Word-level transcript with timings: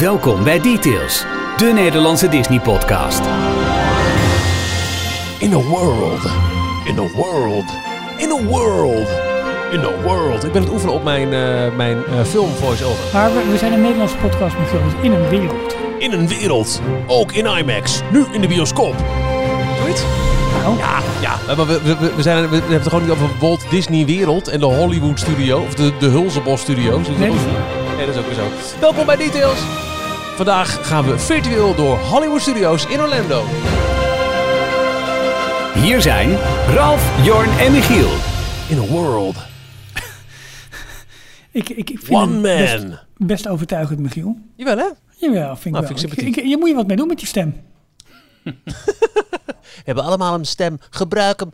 Welkom 0.00 0.44
bij 0.44 0.60
Details, 0.60 1.24
de 1.56 1.70
Nederlandse 1.74 2.28
Disney-podcast. 2.28 3.20
In 5.38 5.52
a 5.52 5.60
world. 5.62 6.22
In 6.84 6.98
a 6.98 7.08
world. 7.14 7.64
In 8.16 8.30
a 8.30 8.42
world. 8.42 9.08
In 9.70 9.80
a 9.80 10.02
world. 10.02 10.44
Ik 10.44 10.52
ben 10.52 10.62
het 10.62 10.70
oefenen 10.70 10.94
op 10.94 11.04
mijn, 11.04 11.32
eh, 11.32 11.76
mijn 11.76 12.04
eh, 12.04 12.24
film 12.24 12.50
voice-over. 12.50 13.04
Maar 13.12 13.32
we, 13.32 13.50
we 13.50 13.58
zijn 13.58 13.72
een 13.72 13.80
Nederlandse 13.80 14.16
podcast, 14.16 14.58
Michiel, 14.58 14.80
dus 14.84 14.92
in 15.02 15.12
een 15.12 15.28
wereld. 15.28 15.76
In 15.98 16.12
een 16.12 16.28
wereld. 16.28 16.80
Ook 17.06 17.32
in 17.32 17.46
IMAX. 17.46 18.00
Nu 18.12 18.24
in 18.32 18.40
de 18.40 18.48
bioscoop. 18.48 18.94
Zoiets? 19.80 20.02
Nou, 20.62 20.78
Ja, 20.78 20.98
ja. 21.20 21.54
Maar 21.56 21.66
we, 21.66 21.80
we, 21.82 21.96
we, 21.96 22.14
we 22.14 22.22
zijn, 22.22 22.48
we, 22.48 22.56
hebben 22.56 22.72
het 22.72 22.88
gewoon 22.88 23.02
niet 23.02 23.12
over 23.12 23.28
Walt 23.40 23.70
Disney 23.70 24.06
Wereld 24.06 24.48
en 24.48 24.60
de 24.60 24.66
Hollywood 24.66 25.18
Studio. 25.18 25.60
Of 25.60 25.74
de, 25.74 25.92
de 25.98 26.06
Hulzenbos 26.06 26.60
Studios. 26.60 27.08
Nee, 27.18 28.06
dat 28.06 28.14
is 28.14 28.20
ook 28.20 28.26
weer 28.26 28.34
zo. 28.34 28.78
Welkom 28.80 29.06
bij 29.06 29.16
Details. 29.16 29.87
Vandaag 30.38 30.86
gaan 30.88 31.04
we 31.04 31.18
virtueel 31.18 31.74
door 31.74 31.98
Hollywood 31.98 32.40
Studios 32.40 32.86
in 32.86 33.00
Orlando. 33.00 33.44
Hier 35.74 36.02
zijn 36.02 36.36
Ralf, 36.74 37.24
Jorn 37.24 37.58
en 37.58 37.72
Michiel. 37.72 38.10
In 38.68 38.78
a 38.78 38.86
world. 38.86 39.36
ik, 41.50 41.68
ik, 41.68 41.90
ik 41.90 41.98
vind 42.02 42.10
One 42.10 42.32
het 42.32 42.42
best, 42.42 42.86
man. 42.88 42.98
best 43.16 43.48
overtuigend, 43.48 43.98
Michiel. 43.98 44.38
Jawel 44.56 44.76
hè? 44.76 44.88
Jawel, 45.16 45.56
vind 45.56 45.64
ik 45.66 45.70
Nou, 45.72 45.86
wel. 45.86 45.86
vind 45.86 45.90
ik 45.90 45.90
Ik- 45.90 45.98
sympathiek. 45.98 46.36
ik- 46.36 46.50
je 46.50 46.56
moet 46.58 46.68
je 46.68 46.74
wat 46.74 46.86
mee 46.86 46.96
doen 46.96 47.08
met 47.08 47.18
die 47.18 47.26
stem. 47.26 47.60
We 48.44 49.84
hebben 49.84 50.04
allemaal 50.04 50.34
een 50.34 50.44
stem. 50.44 50.78
Gebruik 50.90 51.40
hem. 51.40 51.50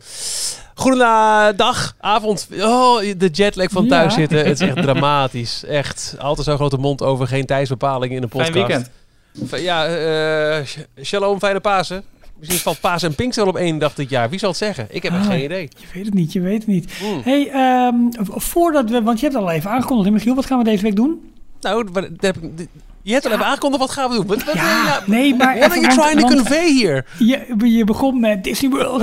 Goedendag, 0.75 1.95
avond. 1.99 2.47
Oh, 2.59 2.99
de 3.17 3.29
jetlag 3.31 3.69
van 3.71 3.87
thuis 3.87 4.13
Ja. 4.13 4.19
zitten. 4.19 4.37
Het 4.37 4.61
is 4.61 4.67
echt 4.67 4.81
dramatisch. 4.81 5.63
Echt. 5.65 6.15
Altijd 6.19 6.47
zo'n 6.47 6.55
grote 6.55 6.77
mond 6.77 7.01
over 7.01 7.27
geen 7.27 7.45
tijdsbepaling 7.45 8.13
in 8.13 8.23
een 8.23 8.29
podcast. 8.29 8.51
Fijn 8.51 8.65
weekend. 8.67 9.61
Ja, 9.61 9.85
eh, 9.87 10.65
sh- 10.65 10.77
shalom, 11.03 11.39
fijne 11.39 11.59
Pasen. 11.59 12.03
Misschien 12.39 12.59
valt 12.59 12.79
Pasen 12.79 13.09
en 13.09 13.15
Pinkster 13.15 13.47
op 13.47 13.55
één 13.55 13.77
dag 13.77 13.93
dit 13.93 14.09
jaar. 14.09 14.29
Wie 14.29 14.39
zal 14.39 14.49
het 14.49 14.57
zeggen? 14.57 14.87
Ik 14.89 15.03
heb 15.03 15.11
Ah. 15.11 15.25
geen 15.25 15.43
idee. 15.43 15.69
Je 15.77 15.85
weet 15.93 16.05
het 16.05 16.13
niet, 16.13 16.33
je 16.33 16.41
weet 16.41 16.57
het 16.57 16.67
niet. 16.67 16.91
Hmm. 16.99 17.21
hey, 17.23 17.49
ehm, 17.51 17.95
voordat 18.29 18.89
we, 18.89 19.01
want 19.01 19.19
je 19.19 19.25
hebt 19.25 19.37
al 19.37 19.49
even 19.51 19.69
aangekondigd, 19.69 20.11
Michiel, 20.11 20.35
wat 20.35 20.45
gaan 20.45 20.57
we 20.57 20.63
deze 20.63 20.83
week 20.83 20.95
doen? 20.95 21.33
Nou, 21.61 21.91
dat 21.91 22.07
heb 22.19 22.37
ik- 22.37 22.67
je 23.05 23.13
hebt 23.13 23.25
al 23.25 23.31
even 23.31 23.45
aangekondigd. 23.45 23.81
Wat 23.81 23.91
gaan 23.91 24.09
we 24.09 24.15
doen? 24.15 24.25
Wat, 24.27 24.43
wat, 24.43 24.53
Ja, 24.53 24.99
nee, 25.05 25.35
maar 25.35 25.57
What 25.57 25.71
are 25.71 25.79
you 25.81 25.95
want- 25.95 26.01
trying 26.07 26.19
to 26.19 26.27
want 26.27 26.35
convey 26.35 26.73
here? 26.73 27.05
Je, 27.19 27.69
je 27.75 27.83
begon 27.83 28.19
met 28.19 28.43
Disney 28.43 28.71
World 28.71 29.01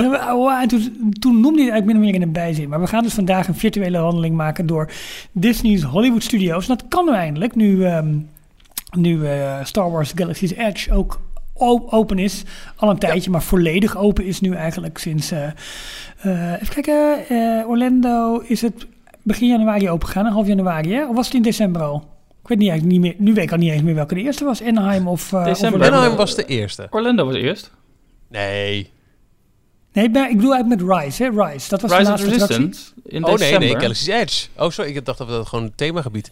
en, 0.61 0.67
toen, 0.67 1.13
toen 1.19 1.39
noemde 1.39 1.59
je 1.59 1.63
het 1.65 1.71
eigenlijk 1.73 1.85
min 1.85 1.95
of 1.95 2.01
meer 2.03 2.13
in 2.15 2.21
een 2.21 2.31
bijzin. 2.31 2.69
Maar 2.69 2.79
we 2.79 2.87
gaan 2.87 3.03
dus 3.03 3.13
vandaag 3.13 3.47
een 3.47 3.55
virtuele 3.55 3.99
wandeling 3.99 4.35
maken 4.35 4.65
door 4.65 4.91
Disney's 5.31 5.81
Hollywood 5.83 6.23
Studios. 6.23 6.67
En 6.69 6.75
dat 6.77 6.87
kan 6.87 7.05
nu 7.05 7.11
eindelijk, 7.11 7.55
nu, 7.55 7.85
ehm, 7.85 8.15
nu 8.97 9.27
eh, 9.27 9.63
Star 9.63 9.91
Wars 9.91 10.11
Galaxy's 10.15 10.51
Edge 10.51 10.93
ook 10.93 11.19
open 11.89 12.19
is. 12.19 12.43
Al 12.75 12.89
een 12.89 12.97
tijdje, 12.97 13.29
maar 13.29 13.43
volledig 13.43 13.97
open 13.97 14.25
is 14.25 14.41
nu 14.41 14.53
eigenlijk 14.55 14.97
sinds... 14.97 15.31
eh, 15.31 15.45
eh, 16.21 16.61
even 16.61 16.81
kijken, 16.83 17.67
Orlando 17.67 18.39
is 18.47 18.61
het 18.61 18.87
begin 19.21 19.47
januari 19.47 19.89
open 19.89 20.07
gegaan, 20.07 20.25
half 20.25 20.47
januari 20.47 20.93
hè? 20.93 21.07
Of 21.07 21.15
was 21.15 21.25
het 21.25 21.35
in 21.35 21.41
december 21.41 21.81
al? 21.81 22.11
Ik 22.43 22.49
weet 22.49 22.57
niet, 22.57 22.69
eigenlijk 22.69 23.01
niet 23.01 23.11
meer, 23.11 23.25
nu 23.25 23.33
weet 23.33 23.43
ik 23.43 23.51
al 23.51 23.57
niet 23.57 23.71
eens 23.71 23.81
meer 23.81 23.95
welke 23.95 24.13
de 24.13 24.21
eerste 24.21 24.43
was. 24.43 24.63
Anaheim 24.63 25.07
of, 25.07 25.33
eh, 25.33 25.39
of 25.39 25.45
December. 25.45 25.87
Anaheim 25.87 26.15
was 26.15 26.35
de 26.35 26.45
eerste. 26.45 26.87
Orlando 26.89 27.25
was 27.25 27.35
eerst. 27.35 27.71
Nee. 28.27 28.91
Nee, 29.93 30.05
ik 30.05 30.11
ben- 30.13 30.29
ik 30.29 30.35
bedoel 30.35 30.53
eigenlijk 30.53 30.81
met 30.89 30.97
Rise, 31.03 31.23
hè? 31.23 31.29
Rise. 31.43 31.69
Dat 31.69 31.81
was 31.81 31.91
de 31.91 31.97
Rise 31.97 32.11
of 32.11 32.19
laatste. 32.19 32.29
Resistance 32.29 32.81
in 33.05 33.23
Oh 33.23 33.29
nee, 33.29 33.37
december. 33.37 33.67
nee, 33.69 33.79
Galaxy's 33.79 34.07
Edge. 34.07 34.47
Oh 34.57 34.69
sorry, 34.69 34.95
ik 34.95 35.05
dacht 35.05 35.17
dat 35.17 35.27
we 35.27 35.33
dat 35.33 35.47
gewoon 35.47 35.63
het 35.65 35.77
themagebied. 35.77 36.31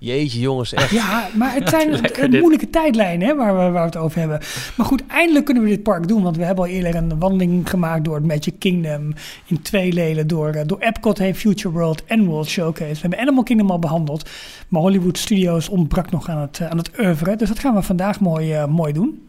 Jeetje 0.00 0.40
jongens, 0.40 0.72
echt. 0.74 0.90
Ja, 0.90 1.28
maar 1.34 1.54
het 1.54 1.68
zijn 1.68 1.94
een 2.24 2.38
moeilijke 2.40 2.70
tijdlijnen 2.70 3.28
hè, 3.28 3.34
waar, 3.36 3.52
we, 3.56 3.60
waar 3.62 3.72
we 3.72 3.78
het 3.78 3.96
over 3.96 4.18
hebben. 4.18 4.40
Maar 4.76 4.86
goed, 4.86 5.02
eindelijk 5.06 5.44
kunnen 5.44 5.62
we 5.62 5.68
dit 5.68 5.82
park 5.82 6.08
doen. 6.08 6.22
Want 6.22 6.36
we 6.36 6.44
hebben 6.44 6.64
al 6.64 6.70
eerder 6.70 6.94
een 6.94 7.18
wandeling 7.18 7.70
gemaakt 7.70 8.04
door 8.04 8.14
het 8.14 8.24
Magic 8.24 8.54
Kingdom. 8.58 9.12
In 9.46 9.62
twee 9.62 9.92
leden 9.92 10.26
door, 10.26 10.48
eh, 10.48 10.62
door 10.66 10.78
Epcot 10.80 11.18
heen, 11.18 11.34
Future 11.34 11.74
World 11.74 12.04
en 12.04 12.24
World 12.24 12.48
Showcase. 12.48 12.92
We 12.94 12.98
hebben 13.00 13.18
Animal 13.18 13.42
Kingdom 13.42 13.70
al 13.70 13.78
behandeld. 13.78 14.30
Maar 14.68 14.80
Hollywood 14.80 15.18
Studios 15.18 15.68
ontbrak 15.68 16.10
nog 16.10 16.28
aan 16.28 16.38
het, 16.40 16.58
eh, 16.60 16.70
aan 16.70 16.78
het 16.78 16.90
oeuvre. 17.00 17.36
Dus 17.36 17.48
dat 17.48 17.58
gaan 17.58 17.74
we 17.74 17.82
vandaag 17.82 18.20
mooi, 18.20 18.52
eh, 18.52 18.66
mooi 18.66 18.92
doen. 18.92 19.22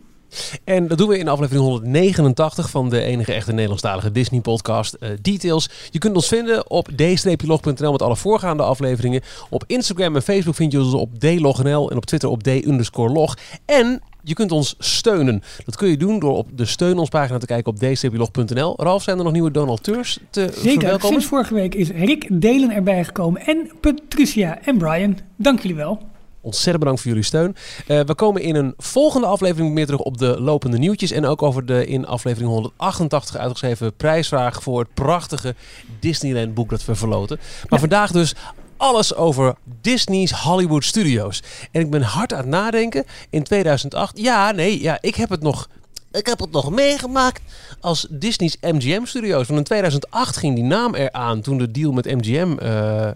En 0.63 0.88
dat 0.88 0.97
doen 0.97 1.07
we 1.07 1.17
in 1.17 1.28
aflevering 1.28 1.66
189 1.66 2.69
van 2.69 2.90
de 2.90 3.01
enige 3.01 3.34
echte 3.34 3.51
Nederlandstalige 3.51 4.12
Disney 4.12 4.41
podcast 4.41 4.94
eh, 4.94 5.09
Details. 5.22 5.69
Je 5.91 6.00
kunt 6.00 6.16
ons 6.16 6.28
vinden 6.28 6.69
op 6.69 6.90
d-log.nl 6.95 7.91
met 7.91 8.01
alle 8.01 8.16
voorgaande 8.16 8.63
afleveringen. 8.63 9.22
Op 9.50 9.63
Instagram 9.67 10.16
en 10.16 10.22
Facebook 10.22 10.56
vind 10.56 10.72
je 10.72 10.79
ons 10.79 10.94
op 10.94 11.19
dlognl 11.19 11.91
en 11.91 11.97
op 11.97 12.06
Twitter 12.06 12.29
op 12.29 12.44
d-log. 12.44 13.38
En 13.66 14.01
je 14.23 14.34
kunt 14.34 14.51
ons 14.51 14.75
steunen. 14.79 15.44
Dat 15.66 15.75
kun 15.75 15.90
je 15.90 15.97
doen 15.97 16.19
door 16.19 16.38
op 16.38 16.47
de 16.56 16.66
steun 16.66 16.97
ons 16.97 17.09
pagina 17.09 17.38
te 17.38 17.46
kijken 17.46 17.72
op 17.72 17.79
d-log.nl. 17.79 18.73
Ralf, 18.78 19.03
zijn 19.03 19.17
er 19.17 19.23
nog 19.23 19.34
nieuwe 19.34 19.51
donateurs 19.51 20.19
te 20.29 20.40
Zeker, 20.41 20.61
verwelkomen? 20.61 21.07
sinds 21.07 21.25
vorige 21.25 21.53
week 21.53 21.75
is 21.75 21.90
Rick 21.90 22.28
Delen 22.31 22.72
erbij 22.72 23.03
gekomen. 23.03 23.41
En 23.41 23.72
Patricia 23.81 24.59
en 24.61 24.78
Brian. 24.78 25.17
Dank 25.35 25.61
jullie 25.61 25.78
wel. 25.78 26.09
Ontzettend 26.41 26.79
bedankt 26.79 27.01
voor 27.01 27.09
jullie 27.09 27.25
steun. 27.25 27.55
Eh, 27.88 28.00
we 28.00 28.16
komen 28.16 28.41
in 28.41 28.55
een 28.55 28.73
volgende 28.77 29.27
aflevering 29.27 29.73
meer 29.73 29.85
terug 29.85 30.01
op 30.01 30.17
de 30.17 30.41
lopende 30.41 30.77
nieuwtjes. 30.77 31.11
En 31.11 31.25
ook 31.25 31.41
over 31.41 31.66
de 31.66 31.85
in 31.85 32.05
aflevering 32.05 32.51
188 32.51 33.35
uitgeschreven 33.38 33.94
prijsvraag 33.95 34.63
voor 34.63 34.79
het 34.79 34.94
prachtige 34.94 35.55
Disneyland 35.99 36.53
boek 36.53 36.69
dat 36.69 36.85
we 36.85 36.95
verloten. 36.95 37.38
Maar 37.38 37.66
Ja. 37.69 37.79
vandaag 37.79 38.11
dus 38.11 38.35
alles 38.78 39.16
over 39.16 39.55
Disney's 39.81 40.31
Hollywood 40.31 40.83
Studios. 40.83 41.44
En 41.72 41.81
ik 41.81 41.89
ben 41.89 42.01
hard 42.01 42.33
aan 42.33 42.39
het 42.39 42.47
nadenken. 42.47 43.05
In 43.29 43.44
2008, 43.44 44.19
ja 44.19 44.51
nee, 44.51 44.81
ja, 44.81 44.97
ik 45.01 45.16
heb 45.16 45.29
het 45.29 45.41
nog... 45.41 45.69
Ik 46.12 46.25
heb 46.25 46.40
het 46.40 46.52
nog 46.52 46.72
meegemaakt 46.72 47.42
als 47.80 48.08
Disney's 48.09 48.58
MGM 48.62 49.06
Studios. 49.06 49.47
Want 49.47 49.59
in 49.59 49.66
2008 49.66 50.38
ging 50.38 50.56
die 50.56 50.64
naam 50.64 50.96
eraan 50.96 51.42
toen 51.42 51.58
de 51.58 51.72
deal 51.72 51.92
met 51.92 52.06
MGM 52.06 52.58
eh, 52.58 53.08
eh, 53.08 53.16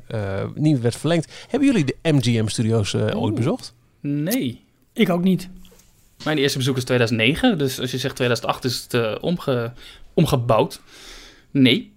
niet 0.55 0.79
werd 0.79 0.95
verlengd. 0.95 1.31
Hebben 1.49 1.67
jullie 1.67 1.85
de 1.85 1.95
MGM 2.01 2.47
Studios 2.47 2.93
eh, 2.93 3.21
ooit 3.21 3.35
bezocht? 3.35 3.73
Nee. 3.99 4.61
Ik 4.93 5.09
ook 5.09 5.23
niet. 5.23 5.49
Mijn 6.23 6.37
eerste 6.37 6.57
bezoek 6.57 6.77
is 6.77 6.83
2009. 6.83 7.57
Dus 7.57 7.79
als 7.79 7.91
je 7.91 7.97
zegt 7.97 8.15
2008 8.15 8.63
is 8.63 8.87
het 8.89 9.19
omge, 9.19 9.73
omgebouwd. 10.13 10.81
Nee. 11.51 11.91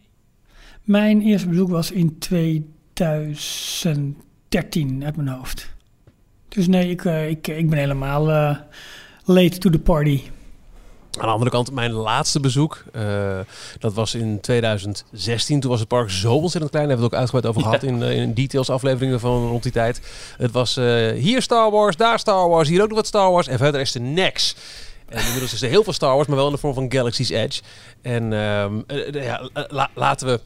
Mijn 0.82 1.22
eerste 1.22 1.48
bezoek 1.48 1.68
was 1.68 1.90
in 1.90 2.18
2013 2.18 5.04
uit 5.04 5.16
mijn 5.16 5.28
hoofd. 5.28 5.74
Dus 6.48 6.66
nee, 6.66 6.90
ik, 6.90 7.04
ik, 7.04 7.48
ik 7.48 7.70
ben 7.70 7.78
helemaal 7.78 8.30
eh, 8.30 8.56
late 9.24 9.58
to 9.58 9.70
the 9.70 9.78
party. 9.78 10.20
Aan 11.18 11.26
de 11.26 11.32
andere 11.32 11.50
kant, 11.50 11.72
mijn 11.72 11.92
laatste 11.92 12.40
bezoek, 12.40 12.82
eh, 12.92 13.38
dat 13.78 13.94
was 13.94 14.14
in 14.14 14.40
2016. 14.40 15.60
Toen 15.60 15.70
was 15.70 15.80
het 15.80 15.88
park 15.88 16.10
zo 16.10 16.34
ontzettend 16.34 16.70
klein. 16.72 16.88
Daar 16.88 16.96
hebben 16.98 17.10
we 17.10 17.16
het 17.16 17.34
ook 17.34 17.42
uitgebreid 17.42 17.46
over 17.46 17.62
gehad 17.62 17.82
in, 17.82 18.02
eh, 18.02 18.22
in 18.22 18.34
details 18.34 18.70
afleveringen 18.70 19.20
van 19.20 19.48
rond 19.48 19.62
die 19.62 19.72
tijd. 19.72 20.00
Het 20.38 20.50
was 20.52 20.76
eh, 20.76 21.10
hier 21.12 21.42
Star 21.42 21.70
Wars, 21.70 21.96
daar 21.96 22.18
Star 22.18 22.48
Wars, 22.48 22.68
hier 22.68 22.82
ook 22.82 22.88
nog 22.88 22.96
wat 22.96 23.06
Star 23.06 23.30
Wars. 23.30 23.46
En 23.48 23.58
verder 23.58 23.80
is 23.80 23.94
er 23.94 24.00
niks. 24.00 24.56
En 25.08 25.22
inmiddels 25.24 25.52
is 25.52 25.62
er 25.62 25.68
heel 25.68 25.84
veel 25.84 25.92
Star 25.92 26.14
Wars, 26.14 26.26
maar 26.26 26.36
wel 26.36 26.46
in 26.46 26.52
de 26.52 26.58
vorm 26.58 26.74
van 26.74 26.92
Galaxy's 26.92 27.30
Edge. 27.30 27.62
En 28.02 28.32
ehm, 28.32 28.80
eh, 28.86 29.14
eh, 29.14 29.24
ja, 29.24 29.48
la- 29.68 29.90
laten 29.94 30.26
we 30.26 30.40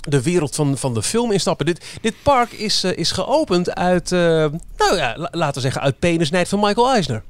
de 0.00 0.22
wereld 0.22 0.54
van, 0.54 0.78
van 0.78 0.94
de 0.94 1.02
film 1.02 1.32
instappen. 1.32 1.66
Dit, 1.66 1.84
dit 2.00 2.14
park 2.22 2.52
is, 2.52 2.84
is 2.84 3.10
geopend 3.12 3.74
uit, 3.74 4.10
nou 4.10 4.96
ja, 4.96 5.14
la- 5.16 5.28
laten 5.30 5.54
we 5.54 5.60
zeggen, 5.60 5.80
uit 5.82 5.98
penisnijd 5.98 6.48
van 6.48 6.60
Michael 6.60 6.90
Eisner. 6.92 7.22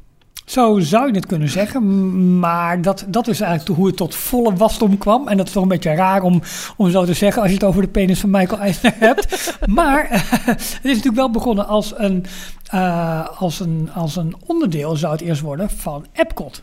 Zo 0.48 0.78
zou 0.78 1.06
je 1.06 1.14
het 1.14 1.26
kunnen 1.26 1.48
zeggen. 1.48 2.38
Maar 2.38 2.82
dat, 2.82 3.04
dat 3.08 3.28
is 3.28 3.40
eigenlijk 3.40 3.78
hoe 3.78 3.86
het 3.86 3.96
tot 3.96 4.14
volle 4.14 4.54
wasdom 4.54 4.98
kwam. 4.98 5.28
En 5.28 5.36
dat 5.36 5.46
is 5.46 5.52
toch 5.52 5.62
een 5.62 5.68
beetje 5.68 5.94
raar 5.94 6.22
om, 6.22 6.42
om 6.76 6.90
zo 6.90 7.04
te 7.04 7.14
zeggen 7.14 7.42
als 7.42 7.50
je 7.50 7.56
het 7.56 7.66
over 7.66 7.82
de 7.82 7.88
penis 7.88 8.20
van 8.20 8.30
Michael 8.30 8.60
Eisner 8.60 8.94
hebt. 9.08 9.58
maar 9.66 10.06
het 10.50 10.80
is 10.82 10.82
natuurlijk 10.82 11.16
wel 11.16 11.30
begonnen 11.30 11.66
als 11.66 11.92
een, 11.96 12.26
eh, 12.64 13.28
als, 13.38 13.60
een, 13.60 13.90
als 13.94 14.16
een 14.16 14.36
onderdeel, 14.46 14.96
zou 14.96 15.12
het 15.12 15.20
eerst 15.20 15.40
worden, 15.40 15.70
van 15.70 16.06
Epcot. 16.12 16.62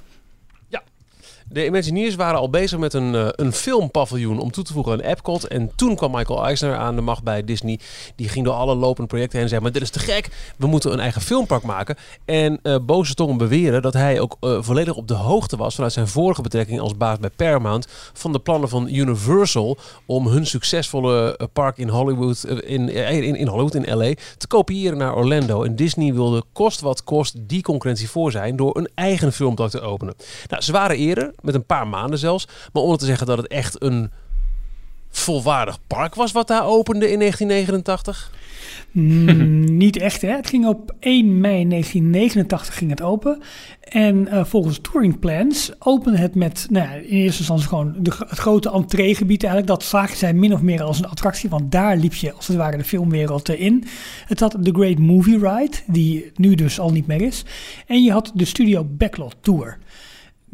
De 1.50 1.66
Imagineers 1.66 2.16
waren 2.16 2.40
al 2.40 2.50
bezig 2.50 2.80
met 2.80 2.94
een, 2.94 3.16
eh, 3.16 3.28
een 3.32 3.54
filmpaviljoen 3.54 4.40
om 4.40 4.52
toe 4.52 4.64
te 4.64 4.74
voegen 4.74 4.94
aan 4.94 5.00
Epcot. 5.00 5.48
En 5.48 5.72
toen 5.76 5.96
kwam 5.96 6.12
Michael 6.12 6.46
Eisner 6.46 6.76
aan 6.76 6.96
de 6.96 7.02
macht 7.02 7.24
bij 7.24 7.44
Disney. 7.44 7.80
Die 8.16 8.30
ging 8.30 8.46
door 8.46 8.54
alle 8.54 8.76
lopende 8.76 9.08
projecten 9.08 9.34
heen 9.34 9.44
en 9.44 9.50
zei... 9.50 9.62
maar 9.62 9.72
dit 9.72 9.82
is 9.82 9.90
te 9.90 10.00
gek, 10.00 10.54
we 10.58 10.68
moeten 10.68 10.94
een 10.94 11.00
eigen 11.00 11.22
filmpark 11.22 11.64
maken. 11.64 11.96
En 12.26 12.60
eh 12.62 12.76
boze 12.82 13.14
tongen 13.14 13.38
beweren 13.38 13.82
dat 13.82 13.94
hij 13.94 14.20
ook 14.20 14.38
eh, 14.40 14.58
volledig 14.62 14.96
op 14.96 15.08
de 15.08 15.14
hoogte 15.14 15.58
was... 15.58 15.76
vanuit 15.76 15.94
zijn 15.94 16.08
vorige 16.08 16.42
betrekking 16.42 16.80
als 16.80 16.98
baas 16.98 17.20
bij 17.20 17.30
Paramount... 17.30 17.88
van 18.14 18.32
de 18.32 18.40
plannen 18.40 18.70
van 18.70 18.88
Universal 18.88 19.78
om 20.06 20.28
hun 20.28 20.46
succesvolle 20.46 21.40
park 21.54 21.78
in 21.78 21.90
Hollywood... 21.90 22.44
in, 22.44 22.90
in, 22.90 23.36
in 23.36 23.48
Hollywood, 23.48 23.76
in 23.76 23.98
L.A., 23.98 24.14
te 24.38 24.48
kopiëren 24.48 24.98
naar 24.98 25.16
Orlando. 25.16 25.64
En 25.64 25.76
Disney 25.76 26.14
wilde 26.14 26.44
kost 26.54 26.82
wat 26.82 27.04
kost 27.04 27.36
die 27.40 27.62
concurrentie 27.62 28.10
voor 28.10 28.32
zijn... 28.32 28.56
door 28.56 28.78
een 28.78 28.90
eigen 28.96 29.34
filmpark 29.34 29.72
te 29.72 29.82
openen. 29.82 30.14
Nou, 30.50 30.62
ze 30.62 30.72
waren 30.72 30.98
eerder, 30.98 31.34
met 31.42 31.56
een 31.56 31.66
paar 31.66 31.88
maanden 31.88 32.20
zelfs. 32.20 32.48
Maar 32.74 32.84
om 32.84 32.98
te 32.98 33.06
zeggen 33.06 33.28
dat 33.28 33.38
het 33.38 33.48
echt 33.48 33.84
een 33.84 34.12
volwaardig 35.10 35.80
park 35.88 36.16
was 36.16 36.32
wat 36.32 36.48
daar 36.48 36.66
opende 36.66 37.12
in 37.12 37.20
1989? 37.20 38.32
Mm, 38.92 39.78
niet 39.78 39.98
echt, 39.98 40.22
hè? 40.22 40.30
Het 40.30 40.48
ging 40.48 40.68
op 40.68 40.96
1 41.00 41.40
mei 41.40 41.68
1989 41.68 42.78
ging 42.78 42.90
het 42.90 43.02
open. 43.02 43.42
En 43.82 44.28
uh, 44.32 44.44
volgens 44.44 44.80
Touring 44.82 45.20
Plans 45.20 45.72
opende 45.80 46.18
het 46.18 46.36
met, 46.36 46.68
nou 46.70 46.88
ja, 46.88 46.94
in 46.94 47.18
eerste 47.18 47.40
instantie 47.40 47.68
gewoon 47.68 47.96
de, 47.98 48.12
het 48.28 48.40
grote 48.40 48.72
entreegebied 48.72 49.44
eigenlijk. 49.44 49.80
Dat 49.80 49.90
zagen 49.90 50.18
zij 50.18 50.34
min 50.34 50.54
of 50.54 50.62
meer 50.62 50.84
als 50.84 51.00
een 51.00 51.08
attractie, 51.08 51.50
want 51.50 51.72
daar 51.72 51.98
liep 51.98 52.14
je 52.14 52.34
als 52.34 52.48
het 52.48 52.58
ware 52.58 52.78
de 52.78 52.84
filmwereld 52.84 53.50
in. 53.50 53.84
Het 54.26 54.40
had 54.40 54.56
de 54.60 54.72
Great 54.72 54.98
Movie 54.98 55.40
Ride, 55.40 55.78
die 55.88 56.32
nu 56.36 56.56
dus 56.56 56.80
al 56.80 56.92
niet 56.92 57.08
meer 57.08 57.22
is. 57.22 57.46
En 57.88 58.04
je 58.04 58.12
had 58.12 58.32
de 58.34 58.46
Studio 58.46 58.84
Backlot 58.84 59.36
Tour. 59.42 59.78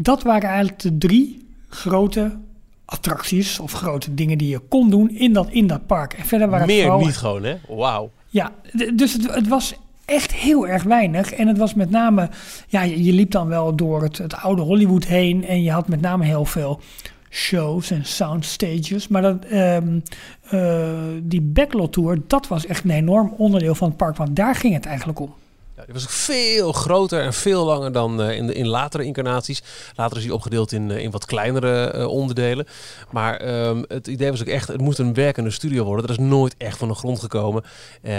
Dat 0.02 0.24
waren 0.24 0.50
eigenlijk 0.50 0.80
de 0.80 0.98
drie 0.98 1.48
grote 1.70 2.38
attracties 2.86 3.60
of 3.60 3.72
grote 3.72 4.14
dingen 4.14 4.38
die 4.38 4.50
je 4.50 4.60
kon 4.60 4.90
doen 4.90 5.10
in 5.10 5.34
dat, 5.34 5.50
in 5.50 5.68
dat 5.68 5.86
park. 5.86 6.14
En 6.14 6.26
verder 6.26 6.50
waren 6.50 6.68
Meer 6.68 6.98
niet 6.98 7.18
gewoon, 7.18 7.44
hè? 7.44 7.56
Wauw. 7.68 8.12
Ja, 8.30 8.52
dus 8.94 9.14
het, 9.14 9.36
het 9.36 9.48
was 9.48 9.74
echt 10.06 10.34
heel 10.34 10.68
erg 10.68 10.84
weinig. 10.84 11.34
En 11.34 11.48
het 11.48 11.58
was 11.58 11.74
met 11.74 11.90
name, 11.90 12.30
ja, 12.68 12.82
je, 12.82 13.04
je 13.04 13.14
liep 13.14 13.32
dan 13.32 13.48
wel 13.48 13.76
door 13.76 14.02
het, 14.02 14.18
het 14.18 14.36
oude 14.36 14.62
Hollywood 14.62 15.06
heen. 15.06 15.46
En 15.46 15.64
je 15.64 15.72
had 15.72 15.88
met 15.88 16.02
name 16.02 16.26
heel 16.26 16.46
veel 16.46 16.80
shows 17.30 17.92
en 17.92 18.06
soundstages. 18.06 19.08
Maar 19.08 19.22
dat, 19.22 19.46
ehm, 19.46 20.00
eh, 20.50 20.90
die 21.22 21.42
backlot 21.42 21.94
tour, 21.94 22.22
dat 22.28 22.48
was 22.48 22.66
echt 22.66 22.84
een 22.84 22.92
enorm 22.92 23.34
onderdeel 23.38 23.76
van 23.76 23.88
het 23.88 23.98
park. 23.98 24.16
Want 24.16 24.36
daar 24.36 24.56
ging 24.56 24.74
het 24.74 24.86
eigenlijk 24.86 25.20
om. 25.20 25.34
Die 25.86 25.94
was 25.94 26.04
ook 26.04 26.10
veel 26.10 26.72
groter 26.72 27.22
en 27.22 27.34
veel 27.34 27.66
langer 27.66 27.92
dan 27.92 28.22
eh, 28.22 28.36
in, 28.36 28.48
de, 28.48 28.54
in 28.54 28.68
latere 28.68 29.04
incarnaties. 29.04 29.64
Later 29.96 30.18
is 30.18 30.24
hij 30.24 30.34
opgedeeld 30.34 30.72
in, 30.72 30.92
eh, 30.92 30.98
in 30.98 31.12
wat 31.12 31.26
kleinere 31.26 31.84
eh, 31.84 32.08
onderdelen. 32.08 32.68
Maar 33.12 33.36
ehm, 33.38 33.84
het 33.88 34.08
idee 34.08 34.32
was 34.32 34.42
ook 34.42 34.48
echt, 34.48 34.68
het 34.68 34.82
moet 34.82 34.98
een 34.98 35.14
werkende 35.14 35.50
studio 35.50 35.84
worden. 35.84 36.08
Dat 36.08 36.18
is 36.20 36.26
nooit 36.26 36.56
echt 36.58 36.78
van 36.78 36.88
de 36.88 36.94
grond 36.94 37.20
gekomen. 37.20 37.64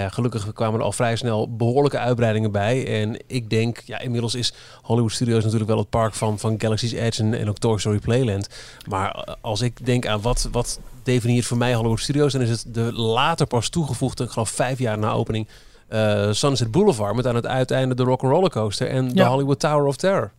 Gelukkig 0.07 0.53
kwamen 0.53 0.79
er 0.79 0.85
al 0.85 0.91
vrij 0.91 1.15
snel 1.15 1.55
behoorlijke 1.55 1.97
uitbreidingen 1.97 2.51
bij. 2.51 3.01
En 3.01 3.17
ik 3.27 3.49
denk, 3.49 3.81
ja, 3.85 3.99
inmiddels 3.99 4.35
is 4.35 4.53
Hollywood 4.81 5.11
Studios 5.11 5.43
natuurlijk 5.43 5.69
wel 5.69 5.79
het 5.79 5.89
park 5.89 6.13
van, 6.13 6.39
van 6.39 6.55
Galaxy's 6.57 6.91
Edge 6.91 7.23
en, 7.23 7.49
ook 7.49 7.57
Toy 7.57 7.79
Story 7.79 7.99
Playland. 7.99 8.47
Maar 8.89 9.37
als 9.41 9.61
ik 9.61 9.85
denk 9.85 10.07
aan 10.07 10.21
wat, 10.21 10.47
wat 10.51 10.79
definieert 11.03 11.45
voor 11.45 11.57
mij 11.57 11.73
Hollywood 11.73 11.99
Studios, 11.99 12.33
dan 12.33 12.41
is 12.41 12.49
het 12.49 12.65
de 12.67 12.93
later 12.93 13.47
pas 13.47 13.69
toegevoegde, 13.69 14.23
ik 14.23 14.29
geloof 14.29 14.49
vijf 14.49 14.79
jaar 14.79 14.97
na 14.97 15.11
opening, 15.11 15.47
eh, 15.93 16.31
Sunset 16.31 16.71
Boulevard 16.71 17.15
met 17.15 17.27
aan 17.27 17.35
het 17.35 17.47
uiteinde 17.47 17.95
de 17.95 18.03
Rock'n'Roller 18.03 18.49
Coaster 18.49 18.87
en 18.87 19.07
de 19.07 19.15
Ja. 19.15 19.27
Hollywood 19.29 19.59
Tower 19.59 19.85
of 19.85 19.95
Terror. 19.95 20.31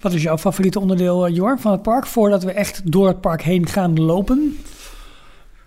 Wat 0.00 0.12
is 0.12 0.22
jouw 0.22 0.38
favoriete 0.38 0.80
onderdeel, 0.80 1.26
eh, 1.26 1.34
Jor, 1.34 1.58
van 1.58 1.72
het 1.72 1.82
park? 1.82 2.06
Voordat 2.06 2.42
we 2.42 2.52
echt 2.52 2.92
door 2.92 3.06
het 3.06 3.20
park 3.20 3.42
heen 3.42 3.66
gaan 3.66 4.00
lopen. 4.00 4.56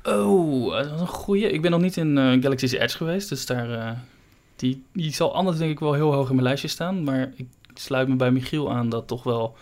Oh, 0.03 0.71
dat 0.73 0.85
is 0.85 0.99
een 0.99 1.07
goeie. 1.07 1.51
Ik 1.51 1.61
ben 1.61 1.71
nog 1.71 1.81
niet 1.81 1.97
in 1.97 2.17
eh, 2.17 2.41
Galaxy's 2.41 2.71
Edge 2.71 2.97
geweest, 2.97 3.29
dus 3.29 3.45
daar, 3.45 3.71
eh, 3.71 3.91
die, 4.55 4.83
die 4.93 5.13
zal 5.13 5.33
anders 5.33 5.57
denk 5.57 5.71
ik 5.71 5.79
wel 5.79 5.93
heel 5.93 6.13
hoog 6.13 6.27
in 6.27 6.35
mijn 6.35 6.47
lijstje 6.47 6.67
staan. 6.67 7.03
Maar 7.03 7.31
ik 7.35 7.47
sluit 7.73 8.07
me 8.07 8.15
bij 8.15 8.31
Michiel 8.31 8.71
aan 8.71 8.89
dat 8.89 9.07
toch 9.07 9.23
wel 9.23 9.55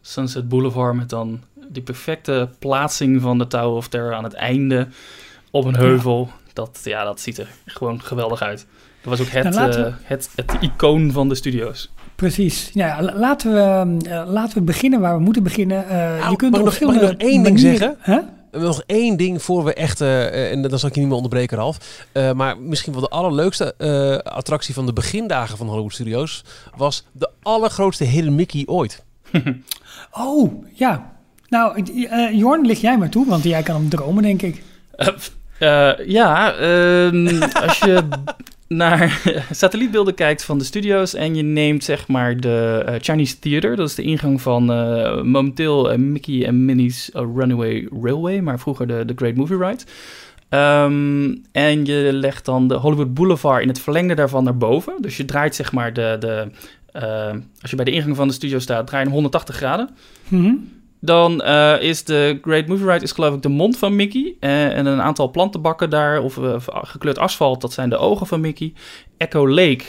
Sunset 0.00 0.48
Boulevard 0.48 0.94
met 0.94 1.08
dan 1.10 1.40
die 1.68 1.82
perfecte 1.82 2.48
plaatsing 2.58 3.20
van 3.20 3.38
de 3.38 3.46
Tower 3.46 3.76
of 3.76 3.88
Terror 3.88 4.14
aan 4.14 4.24
het 4.24 4.34
einde 4.34 4.88
op 5.50 5.64
een 5.64 5.76
heuvel. 5.76 6.30
Dat, 6.52 6.80
ja, 6.84 7.04
dat 7.04 7.20
ziet 7.20 7.38
er 7.38 7.48
gewoon 7.64 8.02
geweldig 8.02 8.42
uit. 8.42 8.66
Dat 9.02 9.18
was 9.18 9.20
ook 9.20 9.32
het, 9.32 9.54
Nou, 9.54 9.70
we- 9.72 9.76
eh, 9.84 9.92
het, 10.02 10.28
het 10.34 10.52
icoon 10.60 11.12
van 11.12 11.28
de 11.28 11.34
studio's. 11.34 11.90
Precies. 12.14 12.70
Nou 12.74 12.88
ja, 12.88 13.02
la- 13.02 13.18
laten, 13.18 13.52
we, 13.52 13.96
eh, 14.10 14.22
laten 14.26 14.58
we 14.58 14.64
beginnen 14.64 15.00
waar 15.00 15.16
we 15.16 15.22
moeten 15.22 15.42
beginnen. 15.42 15.88
Eh, 15.88 15.96
Nou, 15.96 16.30
je 16.30 16.36
kunt 16.36 16.50
mag 16.52 16.60
nog- 16.60 16.80
mag 16.80 16.94
ik 16.94 17.00
nog 17.00 17.10
één 17.10 17.42
ding 17.42 17.58
zeggen? 17.58 17.96
Nog 18.52 18.82
één 18.86 19.16
ding 19.16 19.42
voor 19.42 19.64
we 19.64 19.74
echt, 19.74 20.00
en 20.00 20.62
dan 20.62 20.78
zal 20.78 20.88
ik 20.88 20.94
je 20.94 21.00
niet 21.00 21.08
meer 21.08 21.16
onderbreken, 21.18 21.56
Ralf. 21.56 22.06
Eh, 22.12 22.32
maar 22.32 22.58
misschien 22.58 22.92
wel 22.92 23.00
de 23.02 23.08
allerleukste 23.08 23.74
eh, 23.78 24.32
attractie 24.32 24.74
van 24.74 24.86
de 24.86 24.92
begindagen 24.92 25.56
van 25.56 25.66
Hollywood 25.66 25.92
Studios 25.92 26.44
was 26.76 27.04
de 27.12 27.30
allergrootste 27.42 28.04
Hidden 28.04 28.34
Mickey 28.34 28.62
ooit. 28.66 29.04
Oh, 30.12 30.64
ja. 30.74 31.12
Nou, 31.48 31.82
eh 32.10 32.32
Jorn, 32.38 32.66
lig 32.66 32.80
jij 32.80 32.98
maar 32.98 33.08
toe, 33.08 33.26
want 33.28 33.44
jij 33.44 33.62
kan 33.62 33.74
hem 33.74 33.88
dromen, 33.88 34.22
denk 34.22 34.42
ik. 34.42 34.62
Eh, 35.58 35.90
ja, 36.06 36.52
ehm, 36.54 37.42
als 37.62 37.78
je 37.78 38.08
naar 38.68 39.22
satellietbeelden 39.50 40.14
kijkt 40.14 40.44
van 40.44 40.58
de 40.58 40.64
studio's 40.64 41.14
en 41.14 41.34
je 41.34 41.42
neemt 41.42 41.84
zeg 41.84 42.08
maar 42.08 42.40
de 42.40 42.82
eh, 42.86 42.94
Chinese 43.00 43.38
Theater, 43.38 43.76
dat 43.76 43.88
is 43.88 43.94
de 43.94 44.02
ingang 44.02 44.42
van 44.42 44.72
eh, 44.72 45.22
momenteel 45.22 45.90
eh, 45.90 45.98
Mickey 45.98 46.46
en 46.46 46.64
Minnie's 46.64 47.10
Runaway 47.12 47.88
Railway, 48.02 48.40
maar 48.40 48.58
vroeger 48.58 48.86
de, 48.86 49.04
de 49.04 49.12
Great 49.16 49.34
Movie 49.34 49.56
Ride. 49.56 49.82
Ehm, 50.48 51.34
en 51.52 51.84
je 51.84 52.08
legt 52.12 52.44
dan 52.44 52.68
de 52.68 52.74
Hollywood 52.74 53.14
Boulevard 53.14 53.62
in 53.62 53.68
het 53.68 53.80
verlengde 53.80 54.14
daarvan 54.14 54.44
naar 54.44 54.56
boven. 54.56 54.94
Dus 55.00 55.16
je 55.16 55.24
draait 55.24 55.54
zeg 55.54 55.72
maar 55.72 55.92
de, 55.92 56.16
de 56.20 56.50
als 57.60 57.70
je 57.70 57.76
bij 57.76 57.84
de 57.84 57.90
ingang 57.90 58.16
van 58.16 58.28
de 58.28 58.34
studio 58.34 58.58
staat, 58.58 58.86
draai 58.86 59.02
je 59.02 59.08
hem 59.08 59.14
180 59.14 59.56
graden. 59.56 59.90
Mhm. 60.28 60.54
Dan 61.00 61.40
eh, 61.42 61.80
is 61.82 62.04
de 62.04 62.38
Great 62.42 62.66
Movie 62.66 62.86
Ride 62.86 63.04
is 63.04 63.12
geloof 63.12 63.34
ik 63.34 63.42
de 63.42 63.48
mond 63.48 63.78
van 63.78 63.96
Mickey. 63.96 64.34
eh, 64.40 64.76
en 64.76 64.86
een 64.86 65.02
aantal 65.02 65.30
plantenbakken 65.30 65.90
daar, 65.90 66.20
of 66.22 66.38
eh, 66.38 66.54
gekleurd 66.66 67.18
asfalt, 67.18 67.60
dat 67.60 67.72
zijn 67.72 67.90
de 67.90 67.96
ogen 67.96 68.26
van 68.26 68.40
Mickey. 68.40 68.72
Echo 69.16 69.48
Lake 69.48 69.84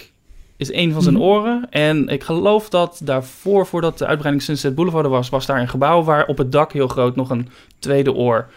is 0.58 0.74
een 0.74 0.92
van 0.94 1.02
zijn 1.02 1.16
Mhm. 1.16 1.24
oren. 1.24 1.68
En 1.70 2.08
ik 2.08 2.24
geloof 2.24 2.70
dat 2.70 3.02
daarvoor, 3.04 3.66
voordat 3.66 3.98
de 3.98 4.06
uitbreiding 4.06 4.46
Sunset 4.46 4.76
Boulevard 4.76 5.06
er 5.06 5.12
was, 5.12 5.30
was 5.30 5.46
daar 5.46 5.60
een 5.60 5.70
gebouw 5.70 6.04
waar 6.04 6.26
op 6.26 6.38
het 6.38 6.52
dak 6.52 6.74
heel 6.74 6.88
groot 6.88 7.16
nog 7.16 7.30
een 7.30 7.50
tweede 7.80 8.14
oor 8.14 8.50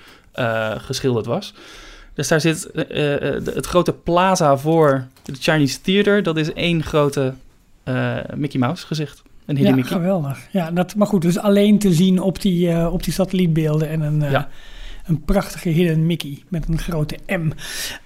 geschilderd 0.76 1.26
was. 1.26 1.54
Dus 2.14 2.28
daar 2.28 2.40
zit 2.40 2.70
de- 2.72 3.42
het 3.54 3.66
grote 3.66 3.92
plaza 3.92 4.56
voor 4.56 5.06
de 5.22 5.32
Chinese 5.40 5.80
Theater. 5.80 6.22
Dat 6.22 6.36
is 6.36 6.52
één 6.52 6.82
grote 6.82 7.34
Mickey 8.34 8.60
Mouse 8.60 8.86
gezicht. 8.86 9.22
Een 9.46 9.56
hidden 9.56 9.76
Ja, 9.76 9.82
Mickey. 9.82 9.96
geweldig. 9.98 10.48
Ja, 10.50 10.70
dat, 10.70 10.94
maar 10.94 11.06
goed, 11.06 11.22
dus 11.22 11.38
alleen 11.38 11.78
te 11.78 11.92
zien 11.92 12.20
op 12.20 12.40
die, 12.40 12.70
eh, 12.70 12.92
op 12.92 13.02
die 13.02 13.12
satellietbeelden 13.12 13.88
en 13.88 14.00
een, 14.00 14.22
eh, 14.22 14.30
Ja. 14.30 14.48
een 15.06 15.24
prachtige 15.24 15.68
hidden 15.68 16.06
Mickey 16.06 16.42
met 16.48 16.68
een 16.68 16.78
grote 16.78 17.18
M. 17.26 17.50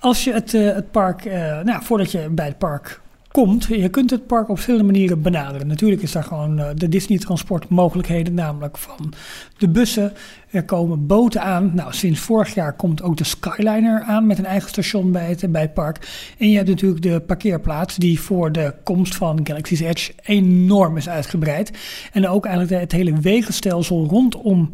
Als 0.00 0.25
je 0.25 0.33
het, 0.33 0.55
eh, 0.55 0.75
het 0.75 0.91
park, 0.91 1.25
nou, 1.65 1.83
voordat 1.83 2.11
je 2.12 2.29
bij 2.31 2.47
het 2.47 2.59
park 2.59 3.00
komt, 3.43 3.65
je 3.65 3.88
kunt 3.88 4.11
het 4.11 4.27
park 4.27 4.49
op 4.49 4.55
verschillende 4.55 4.93
manieren 4.93 5.23
benaderen. 5.23 5.67
Natuurlijk 5.67 6.03
is 6.03 6.12
daar 6.12 6.25
gewoon 6.25 6.59
eh, 6.59 6.69
de 6.75 6.88
Disney 6.88 7.19
transportmogelijkheden, 7.19 8.35
namelijk 8.35 8.79
van 8.79 9.12
de 9.59 9.69
bussen. 9.69 10.12
Er 10.50 10.65
komen 10.65 11.06
boten 11.06 11.43
aan. 11.43 11.71
Nou, 11.75 11.93
sinds 11.93 12.21
vorig 12.21 12.55
jaar 12.55 12.77
komt 12.77 13.03
ook 13.03 13.17
de 13.17 13.25
Skyliner 13.25 14.03
aan 14.03 14.27
met 14.27 14.38
een 14.38 14.44
eigen 14.44 14.69
station 14.69 15.12
bij 15.12 15.29
het, 15.29 15.53
bij 15.53 15.62
het 15.62 15.75
park. 15.75 16.09
En 16.38 16.50
je 16.50 16.56
hebt 16.56 16.69
natuurlijk 16.69 17.03
de 17.03 17.21
parkeerplaats 17.21 17.97
die 17.97 18.21
voor 18.21 18.53
de 18.53 18.75
komst 18.85 19.15
van 19.15 19.40
Galaxy's 19.45 19.81
Edge 19.81 20.12
enorm 20.23 20.97
is 20.97 21.09
uitgebreid. 21.09 21.71
En 22.12 22.28
ook 22.28 22.47
eigenlijk 22.47 22.81
het 22.81 22.93
hele 22.93 23.21
wegenstelsel 23.21 24.07
rondom 24.07 24.73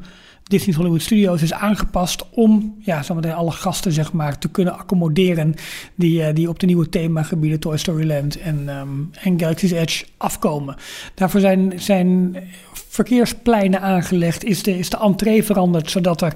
Disney's 0.52 0.76
Hollywood 0.76 1.02
Studios 1.02 1.42
is 1.42 1.52
aangepast 1.52 2.24
om 2.30 2.76
ja, 2.78 3.02
alle 3.34 3.50
gasten 3.50 3.92
zeg 3.92 4.12
maar, 4.12 4.38
te 4.38 4.48
kunnen 4.48 4.78
accommoderen 4.78 5.54
die, 5.94 6.22
eh, 6.22 6.34
die 6.34 6.48
op 6.48 6.58
de 6.58 6.66
nieuwe 6.66 6.88
themagebieden 6.88 7.60
Toy 7.60 7.76
Story 7.76 8.06
Land 8.06 8.40
en, 8.40 8.68
ehm, 8.68 8.88
en 9.22 9.40
Galaxy's 9.40 9.70
Edge 9.70 10.04
afkomen. 10.16 10.76
Daarvoor 11.14 11.40
zijn, 11.40 11.72
zijn 11.76 12.36
verkeerspleinen 12.72 13.80
aangelegd, 13.80 14.44
is 14.44 14.62
de, 14.62 14.78
is 14.78 14.90
de 14.90 14.98
entree 14.98 15.44
veranderd, 15.44 15.90
zodat 15.90 16.22
er 16.22 16.32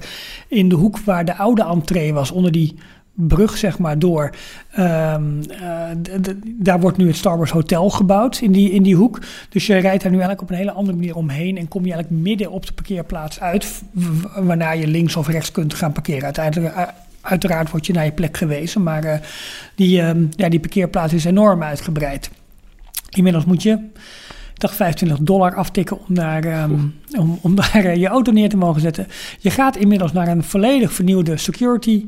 in 0.47 0.69
de 0.69 0.75
hoek 0.75 0.99
waar 0.99 1.25
de 1.25 1.35
oude 1.35 1.63
entree 1.63 2.13
was, 2.13 2.31
onder 2.31 2.51
die 2.51 2.75
brug 3.19 3.57
zeg 3.57 3.79
maar 3.79 3.99
door, 3.99 4.29
d- 6.21 6.33
daar 6.43 6.79
wordt 6.79 6.97
nu 6.97 7.07
het 7.07 7.15
Star 7.15 7.37
Wars 7.37 7.51
Hotel 7.51 7.89
gebouwd 7.89 8.39
in 8.41 8.51
die, 8.51 8.71
in 8.71 8.83
die 8.83 8.95
hoek. 8.95 9.19
Dus 9.49 9.67
je 9.67 9.77
rijdt 9.77 10.03
daar 10.03 10.11
nu 10.11 10.17
eigenlijk 10.17 10.41
op 10.41 10.49
een 10.49 10.55
hele 10.55 10.71
andere 10.71 10.97
manier 10.97 11.15
omheen 11.15 11.57
en 11.57 11.67
kom 11.67 11.85
je 11.85 11.93
eigenlijk 11.93 12.21
midden 12.23 12.51
op 12.51 12.65
de 12.65 12.73
parkeerplaats 12.73 13.39
uit, 13.39 13.81
waarna 14.35 14.71
je 14.71 14.87
links 14.87 15.15
of 15.15 15.27
rechts 15.27 15.51
kunt 15.51 15.73
gaan 15.73 15.91
parkeren. 15.91 16.23
Uiteindelijk, 16.23 16.75
uiteraard 17.21 17.71
word 17.71 17.85
je 17.85 17.93
naar 17.93 18.05
je 18.05 18.11
plek 18.11 18.37
gewezen, 18.37 18.83
maar 18.83 19.03
eh, 19.03 19.19
die, 19.75 20.01
ehm, 20.01 20.25
ja, 20.29 20.49
die 20.49 20.59
parkeerplaats 20.59 21.13
is 21.13 21.25
enorm 21.25 21.63
uitgebreid. 21.63 22.29
Inmiddels 23.09 23.45
moet 23.45 23.63
je, 23.63 23.71
ik 24.53 24.59
dacht 24.63 24.75
25 24.75 25.19
dollar 25.19 25.55
aftikken 25.55 25.99
om 26.07 26.15
daar, 26.15 26.43
ehm, 26.43 26.71
om, 27.17 27.39
om 27.41 27.55
daar 27.61 27.85
eh, 27.85 27.95
je 27.95 28.07
auto 28.07 28.31
neer 28.31 28.49
te 28.49 28.57
mogen 28.57 28.81
zetten. 28.81 29.07
Je 29.39 29.49
gaat 29.49 29.75
inmiddels 29.77 30.11
naar 30.11 30.27
een 30.27 30.43
volledig 30.43 30.93
vernieuwde 30.93 31.37
security 31.37 32.05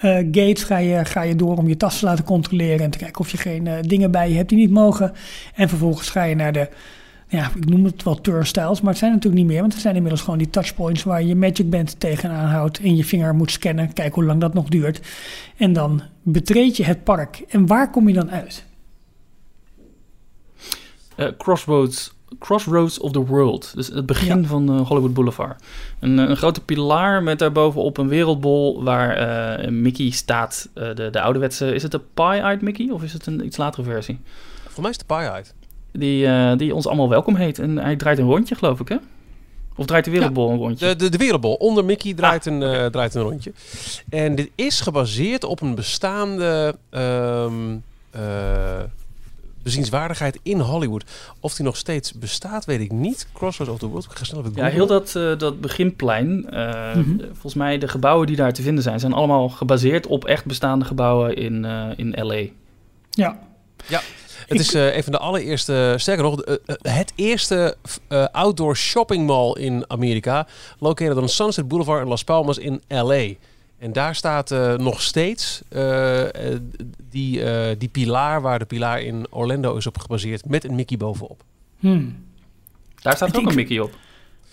eh, 0.00 0.16
gates. 0.16 0.62
Ga 0.62 0.78
je, 0.78 1.04
ga 1.04 1.22
je 1.22 1.36
door 1.36 1.56
om 1.56 1.68
je 1.68 1.76
tas 1.76 1.98
te 1.98 2.04
laten 2.04 2.24
controleren 2.24 2.80
en 2.80 2.90
te 2.90 2.98
kijken 2.98 3.20
of 3.20 3.30
je 3.30 3.36
geen 3.36 3.66
eh, 3.66 3.78
dingen 3.80 4.10
bij 4.10 4.30
je 4.30 4.36
hebt 4.36 4.48
die 4.48 4.58
niet 4.58 4.70
mogen. 4.70 5.12
En 5.54 5.68
vervolgens 5.68 6.10
ga 6.10 6.22
je 6.22 6.34
naar 6.34 6.52
de, 6.52 6.68
ja, 7.28 7.50
ik 7.56 7.68
noem 7.68 7.84
het 7.84 8.02
wel 8.02 8.20
turnstiles, 8.20 8.80
maar 8.80 8.90
het 8.90 8.98
zijn 8.98 9.12
natuurlijk 9.12 9.42
niet 9.42 9.50
meer. 9.50 9.60
Want 9.60 9.72
het 9.72 9.82
zijn 9.82 9.94
inmiddels 9.94 10.22
gewoon 10.22 10.38
die 10.38 10.50
touchpoints 10.50 11.02
waar 11.02 11.20
je 11.20 11.28
je 11.28 11.36
Magic 11.36 11.70
Band 11.70 12.00
tegenaan 12.00 12.48
houdt 12.48 12.78
en 12.78 12.96
je 12.96 13.04
vinger 13.04 13.34
moet 13.34 13.50
scannen. 13.50 13.92
Kijken 13.92 14.14
hoe 14.14 14.24
lang 14.24 14.40
dat 14.40 14.54
nog 14.54 14.68
duurt. 14.68 15.00
En 15.56 15.72
dan 15.72 16.02
betreed 16.22 16.76
je 16.76 16.84
het 16.84 17.04
park. 17.04 17.44
En 17.48 17.66
waar 17.66 17.90
kom 17.90 18.08
je 18.08 18.14
dan 18.14 18.30
uit? 18.30 18.64
Eh, 21.16 21.28
Crossroads 21.38 22.12
Crossroads 22.38 22.98
of 22.98 23.12
the 23.12 23.24
World. 23.26 23.72
Dus 23.74 23.86
het 23.88 24.06
begin 24.06 24.40
Ja. 24.40 24.46
van 24.48 24.68
eh, 24.70 24.86
Hollywood 24.86 25.14
Boulevard. 25.14 25.62
Een, 26.00 26.18
een 26.18 26.36
grote 26.36 26.60
pilaar 26.60 27.22
met 27.22 27.38
daarbovenop 27.38 27.98
een 27.98 28.08
wereldbol 28.08 28.82
waar 28.84 29.10
eh, 29.16 29.70
Mickey 29.70 30.10
staat. 30.10 30.68
Eh, 30.74 30.94
de, 30.94 31.08
de 31.10 31.20
ouderwetse, 31.20 31.74
is 31.74 31.82
het 31.82 31.92
de 31.92 32.00
Pie-Eyed 32.14 32.60
Mickey 32.62 32.90
of 32.90 33.02
is 33.02 33.12
het 33.12 33.26
een 33.26 33.44
iets 33.46 33.56
latere 33.56 33.82
versie? 33.82 34.18
Voor 34.68 34.82
mij 34.82 34.90
is 34.90 34.98
de 34.98 35.04
pie-eyed. 35.04 35.54
Die, 35.92 36.26
eh, 36.26 36.56
die 36.56 36.74
ons 36.74 36.86
allemaal 36.86 37.08
welkom 37.08 37.34
heet. 37.34 37.58
En 37.58 37.76
hij 37.78 37.96
draait 37.96 38.18
een 38.18 38.24
rondje, 38.26 38.54
geloof 38.54 38.80
ik, 38.80 38.88
hè? 38.88 38.96
Of 39.76 39.86
draait 39.86 40.04
de 40.04 40.10
wereldbol 40.10 40.50
een 40.50 40.58
rondje? 40.58 40.86
De, 40.86 40.96
de, 40.96 41.08
de 41.08 41.18
wereldbol. 41.18 41.54
Onder 41.54 41.84
Mickey 41.84 42.14
draait, 42.14 42.46
Ah, 42.46 42.52
een, 42.52 42.62
eh, 42.62 42.86
draait 42.86 43.14
een 43.14 43.22
rondje. 43.22 43.52
En 44.08 44.34
dit 44.34 44.50
is 44.54 44.80
gebaseerd 44.80 45.44
op 45.44 45.60
een 45.60 45.74
bestaande 45.74 46.76
ehm, 46.90 47.52
eh, 48.10 48.20
bezienswaardigheid 49.62 50.38
in 50.42 50.60
Hollywood. 50.60 51.04
Of 51.40 51.54
die 51.54 51.64
nog 51.64 51.76
steeds 51.76 52.12
bestaat, 52.12 52.64
weet 52.64 52.80
ik 52.80 52.92
niet. 52.92 53.26
Crossroads 53.32 53.70
of 53.72 53.78
the 53.78 53.86
World. 53.86 54.04
Ik 54.04 54.16
ga 54.18 54.24
snel 54.24 54.40
even 54.40 54.52
Ja, 54.54 54.66
heel 54.66 54.86
dat, 54.86 55.14
eh, 55.16 55.38
dat 55.38 55.60
beginplein. 55.60 56.50
eh, 56.50 56.94
Mhm. 56.94 57.18
Volgens 57.32 57.54
mij 57.54 57.78
de 57.78 57.88
gebouwen 57.88 58.26
die 58.26 58.36
daar 58.36 58.52
te 58.52 58.62
vinden 58.62 58.82
zijn, 58.82 59.00
zijn 59.00 59.12
allemaal 59.12 59.48
gebaseerd 59.48 60.06
op 60.06 60.24
echt 60.24 60.44
bestaande 60.44 60.84
gebouwen 60.84 61.36
in, 61.36 61.64
eh, 61.64 61.86
in 61.96 62.14
LA. 62.16 62.42
Ja. 63.10 63.38
Het 63.86 64.58
Ik- 64.58 64.60
is 64.66 64.74
eh, 64.74 64.96
een 64.96 65.02
van 65.02 65.12
de 65.12 65.18
allereerste, 65.18 65.94
sterker 65.96 66.24
nog, 66.24 66.42
het 66.82 67.12
eerste 67.14 67.76
eh, 68.08 68.24
outdoor 68.32 68.76
shopping 68.76 69.26
mall 69.26 69.52
in 69.52 69.84
Amerika. 69.88 70.46
Located 70.78 71.16
on 71.16 71.28
Sunset 71.28 71.68
Boulevard 71.68 72.02
in 72.02 72.08
Las 72.08 72.24
Palmas 72.24 72.58
in 72.58 72.82
LA. 72.88 73.24
En 73.80 73.92
daar 73.92 74.14
staat 74.14 74.50
eh, 74.50 74.74
nog 74.74 75.02
steeds 75.02 75.62
eh, 75.68 76.52
eh, 76.52 76.60
die, 77.10 77.44
eh, 77.44 77.76
die 77.78 77.88
pilaar 77.88 78.42
waar 78.42 78.58
de 78.58 78.64
pilaar 78.64 79.02
in 79.02 79.26
Orlando 79.30 79.76
is 79.76 79.86
op 79.86 79.98
gebaseerd 79.98 80.48
met 80.48 80.64
een 80.64 80.74
Mickey 80.74 80.96
bovenop. 80.96 81.42
Hmm. 81.78 82.24
Daar 83.02 83.16
staat 83.16 83.28
Ik 83.28 83.36
ook 83.36 83.48
een 83.48 83.54
Mickey 83.54 83.78
op. 83.78 83.96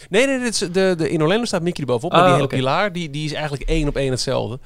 Nee, 0.10 0.26
nee, 0.26 0.40
dit 0.40 0.48
is 0.48 0.58
de, 0.58 0.94
de, 0.98 1.10
in 1.10 1.22
Orlando 1.22 1.46
staat 1.46 1.62
Mickey 1.62 1.82
er 1.82 1.90
bovenop. 1.90 2.12
maar 2.12 2.22
Ah, 2.22 2.28
die 2.28 2.36
hele 2.36 2.48
pilaar 2.48 2.94
die, 2.94 3.10
die 3.10 3.26
is 3.26 3.34
eigenlijk 3.34 3.70
één 3.70 3.88
op 3.88 3.96
één 3.96 4.12
hetzelfde. 4.12 4.60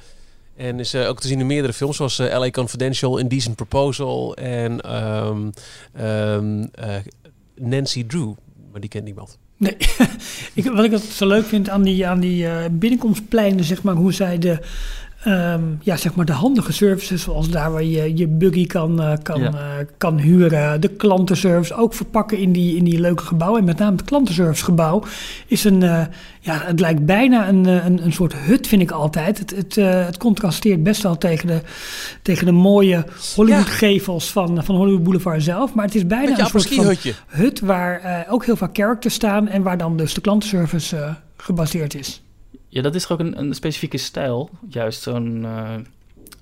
En 0.56 0.80
is 0.80 0.94
eh, 0.94 1.08
ook 1.08 1.20
te 1.20 1.26
zien 1.28 1.40
in 1.40 1.46
meerdere 1.46 1.72
films, 1.72 1.96
zoals 1.96 2.18
LA 2.18 2.50
Confidential, 2.50 3.18
Indecent 3.18 3.56
Proposal 3.56 4.36
en 4.36 4.80
ehm, 4.80 5.50
ehm, 5.92 6.62
eh, 6.74 6.96
Nancy 7.54 8.06
Drew. 8.06 8.32
Maar 8.70 8.80
die 8.80 8.90
kent 8.90 9.04
niemand. 9.04 9.38
Nee, 9.62 9.76
ik, 10.54 10.64
wat 10.64 10.84
ik 10.84 10.96
zo 10.96 11.26
leuk 11.26 11.46
vind 11.46 11.68
aan 11.68 11.82
die, 11.82 12.06
aan 12.06 12.20
die 12.20 12.46
eh, 12.46 12.64
binnenkomstpleinen, 12.70 13.64
zeg 13.64 13.82
maar, 13.82 13.94
hoe 13.94 14.12
zij 14.12 14.38
de, 14.38 14.58
ehm, 15.24 15.62
ja, 15.80 15.96
zeg 15.96 16.14
maar 16.14 16.24
de 16.24 16.32
handige 16.32 16.72
services, 16.72 17.22
zoals 17.22 17.48
daar 17.48 17.72
waar 17.72 17.84
je 17.84 18.16
je 18.16 18.28
buggy 18.28 18.66
kan, 18.66 19.02
eh, 19.02 19.12
kan, 19.22 19.40
Ja. 19.40 19.50
eh, 19.50 19.86
kan 19.98 20.18
huren, 20.18 20.80
de 20.80 20.88
klantenservice 20.88 21.74
ook 21.74 21.94
verpakken 21.94 22.38
in 22.38 22.52
die, 22.52 22.76
in 22.76 22.84
die 22.84 23.00
leuke 23.00 23.22
gebouwen. 23.22 23.60
En 23.60 23.66
met 23.66 23.78
name 23.78 23.96
het 23.96 24.04
klantenservicegebouw 24.04 25.02
is 25.46 25.64
een, 25.64 25.82
eh, 25.82 26.04
ja, 26.40 26.60
het 26.64 26.80
lijkt 26.80 27.06
bijna 27.06 27.48
een, 27.48 27.66
een, 27.66 28.04
een 28.04 28.12
soort 28.12 28.34
hut, 28.34 28.66
vind 28.66 28.82
ik 28.82 28.90
altijd. 28.90 29.38
Het, 29.38 29.50
het, 29.50 29.74
het 30.06 30.16
contrasteert 30.16 30.82
best 30.82 31.02
wel 31.02 31.18
tegen 31.18 31.46
de, 31.46 31.60
tegen 32.22 32.46
de 32.46 32.52
mooie 32.52 33.04
Hollywood-gevels 33.34 34.32
van, 34.32 34.64
van 34.64 34.76
Hollywood 34.76 35.02
Boulevard 35.02 35.42
zelf. 35.42 35.74
Maar 35.74 35.84
het 35.84 35.94
is 35.94 36.06
bijna 36.06 36.38
een 36.38 36.46
soort 36.46 36.74
van 36.74 36.94
hut 37.26 37.60
waar 37.60 38.26
ook 38.28 38.44
heel 38.44 38.56
veel 38.56 38.68
characters 38.72 39.14
staan 39.14 39.48
en 39.48 39.62
waar 39.62 39.78
dan 39.78 39.96
dus 39.96 40.14
de 40.14 40.20
klantenservice 40.20 41.16
gebaseerd 41.36 41.94
is. 41.94 42.22
Ja, 42.74 42.82
dat 42.82 42.94
is 42.94 43.02
toch 43.02 43.12
ook 43.12 43.26
een, 43.26 43.38
een 43.38 43.54
specifieke 43.54 43.98
stijl. 43.98 44.50
Juist 44.68 45.02
zo'n... 45.02 45.40
eh, 45.44 45.70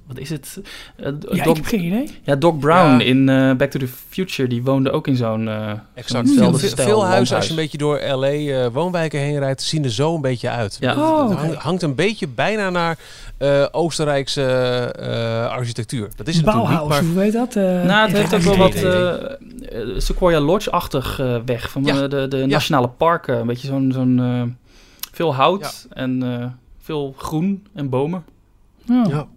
wat 0.06 0.18
is 0.18 0.30
het? 0.30 0.60
Eh, 0.96 1.04
Ja, 1.06 1.10
Doc, 1.12 1.32
ik 1.46 1.56
heb 1.56 1.64
geen 1.64 1.84
idee. 1.84 2.10
ja, 2.22 2.36
Doc 2.36 2.58
Brown 2.58 2.98
Ja. 2.98 3.00
in 3.00 3.28
eh, 3.28 3.52
Back 3.54 3.70
to 3.70 3.78
the 3.78 3.88
Future, 4.08 4.48
die 4.48 4.62
woonde 4.62 4.90
ook 4.90 5.06
in 5.06 5.16
zo'n... 5.16 5.48
eh, 5.48 5.72
Exact. 5.94 6.30
Veel, 6.30 6.58
stijl 6.58 6.86
veel 6.88 7.04
huizen, 7.06 7.36
als 7.36 7.44
je 7.44 7.50
een 7.50 7.56
beetje 7.56 7.78
door 7.78 8.00
LA 8.00 8.26
eh, 8.30 8.66
woonwijken 8.72 9.20
heen 9.20 9.38
rijdt, 9.38 9.62
zien 9.62 9.84
er 9.84 9.90
zo 9.90 10.14
een 10.14 10.20
beetje 10.20 10.48
uit. 10.50 10.76
Ja. 10.80 10.88
Het- 10.88 10.98
Oh, 10.98 11.36
hangt, 11.38 11.54
hangt 11.54 11.82
een 11.82 11.94
beetje 11.94 12.28
bijna 12.28 12.70
naar 12.70 12.98
eh, 13.38 13.66
Oostenrijkse 13.70 14.42
eh, 14.98 15.46
architectuur. 15.50 16.08
Dat 16.16 16.28
is 16.28 16.36
het 16.36 16.44
Bauhaus, 16.44 16.88
maar 16.88 17.02
hoe 17.04 17.14
weet 17.14 17.32
dat? 17.32 17.56
Eh, 17.56 17.62
nou, 17.64 18.08
het 18.08 18.16
heeft 18.16 18.34
ook 18.34 18.40
wel 18.40 18.56
wat 18.56 18.74
Sequoia 20.02 20.40
Lodge-achtig 20.40 21.18
eh, 21.20 21.36
weg. 21.44 21.70
Van 21.70 21.84
Ja. 21.84 22.08
de, 22.08 22.28
de 22.28 22.46
nationale 22.46 22.88
parken. 22.88 23.38
Een 23.38 23.46
beetje 23.46 23.66
zo'n... 23.66 23.92
zo'n 23.94 24.18
eh, 24.20 24.42
veel 25.20 25.34
hout 25.34 25.86
Ja. 25.90 25.96
en 25.96 26.22
eh, 26.22 26.46
veel 26.78 27.14
groen 27.16 27.66
en 27.74 27.88
bomen. 27.88 28.24
Ja. 28.84 29.28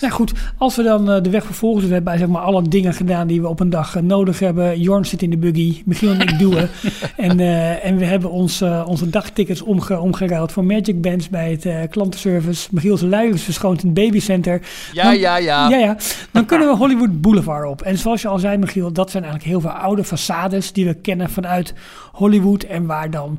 Nou 0.00 0.12
goed, 0.12 0.32
als 0.58 0.76
we 0.76 0.82
dan 0.82 1.10
eh, 1.10 1.22
de 1.22 1.30
weg 1.30 1.44
vervolgen, 1.44 1.78
dus 1.80 1.88
we 1.88 1.94
hebben 1.94 2.18
zeg 2.18 2.28
maar 2.28 2.42
alle 2.42 2.62
dingen 2.68 2.94
gedaan 2.94 3.26
die 3.26 3.40
we 3.40 3.48
op 3.48 3.60
een 3.60 3.70
dag 3.70 3.96
eh, 3.96 4.02
nodig 4.02 4.38
hebben. 4.38 4.80
Jorn 4.80 5.04
zit 5.06 5.22
in 5.22 5.30
de 5.30 5.36
buggy, 5.36 5.82
Michiel 5.84 6.10
en 6.12 6.20
ik 6.20 6.38
duwen. 6.38 6.68
en, 7.16 7.40
eh, 7.40 7.84
en 7.84 7.96
we 7.96 8.04
hebben 8.04 8.30
ons, 8.30 8.62
onze 8.86 9.10
dagtickets 9.10 9.62
omge 9.62 9.98
omgeruild 9.98 10.52
voor 10.52 10.64
Magic 10.64 11.00
Bands 11.00 11.28
bij 11.28 11.50
het 11.50 11.66
eh, 11.66 11.76
klantenservice. 11.90 12.68
Michiel 12.70 12.96
zijn 12.96 13.10
luier 13.10 13.34
is 13.34 13.42
verschoond 13.42 13.82
in 13.82 13.88
het 13.88 13.98
babycenter. 13.98 14.60
ja, 14.92 15.02
Dan- 15.02 15.18
ja, 15.18 15.36
ja. 15.36 15.68
Ja, 15.68 15.76
ja. 15.78 15.96
Dan 16.30 16.44
kunnen 16.46 16.68
we 16.68 16.76
Hollywood 16.76 17.20
Boulevard 17.20 17.68
op. 17.68 17.82
En 17.82 17.98
zoals 17.98 18.22
je 18.22 18.28
al 18.28 18.38
zei, 18.38 18.56
Michiel, 18.56 18.92
dat 18.92 19.10
zijn 19.10 19.22
eigenlijk 19.24 19.52
heel 19.52 19.60
veel 19.60 19.80
oude 19.80 20.04
façades 20.04 20.72
die 20.72 20.86
we 20.86 20.94
kennen 20.94 21.30
vanuit 21.30 21.74
Hollywood. 22.12 22.62
En 22.62 22.86
waar 22.86 23.10
dan 23.10 23.38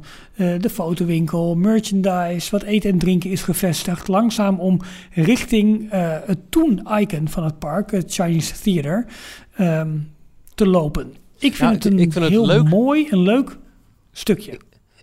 de 0.60 0.70
fotowinkel, 0.70 1.56
merchandise, 1.56 2.52
wat 2.52 2.64
eten 2.64 2.90
en 2.90 2.98
drinken 2.98 3.30
is 3.30 3.42
gevestigd. 3.42 4.08
Langzaam 4.08 4.60
om 4.60 4.80
richting 5.14 5.92
eh, 5.92 6.14
het 6.52 6.84
toen-icon 6.86 7.28
van 7.30 7.44
het 7.44 7.60
park, 7.60 7.92
het 7.92 8.14
Chinese 8.14 8.54
Theater, 8.62 9.06
ehm, 9.56 9.90
te 10.56 10.68
lopen. 10.68 11.16
Ik 11.40 11.56
vind 11.56 11.58
Ja, 11.58 11.72
het 11.72 11.86
een 11.86 12.00
ik 12.00 12.12
vind 12.12 12.24
het 12.24 12.34
heel 12.34 12.46
leuk. 12.46 12.70
mooi 12.70 13.08
en 13.10 13.20
leuk 13.22 13.58
stukje. 14.12 14.52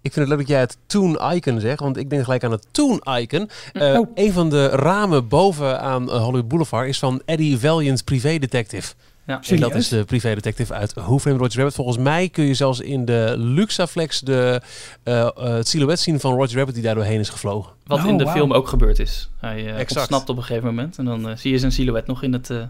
Ik 0.03 0.13
vind 0.13 0.15
het 0.15 0.29
leuk 0.29 0.39
dat 0.39 0.49
jij 0.49 0.61
het 0.61 0.77
Toon 0.87 1.33
Icon 1.33 1.61
zegt, 1.61 1.81
want 1.81 1.97
ik 1.97 2.11
denk 2.11 2.25
gelijk 2.25 2.45
aan 2.45 2.51
het 2.51 2.67
Toon 2.71 3.03
Icon. 3.19 3.49
Oh. 3.73 4.07
Een 4.15 4.33
van 4.33 4.51
de 4.51 4.67
ramen 4.69 5.29
boven 5.29 5.81
aan 5.81 6.11
eh, 6.11 6.17
Hollywood 6.23 6.49
Boulevard 6.49 6.89
is 6.89 6.99
van 6.99 7.23
Eddie 7.25 7.59
Valiant 7.59 8.05
Privé 8.05 8.39
Detective. 8.39 8.95
Ja. 9.29 9.41
En 9.49 9.61
dat 9.61 9.75
is 9.75 9.89
de 9.89 10.05
privé 10.05 10.35
detective 10.35 10.75
uit 10.75 10.95
Who 10.95 11.19
Framed 11.19 11.41
Roger 11.41 11.57
Rabbit. 11.57 11.75
Volgens 11.75 11.99
mij 11.99 12.29
kun 12.29 12.45
je 12.45 12.55
zelfs 12.55 12.81
in 12.81 13.05
de 13.05 13.35
Luxaflex 13.37 14.21
de, 14.21 14.63
eh, 15.03 15.21
eh, 15.21 15.29
het 15.37 15.69
silhouet 15.69 15.99
zien 15.99 16.21
van 16.21 16.35
Roger 16.35 16.57
Rabbit 16.57 16.75
die 16.75 16.83
daar 16.83 16.95
doorheen 16.95 17.21
is 17.21 17.29
gevlogen. 17.29 17.73
Wat 17.87 17.99
Oh, 17.99 18.07
in 18.07 18.19
de 18.19 18.29
film 18.29 18.53
ook 18.53 18.69
gebeurd 18.69 18.99
is. 18.99 19.31
Hij 19.39 19.57
eh 19.67 19.79
Exact. 19.79 19.97
ontsnapt 19.97 20.29
op 20.29 20.37
een 20.37 20.43
gegeven 20.43 20.67
moment. 20.67 20.99
En 20.99 21.05
dan 21.05 21.39
zie 21.39 21.53
je 21.53 21.59
zijn 21.59 21.73
silhouet 21.73 22.07
nog 22.07 22.23
in, 22.23 22.33
het, 22.33 22.51
eh, 22.51 22.63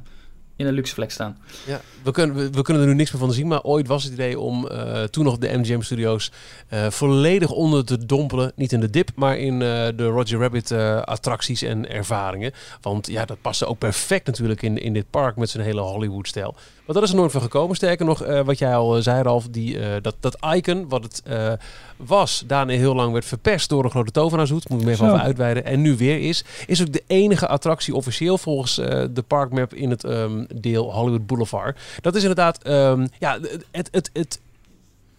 in 0.59 0.67
een 0.67 0.75
luxe 0.75 0.95
vlek 0.95 1.11
staan. 1.11 1.39
Ja, 1.67 1.81
we, 2.03 2.11
kunnen, 2.11 2.53
we, 2.53 2.63
kunnen 2.63 2.83
er 2.83 2.89
nu 2.89 2.95
niks 2.95 3.13
meer 3.13 3.21
van 3.21 3.33
zien, 3.33 3.47
maar 3.47 3.63
ooit 3.63 3.87
was 3.87 4.05
het 4.05 4.13
idee 4.13 4.39
om 4.39 4.67
eh, 4.67 5.03
toen 5.03 5.25
nog 5.25 5.39
de 5.39 5.59
MGM 5.59 5.81
Studios 5.81 6.33
eh, 6.69 6.91
volledig 6.91 7.51
onder 7.51 7.85
te 7.85 8.07
dompelen. 8.07 8.53
Niet 8.55 8.73
in 8.73 8.81
de 8.81 8.91
dip, 8.91 9.11
maar 9.15 9.39
in 9.39 9.53
eh, 9.53 9.87
de 9.97 10.07
Roger 10.07 10.39
Rabbit 10.39 10.73
attracties 11.05 11.63
en 11.63 11.91
ervaringen. 11.91 12.53
Want 12.81 13.07
ja, 13.07 13.25
dat 13.25 13.41
paste 13.41 13.67
ook 13.67 13.79
perfect 13.79 14.27
natuurlijk 14.27 14.63
in, 14.63 14.79
in 14.83 14.93
dit 14.93 15.11
park 15.11 15.37
met 15.37 15.51
zijn 15.51 15.65
hele 15.65 15.81
Hollywood-stijl. 15.81 16.57
Maar 16.89 16.97
dat 16.97 17.07
is 17.07 17.13
er 17.13 17.17
nooit 17.17 17.33
van 17.33 17.41
gekomen. 17.41 17.77
Sterker 17.77 18.07
nog, 18.07 18.23
eh, 18.23 18.41
wat 18.41 18.59
jij 18.59 18.77
al 18.77 18.97
eh, 18.97 19.03
zei, 19.03 19.23
Ralf, 19.23 19.49
die, 19.51 19.79
eh, 19.79 20.03
dat, 20.03 20.17
dat 20.21 20.39
icon, 20.55 20.89
wat 20.89 21.03
het 21.03 21.23
eh, 21.25 21.53
was, 21.97 22.45
daarna 22.47 22.73
heel 22.73 22.95
lang 22.95 23.13
werd 23.13 23.25
verpest 23.25 23.69
door 23.69 23.85
een 23.85 23.91
grote 23.91 24.11
tovenaarshoed. 24.11 24.69
Moet 24.69 24.81
ik 24.81 24.87
me 24.87 24.93
even 24.93 25.07
over 25.07 25.21
uitweiden. 25.21 25.65
En 25.65 25.81
nu 25.81 25.97
weer 25.97 26.21
is, 26.21 26.45
is 26.67 26.81
ook 26.81 26.93
de 26.93 27.03
enige 27.07 27.49
attractie 27.49 27.95
officieel 27.95 28.39
volgens 28.39 28.75
de 29.11 29.25
parkmap 29.27 29.75
in 29.75 29.91
het 29.91 30.05
ehm, 30.05 30.45
deel 30.55 30.93
Hollywood 30.93 31.27
Boulevard. 31.27 31.79
Dat 32.01 32.15
is 32.15 32.21
inderdaad, 32.23 32.63
ehm, 32.63 33.07
ja, 33.19 33.39
het, 33.41 33.65
het, 33.71 33.89
het, 33.93 34.11
het 34.13 34.41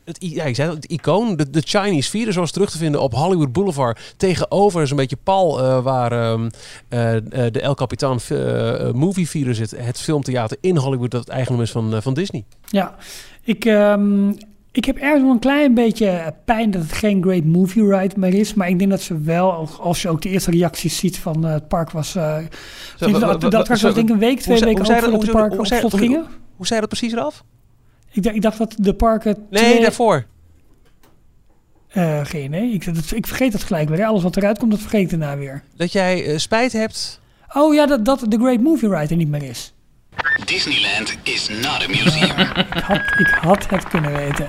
het, 0.10 0.32
ja, 0.32 0.44
ik 0.44 0.56
zei 0.56 0.68
het, 0.70 0.84
het 0.84 0.92
icoon, 0.92 1.36
de, 1.36 1.50
de 1.50 1.62
Chinese 1.66 2.12
Theater 2.12 2.34
zoals 2.34 2.52
terug 2.52 2.70
te 2.72 2.78
vinden 2.78 3.02
op 3.02 3.14
Hollywood 3.14 3.52
Boulevard. 3.54 4.14
Tegenover 4.18 4.82
is 4.82 4.90
een 4.90 4.96
beetje 4.96 5.18
pal 5.24 5.60
eh, 5.60 5.84
waar 5.84 6.12
ehm, 6.12 6.50
eh, 6.90 7.16
eh, 7.16 7.22
de 7.54 7.62
El 7.62 7.74
Capitan 7.76 8.20
Movie 8.94 9.28
Theater 9.28 9.56
zit. 9.56 9.72
Het 9.78 10.00
filmtheater 10.02 10.58
in 10.62 10.78
Hollywood 10.78 11.12
dat 11.12 11.20
het 11.20 11.30
eigendom 11.30 11.62
is 11.62 11.72
van, 11.72 12.02
van 12.02 12.14
Disney. 12.14 12.44
Ja, 12.66 12.96
ik, 13.44 13.66
ehm, 13.66 14.30
ik 14.72 14.86
heb 14.86 14.98
ergens 14.98 15.22
wel 15.22 15.32
een 15.32 15.40
klein 15.40 15.74
beetje 15.74 16.34
pijn 16.46 16.72
dat 16.72 16.82
het 16.82 16.92
geen 16.92 17.24
Great 17.24 17.44
Movie 17.44 17.98
Ride 17.98 18.16
meer 18.18 18.34
is. 18.34 18.54
Maar 18.54 18.70
ik 18.70 18.80
denk 18.80 18.92
dat 18.92 19.02
ze 19.02 19.20
wel, 19.22 19.52
als- 19.80 20.02
je 20.02 20.10
ook 20.10 20.22
de 20.22 20.30
eerste 20.30 20.52
reacties 20.52 20.98
ziet 20.98 21.18
van 21.20 21.44
het 21.44 21.68
park 21.68 21.92
was... 21.92 22.12
Zo, 22.12 22.20
dat, 23.20 23.42
dat 23.52 23.68
was 23.68 23.82
denk 23.82 23.96
ik 23.98 24.10
een 24.10 24.20
week, 24.20 24.40
twee 24.40 24.60
weken 24.60 24.86
zei 24.86 25.00
voordat 25.00 25.20
de 25.22 25.26
dat- 25.26 25.36
hoe- 25.36 25.56
hoe 25.68 25.84
op 25.84 25.92
hoe- 25.92 26.00
gingen. 26.00 26.26
Hoe 26.56 26.68
zei 26.68 26.80
dat 26.80 26.90
precies 26.90 27.12
eraf? 27.14 27.44
Ik, 28.12 28.24
dacht- 28.24 28.36
ik 28.36 28.42
dacht 28.42 28.58
dat 28.58 28.76
de 28.80 28.94
parken... 28.94 29.38
Nee, 29.50 29.64
twee- 29.64 29.82
daarvoor. 29.82 30.26
Eh, 31.90 32.20
geen 32.26 32.44
idee. 32.44 32.72
Ik, 32.72 32.86
dat- 32.96 33.12
ik 33.12 33.28
vergeet 33.28 33.54
het 33.54 33.64
gelijk 33.64 33.90
weer. 33.90 34.06
Alles 34.06 34.24
wat 34.24 34.38
eruit 34.38 34.60
komt, 34.60 34.72
dat 34.72 34.80
vergeet 34.80 35.02
ik 35.02 35.10
daarna 35.20 35.38
weer. 35.38 35.64
Dat 35.76 35.92
jij 35.92 36.26
eh, 36.26 36.38
spijt 36.38 36.74
hebt. 36.74 37.22
Oh 37.54 37.74
ja, 37.74 37.86
dat, 37.86 38.06
dat 38.06 38.26
de 38.28 38.38
Great 38.38 38.60
Movie 38.62 38.90
Ride 38.90 39.08
er 39.10 39.16
niet 39.16 39.28
meer 39.30 39.44
is. 39.44 39.74
Disneyland 40.46 41.18
is 41.24 41.50
not 41.50 41.84
a 41.84 41.88
museum. 41.88 42.40
Ik 42.76 42.84
had, 42.84 42.98
ik 43.18 43.28
had 43.42 43.70
het 43.70 43.88
kunnen 43.88 44.12
weten. 44.16 44.48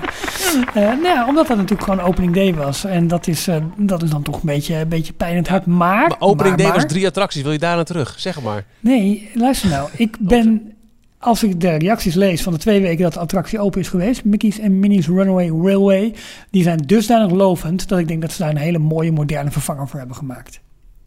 Eh, 0.73 0.73
nou 0.73 1.03
ja, 1.03 1.27
omdat 1.27 1.47
dat 1.47 1.57
natuurlijk 1.57 1.83
gewoon 1.89 2.05
opening 2.05 2.33
day 2.33 2.53
was. 2.53 2.83
En 2.83 3.07
dat 3.07 3.27
is, 3.27 3.47
eh, 3.47 3.55
dat 3.77 4.03
is 4.03 4.09
dan 4.09 4.23
toch 4.23 4.35
een 4.35 4.41
beetje, 4.45 4.75
een 4.75 4.87
beetje 4.87 5.13
pijn 5.13 5.31
in 5.31 5.37
het 5.37 5.47
hart. 5.47 5.65
Maar, 5.65 6.07
Maar 6.07 6.19
opening 6.19 6.55
maar, 6.57 6.65
day 6.65 6.75
was 6.75 6.85
drie 6.85 7.07
attracties. 7.07 7.41
Wil 7.41 7.51
je 7.51 7.57
daar 7.59 7.75
naar 7.75 7.85
terug? 7.85 8.15
Zeg 8.19 8.41
maar. 8.41 8.65
Nee, 8.79 9.29
luister 9.33 9.69
nou. 9.69 9.89
Ik 9.95 10.17
ben 10.19 10.73
als 11.21 11.43
ik 11.43 11.59
de 11.59 11.75
reacties 11.75 12.13
lees 12.13 12.41
van 12.41 12.53
de 12.53 12.59
twee 12.59 12.81
weken 12.81 13.03
dat 13.03 13.13
de 13.13 13.19
attractie 13.19 13.59
open 13.59 13.79
is 13.79 13.87
geweest, 13.87 14.23
Mickey's 14.23 14.59
en 14.59 14.79
Minnie's 14.79 15.07
Runaway 15.07 15.49
Railway, 15.49 16.15
die 16.49 16.63
zijn 16.63 16.77
dusdanig 16.77 17.31
lovend 17.31 17.87
dat 17.87 17.99
ik 17.99 18.07
denk 18.07 18.21
dat 18.21 18.31
ze 18.31 18.37
daar 18.37 18.49
een 18.49 18.57
hele 18.57 18.77
mooie 18.77 19.11
moderne 19.11 19.51
vervanger 19.51 19.87
voor 19.87 19.99
hebben 19.99 20.17
gemaakt. 20.17 20.59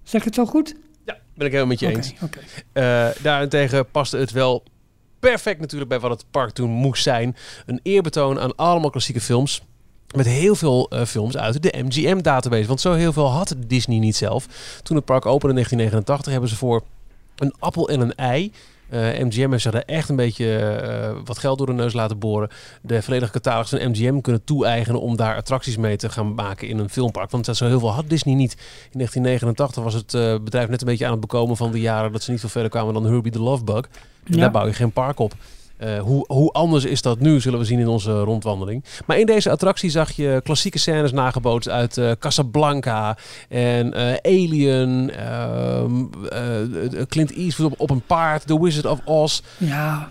Zeg 0.03 0.21
ik 0.21 0.27
het 0.27 0.35
zo 0.35 0.47
goed? 0.47 0.75
Ja, 1.05 1.17
ben 1.35 1.47
ik 1.47 1.53
helemaal 1.53 1.67
met 1.67 1.81
je 1.81 1.89
eens. 1.89 2.15
Eh, 2.73 3.09
daarentegen 3.23 3.91
paste 3.91 4.17
het 4.17 4.31
wel 4.31 4.63
perfect 5.19 5.61
natuurlijk 5.61 5.91
bij 5.91 6.01
wat 6.01 6.11
het 6.11 6.25
park 6.31 6.51
toen 6.51 6.71
moest 6.71 7.03
zijn. 7.03 7.37
Een 7.67 7.81
eerbetoon 7.83 8.41
aan 8.41 8.57
allemaal 8.57 8.91
klassieke 8.91 9.21
films. 9.21 9.63
Met 10.17 10.27
heel 10.27 10.55
veel 10.55 10.89
eh, 10.91 11.05
films 11.05 11.37
uit 11.37 11.63
de 11.63 11.83
MGM-database. 11.85 12.67
Want 12.67 12.81
zo 12.81 12.93
heel 12.93 13.13
veel 13.13 13.31
had 13.31 13.55
Disney 13.67 13.99
niet 13.99 14.17
zelf. 14.17 14.47
Toen 14.83 14.97
het 14.97 15.05
park 15.05 15.27
opende 15.27 15.49
in 15.49 15.55
1989 15.55 16.33
hebben 16.33 16.51
ze 16.51 16.57
voor 16.57 16.83
een 17.37 17.55
appel 17.59 17.89
en 17.89 18.01
een 18.01 18.15
ei... 18.15 18.53
eh, 18.95 19.25
MGM 19.25 19.51
heeft 19.51 19.63
zich 19.63 19.73
daar 19.73 19.83
echt 19.87 20.09
een 20.09 20.17
beetje 20.17 20.57
eh, 20.59 21.17
wat 21.25 21.39
geld 21.39 21.59
door 21.59 21.67
de 21.67 21.73
neus 21.73 21.93
laten 21.93 22.19
boren. 22.19 22.49
De 22.83 23.03
volledige 23.03 23.33
catalogus 23.33 23.69
van 23.71 23.91
MGM 23.91 24.21
kunnen 24.21 24.45
toe-eigenen 24.45 25.01
om 25.01 25.17
daar 25.17 25.37
attracties 25.37 25.77
mee 25.77 25.97
te 25.97 26.09
gaan 26.09 26.35
maken 26.35 26.69
in 26.69 26.79
een 26.79 26.89
filmpark. 26.91 27.31
Want 27.31 27.45
dat 27.45 27.57
zo 27.57 27.67
heel 27.67 27.79
veel 27.79 27.93
had 27.93 28.09
Disney 28.09 28.35
niet. 28.35 28.53
In 28.91 28.99
1989 28.99 29.83
was 29.83 29.95
het 29.95 30.15
eh, 30.15 30.45
bedrijf 30.45 30.69
net 30.69 30.81
een 30.81 30.87
beetje 30.87 31.05
aan 31.05 31.11
het 31.13 31.21
bekomen 31.21 31.57
van 31.57 31.73
de 31.73 31.81
jaren 31.81 32.13
dat 32.13 32.23
ze 32.23 32.31
niet 32.31 32.41
veel 32.41 32.49
verder 32.49 32.71
kwamen 32.71 32.95
dan 32.95 33.05
Herbie 33.07 33.33
the 33.33 33.41
Love 33.41 33.65
Bug. 33.65 33.85
En 34.25 34.35
Ja. 34.35 34.41
daar 34.41 34.51
bouw 34.51 34.67
je 34.67 34.73
geen 34.73 34.93
park 34.93 35.19
op. 35.19 35.35
Eh, 35.85 36.01
hoe, 36.01 36.25
hoe 36.27 36.53
anders 36.53 36.85
is 36.85 37.03
dat 37.03 37.21
nu, 37.21 37.41
zullen 37.41 37.59
we 37.59 37.65
zien 37.65 37.79
in 37.79 37.89
onze 37.89 38.21
rondwandeling. 38.21 38.85
Maar 39.07 39.19
in 39.19 39.27
deze 39.27 39.51
attractie 39.51 39.91
zag 39.91 40.13
je 40.13 40.41
klassieke 40.45 40.79
scènes 40.79 41.13
nagebootst 41.13 41.69
uit 41.69 41.97
eh, 41.97 42.11
Casablanca 42.19 43.17
en 43.49 43.95
eh, 43.95 44.15
Alien, 44.23 45.11
ehm, 45.11 46.05
eh, 46.31 47.03
Clint 47.09 47.33
Eastwood 47.33 47.73
op, 47.73 47.81
op 47.81 47.91
een 47.91 48.03
paard, 48.07 48.47
The 48.47 48.63
Wizard 48.63 48.87
of 48.87 49.01
Oz. 49.05 49.41
Ja, 49.59 50.09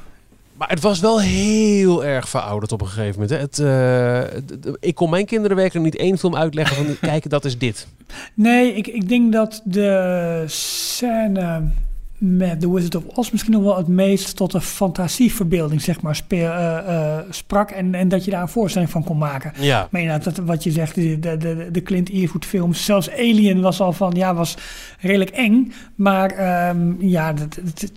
Maar 0.58 0.70
het 0.70 0.82
was 0.82 1.00
wel 1.00 1.22
heel 1.22 2.06
erg 2.06 2.30
verouderd 2.30 2.72
op 2.72 2.82
een 2.82 2.88
gegeven 2.88 3.22
moment. 3.22 3.30
Hè. 3.30 3.38
Het, 3.38 4.78
ik 4.80 4.96
kon 4.96 5.10
mijn 5.10 5.26
kinderen 5.26 5.58
werkelijk 5.58 5.86
niet 5.86 5.98
één 5.98 6.18
film 6.18 6.36
uitleggen 6.36 6.76
van 6.76 6.98
kijk, 7.10 7.30
dat 7.30 7.46
is 7.46 7.58
dit. 7.58 7.88
Nee, 8.34 8.74
ik, 8.74 8.88
ik 8.88 9.10
denk 9.10 9.34
dat 9.34 9.62
de 9.64 10.44
scène 10.48 11.62
met 12.26 12.60
The 12.60 12.74
Wizard 12.74 12.96
of 12.96 13.06
Oz 13.06 13.32
misschien 13.32 13.54
nog 13.54 13.64
wel 13.64 13.78
het 13.78 13.88
meest 13.88 14.36
tot 14.36 14.54
een 14.54 14.62
fantasieverbeelding, 14.62 15.82
zeg 15.82 16.02
maar, 16.02 16.16
speel, 16.16 16.52
eh, 16.52 16.78
eh, 16.78 17.26
sprak. 17.30 17.72
En, 17.72 17.96
en 17.96 18.08
dat 18.08 18.26
je 18.26 18.32
daar 18.32 18.42
een 18.42 18.48
voorstelling 18.48 18.92
van 18.92 19.04
kon 19.04 19.18
maken. 19.18 19.54
Ja. 19.60 19.88
Maar 19.92 20.02
inderdaad, 20.02 20.36
dat, 20.36 20.46
wat 20.46 20.64
je 20.64 20.72
zegt, 20.72 20.96
de, 20.96 21.20
de, 21.20 21.38
de, 21.38 21.68
de 21.72 21.84
Clint 21.84 22.10
Eastwood 22.10 22.46
films, 22.46 22.86
zelfs 22.86 23.12
Alien 23.12 23.62
was 23.62 23.80
al 23.80 23.94
van, 23.94 24.14
ja, 24.16 24.34
was 24.34 24.58
redelijk 25.00 25.30
eng. 25.30 25.74
Maar 25.96 26.32
ehm, 26.32 26.94
ja, 27.00 27.34
het, 27.34 27.56
het, 27.56 27.82
het, 27.82 27.92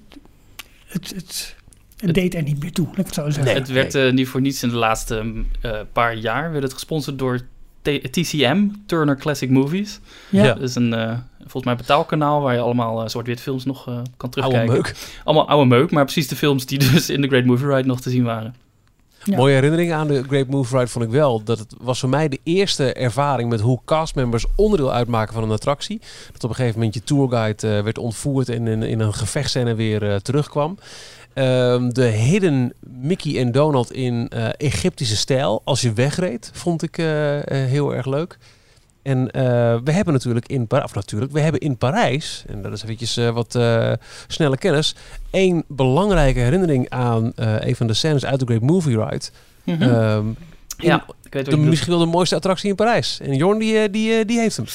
het, 0.87 1.13
het, 1.15 1.57
het 1.97 2.15
deed 2.15 2.35
er 2.35 2.43
niet 2.43 2.61
meer 2.63 2.73
toe, 2.73 2.87
laat 2.87 2.99
ik 2.99 3.05
het 3.05 3.15
zo 3.15 3.25
zeggen. 3.31 3.45
Nee. 3.45 3.55
het 3.55 3.69
werd 3.69 3.95
eh, 3.95 4.13
niet 4.13 4.29
voor 4.29 4.41
niets 4.41 4.63
in 4.63 4.69
de 4.69 4.77
laatste 4.77 5.45
eh, 5.61 5.81
paar 5.93 6.15
jaar 6.15 6.51
werd 6.51 6.63
het 6.63 6.73
gesponsord 6.73 7.19
door 7.19 7.41
TCM, 8.11 8.67
Turner 8.87 9.17
Classic 9.17 9.51
Movies. 9.51 10.01
Ja. 10.31 10.45
Dat 10.45 10.61
is 10.61 10.75
een 10.75 10.95
eh, 10.95 11.19
volgens 11.39 11.65
mij 11.65 11.77
betaalkanaal 11.77 12.41
waar 12.41 12.55
je 12.55 12.61
allemaal 12.61 13.03
eh, 13.03 13.09
zwart-wit 13.09 13.41
films 13.41 13.65
nog 13.65 13.89
eh, 13.89 13.95
kan 13.95 14.05
Oude 14.17 14.31
terugkijken. 14.31 14.75
meuk. 14.75 14.95
Allemaal 15.25 15.49
oude 15.49 15.67
meuk, 15.67 15.91
maar 15.91 16.05
precies 16.05 16.29
de 16.29 16.37
films 16.37 16.67
die 16.67 16.79
dus 16.93 17.11
in 17.11 17.21
de 17.21 17.29
Great 17.29 17.45
Movie 17.45 17.67
Ride 17.67 17.89
nog 17.89 18.01
te 18.01 18.11
zien 18.11 18.25
waren. 18.25 18.55
Ja. 19.27 19.37
Mooie 19.37 19.55
herinnering 19.55 19.93
aan 19.93 20.07
de 20.07 20.23
Great 20.23 20.47
Move 20.47 20.77
Ride 20.77 20.91
vond 20.91 21.05
ik 21.05 21.11
wel. 21.11 21.43
Dat 21.43 21.59
het 21.59 21.75
was 21.81 22.01
voor 22.01 22.09
mij 22.09 22.29
de 22.29 22.39
eerste 22.43 22.93
ervaring 22.93 23.49
met 23.49 23.61
hoe 23.61 23.81
castmembers 23.85 24.47
onderdeel 24.57 24.93
uitmaken 24.93 25.35
van 25.35 25.43
een 25.43 25.51
attractie. 25.51 26.01
Dat 26.33 26.45
op 26.45 26.51
een 26.51 26.57
gegeven 26.57 26.79
moment 26.79 26.95
je 26.95 27.05
tourguide 27.05 27.77
eh, 27.77 27.83
werd 27.83 27.99
ontvoerd 27.99 28.49
en 28.49 28.67
in, 28.67 28.83
in 28.83 29.01
een 29.01 29.15
gevechtscène 29.15 29.75
weer 29.75 30.11
eh, 30.11 30.17
terugkwam. 30.17 30.79
Ehm, 31.37 31.89
de 31.89 32.05
hidden 32.05 32.73
Mickey 32.81 33.39
en 33.39 33.53
Donald 33.53 33.93
in 33.93 34.29
eh, 34.29 34.49
Egyptische 34.57 35.17
stijl, 35.17 35.61
als 35.65 35.81
je 35.81 35.93
wegreed, 35.93 36.51
vond 36.53 36.83
ik 36.83 36.99
eh, 36.99 37.37
eh, 37.37 37.45
heel 37.69 37.95
erg 37.95 38.07
leuk. 38.07 38.39
En 39.03 39.31
eh, 39.31 39.43
we 39.85 39.93
hebben 39.93 40.13
natuurlijk 40.13 40.49
in 40.49 40.67
of 40.71 40.95
natuurlijk, 40.95 41.33
we 41.33 41.41
hebben 41.41 41.61
in 41.61 41.77
Parijs, 41.77 42.45
en 42.47 42.63
dat 42.63 42.73
is 42.73 42.83
eventjes 42.83 43.17
wat 43.17 43.55
eh, 43.55 43.93
snelle 44.27 44.57
kennis, 44.57 44.95
één 45.31 45.65
belangrijke 45.69 46.39
herinnering 46.39 46.91
aan 46.91 47.33
eh, 47.35 47.55
een 47.59 47.77
van 47.77 47.87
de 47.87 47.95
scènes 47.95 48.25
uit 48.25 48.41
de 48.41 48.47
Great 48.47 48.63
Movie 48.63 49.05
Ride. 49.05 49.25
Mhm. 49.65 49.83
Ehm, 49.83 50.27
ja, 50.79 51.05
ik 51.25 51.33
weet 51.33 51.47
wat 51.47 51.55
de, 51.55 51.61
misschien 51.61 51.93
wel 51.93 52.05
de 52.05 52.07
mooiste 52.07 52.35
attractie 52.35 52.71
in 52.71 52.75
Parijs. 52.75 53.21
En 53.23 53.35
Jorn 53.35 53.59
die, 53.59 53.91
die, 53.91 54.25
die 54.25 54.39
heeft 54.39 54.57
hem. 54.57 54.67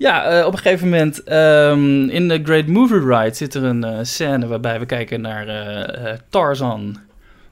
Ja, 0.00 0.24
eh, 0.24 0.46
op 0.46 0.52
een 0.52 0.58
gegeven 0.58 0.88
moment 0.88 1.22
ehm, 1.22 2.08
in 2.08 2.28
de 2.28 2.40
Great 2.42 2.66
Movie 2.66 2.98
Ride 2.98 3.34
zit 3.34 3.54
er 3.54 3.64
een 3.64 3.84
eh, 3.84 3.98
scène 4.02 4.46
waarbij 4.46 4.78
we 4.78 4.86
kijken 4.86 5.20
naar 5.20 5.48
eh, 5.48 6.18
Tarzan, 6.28 6.96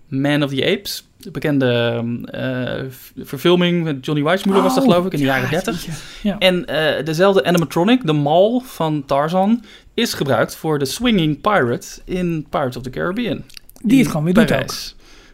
Man 0.08 0.42
of 0.42 0.50
the 0.50 0.76
Apes. 0.76 1.06
De 1.16 1.30
bekende 1.30 1.66
ehm, 1.66 2.24
eh, 2.24 2.84
verfilming 3.16 3.84
met 3.84 4.04
Johnny 4.04 4.24
Weissmuller 4.24 4.62
was 4.62 4.74
dat 4.74 4.84
Oh, 4.84 4.90
geloof 4.90 5.06
ik 5.06 5.12
in 5.12 5.18
de 5.18 5.24
ja, 5.24 5.34
jaren 5.34 5.50
30. 5.50 5.84
jeetje. 5.84 6.00
Ja. 6.22 6.38
En 6.38 6.64
dezelfde 7.04 7.44
animatronic, 7.44 8.06
de 8.06 8.12
mal 8.12 8.60
van 8.60 9.04
Tarzan, 9.06 9.64
is 9.94 10.14
gebruikt 10.14 10.56
voor 10.56 10.78
de 10.78 10.84
Swinging 10.84 11.40
Pirate 11.40 11.86
in 12.04 12.46
Pirates 12.50 12.76
of 12.76 12.82
the 12.82 12.90
Caribbean. 12.90 13.42
Die 13.82 13.98
het 13.98 14.08
gewoon 14.08 14.24
weer 14.24 14.34
doet 14.34 14.52
ook. 14.52 14.72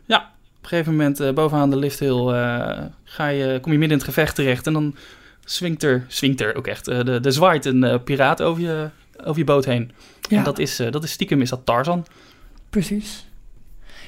Ja, 0.04 0.16
op 0.18 0.62
een 0.62 0.68
gegeven 0.68 0.92
moment 0.92 1.34
bovenaan 1.34 1.70
de 1.70 1.76
lift 1.76 1.98
heel, 1.98 2.34
eh, 2.34 2.82
ga 3.04 3.26
je, 3.28 3.58
kom 3.60 3.72
je 3.72 3.78
midden 3.78 3.98
in 3.98 4.04
het 4.04 4.14
gevecht 4.14 4.34
terecht 4.34 4.66
en 4.66 4.72
dan 4.72 4.94
swingt 5.44 5.82
er, 5.82 6.04
swingt 6.08 6.40
er 6.40 6.54
ook 6.54 6.66
echt, 6.66 6.88
eh, 6.88 7.04
de, 7.04 7.20
de 7.20 7.30
zwaait 7.30 7.64
een 7.64 7.84
eh, 7.84 7.98
piraat 8.04 8.42
over 8.42 8.62
je, 8.62 8.88
over 9.24 9.38
je 9.38 9.44
boot 9.44 9.64
heen. 9.64 9.90
Ja. 10.28 10.36
En 10.38 10.44
dat 10.44 10.58
is, 10.58 10.78
eh, 10.80 10.90
dat 10.92 11.04
is 11.04 11.10
stiekem 11.10 11.40
is 11.40 11.50
dat 11.50 11.60
Tarzan. 11.64 12.06
Precies. 12.70 13.26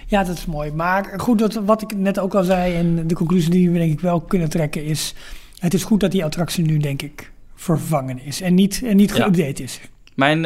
Ja, 0.06 0.24
dat 0.24 0.36
is 0.36 0.46
mooi. 0.46 0.70
Maar 0.72 1.12
goed, 1.16 1.38
dat, 1.38 1.54
wat 1.54 1.82
ik 1.82 1.96
net 1.96 2.18
ook 2.18 2.34
al 2.34 2.44
zei 2.44 2.74
en 2.74 3.06
de 3.06 3.14
conclusie 3.14 3.50
die 3.50 3.70
we 3.70 3.78
denk 3.78 3.92
ik 3.92 4.00
wel 4.00 4.20
kunnen 4.20 4.48
trekken 4.48 4.84
is... 4.84 5.14
het 5.58 5.74
is 5.74 5.84
goed 5.84 6.00
dat 6.00 6.10
die 6.10 6.24
attractie 6.24 6.64
nu 6.64 6.78
denk 6.78 7.02
ik 7.02 7.32
vervangen 7.54 8.18
is 8.20 8.40
en 8.40 8.54
niet, 8.54 8.82
en 8.84 8.96
niet 8.96 9.16
Ja. 9.16 9.28
geüpdate 9.28 9.62
is. 9.62 9.80
Mijn 10.14 10.44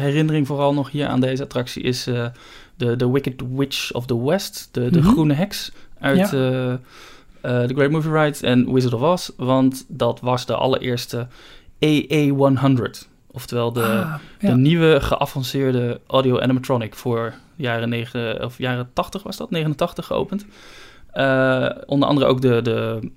herinnering 0.00 0.46
vooral 0.46 0.74
nog 0.74 0.90
hier 0.90 1.06
aan 1.06 1.20
deze 1.20 1.42
attractie 1.42 1.82
is 1.82 2.06
eh, 2.06 2.26
de, 2.76 2.96
de 2.96 3.10
Wicked 3.10 3.42
Witch 3.54 3.92
of 3.92 4.06
the 4.06 4.24
West, 4.24 4.68
de, 4.72 4.90
de 4.90 4.98
Mhm. 5.00 5.08
groene 5.08 5.34
heks 5.34 5.72
uit 6.00 6.30
Ja. 6.30 6.80
The 7.46 7.74
Great 7.74 7.90
Movie 7.90 8.12
Ride 8.12 8.46
en 8.46 8.72
Wizard 8.72 8.94
of 8.94 9.00
Oz. 9.02 9.30
Want 9.36 9.84
dat 9.88 10.20
was 10.20 10.46
de 10.46 10.54
allereerste 10.54 11.26
AA100. 11.84 13.08
Oftewel 13.30 13.72
de, 13.72 13.82
Ah, 13.82 14.14
ja. 14.38 14.50
de 14.50 14.56
nieuwe 14.56 15.00
geavanceerde 15.00 16.00
audio 16.06 16.40
animatronic 16.40 16.94
voor 16.94 17.34
jaren, 17.56 17.88
negen, 17.88 18.44
of 18.44 18.58
jaren 18.58 18.90
80 18.92 19.22
was 19.22 19.36
dat, 19.36 19.50
89 19.50 20.06
geopend. 20.06 20.46
Eh, 21.12 21.68
onder 21.86 22.08
andere 22.08 22.26
ook 22.26 22.40
de, 22.40 22.62
de 22.62 23.10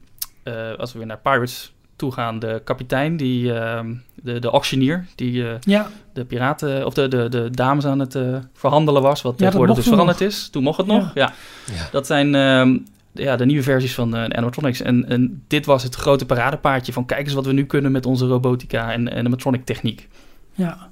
eh, 0.43 0.53
als 0.77 0.91
we 0.91 0.97
weer 0.97 1.07
naar 1.07 1.19
Pirates 1.19 1.73
toe 1.95 2.11
gaan, 2.11 2.39
de 2.39 2.61
kapitein, 2.63 3.17
die, 3.17 3.53
ehm, 3.53 3.93
de, 4.15 4.39
de 4.39 4.49
auctioneer, 4.49 5.05
die 5.15 5.47
eh, 5.47 5.53
ja, 5.59 5.87
de 6.13 6.25
piraten 6.25 6.85
of 6.85 6.93
de, 6.93 7.07
de, 7.07 7.29
de 7.29 7.49
dames 7.49 7.85
aan 7.85 7.99
het 7.99 8.15
eh, 8.15 8.35
verhandelen 8.53 9.01
was, 9.01 9.21
wat 9.21 9.31
dat 9.31 9.39
tegenwoordig 9.41 9.75
dus 9.75 9.87
veranderd 9.87 10.21
is. 10.21 10.49
Toen 10.49 10.63
mocht 10.63 10.77
het 10.77 10.87
nog, 10.87 11.11
ja. 11.13 11.33
Ja. 11.73 11.89
Dat 11.91 12.05
zijn 12.07 12.35
ehm, 12.35 12.77
ja, 13.19 13.36
de 13.36 13.45
nieuwe 13.45 13.63
versies 13.63 13.93
van 13.93 14.15
eh, 14.15 14.23
animatronics. 14.23 14.82
En, 14.82 15.05
en 15.10 15.43
dit 15.47 15.65
was 15.65 15.84
het 15.84 15.95
grote 15.95 16.25
paradepaardje 16.25 16.93
van 16.93 17.05
kijk 17.05 17.25
eens 17.25 17.34
wat 17.34 17.45
we 17.45 17.53
nu 17.53 17.65
kunnen 17.65 17.91
met 17.91 18.05
onze 18.05 18.25
robotica 18.27 18.91
en 18.93 19.12
animatronic 19.12 19.65
techniek. 19.65 20.08
ja. 20.53 20.91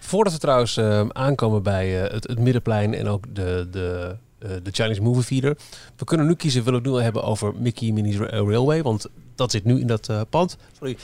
Voordat 0.00 0.32
we 0.32 0.38
trouwens 0.38 0.76
eh, 0.76 1.06
aankomen 1.08 1.62
bij 1.62 2.04
eh, 2.04 2.12
het, 2.12 2.26
het 2.28 2.38
middenplein 2.38 2.94
en 2.94 3.06
ook 3.08 3.24
de, 3.34 3.68
de, 3.70 4.16
eh, 4.38 4.50
de 4.62 4.70
Chinese 4.72 5.02
Movie 5.02 5.24
Theater. 5.40 5.56
We 5.96 6.04
kunnen 6.04 6.26
nu 6.26 6.34
kiezen, 6.34 6.64
willen 6.64 6.78
we 6.82 6.84
het 6.88 6.94
nu 6.94 6.98
al 7.00 7.04
hebben 7.04 7.22
over 7.24 7.52
Mickey 7.58 7.90
Minnie's 7.92 8.16
eh, 8.18 8.26
Railway. 8.28 8.82
Want 8.82 9.06
dat 9.34 9.50
zit 9.50 9.64
nu 9.64 9.80
in 9.80 9.86
dat 9.86 10.08
eh, 10.08 10.20
pand. 10.30 10.56
Sorry. 10.78 10.96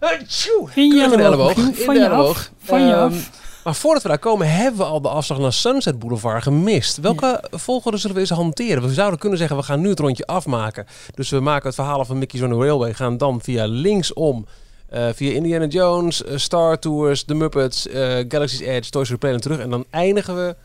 In 0.00 0.08
je 0.08 0.92
Keurig 0.94 1.12
in 1.12 1.16
de 1.18 1.22
elleboog, 1.22 1.56
In 1.56 1.64
je 1.74 1.86
af. 1.86 1.94
elleboog. 1.96 2.50
Van 2.58 2.80
je 2.86 2.92
Ehm, 2.92 3.02
af. 3.02 3.30
Maar 3.64 3.74
voordat 3.74 4.02
we 4.02 4.08
daar 4.08 4.18
komen, 4.18 4.54
hebben 4.54 4.80
we 4.80 4.86
al 4.86 5.00
de 5.00 5.08
afslag 5.08 5.38
naar 5.38 5.52
Sunset 5.52 5.98
Boulevard 5.98 6.42
gemist. 6.42 6.96
Welke 6.96 7.44
volgorde 7.50 7.98
zullen 7.98 8.14
we 8.14 8.20
eens 8.20 8.30
hanteren? 8.30 8.82
We 8.82 8.92
zouden 8.94 9.18
kunnen 9.18 9.38
zeggen, 9.38 9.56
we 9.56 9.62
gaan 9.62 9.80
nu 9.80 9.88
het 9.88 9.98
rondje 9.98 10.26
afmaken. 10.26 10.86
Dus 11.14 11.30
we 11.30 11.40
maken 11.40 11.66
het 11.66 11.74
verhaal 11.74 12.04
van 12.04 12.18
Mickey's 12.18 12.42
on 12.42 12.48
the 12.50 12.56
Railway. 12.56 12.94
Gaan 12.94 13.16
dan 13.16 13.40
via 13.40 13.66
linksom, 13.66 14.46
eh, 14.88 15.08
via 15.14 15.32
Indiana 15.32 15.66
Jones, 15.66 16.24
eh, 16.24 16.36
Star 16.36 16.78
Tours, 16.78 17.22
The 17.24 17.34
Muppets, 17.34 17.88
eh, 17.88 18.00
Galaxy's 18.28 18.60
Edge, 18.60 18.90
Toy 18.90 19.04
Story 19.04 19.18
Plane 19.18 19.34
en 19.34 19.40
terug. 19.40 19.58
En 19.58 19.70
dan 19.70 19.84
eindigen 19.90 20.36
we, 20.36 20.56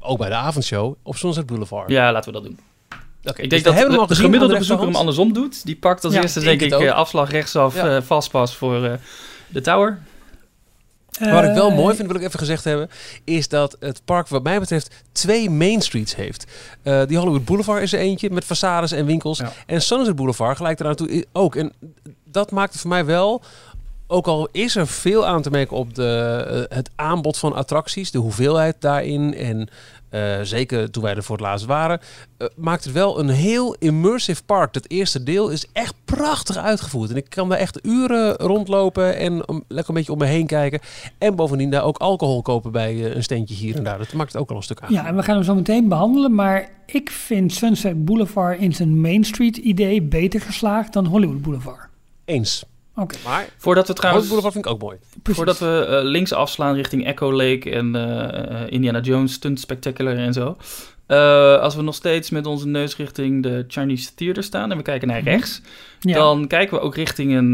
ook 0.00 0.18
bij 0.18 0.28
de 0.28 0.34
avondshow, 0.34 0.94
op 1.02 1.16
Sunset 1.16 1.46
Boulevard. 1.46 1.90
Ja, 1.90 2.12
laten 2.12 2.32
we 2.32 2.40
dat 2.40 2.48
doen. 2.48 2.58
Oké, 3.24 3.42
Ik 3.42 3.50
dus 3.50 3.62
denk 3.62 3.76
dat 3.76 4.08
de, 4.08 4.14
de 4.14 4.20
gemiddelde 4.20 4.58
bezoeker 4.58 4.86
hem 4.86 4.94
andersom 4.96 5.32
doet. 5.32 5.64
Die 5.64 5.76
pakt 5.76 6.04
als 6.04 6.14
Ja, 6.14 6.20
eerste 6.22 6.40
denk 6.40 6.60
ik 6.60 6.72
eh, 6.72 6.92
afslag 6.92 7.30
rechtsaf 7.30 7.74
Ja. 7.74 8.02
vastpas 8.02 8.56
voor 8.56 8.98
de 9.48 9.60
tower. 9.60 9.98
Wat 11.18 11.44
ik 11.44 11.54
wel 11.54 11.70
Eh, 11.70 11.76
mooi 11.76 11.96
vind, 11.96 12.08
wil 12.08 12.20
ik 12.20 12.26
even 12.26 12.38
gezegd 12.38 12.64
hebben, 12.64 12.90
is 13.24 13.48
dat 13.48 13.76
het 13.80 14.00
park 14.04 14.28
wat 14.28 14.42
mij 14.42 14.60
betreft 14.60 14.90
twee 15.12 15.50
main 15.50 15.80
streets 15.80 16.14
heeft. 16.14 16.46
Eh, 16.82 17.02
die 17.06 17.18
Hollywood 17.18 17.44
Boulevard 17.44 17.82
is 17.82 17.92
er 17.92 17.98
eentje 17.98 18.30
met 18.30 18.44
façades 18.44 18.96
en 18.96 19.06
winkels. 19.06 19.38
Ja. 19.38 19.52
En 19.66 19.82
Sunset 19.82 20.16
Boulevard 20.16 20.56
gelijk 20.56 20.80
eraan 20.80 20.94
toe 20.94 21.26
ook. 21.32 21.56
En 21.56 21.72
dat 22.24 22.50
maakt 22.50 22.72
het 22.72 22.80
voor 22.80 22.90
mij 22.90 23.04
wel, 23.04 23.42
Ook 24.06 24.26
al 24.26 24.48
is 24.52 24.76
er 24.76 24.86
veel 24.86 25.26
aan 25.26 25.42
te 25.42 25.50
merken 25.50 25.76
op 25.76 25.94
de, 25.94 26.44
eh, 26.68 26.76
het 26.76 26.90
aanbod 26.94 27.38
van 27.38 27.54
attracties, 27.54 28.10
de 28.10 28.18
hoeveelheid 28.18 28.76
daarin 28.78 29.34
en 29.34 29.68
eh, 30.14 30.40
zeker 30.42 30.90
toen 30.90 31.02
wij 31.02 31.14
er 31.14 31.22
voor 31.22 31.36
het 31.36 31.44
laatst 31.44 31.66
waren, 31.66 32.00
eh, 32.36 32.48
maakt 32.56 32.84
het 32.84 32.92
wel 32.92 33.18
een 33.18 33.28
heel 33.28 33.74
immersive 33.74 34.44
park. 34.44 34.74
Het 34.74 34.90
eerste 34.90 35.22
deel 35.22 35.48
is 35.48 35.66
echt 35.72 35.94
prachtig 36.04 36.56
uitgevoerd. 36.56 37.10
En 37.10 37.16
ik 37.16 37.30
kan 37.30 37.48
daar 37.48 37.58
echt 37.58 37.86
uren 37.86 38.34
rondlopen 38.34 39.16
en 39.16 39.34
lekker 39.68 39.88
een 39.88 39.94
beetje 39.94 40.12
om 40.12 40.18
me 40.18 40.24
heen 40.24 40.46
kijken. 40.46 40.80
En 41.18 41.36
bovendien 41.36 41.70
daar 41.70 41.84
ook 41.84 41.98
alcohol 41.98 42.42
kopen 42.42 42.72
bij 42.72 42.92
eh, 42.94 43.14
een 43.14 43.22
steentje 43.22 43.54
hier 43.54 43.76
en 43.76 43.84
daar. 43.84 43.98
Dat 43.98 44.12
maakt 44.12 44.32
het 44.32 44.40
ook 44.40 44.50
al 44.50 44.56
een 44.56 44.62
stuk 44.62 44.80
aan. 44.80 44.92
Ja, 44.92 45.06
en 45.06 45.16
we 45.16 45.22
gaan 45.22 45.34
hem 45.34 45.44
zo 45.44 45.54
meteen 45.54 45.88
behandelen. 45.88 46.34
Maar 46.34 46.68
ik 46.86 47.10
vind 47.10 47.52
Sunset 47.52 48.04
Boulevard 48.04 48.60
in 48.60 48.72
zijn 48.72 49.00
Main 49.00 49.24
Street 49.24 49.56
idee 49.56 50.02
beter 50.02 50.40
geslaagd 50.40 50.92
dan 50.92 51.06
Hollywood 51.06 51.42
Boulevard. 51.42 51.88
Eens. 52.24 52.64
Oké, 52.96 53.16
Maar 53.24 53.46
Voordat 53.56 53.86
we 53.88 53.92
trouwens... 53.94 54.28
Hollywood 54.28 54.52
Boulevard 54.52 54.52
vind 54.52 54.66
ik 54.66 54.72
ook 54.72 54.80
mooi. 54.80 55.20
precies. 55.22 55.36
Voordat 55.36 55.58
we 55.58 55.86
eh, 55.98 56.04
links 56.10 56.32
afslaan 56.32 56.74
richting 56.74 57.06
Echo 57.06 57.32
Lake 57.32 57.70
en 57.70 57.94
eh, 57.94 58.62
eh, 58.62 58.72
Indiana 58.72 59.00
Jones 59.00 59.32
Stunt 59.32 59.60
Spectacular 59.60 60.16
en 60.16 60.32
zo. 60.32 60.56
Eh, 61.06 61.58
als 61.60 61.74
we 61.74 61.82
nog 61.82 61.94
steeds 61.94 62.30
met 62.30 62.46
onze 62.46 62.66
neus 62.66 62.96
richting 62.96 63.42
de 63.42 63.64
Chinese 63.68 64.14
Theater 64.14 64.42
staan 64.42 64.70
en 64.70 64.76
we 64.76 64.82
kijken 64.82 65.08
naar 65.08 65.20
rechts, 65.22 65.60
ja. 66.00 66.14
dan 66.14 66.46
kijken 66.46 66.76
we 66.76 66.82
ook 66.82 66.94
richting 66.94 67.32
een, 67.36 67.52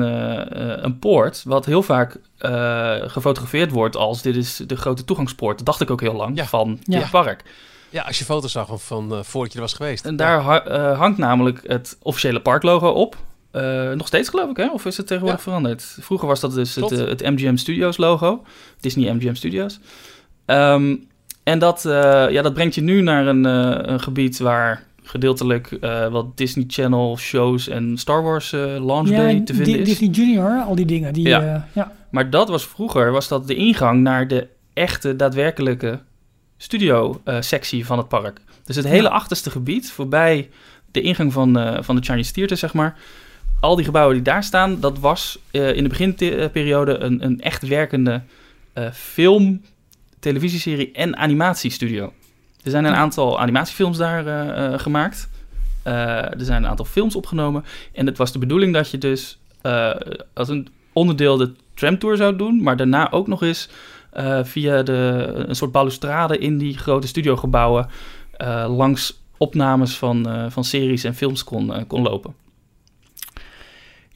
een 0.84 0.98
poort, 0.98 1.42
wat 1.46 1.64
heel 1.66 1.82
vaak 1.82 2.16
eh, 2.38 2.94
gefotografeerd 3.00 3.70
wordt 3.70 3.96
als 3.96 4.22
dit 4.22 4.36
is 4.36 4.56
de 4.66 4.76
grote 4.76 5.04
toegangspoort. 5.04 5.56
Dat 5.56 5.66
dacht 5.66 5.80
ik 5.80 5.90
ook 5.90 6.00
heel 6.00 6.14
lang 6.14 6.36
Ja. 6.36 6.44
van 6.44 6.78
Ja. 6.82 6.98
dit 6.98 7.10
park. 7.10 7.44
Ja, 7.90 8.02
als 8.02 8.18
je 8.18 8.24
foto's 8.24 8.52
zag 8.52 8.66
van, 8.66 8.78
van 8.80 9.24
voordat 9.24 9.52
je 9.52 9.58
er 9.58 9.64
was 9.64 9.74
geweest. 9.74 10.04
En 10.06 10.16
daar 10.16 10.40
ha- 10.40 10.94
hangt 10.94 11.18
namelijk 11.18 11.60
het 11.66 11.98
officiële 12.02 12.40
parklogo 12.40 12.88
op. 12.88 13.16
Eh, 13.50 13.90
nog 13.92 14.06
steeds 14.06 14.28
geloof 14.28 14.50
ik, 14.50 14.56
hè? 14.56 14.70
Of 14.70 14.86
is 14.86 14.96
het 14.96 15.06
tegenwoordig 15.06 15.42
veranderd? 15.42 15.96
Vroeger 16.00 16.28
was 16.28 16.40
dat 16.40 16.54
dus 16.54 16.74
het, 16.74 16.92
eh, 16.92 17.06
het 17.06 17.20
MGM 17.22 17.56
Studios 17.56 17.96
logo. 17.96 18.44
Disney 18.80 19.14
MGM 19.14 19.34
Studios. 19.34 19.80
Ehm, 20.44 20.96
en 21.42 21.58
dat, 21.58 21.84
eh, 21.84 22.26
ja, 22.30 22.42
dat 22.42 22.54
brengt 22.54 22.74
je 22.74 22.80
nu 22.80 23.00
naar 23.00 23.26
een, 23.26 23.44
een 23.92 24.00
gebied 24.00 24.38
waar 24.38 24.88
gedeeltelijk 25.02 25.78
wat 26.10 26.36
Disney 26.36 26.64
Channel 26.68 27.16
shows 27.18 27.68
en 27.68 27.98
Star 27.98 28.22
Wars 28.22 28.50
Launch 28.50 29.08
ja, 29.08 29.16
Day 29.16 29.40
te 29.40 29.54
vinden 29.54 29.78
is. 29.78 29.88
Disney 29.88 30.08
Junior, 30.08 30.64
al 30.66 30.74
die 30.74 30.86
dingen. 30.86 31.12
Die, 31.12 31.28
Ja. 31.28 31.68
ja. 31.74 31.92
Maar 32.10 32.30
dat 32.30 32.48
was 32.48 32.66
vroeger 32.66 33.12
was 33.12 33.28
dat 33.28 33.46
de 33.46 33.54
ingang 33.54 34.00
naar 34.00 34.28
de 34.28 34.48
echte, 34.72 35.16
daadwerkelijke 35.16 36.00
studio-sectie 36.56 37.86
van 37.86 37.98
het 37.98 38.08
park. 38.08 38.40
Dus 38.64 38.76
het 38.76 38.86
hele 38.86 39.08
achterste 39.08 39.50
gebied, 39.50 39.90
voorbij 39.90 40.50
de 40.90 41.00
ingang 41.00 41.32
van, 41.32 41.78
van 41.84 41.96
de 41.96 42.02
Chinese 42.02 42.32
Theater, 42.32 42.56
zeg 42.56 42.74
maar. 42.74 42.96
Al 43.60 43.76
die 43.76 43.84
gebouwen 43.84 44.14
die 44.14 44.24
daar 44.24 44.44
staan, 44.44 44.80
dat 44.80 44.98
was 44.98 45.38
eh, 45.50 45.76
in 45.76 45.82
de 45.82 45.88
beginperiode 45.88 46.98
een, 46.98 47.24
een 47.24 47.40
echt 47.40 47.66
werkende 47.66 48.22
eh, 48.72 48.90
film, 48.92 49.62
televisieserie 50.18 50.92
en 50.92 51.16
animatiestudio. 51.16 52.12
Er 52.62 52.70
zijn 52.70 52.84
een 52.84 52.94
aantal 52.94 53.40
animatiefilms 53.40 53.96
daar 53.98 54.26
eh, 54.26 54.78
gemaakt. 54.78 55.28
Er 55.82 56.34
zijn 56.36 56.62
een 56.62 56.68
aantal 56.68 56.84
films 56.84 57.16
opgenomen. 57.16 57.64
En 57.92 58.06
het 58.06 58.18
was 58.18 58.32
de 58.32 58.38
bedoeling 58.38 58.74
dat 58.74 58.90
je 58.90 58.98
dus 58.98 59.38
als 60.32 60.48
een 60.48 60.68
onderdeel 60.92 61.36
de 61.36 61.52
tramtour 61.74 62.16
zou 62.16 62.36
doen, 62.36 62.62
maar 62.62 62.76
daarna 62.76 63.10
ook 63.10 63.26
nog 63.26 63.42
eens 63.42 63.68
via 64.42 64.82
de, 64.82 65.32
een 65.34 65.56
soort 65.56 65.72
balustrade 65.72 66.38
in 66.38 66.58
die 66.58 66.78
grote 66.78 67.06
studiogebouwen 67.06 67.88
langs 68.68 69.20
opnames 69.36 69.96
van, 69.96 70.50
van 70.50 70.64
series 70.64 71.04
en 71.04 71.14
films 71.14 71.44
kon, 71.44 71.86
kon 71.86 72.02
lopen. 72.02 72.34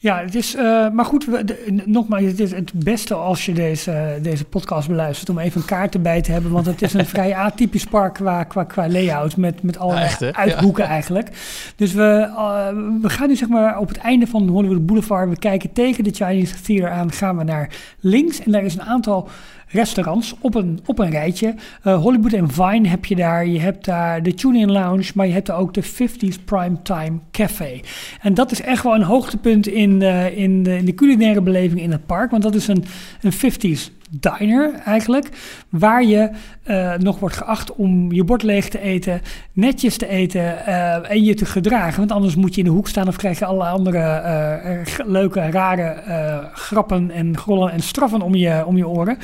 Ja, 0.05 0.19
het 0.21 0.35
is, 0.35 0.55
eh, 0.55 0.89
maar 0.89 1.05
goed, 1.05 1.25
we, 1.25 1.43
de- 1.43 1.81
nogmaals, 1.85 2.23
het 2.23 2.39
is 2.39 2.51
het 2.51 2.71
beste 2.73 3.13
als 3.13 3.45
je 3.45 3.53
deze, 3.53 4.19
deze 4.21 4.45
podcast 4.45 4.87
beluistert 4.87 5.29
om 5.29 5.39
even 5.39 5.61
een 5.61 5.67
kaart 5.67 5.93
erbij 5.93 6.21
te 6.21 6.31
hebben, 6.31 6.51
want 6.51 6.65
het 6.65 6.81
is 6.81 6.93
een 6.93 7.05
vrij 7.15 7.35
atypisch 7.35 7.85
park 7.85 8.13
qua, 8.13 8.43
qua, 8.43 8.63
qua 8.63 8.89
layout 8.89 9.37
met, 9.37 9.63
met 9.63 9.77
allerlei 9.77 10.05
echt, 10.05 10.31
eigenlijk. 10.79 11.29
Dus 11.75 11.93
we, 11.93 12.31
eh, 12.35 12.67
we 13.01 13.09
gaan 13.09 13.27
nu 13.27 13.35
zeg 13.35 13.47
maar 13.49 13.77
op 13.79 13.87
het 13.87 13.97
einde 13.97 14.27
van 14.27 14.47
Hollywood 14.47 14.85
Boulevard, 14.85 15.29
we 15.29 15.37
kijken 15.37 15.73
tegen 15.73 16.03
de 16.03 16.11
Chinese 16.11 16.61
Theater 16.61 16.89
aan, 16.89 17.11
gaan 17.11 17.37
we 17.37 17.43
naar 17.43 17.69
links 17.99 18.39
en 18.39 18.51
daar 18.51 18.63
is 18.63 18.73
een 18.73 18.81
aantal 18.81 19.29
restaurants 19.67 20.35
op 20.39 20.55
een, 20.55 20.79
op 20.85 20.99
een 20.99 21.09
rijtje. 21.09 21.55
Eh, 21.83 22.01
Hollywood 22.01 22.33
en 22.33 22.51
Vine 22.51 22.87
heb 22.87 23.05
je 23.05 23.15
daar. 23.15 23.47
Je 23.47 23.59
hebt 23.59 23.85
daar 23.85 24.23
de 24.23 24.33
Tune-In 24.33 24.71
Lounge, 24.71 25.11
maar 25.15 25.27
je 25.27 25.33
hebt 25.33 25.47
daar 25.47 25.57
ook 25.57 25.73
de 25.73 25.83
50s 25.83 26.43
Primetime 26.45 27.19
Café. 27.31 27.79
En 28.21 28.33
dat 28.33 28.51
is 28.51 28.61
echt 28.61 28.83
wel 28.83 28.95
een 28.95 29.03
hoogtepunt 29.03 29.67
in, 29.67 30.01
eh, 30.01 30.37
in, 30.37 30.63
de, 30.63 30.77
in 30.77 30.85
de 30.85 30.93
culinaire 30.93 31.41
beleving 31.41 31.81
in 31.81 31.91
het 31.91 32.05
park. 32.05 32.31
Want 32.31 32.43
dat 32.43 32.55
is 32.55 32.67
een, 32.67 32.83
een 33.21 33.33
50s 33.33 33.93
diner 34.09 34.73
eigenlijk. 34.73 35.29
Waar 35.69 36.03
je 36.03 36.29
eh, 36.63 36.93
nog 36.93 37.19
wordt 37.19 37.35
geacht 37.35 37.75
om 37.75 38.11
je 38.11 38.23
bord 38.23 38.43
leeg 38.43 38.69
te 38.69 38.79
eten, 38.79 39.21
netjes 39.53 39.97
te 39.97 40.07
eten 40.07 40.65
eh, 40.65 41.11
en 41.11 41.23
je 41.23 41.33
te 41.33 41.45
gedragen. 41.45 41.99
Want 41.99 42.11
anders 42.11 42.35
moet 42.35 42.53
je 42.53 42.61
in 42.61 42.67
de 42.67 42.73
hoek 42.73 42.87
staan 42.87 43.07
of 43.07 43.15
krijg 43.15 43.39
je 43.39 43.45
alle 43.45 43.65
andere 43.65 43.99
eh, 43.99 45.05
leuke, 45.05 45.49
rare 45.49 45.83
eh, 45.83 46.53
grappen 46.53 47.11
en 47.11 47.37
grollen 47.37 47.71
en 47.71 47.81
straffen 47.81 48.21
om 48.21 48.35
je, 48.35 48.65
om 48.65 48.77
je 48.77 48.87
oren. 48.87 49.17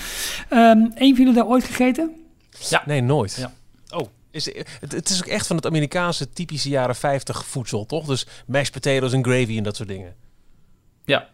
Ehm 0.50 0.78
een 0.78 1.16
van 1.16 1.26
jullie 1.26 1.34
daar 1.34 1.48
ooit 1.48 1.64
gegeten? 1.64 2.16
Ja. 2.70 2.84
Nee, 2.86 3.02
nooit. 3.02 3.36
Ja. 3.36 3.52
Oh, 3.98 4.08
is, 4.32 4.46
het, 4.46 4.92
het 4.92 5.10
is 5.10 5.24
ook 5.24 5.30
echt 5.30 5.48
van 5.48 5.56
het 5.56 5.66
Amerikaanse 5.66 6.30
typische 6.30 6.70
jaren 6.70 6.96
50 6.96 7.46
voedsel, 7.46 7.86
toch? 7.86 8.06
Dus 8.06 8.28
mashed 8.46 8.72
potatoes 8.72 9.14
en 9.14 9.24
gravy 9.24 9.58
en 9.58 9.64
dat 9.64 9.76
soort 9.76 9.90
dingen. 9.90 10.14
Ja, 11.06 11.28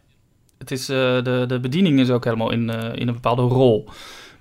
het 0.58 0.72
is, 0.72 0.90
eh, 0.90 0.96
de, 1.24 1.44
de 1.48 1.60
bediening 1.60 2.00
is 2.00 2.10
ook 2.10 2.24
helemaal 2.24 2.52
in, 2.52 2.70
eh, 2.70 2.90
in 2.96 3.08
een 3.08 3.14
bepaalde 3.14 3.42
rol. 3.42 3.90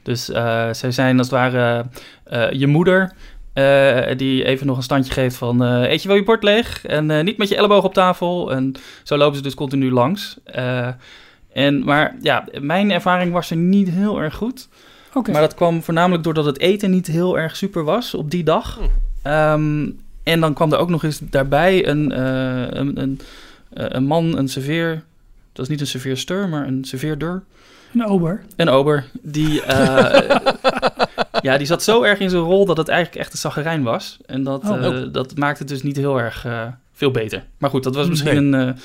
Dus 0.03 0.31
eh, 0.31 0.69
zij 0.73 0.91
zijn 0.91 1.19
als 1.19 1.31
het 1.31 1.37
ware 1.37 1.85
eh, 2.25 2.51
je 2.51 2.67
moeder... 2.67 3.13
eh, 3.53 4.17
die 4.17 4.45
even 4.45 4.67
nog 4.67 4.77
een 4.77 4.83
standje 4.83 5.13
geeft 5.13 5.37
van... 5.37 5.65
eh, 5.65 5.91
eet 5.91 6.03
je 6.03 6.09
wel 6.09 6.17
je 6.17 6.25
bord 6.25 6.43
leeg? 6.43 6.87
En 6.87 7.11
eh, 7.11 7.25
niet 7.25 7.39
met 7.39 7.49
je 7.49 7.57
elleboog 7.57 7.85
op 7.85 7.95
tafel. 7.95 8.53
En 8.53 8.73
zo 9.03 9.17
lopen 9.17 9.37
ze 9.37 9.43
dus 9.43 9.55
continu 9.55 9.91
langs. 9.93 10.37
Eh, 10.45 10.89
en, 11.53 11.85
maar 11.85 12.17
ja, 12.21 12.45
mijn 12.61 12.91
ervaring 12.91 13.33
was 13.33 13.51
er 13.51 13.57
niet 13.57 13.91
heel 13.91 14.21
erg 14.21 14.35
goed. 14.35 14.69
Oké. 15.15 15.31
Maar 15.33 15.41
dat 15.41 15.55
kwam 15.55 15.83
voornamelijk 15.83 16.23
doordat 16.25 16.45
het 16.45 16.59
eten 16.59 16.91
niet 16.91 17.07
heel 17.07 17.39
erg 17.39 17.57
super 17.57 17.85
was 17.85 18.15
op 18.15 18.31
die 18.31 18.45
dag. 18.45 18.77
Hm. 18.79 18.83
Ehm, 19.23 19.91
en 20.23 20.41
dan 20.41 20.55
kwam 20.55 20.73
er 20.73 20.79
ook 20.79 20.89
nog 20.89 21.05
eens 21.05 21.19
daarbij 21.23 21.87
een, 21.89 22.13
eh, 22.13 22.79
een, 22.79 23.01
een, 23.01 23.21
eh, 23.73 23.85
een 23.89 24.05
man, 24.05 24.39
een 24.39 24.49
serveer... 24.49 25.03
Dat 25.57 25.65
is 25.65 25.71
niet 25.71 25.81
een 25.81 25.87
serveerster, 25.87 26.49
maar 26.49 26.67
een 26.67 26.85
serveerder. 26.85 27.43
Een 27.95 28.07
ober. 28.07 28.43
Een 28.57 28.69
ober. 28.69 29.05
Die, 29.23 29.63
eh, 29.63 30.37
ja, 31.43 31.57
die 31.59 31.67
zat 31.67 31.83
zo 31.83 32.03
erg 32.03 32.19
in 32.19 32.31
zijn 32.31 32.43
rol 32.43 32.67
dat 32.67 32.77
het 32.77 32.89
eigenlijk 32.89 33.21
echt 33.21 33.33
een 33.33 33.39
zaggerijn 33.39 33.83
was. 33.83 34.19
En 34.27 34.43
dat, 34.45 34.65
Oh. 34.69 34.85
eh, 34.87 35.13
dat 35.13 35.37
maakte 35.37 35.59
het 35.59 35.69
dus 35.69 35.83
niet 35.83 35.97
heel 35.97 36.21
erg 36.21 36.45
eh, 36.45 36.67
veel 36.93 37.11
beter. 37.11 37.45
Maar 37.59 37.71
goed, 37.71 37.83
dat 37.83 37.95
was 37.95 38.03
Nee. 38.03 38.11
misschien 38.11 38.53
een, 38.53 38.77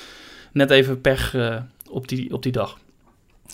net 0.52 0.70
even 0.70 1.00
pech 1.00 1.36
op, 1.90 2.08
die, 2.08 2.32
op 2.32 2.42
die 2.42 2.52
dag. 2.52 2.78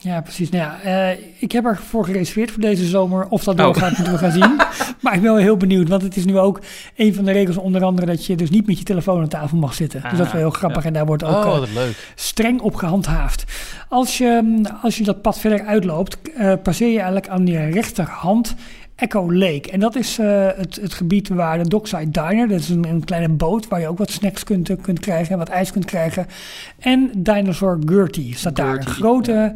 Ja, 0.01 0.21
precies. 0.21 0.51
Nou 0.51 0.65
ja, 0.65 0.81
eh, 1.11 1.19
ik 1.39 1.53
heb 1.53 1.65
ervoor 1.65 2.05
gereserveerd 2.05 2.51
voor 2.51 2.61
deze 2.61 2.85
zomer. 2.87 3.27
Of 3.29 3.45
dat 3.45 3.59
Oh. 3.59 3.65
doorgaat, 3.65 3.97
moeten 3.97 4.13
we 4.13 4.19
gaan 4.19 4.33
zien. 4.33 4.57
maar 5.03 5.15
ik 5.15 5.21
ben 5.21 5.33
wel 5.33 5.37
heel 5.37 5.57
benieuwd, 5.57 5.89
want 5.89 6.03
het 6.03 6.17
is 6.17 6.25
nu 6.25 6.39
ook 6.39 6.61
een 6.97 7.15
van 7.15 7.25
de 7.25 7.33
regels 7.33 7.57
onder 7.57 7.85
andere 7.85 8.07
dat 8.07 8.27
je 8.27 8.37
dus 8.37 8.51
niet 8.51 8.67
met 8.67 8.79
je 8.79 8.85
telefoon 8.85 9.21
aan 9.21 9.29
tafel 9.29 9.57
mag 9.57 9.75
zitten. 9.75 10.01
dus 10.03 10.19
dat 10.19 10.27
is 10.27 10.33
wel 10.33 10.41
heel 10.41 10.51
grappig 10.51 10.85
en 10.85 10.93
daar 10.93 11.07
wordt 11.07 11.25
ook 11.25 11.45
oh, 11.45 11.63
eh, 11.63 11.83
streng 12.15 12.61
op 12.61 12.75
gehandhaafd. 12.75 13.45
Als 13.89 14.19
je, 14.19 14.41
mm, 14.45 14.67
als 14.83 14.99
je 14.99 15.05
dat 15.05 15.23
pad 15.23 15.39
verder 15.39 15.67
uitloopt, 15.67 16.19
eh, 16.37 16.53
passeer 16.63 16.89
je 16.89 16.97
eigenlijk 16.97 17.29
aan 17.29 17.47
je 17.47 17.69
rechterhand 17.71 18.55
Echo 18.99 19.33
Lake. 19.33 19.71
En 19.71 19.81
dat 19.81 19.95
is 19.95 20.19
eh, 20.19 20.47
het, 20.57 20.77
het 20.77 20.95
gebied 20.95 21.29
waar 21.29 21.63
de 21.63 21.69
Dockside 21.69 22.11
Diner, 22.11 22.49
dat 22.49 22.61
is 22.61 22.69
een, 22.69 22.85
een 22.89 23.05
kleine 23.05 23.29
boot 23.29 23.69
waar 23.69 23.81
je 23.81 23.89
ook 23.89 23.99
wat 23.99 24.11
snacks 24.11 24.45
kunt, 24.45 24.71
eh, 24.71 24.77
kunt 24.83 25.01
krijgen 25.01 25.33
en 25.33 25.39
wat 25.39 25.49
ijs 25.49 25.73
kunt 25.73 25.85
krijgen. 25.85 26.27
En 26.79 27.11
Dinosaur 27.17 27.79
Gertie 27.85 28.37
staat 28.37 28.57
daar. 28.57 28.77
Een 28.77 28.87
grote, 28.87 29.55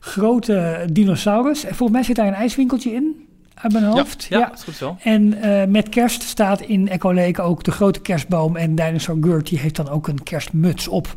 grote 0.00 0.86
dinosaurus. 0.92 1.64
En 1.64 1.74
volgens 1.74 1.98
mij 1.98 2.02
zit 2.02 2.16
daar 2.16 2.26
een 2.26 2.34
ijswinkeltje 2.34 2.92
in, 2.92 3.28
uit 3.54 3.72
mijn 3.72 3.84
hoofd. 3.84 4.26
Ja, 4.28 4.48
dat 4.48 4.58
is 4.58 4.64
goed 4.64 4.74
zo. 4.74 4.96
En 5.02 5.42
eh, 5.42 5.68
met 5.68 5.88
kerst 5.88 6.22
staat 6.22 6.60
in 6.60 6.88
Echo 6.88 7.14
Lake 7.14 7.42
ook 7.42 7.64
de 7.64 7.70
grote 7.70 8.00
kerstboom. 8.00 8.56
En 8.56 8.74
Dinosaur 8.74 9.18
Gertie 9.20 9.58
heeft 9.58 9.76
dan 9.76 9.88
ook 9.88 10.08
een 10.08 10.22
kerstmuts 10.22 10.88
op. 10.88 11.06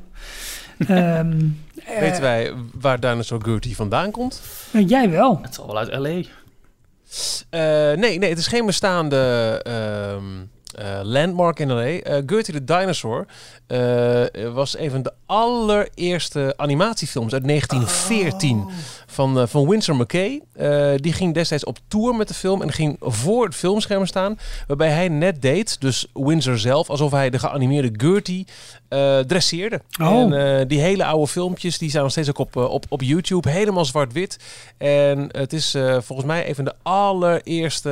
Ehm, 0.88 1.42
eh, 1.86 2.00
Weten 2.00 2.22
wij 2.22 2.54
waar 2.80 3.00
Dinosaur 3.00 3.42
Gertie 3.44 3.76
vandaan 3.76 4.12
komt? 4.12 4.42
jij 4.72 5.10
wel. 5.10 5.40
Het 5.42 5.54
zal 5.54 5.66
wel 5.66 5.78
uit 5.78 5.96
L.A. 5.96 6.43
Eh, 7.50 7.60
nee, 7.92 8.18
nee, 8.18 8.30
het 8.30 8.38
is 8.38 8.48
geen 8.48 8.66
bestaande 8.66 9.62
eh, 10.74 11.00
landmark 11.04 11.60
in 11.60 11.72
LA. 11.72 11.84
Eh 11.84 12.24
Gertie 12.26 12.54
the 12.54 12.64
Dinosaur 12.64 13.26
eh, 13.68 14.54
was 14.54 14.78
een 14.78 14.92
van 14.92 15.02
de 15.02 15.14
allereerste 15.26 16.54
animatiefilms 16.58 17.34
uit 17.34 17.48
1914 17.48 18.66
van, 19.08 19.48
van 19.48 19.68
Winsor 19.68 19.96
McKay. 19.96 20.42
Die 20.96 21.14
ging 21.14 21.34
destijds 21.34 21.64
op 21.64 21.78
tour 21.88 22.16
met 22.16 22.28
de 22.28 22.34
film 22.34 22.62
en 22.62 22.72
ging 22.72 22.98
voor 23.00 23.46
het 23.46 23.56
filmscherm 23.56 24.06
staan. 24.06 24.40
Waarbij 24.68 24.90
hij 24.90 25.08
net 25.08 25.42
deed, 25.42 25.82
dus 25.82 26.08
Windsor 26.14 26.60
zelf, 26.60 26.90
alsof 26.90 27.12
hij 27.12 27.30
de 27.30 27.40
geanimeerde 27.40 27.92
Gertie 27.98 28.48
dresseerde. 29.28 29.82
Oh. 30.02 30.34
En 30.34 30.68
die 30.68 30.80
hele 30.80 31.06
oude 31.06 31.28
filmpjes, 31.28 31.78
die 31.78 31.90
zijn 31.90 32.04
nog 32.04 32.12
steeds 32.12 32.30
ook 32.30 32.38
op, 32.38 32.56
op, 32.56 32.86
op 32.90 33.02
YouTube. 33.02 33.50
Helemaal 33.50 33.86
zwart-wit. 33.86 34.40
En 34.78 35.30
het 35.32 35.54
is 35.54 35.76
volgens 36.00 36.28
mij 36.28 36.50
een 36.50 36.56
van 36.56 36.66
de 36.66 36.76
allereerste 36.84 37.92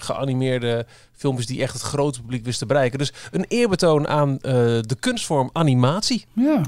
geanimeerde 0.00 0.86
filmpjes 1.22 1.46
die 1.46 1.62
echt 1.62 1.72
het 1.72 1.82
grote 1.82 2.20
publiek 2.20 2.44
wisten 2.44 2.66
te 2.66 2.72
bereiken. 2.74 2.98
Dus 2.98 3.12
een 3.30 3.44
eerbetoon 3.48 4.08
aan 4.08 4.38
eh, 4.38 4.52
de 4.80 4.96
kunstvorm 5.00 5.50
animatie. 5.52 6.24
Ja, 6.32 6.60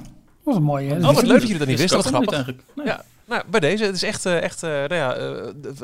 wat 0.42 0.56
een 0.56 0.62
mooie. 0.62 0.94
Oh, 0.94 1.00
wat 1.00 1.22
leuk 1.22 1.32
dat 1.32 1.42
jullie 1.42 1.58
dat 1.58 1.68
niet 1.68 1.78
Wist 1.78 1.94
wisten. 1.94 2.12
Wat 2.12 2.24
grappig. 2.24 2.54
Nee. 2.74 2.86
Ja, 2.86 3.04
nou, 3.24 3.42
bij 3.50 3.60
deze. 3.60 3.84
Het 3.84 3.94
is 3.94 4.02
echt, 4.02 4.26
eh, 4.26 4.42
echt 4.42 4.62
eh, 4.62 4.70
nou 4.70 4.94
ja, 4.94 5.16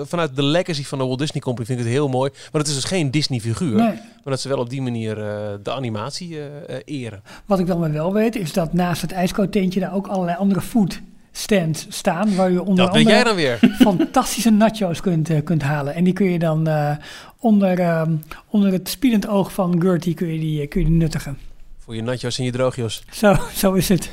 vanuit 0.04 0.36
de 0.36 0.42
legacy 0.42 0.84
van 0.84 0.98
de 0.98 1.04
Walt 1.04 1.18
Disney 1.18 1.42
Company 1.42 1.66
vind 1.66 1.78
ik 1.78 1.84
het 1.84 1.94
heel 1.94 2.08
mooi. 2.08 2.30
Maar 2.52 2.60
het 2.60 2.70
is 2.70 2.74
dus 2.74 2.84
geen 2.84 3.10
Disney-figuur. 3.10 3.76
Nee. 3.76 3.94
Maar 3.94 4.32
dat 4.32 4.40
ze 4.40 4.48
wel 4.48 4.58
op 4.58 4.70
die 4.70 4.82
manier 4.82 5.14
de 5.62 5.72
animatie 5.72 6.38
eren. 6.84 7.22
Wat 7.46 7.58
ik 7.58 7.66
dan 7.66 7.78
maar 7.78 7.92
wel 7.92 8.12
weet, 8.12 8.36
is 8.36 8.52
dat 8.52 8.72
naast 8.72 9.02
het 9.02 9.12
ijskootentje 9.12 9.80
daar 9.80 9.94
ook 9.94 10.06
allerlei 10.06 10.36
andere 10.38 10.60
food 10.60 11.00
stands 11.32 11.86
staan. 11.88 12.34
Waar 12.36 12.50
je 12.50 12.62
onder 12.62 12.86
andere 12.86 13.04
jij 13.04 13.24
dan 13.24 13.34
weer. 13.34 13.58
fantastische 13.78 14.50
nachos 14.50 15.00
kunt, 15.00 15.30
eh, 15.30 15.44
kunt 15.44 15.62
halen. 15.62 15.94
En 15.94 16.04
die 16.04 16.12
kun 16.12 16.30
je 16.30 16.38
dan 16.38 16.66
eh, 16.68 16.96
onder, 17.38 17.78
ehm, 17.78 18.14
onder 18.48 18.72
het 18.72 18.88
spiedend 18.88 19.28
oog 19.28 19.52
van 19.52 19.80
Gertie 19.80 20.14
kun 20.14 20.32
je 20.32 20.38
die, 20.38 20.60
eh, 20.60 20.68
kun 20.68 20.80
je 20.80 20.86
die 20.86 20.96
nuttigen. 20.96 21.38
Voor 21.90 21.98
je 21.98 22.04
natjo's 22.04 22.38
en 22.38 22.44
je 22.44 22.52
droogjo's. 22.52 23.02
Zo, 23.10 23.36
zo 23.54 23.72
is 23.72 23.88
het. 23.88 24.10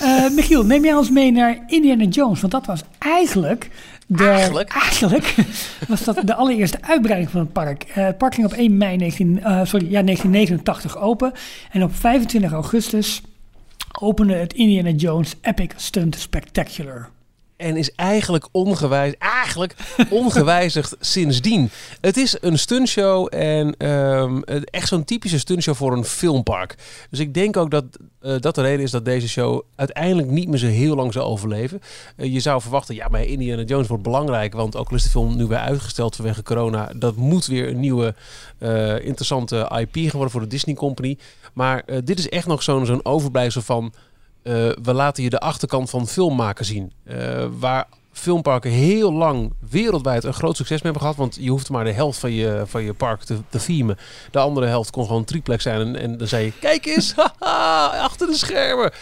Eh, 0.00 0.30
Michiel, 0.30 0.64
neem 0.64 0.84
jij 0.84 0.94
ons 0.94 1.10
mee 1.10 1.32
naar 1.32 1.58
Indiana 1.66 2.04
Jones? 2.04 2.40
Want 2.40 2.52
dat 2.52 2.66
was 2.66 2.82
eigenlijk... 2.98 3.70
De, 4.06 4.28
Eigenlijk? 4.28 4.72
eigenlijk 4.72 5.34
was 5.88 6.04
dat 6.04 6.20
de 6.24 6.34
allereerste 6.34 6.78
uitbreiding 6.80 7.30
van 7.30 7.40
het 7.40 7.52
park. 7.52 7.82
Eh, 7.82 8.04
het 8.04 8.18
park 8.18 8.34
ging 8.34 8.46
op 8.46 8.52
1 8.52 8.76
mei 8.76 8.96
19, 8.96 9.42
eh, 9.42 9.60
sorry, 9.64 9.90
ja, 9.90 10.02
1989 10.02 10.98
open. 10.98 11.32
En 11.70 11.82
op 11.82 11.94
25 11.94 12.52
augustus 12.52 13.22
opende 14.00 14.34
het 14.34 14.52
Indiana 14.52 14.90
Jones 14.90 15.36
Epic 15.40 15.72
Stunt 15.76 16.16
Spectacular. 16.16 17.11
En 17.62 17.76
is 17.76 17.94
eigenlijk, 17.94 18.48
ongewijs, 18.52 19.14
eigenlijk 19.18 19.74
ongewijzigd 20.10 20.96
sindsdien. 21.14 21.70
Het 22.00 22.16
is 22.16 22.36
een 22.40 22.58
stuntshow 22.58 23.26
en 23.34 23.74
het- 24.44 24.70
echt 24.70 24.88
zo'n 24.88 25.04
typische 25.04 25.38
stuntshow 25.38 25.74
voor 25.74 25.92
een 25.92 26.04
filmpark. 26.04 26.74
Dus 27.10 27.18
ik 27.18 27.34
denk 27.34 27.56
ook 27.56 27.70
dat 27.70 27.84
eh, 28.20 28.34
dat 28.40 28.54
de 28.54 28.62
reden 28.62 28.80
is 28.84 28.90
dat 28.90 29.04
deze 29.04 29.28
show 29.28 29.62
uiteindelijk 29.76 30.28
niet 30.28 30.48
meer 30.48 30.58
zo 30.58 30.66
heel 30.66 30.94
lang 30.96 31.12
zal 31.12 31.24
overleven. 31.26 31.80
Eh, 32.16 32.32
je 32.32 32.40
zou 32.40 32.60
verwachten, 32.60 32.94
ja, 32.94 33.08
maar 33.08 33.24
Indiana 33.24 33.62
Jones 33.62 33.86
wordt 33.88 34.02
belangrijk. 34.02 34.52
Want 34.52 34.76
ook 34.76 34.88
al 34.90 34.96
is 34.96 35.02
de 35.02 35.08
film 35.08 35.36
nu 35.36 35.46
weer 35.46 35.58
uitgesteld 35.58 36.16
vanwege 36.16 36.42
corona. 36.42 36.92
Dat 36.96 37.16
moet 37.16 37.46
weer 37.46 37.68
een 37.68 37.80
nieuwe 37.80 38.14
eh, 38.58 39.04
interessante 39.04 39.70
IP 39.80 39.96
geworden 40.10 40.30
voor 40.30 40.40
de 40.40 40.46
Disney 40.46 40.74
Company. 40.74 41.18
Maar 41.52 41.84
dit 42.04 42.18
is 42.18 42.28
echt 42.28 42.46
nog 42.46 42.62
zo'n 42.62 42.86
zo'n 42.86 43.04
overblijfsel 43.04 43.62
van... 43.62 43.92
eh, 44.42 44.52
we 44.82 44.92
laten 44.92 45.22
je 45.22 45.30
de 45.30 45.40
achterkant 45.40 45.90
van 45.90 46.08
film 46.08 46.36
maken 46.36 46.64
zien. 46.64 46.92
Eh, 47.04 47.46
waar 47.58 47.86
filmparken 48.12 48.70
heel 48.70 49.12
lang 49.12 49.52
wereldwijd 49.70 50.24
een 50.24 50.34
groot 50.34 50.56
succes 50.56 50.82
mee 50.82 50.92
hebben 50.92 51.00
gehad. 51.02 51.16
Want 51.16 51.36
je 51.40 51.50
hoeft 51.50 51.70
maar 51.70 51.84
de 51.84 51.92
helft 51.92 52.18
van 52.18 52.32
je, 52.32 52.62
van 52.66 52.82
je 52.82 52.92
park 52.92 53.22
te, 53.22 53.38
te 53.48 53.58
themen. 53.58 53.98
De 54.30 54.38
andere 54.38 54.66
helft 54.66 54.90
kon 54.90 55.06
gewoon 55.06 55.24
triplex 55.24 55.62
zijn. 55.62 55.80
En, 55.80 55.96
en 55.96 56.16
dan 56.16 56.26
zei 56.26 56.44
je, 56.44 56.52
kijk 56.60 56.86
eens, 56.86 57.14
achter 58.08 58.26
de 58.26 58.36
schermen. 58.36 58.92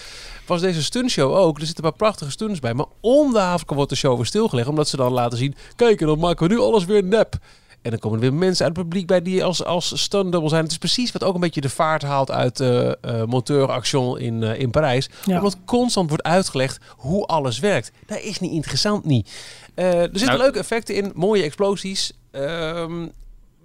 Was 0.47 0.61
deze 0.61 0.83
stuntshow 0.83 1.35
ook. 1.37 1.59
Er 1.59 1.67
zitten 1.67 1.85
een 1.85 1.91
paar 1.91 1.99
prachtige 1.99 2.31
stunts 2.31 2.59
bij. 2.61 2.75
Maar 2.75 2.87
om 3.01 3.33
de 3.33 3.39
havenklap 3.39 3.77
wordt 3.77 3.93
de 3.93 3.99
show 3.99 4.17
weer 4.17 4.27
stilgelegd. 4.27 4.69
Omdat 4.69 4.89
ze 4.89 4.97
dan 4.97 5.13
laten 5.13 5.39
zien, 5.39 5.55
kijk 5.77 6.01
en 6.01 6.07
dan 6.07 6.19
maken 6.19 6.49
we 6.49 6.55
nu 6.55 6.61
alles 6.61 6.85
weer 6.85 7.05
nep. 7.05 7.39
En 7.83 7.91
dan 7.91 7.99
komen 7.99 8.19
er 8.19 8.31
weer 8.31 8.39
mensen 8.39 8.67
uit 8.67 8.77
het 8.77 8.85
publiek 8.85 9.07
bij 9.07 9.23
die 9.23 9.45
als, 9.45 9.65
als 9.65 10.01
stunt 10.03 10.33
double 10.33 10.49
zijn. 10.49 10.63
Het 10.63 10.71
is 10.71 10.79
precies 10.79 11.13
wat 11.13 11.25
ook 11.25 11.35
een 11.35 11.41
beetje 11.41 11.61
de 11.61 11.69
vaart 11.69 12.03
haalt 12.03 12.31
uit 12.31 12.61
eh 12.61 12.89
eh 12.91 13.25
Monteur 13.27 13.71
Action 13.71 14.19
in, 14.19 14.43
eh, 14.43 14.61
in 14.61 14.71
Parijs. 14.71 15.09
Ja. 15.25 15.37
Omdat 15.37 15.57
constant 15.65 16.09
wordt 16.09 16.25
uitgelegd 16.25 16.79
hoe 16.97 17.27
alles 17.27 17.59
werkt. 17.59 17.93
Dat 18.07 18.21
is 18.21 18.39
niet 18.41 18.53
interessant 18.53 19.05
niet. 19.05 19.31
Eh, 19.75 19.95
er 19.95 20.03
zitten 20.03 20.27
Nou- 20.27 20.39
leuke 20.39 20.59
effecten 20.59 20.95
in, 20.95 21.13
mooie 21.15 21.43
explosies. 21.43 22.13
Ehm, 22.31 23.07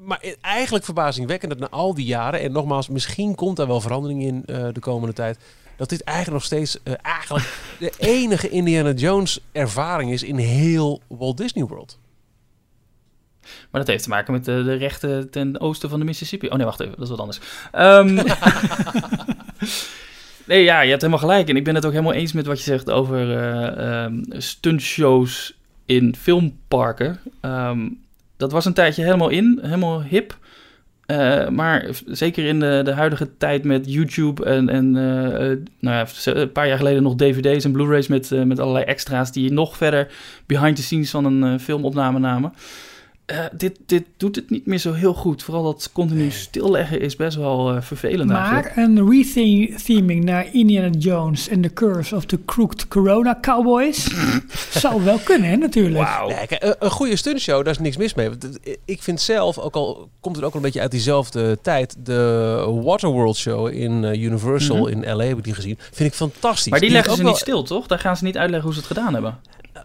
maar 0.03 0.23
eigenlijk 0.41 0.85
verbazingwekkend 0.85 1.51
dat 1.51 1.59
na 1.59 1.77
al 1.77 1.93
die 1.93 2.05
jaren... 2.05 2.39
en 2.39 2.51
nogmaals, 2.51 2.89
misschien 2.89 3.35
komt 3.35 3.57
daar 3.57 3.67
wel 3.67 3.81
verandering 3.81 4.23
in 4.23 4.43
eh, 4.45 4.67
de 4.73 4.79
komende 4.79 5.13
tijd... 5.13 5.37
dat 5.77 5.89
dit 5.89 6.01
eigenlijk 6.01 6.37
nog 6.37 6.45
steeds 6.45 6.77
eigenlijk 7.01 7.45
de 7.79 7.93
enige 7.97 8.49
Indiana 8.49 8.91
Jones 8.91 9.39
ervaring 9.51 10.11
is 10.11 10.23
in 10.23 10.37
heel 10.37 11.01
Walt 11.07 11.37
Disney 11.37 11.65
World. 11.65 11.97
Maar 13.71 13.81
dat 13.81 13.89
heeft 13.89 14.03
te 14.03 14.09
maken 14.09 14.33
met 14.33 14.45
de, 14.45 14.63
de 14.63 14.73
rechten 14.73 15.29
ten 15.29 15.59
oosten 15.59 15.89
van 15.89 15.99
de 15.99 16.05
Mississippi. 16.05 16.47
Oh 16.47 16.55
nee, 16.55 16.65
wacht 16.65 16.79
even, 16.79 16.93
dat 16.93 17.03
is 17.03 17.09
wat 17.09 17.19
anders. 17.19 17.39
Ehm, 17.71 18.15
nee, 20.51 20.63
ja, 20.63 20.81
je 20.81 20.89
hebt 20.89 21.01
helemaal 21.01 21.27
gelijk. 21.27 21.49
En 21.49 21.55
ik 21.55 21.63
ben 21.63 21.75
het 21.75 21.85
ook 21.85 21.91
helemaal 21.91 22.13
eens 22.13 22.33
met 22.33 22.45
wat 22.45 22.57
je 22.57 22.63
zegt 22.63 22.91
over 22.91 23.37
eh 23.37 24.03
ehm, 24.03 24.23
stuntshows 24.29 25.57
in 25.85 26.15
filmparken. 26.15 27.19
Ehm, 27.41 27.89
dat 28.37 28.51
was 28.51 28.65
een 28.65 28.73
tijdje 28.73 29.03
helemaal 29.03 29.29
in, 29.29 29.59
helemaal 29.61 30.03
hip. 30.03 30.37
Eh, 31.05 31.49
maar 31.49 31.89
zeker 32.05 32.45
in 32.45 32.59
de, 32.59 32.81
de 32.83 32.91
huidige 32.91 33.37
tijd 33.37 33.63
met 33.63 33.93
YouTube 33.93 34.45
en, 34.45 34.69
en 34.69 34.97
eh, 34.97 35.51
eh, 35.51 35.57
nou 35.79 35.95
ja, 35.95 36.33
een 36.33 36.51
paar 36.51 36.67
jaar 36.67 36.77
geleden 36.77 37.03
nog 37.03 37.15
dvd's 37.15 37.65
en 37.65 37.71
blu-rays 37.71 38.07
met, 38.07 38.31
eh, 38.31 38.43
met 38.43 38.59
allerlei 38.59 38.85
extra's 38.85 39.31
die 39.31 39.51
nog 39.51 39.77
verder 39.77 40.07
behind 40.45 40.75
the 40.75 40.81
scenes 40.81 41.09
van 41.09 41.25
een 41.25 41.43
eh, 41.43 41.59
filmopname 41.59 42.19
namen. 42.19 42.53
Eh, 43.25 43.39
dit, 43.51 43.77
dit 43.85 44.03
doet 44.17 44.35
het 44.35 44.49
niet 44.49 44.65
meer 44.65 44.77
zo 44.77 44.93
heel 44.93 45.13
goed. 45.13 45.43
Vooral 45.43 45.63
dat 45.63 45.89
continu 45.93 46.31
stilleggen 46.31 46.99
is 47.01 47.15
best 47.15 47.37
wel 47.37 47.71
eh, 47.75 47.81
vervelend 47.81 48.31
eigenlijk. 48.31 48.75
Maar 48.75 48.83
een 48.85 49.09
retheming 49.09 50.23
naar 50.23 50.53
Indiana 50.53 50.89
Jones 50.97 51.47
en 51.47 51.61
The 51.61 51.73
Curse 51.73 52.15
of 52.15 52.25
the 52.25 52.39
Crooked 52.45 52.87
Corona 52.87 53.37
Cowboys 53.41 54.07
zou 54.81 55.03
wel 55.03 55.17
kunnen, 55.17 55.49
hè, 55.49 55.55
natuurlijk. 55.55 56.09
Nee, 56.27 56.47
kijk, 56.47 56.63
een, 56.63 56.75
een 56.79 56.91
goede 56.91 57.15
stuntshow, 57.15 57.63
daar 57.63 57.73
is 57.73 57.79
niks 57.79 57.97
mis 57.97 58.13
mee. 58.13 58.29
Want 58.29 58.59
Ik 58.85 59.01
vind 59.03 59.21
zelf, 59.21 59.57
ook 59.57 59.75
al 59.75 60.09
komt 60.19 60.35
het 60.35 60.45
ook 60.45 60.55
een 60.55 60.61
beetje 60.61 60.81
uit 60.81 60.91
diezelfde 60.91 61.57
tijd... 61.61 61.95
de 62.05 62.79
Waterworld 62.83 63.35
Show 63.35 63.67
in 63.73 64.03
eh, 64.03 64.21
Universal 64.23 64.77
Mhm. 64.77 64.87
in 65.03 65.13
L.A. 65.15 65.23
heb 65.23 65.37
ik 65.37 65.43
die 65.43 65.53
gezien. 65.53 65.77
Vind 65.91 66.09
ik 66.09 66.15
fantastisch. 66.15 66.71
Maar 66.71 66.79
die 66.79 66.89
leggen 66.89 67.11
ook 67.11 67.17
ze 67.17 67.23
wel- 67.23 67.31
niet 67.31 67.41
stil, 67.41 67.63
toch? 67.63 67.87
Daar 67.87 67.99
gaan 67.99 68.17
ze 68.17 68.23
niet 68.23 68.37
uitleggen 68.37 68.63
hoe 68.69 68.73
ze 68.73 68.79
het 68.87 68.97
gedaan 68.97 69.13
hebben. 69.13 69.37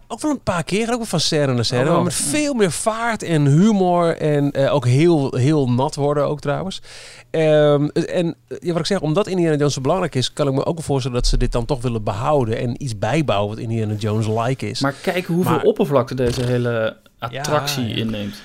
Ook 0.07 0.21
wel 0.21 0.31
een 0.31 0.41
paar 0.43 0.63
keer, 0.63 0.89
ook 0.89 0.97
wel 0.97 1.05
van 1.05 1.19
scène 1.19 1.53
naar 1.53 1.65
scène. 1.65 1.87
Oh, 1.89 1.93
maar 1.93 2.03
met 2.03 2.13
veel 2.13 2.53
meer 2.53 2.71
vaart 2.71 3.23
en 3.23 3.45
humor. 3.45 4.17
En 4.17 4.51
eh, 4.51 4.73
ook 4.73 4.85
heel, 4.85 5.35
heel 5.35 5.69
nat 5.69 5.95
worden 5.95 6.25
ook 6.27 6.39
trouwens. 6.39 6.81
Ehm, 7.29 7.87
en 7.87 8.35
eh, 8.47 8.57
ja, 8.59 8.71
wat 8.71 8.79
ik 8.79 8.85
zeg, 8.85 9.01
omdat 9.01 9.27
Indiana 9.27 9.55
Jones 9.55 9.73
zo 9.73 9.81
belangrijk 9.81 10.15
is... 10.15 10.33
kan 10.33 10.47
ik 10.47 10.53
me 10.53 10.65
ook 10.65 10.75
wel 10.75 10.85
voorstellen 10.85 11.17
dat 11.17 11.27
ze 11.27 11.37
dit 11.37 11.51
dan 11.51 11.65
toch 11.65 11.81
willen 11.81 12.03
behouden... 12.03 12.57
en 12.57 12.83
iets 12.83 12.97
bijbouwen 12.97 13.49
wat 13.49 13.59
Indiana 13.63 13.93
Jones-like 13.93 14.69
is. 14.69 14.79
Maar 14.81 14.95
kijk 15.01 15.25
hoeveel 15.25 15.51
Maar- 15.51 15.63
oppervlakte 15.63 16.15
deze 16.15 16.43
hele 16.43 16.97
attractie 17.19 17.83
Ja, 17.83 17.89
ja. 17.89 17.95
inneemt. 17.95 18.41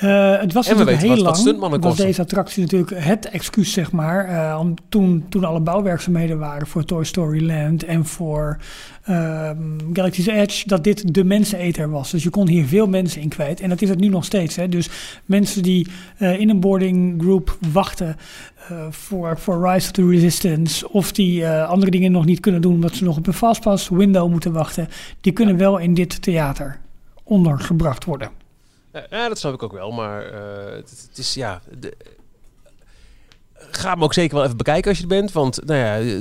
Eh, 0.00 0.40
het 0.40 0.52
was 0.52 0.66
En 0.68 0.72
we 0.76 0.78
natuurlijk 0.84 0.98
heel 1.00 1.08
wat- 1.08 1.16
wat 1.18 1.26
lang, 1.26 1.36
stuntmannen 1.36 1.80
was 1.80 1.96
deze 1.96 2.20
attractie 2.20 2.62
natuurlijk 2.62 3.04
het 3.04 3.28
excuus, 3.28 3.72
zeg 3.72 3.92
maar, 3.92 4.24
eh, 4.24 4.58
om 4.60 4.74
toen, 4.88 5.24
toen 5.28 5.44
alle 5.44 5.60
bouwwerkzaamheden 5.60 6.38
waren 6.38 6.66
voor 6.66 6.84
Toy 6.84 7.04
Story 7.04 7.46
Land 7.46 7.84
en 7.84 8.06
voor 8.06 8.58
ehm, 9.04 9.58
Galaxy's 9.92 10.26
Edge, 10.26 10.68
dat 10.68 10.84
dit 10.84 11.14
de 11.14 11.24
menseneter 11.24 11.90
was. 11.90 12.10
Dus 12.10 12.22
je 12.22 12.30
kon 12.30 12.48
hier 12.48 12.64
veel 12.66 12.86
mensen 12.86 13.20
in 13.20 13.28
kwijt. 13.28 13.60
En 13.60 13.68
dat 13.68 13.82
is 13.82 13.88
het 13.88 14.00
nu 14.00 14.08
nog 14.08 14.24
steeds. 14.24 14.56
Hè. 14.56 14.68
Dus 14.68 14.88
mensen 15.24 15.62
die 15.62 15.86
eh, 16.18 16.40
in 16.40 16.50
een 16.50 16.60
boarding 16.60 17.22
group 17.22 17.56
wachten 17.72 18.16
voor, 18.90 19.38
voor 19.38 19.68
Rise 19.70 19.86
of 19.86 19.92
the 19.92 20.08
Resistance, 20.08 20.88
of 20.92 21.12
die 21.12 21.46
andere 21.48 21.90
dingen 21.90 22.12
nog 22.12 22.24
niet 22.24 22.40
kunnen 22.40 22.60
doen 22.60 22.74
omdat 22.74 22.94
ze 22.94 23.04
nog 23.04 23.16
op 23.16 23.26
een 23.26 23.32
fastpass 23.32 23.88
window 23.88 24.30
moeten 24.30 24.52
wachten, 24.52 24.88
die 25.20 25.32
kunnen 25.32 25.56
wel 25.56 25.78
in 25.78 25.94
dit 25.94 26.22
theater 26.22 26.78
ondergebracht 27.22 28.04
worden. 28.04 28.39
Ja, 29.10 29.28
dat 29.28 29.38
snap 29.38 29.54
ik 29.54 29.62
ook 29.62 29.72
wel. 29.72 29.90
Maar 29.90 30.24
eh, 30.24 30.76
het, 30.76 31.06
het 31.08 31.18
is 31.18 31.34
ja. 31.34 31.60
De, 31.78 31.96
ga 33.70 33.92
hem 33.92 34.02
ook 34.02 34.14
zeker 34.14 34.34
wel 34.34 34.44
even 34.44 34.56
bekijken 34.56 34.88
als 34.88 34.96
je 34.98 35.02
er 35.02 35.08
bent. 35.08 35.32
Want 35.32 35.64
nou 35.64 35.78
ja, 35.78 36.18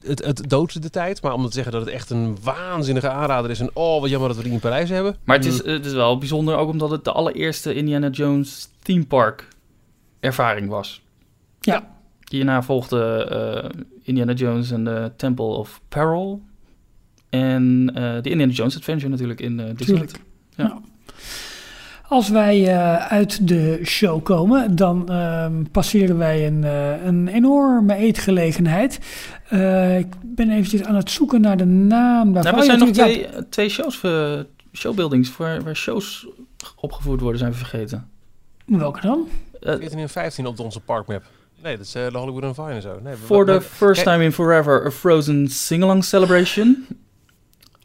het, 0.00 0.24
het 0.24 0.50
doodt 0.50 0.82
de 0.82 0.90
tijd. 0.90 1.22
Maar 1.22 1.32
om 1.32 1.46
te 1.46 1.52
zeggen 1.52 1.72
dat 1.72 1.80
het 1.80 1.90
echt 1.90 2.10
een 2.10 2.38
waanzinnige 2.42 3.08
aanrader 3.08 3.50
is. 3.50 3.60
En 3.60 3.70
oh, 3.72 4.00
wat 4.00 4.10
jammer 4.10 4.28
dat 4.28 4.36
we 4.36 4.44
die 4.44 4.52
in 4.52 4.60
Parijs 4.60 4.88
hebben. 4.90 5.16
Maar 5.24 5.36
het 5.36 5.46
is, 5.46 5.64
het 5.64 5.86
is 5.86 5.92
wel 5.92 6.18
bijzonder 6.18 6.56
ook 6.56 6.70
omdat 6.70 6.90
het 6.90 7.04
de 7.04 7.12
allereerste 7.12 7.74
Indiana 7.74 8.08
Jones 8.08 8.68
theme 8.82 9.06
park 9.06 9.48
ervaring 10.20 10.68
was. 10.68 11.02
Ja. 11.60 11.98
Hierna 12.28 12.62
volgde 12.62 13.24
eh, 13.24 13.80
Indiana 14.02 14.32
Jones 14.32 14.70
en 14.70 14.84
de 14.84 15.12
Temple 15.16 15.44
of 15.44 15.80
Peril. 15.88 16.42
En 17.28 17.92
eh, 17.94 18.22
de 18.22 18.30
Indiana 18.30 18.52
Jones 18.52 18.76
Adventure 18.76 19.08
natuurlijk 19.08 19.40
in 19.40 19.60
eh 19.60 19.76
Disneyland. 19.76 20.12
Ja. 20.56 20.80
Als 22.10 22.28
wij 22.28 22.66
eh, 22.68 23.06
uit 23.06 23.48
de 23.48 23.80
show 23.84 24.22
komen, 24.22 24.76
dan 24.76 25.08
ehm, 25.08 25.62
passeren 25.72 26.18
wij 26.18 26.46
een, 26.46 26.64
eh, 26.64 27.04
een 27.04 27.28
enorme 27.28 27.94
eetgelegenheid. 27.94 28.98
Eh, 29.48 29.98
ik 29.98 30.06
ben 30.24 30.50
eventjes 30.50 30.84
aan 30.84 30.94
het 30.94 31.10
zoeken 31.10 31.40
naar 31.40 31.56
de 31.56 31.64
naam 31.64 32.32
daarvan. 32.32 32.54
Nou, 32.54 32.56
er 32.56 32.60
Oh, 32.60 32.62
zijn 32.62 32.78
nog 32.78 32.88
twee, 32.90 33.26
twee 33.48 33.68
shows, 33.68 34.00
showbuildings 34.72 35.36
waar, 35.36 35.62
waar 35.62 35.76
shows 35.76 36.26
opgevoerd 36.76 37.20
worden, 37.20 37.38
zijn 37.38 37.52
we 37.52 37.58
vergeten. 37.58 38.08
Welke 38.66 39.00
dan? 39.00 39.28
Eh, 39.60 39.74
14 39.78 39.98
en 39.98 40.08
15 40.08 40.46
op 40.46 40.58
onze 40.58 40.80
parkmap. 40.80 41.22
Nee, 41.62 41.76
dat 41.76 41.86
is 41.86 41.94
eh, 41.94 42.12
de 42.12 42.18
Hollywood 42.18 42.42
and 42.42 42.54
Vine 42.54 42.70
en 42.70 42.82
zo. 42.82 43.00
Nee, 43.02 43.16
For 43.16 43.46
the 43.46 43.60
first 43.60 44.02
time 44.02 44.24
in 44.24 44.32
forever, 44.32 44.86
a 44.86 44.90
Frozen 44.90 45.48
sing-along 45.48 46.04
celebration. 46.04 46.86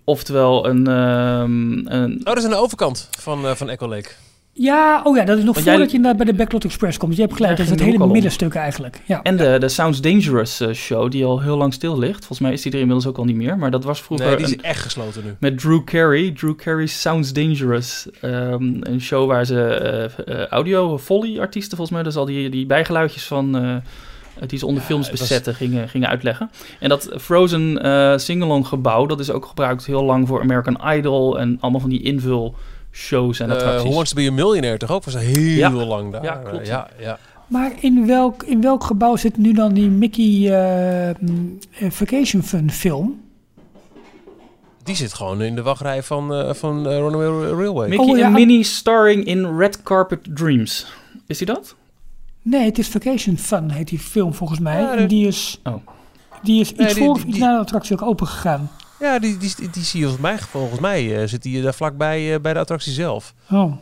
Oftewel 0.06 0.68
een... 0.68 0.88
ehm, 0.88 1.72
een 1.88 2.12
Oh, 2.20 2.24
dat 2.24 2.38
is 2.38 2.44
aan 2.44 2.50
de 2.50 2.56
overkant 2.56 3.10
van, 3.20 3.46
eh, 3.46 3.52
van 3.56 3.70
Echo 3.70 3.88
Lake. 3.88 4.10
Ja, 4.58 5.02
oh 5.04 5.18
ja, 5.18 5.24
dat 5.26 5.38
is 5.38 5.44
nog 5.44 5.54
Want 5.54 5.66
jij- 5.66 5.74
voordat 5.76 5.92
je 5.92 5.98
inderdaad 5.98 6.24
bij 6.26 6.32
de 6.34 6.38
Backlot 6.38 6.64
Express 6.66 6.98
komt. 6.98 7.16
Je 7.16 7.22
hebt 7.22 7.34
gelijk, 7.36 7.58
dat 7.58 7.66
is 7.66 7.72
het 7.72 7.80
hele 7.82 8.04
om. 8.04 8.12
middenstuk 8.12 8.54
eigenlijk. 8.56 9.02
Ja. 9.06 9.20
en 9.24 9.38
de, 9.38 9.56
de 9.60 9.70
Sounds 9.70 10.02
Dangerous 10.02 10.60
eh, 10.60 10.72
show, 10.74 11.12
die 11.12 11.26
al 11.26 11.42
heel 11.42 11.58
lang 11.58 11.74
stil 11.74 11.98
ligt. 12.00 12.18
Volgens 12.18 12.40
mij 12.40 12.52
is 12.54 12.62
die 12.62 12.72
er 12.72 12.78
inmiddels 12.80 13.08
ook 13.08 13.18
al 13.18 13.24
niet 13.26 13.36
meer. 13.36 13.58
Maar 13.58 13.72
dat 13.72 13.84
was 13.84 14.02
vroeger 14.02 14.28
Nee, 14.28 14.36
die 14.36 14.46
is 14.46 14.52
een- 14.52 14.62
echt 14.64 14.82
gesloten 14.82 15.24
nu. 15.26 15.36
met 15.40 15.60
Drew 15.60 15.84
Carey. 15.84 16.32
Drew 16.32 16.56
Carey's 16.56 17.02
Sounds 17.02 17.34
Dangerous. 17.34 18.08
Ehm, 18.22 18.64
een 18.80 19.02
show 19.02 19.28
waar 19.28 19.46
ze 19.46 19.64
eh, 19.66 20.04
eh, 20.42 20.48
audio 20.48 20.98
foley 20.98 21.40
artiesten 21.40 21.78
volgens 21.78 21.98
mij, 21.98 22.04
dus 22.06 22.16
al 22.16 22.26
die, 22.26 22.50
die 22.50 22.66
bijgeluidjes 22.66 23.24
van... 23.28 23.82
die 24.48 24.60
ze 24.60 24.66
onder 24.66 24.82
Ja, 24.82 24.88
films 24.88 25.10
was- 25.10 25.20
bezetten, 25.20 25.56
gingen, 25.56 25.90
gingen 25.90 26.10
uitleggen. 26.10 26.50
En 26.80 26.90
dat 26.90 27.10
Frozen 27.20 27.82
eh 27.84 28.18
singalong 28.18 28.68
gebouw, 28.68 29.06
dat 29.06 29.20
is 29.20 29.32
ook 29.32 29.46
gebruikt 29.46 29.86
heel 29.86 30.04
lang 30.04 30.28
voor 30.28 30.42
American 30.42 30.80
Idol 30.98 31.40
en 31.40 31.58
allemaal 31.60 31.82
van 31.82 31.90
die 31.90 32.02
invul 32.02 32.56
shows 32.92 33.40
en 33.40 33.50
Eh 33.50 33.56
attracties. 33.56 33.84
Who 33.84 33.94
Wants 33.94 34.10
to 34.14 34.16
Be 34.22 34.28
a 34.28 34.32
Millionaire 34.32 34.78
toch 34.78 34.92
ook? 34.92 35.04
Was 35.04 35.18
heel 35.18 35.40
Ja. 35.58 35.70
lang 35.72 36.12
daar. 36.12 36.24
Ja, 36.24 36.36
klopt. 36.36 36.68
Ja, 36.68 36.88
ja. 37.00 37.20
Maar 37.48 37.72
in 37.80 38.08
welk, 38.08 38.44
in 38.44 38.62
welk 38.62 38.84
gebouw 38.84 39.16
zit 39.16 39.38
nu 39.38 39.54
dan 39.54 39.74
die 39.74 39.90
Mickey 39.90 40.52
eh, 41.10 41.16
Vacation 41.90 42.44
Fun 42.44 42.72
film? 42.72 43.24
Die 44.84 44.96
zit 44.96 45.14
gewoon 45.14 45.42
in 45.42 45.56
de 45.56 45.62
wachtrij 45.62 46.04
van, 46.04 46.34
eh 46.34 46.54
van 46.54 46.88
eh, 46.88 46.98
Runaway 46.98 47.52
Railway. 47.52 47.88
Mickey 47.90 48.06
Oh, 48.06 48.18
ja. 48.18 48.26
en 48.26 48.32
Minnie 48.32 48.64
starring 48.64 49.26
in 49.26 49.58
Red 49.58 49.84
Carpet 49.84 50.20
Dreams. 50.36 50.86
Is 51.28 51.38
die 51.38 51.48
dat? 51.48 51.76
Nee, 52.46 52.66
het 52.66 52.78
is 52.78 52.88
Vacation 52.88 53.38
Fun, 53.38 53.70
heet 53.72 53.88
die 53.88 54.00
film 54.00 54.34
volgens 54.34 54.60
mij. 54.60 54.82
Ja, 54.82 54.92
en 54.92 54.98
dat- 54.98 55.10
die 55.10 55.28
is, 55.28 55.60
Oh. 55.64 55.74
die 56.44 56.60
is 56.62 56.70
iets 56.70 56.80
Nee, 56.80 56.94
die- 56.94 57.04
voor 57.04 57.14
of 57.14 57.24
iets 57.24 57.32
die- 57.32 57.44
na 57.44 57.54
de 57.54 57.60
attractie 57.60 57.96
ook 57.96 58.02
open 58.08 58.28
gegaan. 58.28 58.72
Ja, 59.00 59.20
die, 59.20 59.38
die, 59.38 59.54
die, 59.58 59.70
die 59.70 59.84
zie 59.84 60.00
je 60.00 60.06
volgens 60.06 60.24
mij, 60.30 60.38
volgens 60.40 60.80
mij 60.80 61.22
eh, 61.22 61.28
zit 61.28 61.42
die 61.44 61.62
daar 61.62 61.74
vlakbij 61.74 62.34
eh, 62.34 62.40
bij 62.42 62.54
de 62.54 62.60
attractie 62.60 62.92
zelf. 62.94 63.34
Oh, 63.52 63.74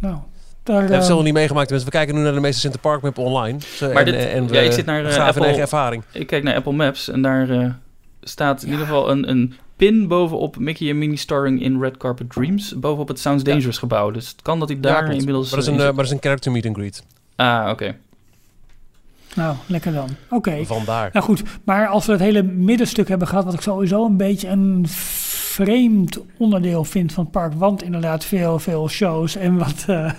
nou. 0.00 0.16
Daar, 0.62 0.76
Ik 0.76 0.82
heb 0.82 0.90
het 0.90 1.00
eh, 1.00 1.04
zelf 1.06 1.16
nog 1.16 1.24
niet 1.24 1.32
meegemaakt. 1.34 1.68
Dus 1.68 1.84
we 1.84 1.90
kijken 1.90 2.14
nu 2.14 2.20
naar 2.22 2.32
de 2.34 2.40
meeste 2.40 2.60
Center 2.60 2.80
Park 2.80 3.02
Map 3.02 3.18
online. 3.18 3.58
Zo, 3.76 3.86
Maar 3.88 3.96
en, 3.96 4.04
dit- 4.04 4.14
eh, 4.14 4.34
en 4.36 4.46
we 4.46 4.54
ja, 4.54 4.60
ik 4.60 4.72
zit 4.72 4.86
naar, 4.86 5.04
eh, 5.04 5.14
in 5.14 5.20
Apple- 5.20 5.42
eigen 5.44 5.62
ervaring. 5.62 6.02
Ik 6.12 6.26
kijk 6.26 6.42
naar 6.42 6.54
Apple 6.54 6.72
Maps 6.72 7.08
en 7.08 7.22
daar 7.22 7.50
eh, 7.50 7.70
staat 8.22 8.62
in 8.62 8.70
ieder 8.70 8.86
geval 8.86 9.10
een, 9.10 9.30
een 9.30 9.54
pin 9.76 10.08
bovenop 10.08 10.58
Mickey 10.58 10.88
en 10.90 10.98
Minnie 10.98 11.18
starring 11.18 11.62
in 11.62 11.80
Red 11.80 11.96
Carpet 11.96 12.30
Dreams. 12.30 12.78
Bovenop 12.78 13.08
het 13.08 13.18
Sounds 13.20 13.42
Ja. 13.44 13.50
Dangerous 13.50 13.78
gebouw. 13.78 14.10
Dus 14.10 14.28
het 14.28 14.42
kan 14.42 14.58
dat 14.58 14.68
hij 14.68 14.76
Ja, 14.76 14.82
daar 14.82 15.02
klopt. 15.02 15.18
inmiddels... 15.18 15.50
Maar 15.50 15.58
dat 15.60 15.68
is 15.68 15.74
eh, 15.74 15.74
een, 15.74 15.80
eh, 15.80 15.86
maar 15.86 15.96
dat 15.96 16.04
is 16.04 16.10
een 16.10 16.22
character 16.22 16.52
meet 16.52 16.66
and 16.66 16.76
greet. 16.76 17.02
Ah, 17.36 17.68
oké. 17.70 17.96
nou, 19.34 19.56
lekker 19.66 19.92
dan. 19.92 20.08
Oké. 20.30 20.64
Vandaar. 20.64 21.10
Nou 21.12 21.24
goed, 21.24 21.42
maar 21.64 21.88
als 21.88 22.06
we 22.06 22.12
het 22.12 22.20
hele 22.20 22.42
middenstuk 22.42 23.08
hebben 23.08 23.28
gehad, 23.28 23.44
wat 23.44 23.54
ik 23.54 23.60
sowieso 23.60 24.04
een 24.04 24.16
beetje 24.16 24.48
een 24.48 24.84
vreemd 25.54 26.18
onderdeel 26.38 26.84
vind 26.84 27.12
van 27.12 27.22
het 27.22 27.32
park, 27.32 27.52
want 27.56 27.82
inderdaad 27.82 28.24
veel, 28.24 28.58
veel 28.58 28.88
shows 28.88 29.36
en 29.36 29.56
wat, 29.56 29.84
eh, 29.86 30.04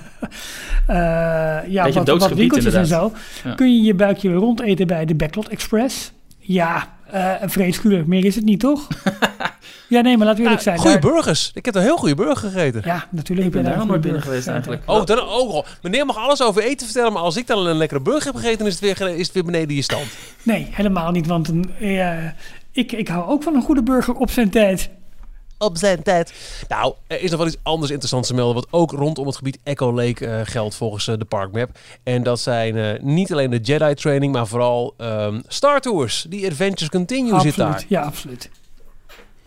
eh, 0.88 1.70
ja, 1.72 1.84
Beetje 1.84 2.04
wat, 2.04 2.20
wat 2.20 2.34
winkeltjes 2.34 2.74
en 2.74 2.86
zo. 2.86 3.12
Ja. 3.44 3.54
kun 3.54 3.76
je 3.76 3.82
je 3.82 3.94
buikje 3.94 4.34
rondeten 4.34 4.88
bij 4.88 5.06
de 5.06 5.16
Backlot 5.16 5.48
Express. 5.48 6.12
Ja, 6.48 6.94
eh 7.12 7.32
een 7.40 7.50
vreeskuur, 7.50 8.04
meer 8.08 8.26
is 8.26 8.36
het 8.36 8.44
niet, 8.46 8.60
toch? 8.60 8.88
ja, 9.90 10.02
nee, 10.02 10.18
maar 10.18 10.26
laten 10.26 10.36
we 10.36 10.44
eerlijk 10.44 10.62
zijn. 10.62 10.78
goede 10.78 11.00
daar- 11.00 11.12
burgers. 11.12 11.52
Ik 11.54 11.66
heb 11.66 11.76
er 11.76 11.82
heel 11.82 11.98
goede 11.98 12.16
burger 12.16 12.50
gegeten. 12.50 12.82
Ja, 12.86 13.08
natuurlijk. 13.12 13.48
Ik 13.48 13.54
ben 13.54 13.64
daar 13.64 13.78
nog 13.78 13.86
nooit 13.86 13.96
een 13.96 14.02
binnen 14.02 14.22
geweest 14.22 14.48
eigenlijk. 14.48 14.84
Oh, 14.86 15.06
dan 15.06 15.20
ook 15.20 15.52
al. 15.52 15.66
Meneer 15.82 16.06
mag 16.06 16.18
alles 16.18 16.42
over 16.44 16.64
eten 16.64 16.86
vertellen, 16.86 17.14
maar 17.14 17.22
als 17.22 17.38
ik 17.38 17.48
dan 17.48 17.66
een 17.68 17.78
lekkere 17.78 18.02
burger 18.02 18.26
heb 18.34 18.36
gegeten, 18.42 18.66
is 18.66 18.80
het 18.80 18.82
weer, 19.00 19.10
is 19.18 19.26
het 19.26 19.34
weer 19.36 19.46
beneden 19.46 19.76
je 19.76 19.82
stand. 19.82 20.06
Nee, 20.44 20.68
helemaal 20.72 21.12
niet, 21.12 21.28
want 21.28 21.48
een, 21.48 21.72
eh, 21.80 22.26
ik, 22.72 22.92
ik 22.92 23.08
hou 23.08 23.30
ook 23.30 23.44
van 23.44 23.56
een 23.56 23.62
goede 23.62 23.84
burger 23.84 24.14
op 24.14 24.32
zijn 24.32 24.50
tijd. 24.50 24.90
Op 25.58 25.78
zijn 25.78 26.04
tijd. 26.04 26.34
Nou, 26.68 26.94
er 27.08 27.22
is 27.22 27.30
nog 27.30 27.40
wel 27.40 27.48
iets 27.48 27.58
anders 27.64 27.92
interessants 27.92 28.28
te 28.28 28.34
melden, 28.34 28.56
wat 28.56 28.68
ook 28.70 28.92
rondom 28.92 29.26
het 29.26 29.36
gebied 29.36 29.60
Echo 29.64 29.94
Lake 29.94 30.28
eh, 30.28 30.42
geldt 30.44 30.76
volgens 30.76 31.08
eh, 31.08 31.18
de 31.18 31.26
parkmap. 31.26 31.70
En 32.04 32.24
dat 32.24 32.40
zijn 32.40 32.78
eh, 32.78 33.02
niet 33.02 33.32
alleen 33.32 33.50
de 33.50 33.60
Jedi 33.60 33.94
training, 33.94 34.34
maar 34.34 34.48
vooral 34.48 34.94
ehm, 34.98 35.42
Star 35.48 35.82
Tours. 35.82 36.26
Die 36.30 36.48
Adventures 36.48 36.90
Continue 36.90 37.40
zit 37.40 37.56
daar. 37.56 37.68
absoluut, 37.68 37.90
ja, 37.90 38.02
absoluut. 38.02 38.50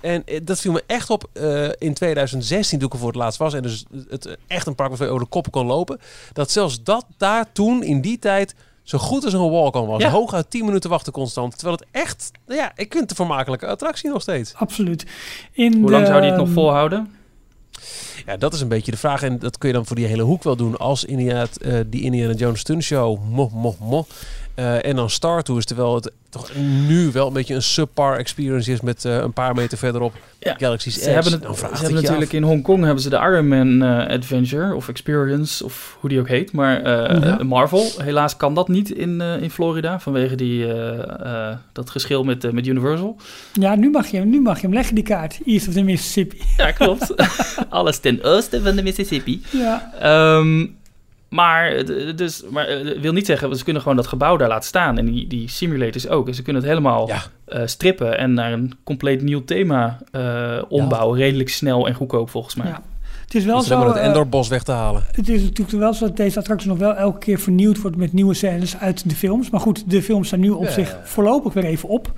En 0.00 0.24
dat 0.42 0.60
viel 0.60 0.72
me 0.72 0.82
echt 0.86 1.10
op 1.10 1.28
eh, 1.32 1.68
in 1.78 1.94
2016 1.94 2.78
toen 2.78 2.86
ik 2.88 2.92
er 2.92 2.98
voor 2.98 3.08
het 3.08 3.18
laatst 3.18 3.38
was. 3.38 3.54
En 3.54 3.62
dus 3.62 3.84
het 4.08 4.36
echt 4.46 4.66
een 4.66 4.74
park 4.74 4.90
waar 4.90 5.06
je 5.06 5.12
over 5.12 5.24
de 5.24 5.30
koppen 5.30 5.52
kon 5.52 5.66
lopen. 5.66 6.00
Dat 6.32 6.50
zelfs 6.50 6.82
dat 6.82 7.06
daar 7.16 7.52
toen 7.52 7.82
in 7.82 8.00
die 8.00 8.18
tijd 8.18 8.54
zo 8.88 8.98
goed 8.98 9.24
als 9.24 9.32
een 9.32 9.50
walk-on 9.50 9.86
was. 9.86 10.02
Ja. 10.02 10.10
Hooguit 10.10 10.50
10 10.50 10.64
minuten 10.64 10.90
wachten 10.90 11.12
constant. 11.12 11.58
Terwijl 11.58 11.76
het 11.76 11.86
echt, 11.90 12.30
nou 12.46 12.60
ja, 12.60 12.72
ik 12.74 12.92
vind 12.92 13.00
het 13.00 13.10
een 13.10 13.16
vermakelijke 13.16 13.66
attractie 13.66 14.10
nog 14.10 14.22
steeds. 14.22 14.54
Absoluut. 14.54 15.06
In 15.52 15.80
Hoe 15.80 15.90
lang 15.90 16.02
de, 16.02 16.08
zou 16.08 16.20
die 16.20 16.30
het 16.30 16.38
nog 16.38 16.48
volhouden? 16.48 17.14
Ja, 18.26 18.36
dat 18.36 18.54
is 18.54 18.60
een 18.60 18.68
beetje 18.68 18.90
de 18.90 18.96
vraag. 18.96 19.22
En 19.22 19.38
dat 19.38 19.58
kun 19.58 19.68
je 19.68 19.74
dan 19.74 19.86
voor 19.86 19.96
die 19.96 20.06
hele 20.06 20.22
hoek 20.22 20.42
wel 20.42 20.56
doen. 20.56 20.76
Als 20.76 21.04
inderdaad 21.04 21.56
eh, 21.56 21.80
die 21.86 22.02
Indiana 22.02 22.32
Jones 22.32 22.60
Stunt 22.60 22.82
Show. 22.82 23.18
Mo, 23.30 23.50
mo, 23.52 23.76
mo. 23.80 24.06
Eh, 24.58 24.84
en 24.84 24.96
dan 24.96 25.10
Star 25.10 25.42
Tours. 25.42 25.64
Terwijl 25.64 25.94
het 25.94 26.12
toch 26.30 26.50
nu 26.86 27.10
wel 27.12 27.26
een 27.26 27.32
beetje 27.32 27.54
een 27.54 27.62
subpar 27.62 28.16
experience 28.16 28.72
is. 28.72 28.80
Met 28.80 29.04
eh, 29.04 29.16
een 29.16 29.32
paar 29.32 29.54
meter 29.54 29.78
verderop 29.78 30.14
Ja. 30.38 30.54
Galaxy's 30.58 30.94
Ze 30.94 31.00
Edge. 31.00 31.10
hebben, 31.10 31.32
het, 31.32 31.42
Dan 31.42 31.54
ze 31.54 31.60
hebben 31.60 31.80
het 31.84 31.92
natuurlijk 31.94 32.30
af. 32.30 32.32
in 32.36 32.42
Hongkong 32.42 32.84
hebben 32.84 33.02
ze 33.02 33.08
de 33.08 33.16
Iron 33.16 33.48
Man 33.48 33.82
eh, 33.82 34.14
Adventure 34.14 34.74
of 34.74 34.88
Experience 34.88 35.64
of 35.64 35.96
hoe 36.00 36.10
die 36.10 36.20
ook 36.20 36.28
heet. 36.28 36.52
Maar 36.52 36.82
Ja. 36.88 37.38
Marvel, 37.42 37.90
helaas 38.02 38.36
kan 38.36 38.54
dat 38.54 38.68
niet 38.68 38.90
in, 38.90 39.20
eh, 39.20 39.42
in 39.42 39.50
Florida 39.50 40.00
vanwege 40.00 40.34
die, 40.34 40.72
eh, 40.72 41.48
eh, 41.50 41.56
dat 41.72 41.90
geschil 41.90 42.24
met, 42.24 42.52
met 42.52 42.66
Universal. 42.66 43.16
Ja, 43.52 43.74
nu 43.74 43.90
mag, 43.90 44.06
je, 44.06 44.16
hem- 44.16 44.30
nu 44.30 44.40
mag 44.40 44.56
je 44.56 44.62
hem 44.66 44.74
leggen, 44.74 44.94
die 44.94 45.04
kaart. 45.04 45.38
East 45.44 45.68
of 45.68 45.74
the 45.74 45.82
Mississippi. 45.82 46.38
Ja, 46.56 46.70
klopt. 46.70 47.14
Alles 47.68 47.98
ten 47.98 48.22
oosten 48.22 48.62
van 48.62 48.76
de 48.76 48.82
Mississippi. 48.82 49.42
Ja, 49.50 49.92
Ehm, 50.00 50.66
maar, 51.28 51.72
eh, 51.72 52.16
dus, 52.16 52.42
maar 52.50 52.66
eh, 52.66 53.00
wil 53.00 53.12
niet 53.12 53.26
zeggen, 53.26 53.56
ze 53.56 53.64
kunnen 53.64 53.82
gewoon 53.82 53.96
dat 53.96 54.06
gebouw 54.06 54.36
daar 54.36 54.48
laten 54.48 54.68
staan. 54.68 54.98
En 54.98 55.06
die, 55.06 55.26
die 55.26 55.48
simulators 55.48 56.08
ook. 56.08 56.28
En 56.28 56.34
ze 56.34 56.42
kunnen 56.42 56.62
het 56.62 56.70
helemaal 56.70 57.08
Ja. 57.08 57.22
eh, 57.44 57.62
strippen 57.66 58.18
en 58.18 58.34
naar 58.34 58.52
een 58.52 58.72
compleet 58.84 59.22
nieuw 59.22 59.44
thema 59.44 59.98
eh, 60.10 60.62
ombouwen. 60.68 61.18
Redelijk 61.18 61.48
snel 61.48 61.86
en 61.86 61.94
goedkoop 61.94 62.30
volgens 62.30 62.54
mij. 62.54 62.66
Ja. 62.66 62.82
het 63.24 63.34
is 63.34 63.44
wel 63.44 63.58
Dus 63.58 63.66
zo... 63.66 63.86
het 63.86 63.96
Endorbos 63.96 64.48
weg 64.48 64.62
te 64.62 64.72
halen. 64.72 65.04
het 65.12 65.28
is 65.28 65.42
natuurlijk 65.42 65.78
wel 65.78 65.94
zo 65.94 66.06
dat 66.06 66.16
deze 66.16 66.38
attractie 66.38 66.68
nog 66.68 66.78
wel 66.78 66.94
elke 66.94 67.18
keer 67.18 67.38
vernieuwd 67.38 67.80
wordt 67.80 67.96
met 67.96 68.12
nieuwe 68.12 68.34
scènes 68.34 68.76
uit 68.78 69.08
de 69.08 69.14
films. 69.14 69.50
Maar 69.50 69.60
goed, 69.60 69.90
de 69.90 70.02
films 70.02 70.26
staan 70.26 70.40
nu 70.40 70.50
op 70.50 70.64
Ja. 70.64 70.70
zich 70.70 70.96
voorlopig 71.04 71.52
weer 71.52 71.64
even 71.64 71.88
op. 71.88 72.12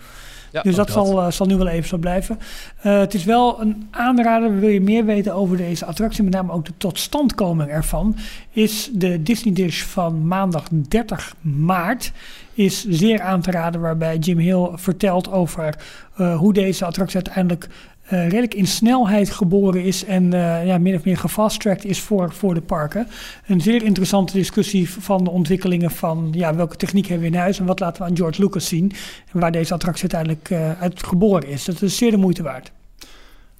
Ja, 0.50 0.62
dus 0.62 0.74
dat, 0.74 0.90
Zal, 0.90 1.20
eh, 1.20 1.30
zal 1.30 1.46
nu 1.46 1.56
wel 1.56 1.66
even 1.66 1.88
zo 1.88 1.96
blijven. 1.96 2.38
Eh, 2.80 2.98
het 2.98 3.14
is 3.14 3.24
wel 3.24 3.60
een 3.60 3.88
aanrader, 3.90 4.58
wil 4.58 4.68
je 4.68 4.80
meer 4.80 5.04
weten 5.04 5.34
over 5.34 5.56
deze 5.56 5.84
attractie, 5.84 6.24
met 6.24 6.32
name 6.32 6.52
ook 6.52 6.64
de 6.64 6.72
totstandkoming 6.76 7.70
ervan, 7.70 8.16
is 8.50 8.90
de 8.92 9.22
Disney 9.22 9.54
Dish 9.54 9.82
van 9.82 10.26
maandag 10.26 10.64
30 10.70 11.34
maart. 11.40 12.12
Is 12.54 12.84
zeer 12.88 13.20
aan 13.20 13.40
te 13.40 13.50
raden, 13.50 13.80
waarbij 13.80 14.16
Jim 14.16 14.38
Hill 14.38 14.68
vertelt 14.74 15.30
over 15.30 15.76
eh, 16.16 16.36
hoe 16.36 16.52
deze 16.52 16.84
attractie 16.84 17.14
uiteindelijk 17.14 17.68
eh, 18.10 18.22
redelijk 18.22 18.54
in 18.54 18.66
snelheid 18.66 19.30
geboren 19.30 19.84
is 19.84 20.04
en 20.04 20.32
eh, 20.32 20.66
ja, 20.66 20.78
min 20.78 20.94
of 20.94 21.04
meer 21.04 21.16
gefast-tracked 21.16 21.84
is 21.84 22.00
voor, 22.00 22.32
voor 22.32 22.54
de 22.54 22.60
parken. 22.60 23.06
Een 23.46 23.60
zeer 23.60 23.82
interessante 23.82 24.32
discussie 24.32 24.90
van 24.90 25.24
de 25.24 25.30
ontwikkelingen 25.30 25.90
van 25.90 26.28
ja, 26.32 26.54
welke 26.54 26.76
techniek 26.76 27.06
hebben 27.06 27.28
we 27.28 27.34
in 27.34 27.40
huis 27.40 27.58
en 27.58 27.66
wat 27.66 27.80
laten 27.80 28.02
we 28.02 28.08
aan 28.08 28.16
George 28.16 28.42
Lucas 28.42 28.68
zien. 28.68 28.92
En 29.32 29.40
waar 29.40 29.52
deze 29.52 29.74
attractie 29.74 30.10
uiteindelijk 30.12 30.50
eh, 30.50 30.82
uit 30.82 31.02
geboren 31.02 31.48
is. 31.48 31.64
Dat 31.64 31.82
is 31.82 31.96
zeer 31.96 32.10
de 32.10 32.16
moeite 32.16 32.42
waard. 32.42 32.72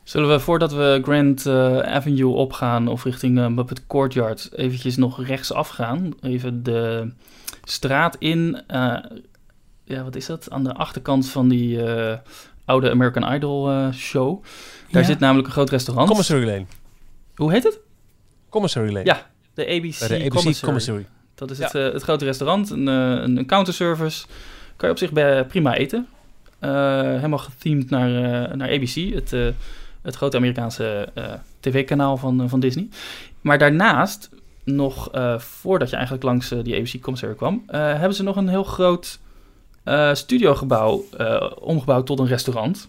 Zullen 0.03 0.29
we 0.29 0.41
voordat 0.41 0.73
we 0.73 1.01
Grand 1.03 1.47
Avenue 1.87 2.35
opgaan 2.35 2.89
of 2.89 3.05
richting 3.05 3.49
Muppet 3.55 3.87
Courtyard 3.87 4.51
eventjes 4.57 4.97
nog 4.97 5.27
rechtsaf 5.27 5.69
gaan? 5.69 6.15
Even 6.21 6.63
de 6.63 7.13
straat 7.65 8.17
in. 8.19 8.63
ja, 9.85 10.03
wat 10.05 10.17
is 10.17 10.27
dat? 10.27 10.51
Aan 10.51 10.65
de 10.65 10.75
achterkant 10.75 11.29
van 11.29 11.49
die 11.49 11.79
oude 12.70 12.90
American 12.90 13.33
Idol 13.35 13.70
eh, 13.70 13.92
show. 13.92 14.42
Daar 14.90 15.02
Ja. 15.02 15.09
zit 15.09 15.18
namelijk 15.18 15.46
een 15.46 15.52
groot 15.52 15.70
restaurant. 15.70 16.09
Commissary 16.09 16.46
Lane. 16.46 16.64
Hoe 17.35 17.52
heet 17.52 17.62
het? 17.64 17.80
Commissary 18.48 18.92
Lane. 18.92 19.04
Ja, 19.04 19.26
de 19.54 19.62
ABC, 19.66 19.98
Bij 19.98 20.09
de 20.09 20.14
ABC 20.14 20.28
Commissary. 20.35 20.54
Commissary. 20.66 21.06
Dat 21.35 21.50
is 21.50 21.59
Ja. 21.59 21.64
het, 21.64 21.74
eh, 21.74 21.92
het 21.92 22.02
grote 22.02 22.24
restaurant, 22.24 22.70
een, 22.70 22.88
eh, 22.88 22.94
een, 22.94 23.37
een 23.37 23.46
counterservice. 23.46 24.26
Kan 24.76 24.88
je 24.88 24.94
op 24.94 24.98
zich 25.00 25.12
bij, 25.12 25.44
prima 25.46 25.74
eten. 25.74 26.06
Eh, 26.59 26.70
helemaal 27.00 27.38
gethemed 27.38 27.90
naar, 27.90 28.09
eh, 28.48 28.54
naar 28.56 28.68
ABC. 28.68 29.14
Het, 29.14 29.33
eh, 29.33 29.46
Het 30.02 30.16
grote 30.16 30.37
Amerikaanse 30.37 31.09
eh, 31.14 31.33
tv-kanaal 31.60 32.16
van, 32.16 32.42
eh, 32.42 32.48
van 32.48 32.60
Disney. 32.60 32.88
Maar 33.40 33.58
daarnaast, 33.58 34.31
nog 34.64 35.10
eh, 35.12 35.38
voordat 35.38 35.88
je 35.88 35.94
eigenlijk 35.94 36.25
langs 36.25 36.50
eh, 36.50 36.58
die 36.62 36.75
ABC 36.77 37.00
Commissary 37.00 37.35
kwam... 37.35 37.62
eh, 37.66 37.81
hebben 37.81 38.14
ze 38.14 38.23
nog 38.23 38.37
een 38.37 38.48
heel 38.48 38.62
groot 38.64 39.18
eh, 39.83 40.14
studiogebouw 40.14 41.04
eh, 41.18 41.50
omgebouwd 41.60 42.06
tot 42.06 42.18
een 42.18 42.26
restaurant. 42.26 42.88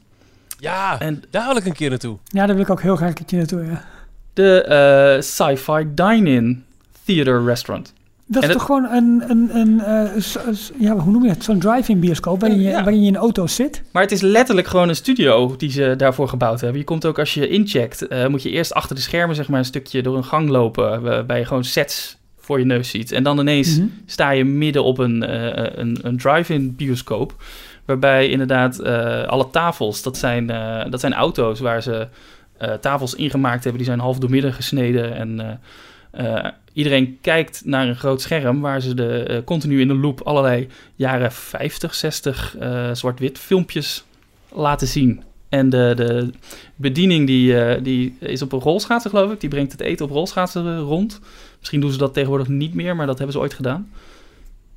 Ja, 0.59 0.99
En 0.99 1.23
daar 1.29 1.47
wil 1.47 1.55
ik 1.57 1.65
een 1.65 1.73
keer 1.73 1.89
naartoe. 1.89 2.17
Ja, 2.23 2.45
daar 2.45 2.55
wil 2.55 2.63
ik 2.63 2.69
ook 2.71 2.81
heel 2.81 2.95
graag 2.95 3.09
een 3.09 3.15
keertje 3.15 3.37
naartoe. 3.37 3.65
Ja. 3.65 3.83
de 4.33 4.63
eh, 4.63 5.21
Sci-Fi 5.21 5.87
Dine-In 5.95 6.63
Theater 7.05 7.43
Restaurant. 7.45 7.93
Dat 8.25 8.43
is 8.43 8.49
toch 8.51 8.63
gewoon 8.65 8.83
een, 8.83 9.23
een, 9.27 9.55
een 9.55 9.79
eh, 9.81 10.21
ja, 10.79 10.95
hoe 10.95 11.11
noem 11.11 11.23
je 11.23 11.29
het? 11.29 11.43
Zo'n 11.43 11.59
drive-in 11.59 11.99
bioscoop 11.99 12.39
waarin 12.41 12.61
je, 12.61 12.69
Ja. 12.69 12.83
waarin 12.83 13.01
je 13.01 13.07
in 13.07 13.13
een 13.15 13.21
auto 13.21 13.47
zit. 13.47 13.81
Maar 13.91 14.01
het 14.01 14.11
is 14.11 14.21
letterlijk 14.21 14.67
gewoon 14.67 14.89
een 14.89 14.95
studio 14.95 15.55
die 15.57 15.71
ze 15.71 15.93
daarvoor 15.97 16.27
gebouwd 16.27 16.61
hebben. 16.61 16.79
Je 16.79 16.85
komt 16.85 17.05
ook 17.05 17.19
als 17.19 17.33
je 17.33 17.47
incheckt, 17.47 18.07
eh, 18.07 18.27
moet 18.27 18.43
je 18.43 18.49
eerst 18.49 18.73
achter 18.73 18.95
de 18.95 19.01
schermen 19.01 19.35
zeg 19.35 19.47
maar 19.47 19.59
een 19.59 19.65
stukje 19.65 20.01
door 20.01 20.17
een 20.17 20.23
gang 20.23 20.49
lopen, 20.49 21.01
waarbij 21.01 21.39
je 21.39 21.45
gewoon 21.45 21.63
sets 21.63 22.17
voor 22.41 22.59
je 22.59 22.65
neus 22.65 22.89
ziet. 22.89 23.11
En 23.11 23.23
dan 23.23 23.39
ineens 23.39 23.77
Mhm. 23.77 23.87
sta 24.05 24.29
je 24.29 24.43
midden 24.45 24.83
op 24.83 24.97
een, 24.97 25.23
eh, 25.23 25.71
een, 25.79 25.97
een 26.01 26.17
drive-in 26.17 26.75
bioscoop, 26.75 27.35
waarbij 27.85 28.29
inderdaad 28.29 28.79
eh, 28.79 29.23
alle 29.23 29.47
tafels, 29.51 30.01
dat 30.01 30.17
zijn, 30.17 30.49
eh, 30.49 30.85
dat 30.89 30.99
zijn 30.99 31.13
auto's 31.13 31.59
waar 31.59 31.81
ze 31.83 32.07
eh, 32.57 32.73
tafels 32.73 33.15
ingemaakt 33.15 33.63
hebben, 33.63 33.81
die 33.81 33.89
zijn 33.91 33.99
half 33.99 34.17
doormidden 34.19 34.53
gesneden 34.53 35.15
en... 35.15 35.39
eh, 35.39 35.55
eh, 36.11 36.51
iedereen 36.73 37.17
kijkt 37.21 37.61
naar 37.65 37.87
een 37.87 37.95
groot 37.95 38.21
scherm 38.21 38.61
waar 38.61 38.81
ze 38.81 38.93
de, 38.93 39.23
eh, 39.23 39.37
continu 39.45 39.81
in 39.81 39.87
de 39.87 39.93
loop 39.95 40.21
allerlei 40.21 40.67
jaren 40.95 41.31
50, 41.31 41.95
60 41.95 42.55
eh, 42.59 42.89
zwart-wit 42.93 43.37
filmpjes 43.39 44.03
laten 44.51 44.87
zien. 44.87 45.23
En 45.49 45.69
de, 45.69 45.93
de 45.95 46.29
bediening 46.75 47.27
die, 47.27 47.59
eh, 47.63 47.83
die 47.83 48.15
is 48.19 48.41
op 48.41 48.51
een 48.51 48.59
rolschaatsen, 48.59 49.09
geloof 49.09 49.31
ik. 49.31 49.39
Die 49.39 49.49
brengt 49.49 49.71
het 49.71 49.81
eten 49.81 50.05
op 50.05 50.11
rolschaatsen 50.11 50.65
eh, 50.67 50.79
rond. 50.79 51.19
Misschien 51.61 51.81
doen 51.81 51.91
ze 51.91 51.97
dat 51.97 52.13
tegenwoordig 52.13 52.47
niet 52.47 52.73
meer, 52.73 52.95
maar 52.95 53.05
dat 53.05 53.17
hebben 53.17 53.35
ze 53.35 53.41
ooit 53.41 53.53
gedaan. 53.53 53.89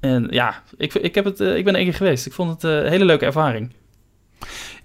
En 0.01 0.27
ja, 0.31 0.63
ik, 0.77 0.95
ik, 0.95 1.15
heb 1.15 1.25
het, 1.25 1.41
eh, 1.41 1.57
ik 1.57 1.65
ben 1.65 1.75
één 1.75 1.85
keer 1.85 1.95
geweest. 1.95 2.27
Ik 2.27 2.33
vond 2.33 2.51
het 2.51 2.65
eh, 2.65 2.77
een 2.77 2.91
hele 2.91 3.05
leuke 3.05 3.25
ervaring. 3.25 3.71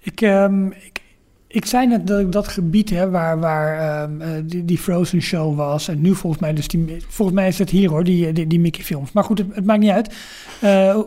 Ik, 0.00 0.20
ehm, 0.20 0.66
ik, 0.66 1.00
ik 1.46 1.66
zei 1.66 1.86
net 1.86 2.06
dat 2.06 2.20
ik 2.20 2.32
dat 2.32 2.48
gebied 2.48 2.90
hè, 2.90 3.10
waar, 3.10 3.40
waar 3.40 3.78
ehm, 3.78 4.20
eh, 4.20 4.28
die, 4.44 4.64
die 4.64 4.78
Frozen 4.78 5.22
show 5.22 5.56
was. 5.56 5.88
En 5.88 6.00
nu 6.00 6.14
volgens 6.14 6.42
mij, 6.42 6.54
dus 6.54 6.68
die, 6.68 6.96
volgens 7.08 7.36
mij 7.36 7.48
is 7.48 7.58
het 7.58 7.70
hier 7.70 7.90
hoor, 7.90 8.04
die, 8.04 8.32
die, 8.32 8.46
die 8.46 8.60
Mickey 8.60 8.84
films. 8.84 9.12
Maar 9.12 9.24
goed, 9.24 9.38
het, 9.38 9.64
maakt 9.64 9.80
niet 9.80 9.90
uit. 9.90 10.14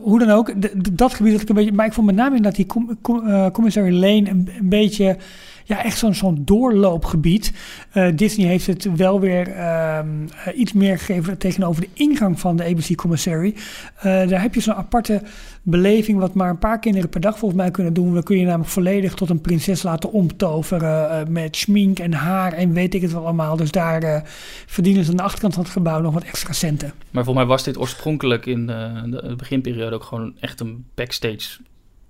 Hoe 0.01 0.19
dan 0.19 0.29
ook, 0.29 0.53
dat 0.97 1.13
gebied 1.13 1.31
dat 1.31 1.41
ik 1.41 1.49
een 1.49 1.55
beetje. 1.55 1.71
Maar 1.71 1.85
ik 1.85 1.93
vond 1.93 2.05
met 2.05 2.15
name 2.15 2.41
dat 2.41 2.55
die 2.55 2.65
com, 2.65 2.97
com- 3.01 3.27
Lane 3.73 4.29
een 4.29 4.49
beetje. 4.61 5.17
Ja, 5.65 5.83
echt 5.83 5.97
zo'n 5.97 6.13
zo'n 6.13 6.41
doorloopgebied. 6.45 7.53
Eh, 7.91 8.07
Disney 8.15 8.47
heeft 8.47 8.67
het 8.67 8.95
wel 8.95 9.19
weer 9.19 9.47
ehm, 9.47 10.07
eh, 10.45 10.59
iets 10.59 10.73
meer 10.73 10.97
gegeven 10.97 11.37
tegenover 11.37 11.81
de 11.81 11.89
ingang 11.93 12.39
van 12.39 12.55
de 12.55 12.63
ABC 12.63 12.95
Commissary. 12.95 13.55
Eh, 13.95 14.03
daar 14.03 14.41
heb 14.41 14.53
je 14.53 14.61
zo'n 14.61 14.73
aparte 14.73 15.21
beleving 15.61 16.19
wat 16.19 16.33
maar 16.33 16.49
een 16.49 16.57
paar 16.57 16.79
kinderen 16.79 17.09
per 17.09 17.21
dag 17.21 17.37
volgens 17.37 17.61
mij 17.61 17.71
kunnen 17.71 17.93
doen. 17.93 18.13
Dan 18.13 18.23
kun 18.23 18.37
je 18.37 18.45
namelijk 18.45 18.69
volledig 18.69 19.13
tot 19.13 19.29
een 19.29 19.41
prinses 19.41 19.83
laten 19.83 20.11
omtoveren 20.11 21.31
met 21.31 21.55
schmink 21.55 21.99
en 21.99 22.13
haar 22.13 22.53
en 22.53 22.73
weet 22.73 22.93
ik 22.93 23.01
het 23.01 23.11
wel 23.11 23.23
allemaal. 23.23 23.55
Dus 23.55 23.71
daar 23.71 24.21
verdienen 24.65 25.03
ze 25.03 25.11
aan 25.11 25.17
de 25.17 25.23
achterkant 25.23 25.53
van 25.53 25.63
het 25.63 25.71
gebouw 25.71 26.01
nog 26.01 26.13
wat 26.13 26.23
extra 26.23 26.53
centen. 26.53 26.93
Maar 27.11 27.23
volgens 27.23 27.45
mij 27.45 27.55
was 27.55 27.63
dit 27.63 27.77
oorspronkelijk 27.77 28.45
in 28.45 28.67
de 28.67 29.33
beginperiode 29.37 29.95
ook 29.95 30.03
gewoon 30.03 30.35
echt 30.39 30.59
een 30.59 30.85
backstage 30.95 31.59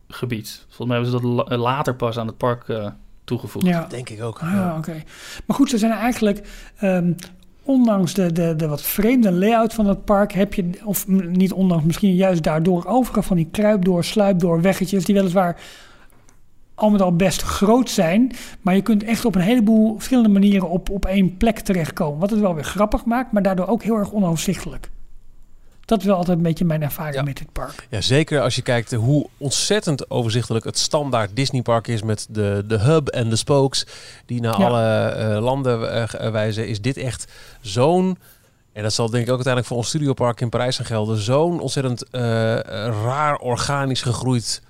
gebied. 0.08 0.66
Volgens 0.70 0.98
mij 0.98 1.06
ze 1.06 1.12
dat 1.12 1.24
la- 1.24 1.58
later 1.58 1.96
pas 1.96 2.18
aan 2.18 2.28
het 2.28 2.38
park 2.38 2.70
eh, 2.70 2.88
toegevoegd. 3.24 3.66
Ja, 3.66 3.86
Denk 3.90 4.10
ik 4.10 4.22
ook. 4.24 4.40
ah, 4.40 4.76
oké. 4.78 5.04
Maar 5.46 5.56
goed, 5.58 5.70
ze 5.70 5.78
zijn 5.78 5.92
eigenlijk... 5.92 6.48
ehm, 6.80 7.12
Ondanks 7.66 8.14
de, 8.14 8.32
de, 8.32 8.56
de 8.56 8.68
wat 8.68 8.82
vreemde 8.82 9.32
layout 9.32 9.74
van 9.74 9.86
het 9.88 10.06
park 10.06 10.32
heb 10.34 10.54
je, 10.54 10.70
of 10.84 11.08
niet 11.08 11.54
ondanks, 11.54 11.84
misschien 11.86 12.16
juist 12.16 12.44
daardoor 12.44 12.86
overal 12.86 13.24
van 13.24 13.36
die 13.36 13.48
kruipdoor, 13.52 14.04
sluipdoor, 14.04 14.62
weggetjes 14.62 15.06
die 15.06 15.16
weliswaar 15.16 15.60
al 16.76 16.90
met 16.90 17.02
al 17.02 17.16
best 17.16 17.42
groot 17.42 17.90
zijn. 17.90 18.32
Maar 18.62 18.76
je 18.76 18.82
kunt 18.82 19.04
echt 19.04 19.26
op 19.26 19.36
een 19.36 19.42
heleboel 19.42 19.94
verschillende 19.96 20.30
manieren 20.30 20.70
op, 20.70 20.90
op 20.90 21.06
één 21.06 21.38
plek 21.38 21.60
terechtkomen. 21.60 22.20
Wat 22.20 22.30
het 22.30 22.40
wel 22.40 22.56
weer 22.56 22.64
grappig 22.64 23.06
maakt, 23.06 23.32
maar 23.32 23.42
daardoor 23.44 23.68
ook 23.68 23.84
heel 23.84 23.98
erg 23.98 24.12
onoverzichtelijk. 24.14 24.90
Dat 25.86 26.00
is 26.00 26.06
wel 26.06 26.16
altijd 26.16 26.38
een 26.38 26.44
beetje 26.44 26.66
mijn 26.66 26.82
ervaring 26.82 27.16
Ja. 27.16 27.22
met 27.22 27.38
dit 27.38 27.52
park. 27.52 27.88
Ja, 27.90 28.02
zeker 28.02 28.42
als 28.42 28.56
je 28.56 28.62
kijkt 28.62 28.92
hoe 28.92 29.30
ontzettend 29.38 30.10
overzichtelijk 30.10 30.66
het 30.66 30.78
standaard 30.78 31.30
Disneypark 31.36 31.88
is 31.88 32.02
met 32.04 32.28
de, 32.30 32.64
de 32.68 32.78
hub 32.80 33.08
en 33.08 33.30
de 33.30 33.36
spokes 33.36 33.86
die 34.26 34.42
naar 34.42 34.60
Ja. 34.60 34.66
alle 34.68 35.08
eh, 35.10 35.42
landen 35.44 35.92
eh, 36.20 36.32
wijzen, 36.32 36.68
is 36.68 36.82
dit 36.82 36.98
echt 36.98 37.32
zo'n, 37.62 38.18
en 38.74 38.84
dat 38.84 38.94
zal 38.94 39.06
denk 39.10 39.24
ik 39.24 39.30
ook 39.30 39.46
uiteindelijk 39.46 39.68
voor 39.68 39.78
ons 39.78 39.88
studiopark 39.88 40.42
in 40.42 40.50
Parijs 40.50 40.76
gaan 40.76 40.86
gelden, 40.86 41.18
zo'n 41.18 41.60
ontzettend 41.60 42.10
eh, 42.10 42.22
raar 43.04 43.36
organisch 43.38 44.02
gegroeid 44.02 44.62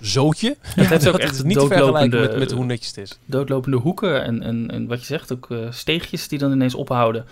zootje. 0.00 0.56
Het 0.60 0.88
heeft 0.88 1.06
ook 1.06 1.12
Dat 1.12 1.20
echt 1.20 1.36
het 1.36 1.46
niet 1.46 1.58
te 1.58 1.66
vergelijken 1.66 2.20
met, 2.20 2.36
met 2.38 2.50
hoe 2.52 2.64
netjes 2.64 2.88
het 2.88 2.96
is. 2.96 3.18
doodlopende 3.24 3.76
hoeken 3.76 4.24
en, 4.24 4.42
en, 4.42 4.70
en 4.70 4.86
wat 4.86 5.00
je 5.00 5.06
zegt, 5.06 5.32
ook 5.32 5.50
eh, 5.50 5.58
steegjes 5.70 6.28
die 6.28 6.38
dan 6.38 6.52
ineens 6.52 6.74
ophouden. 6.74 7.24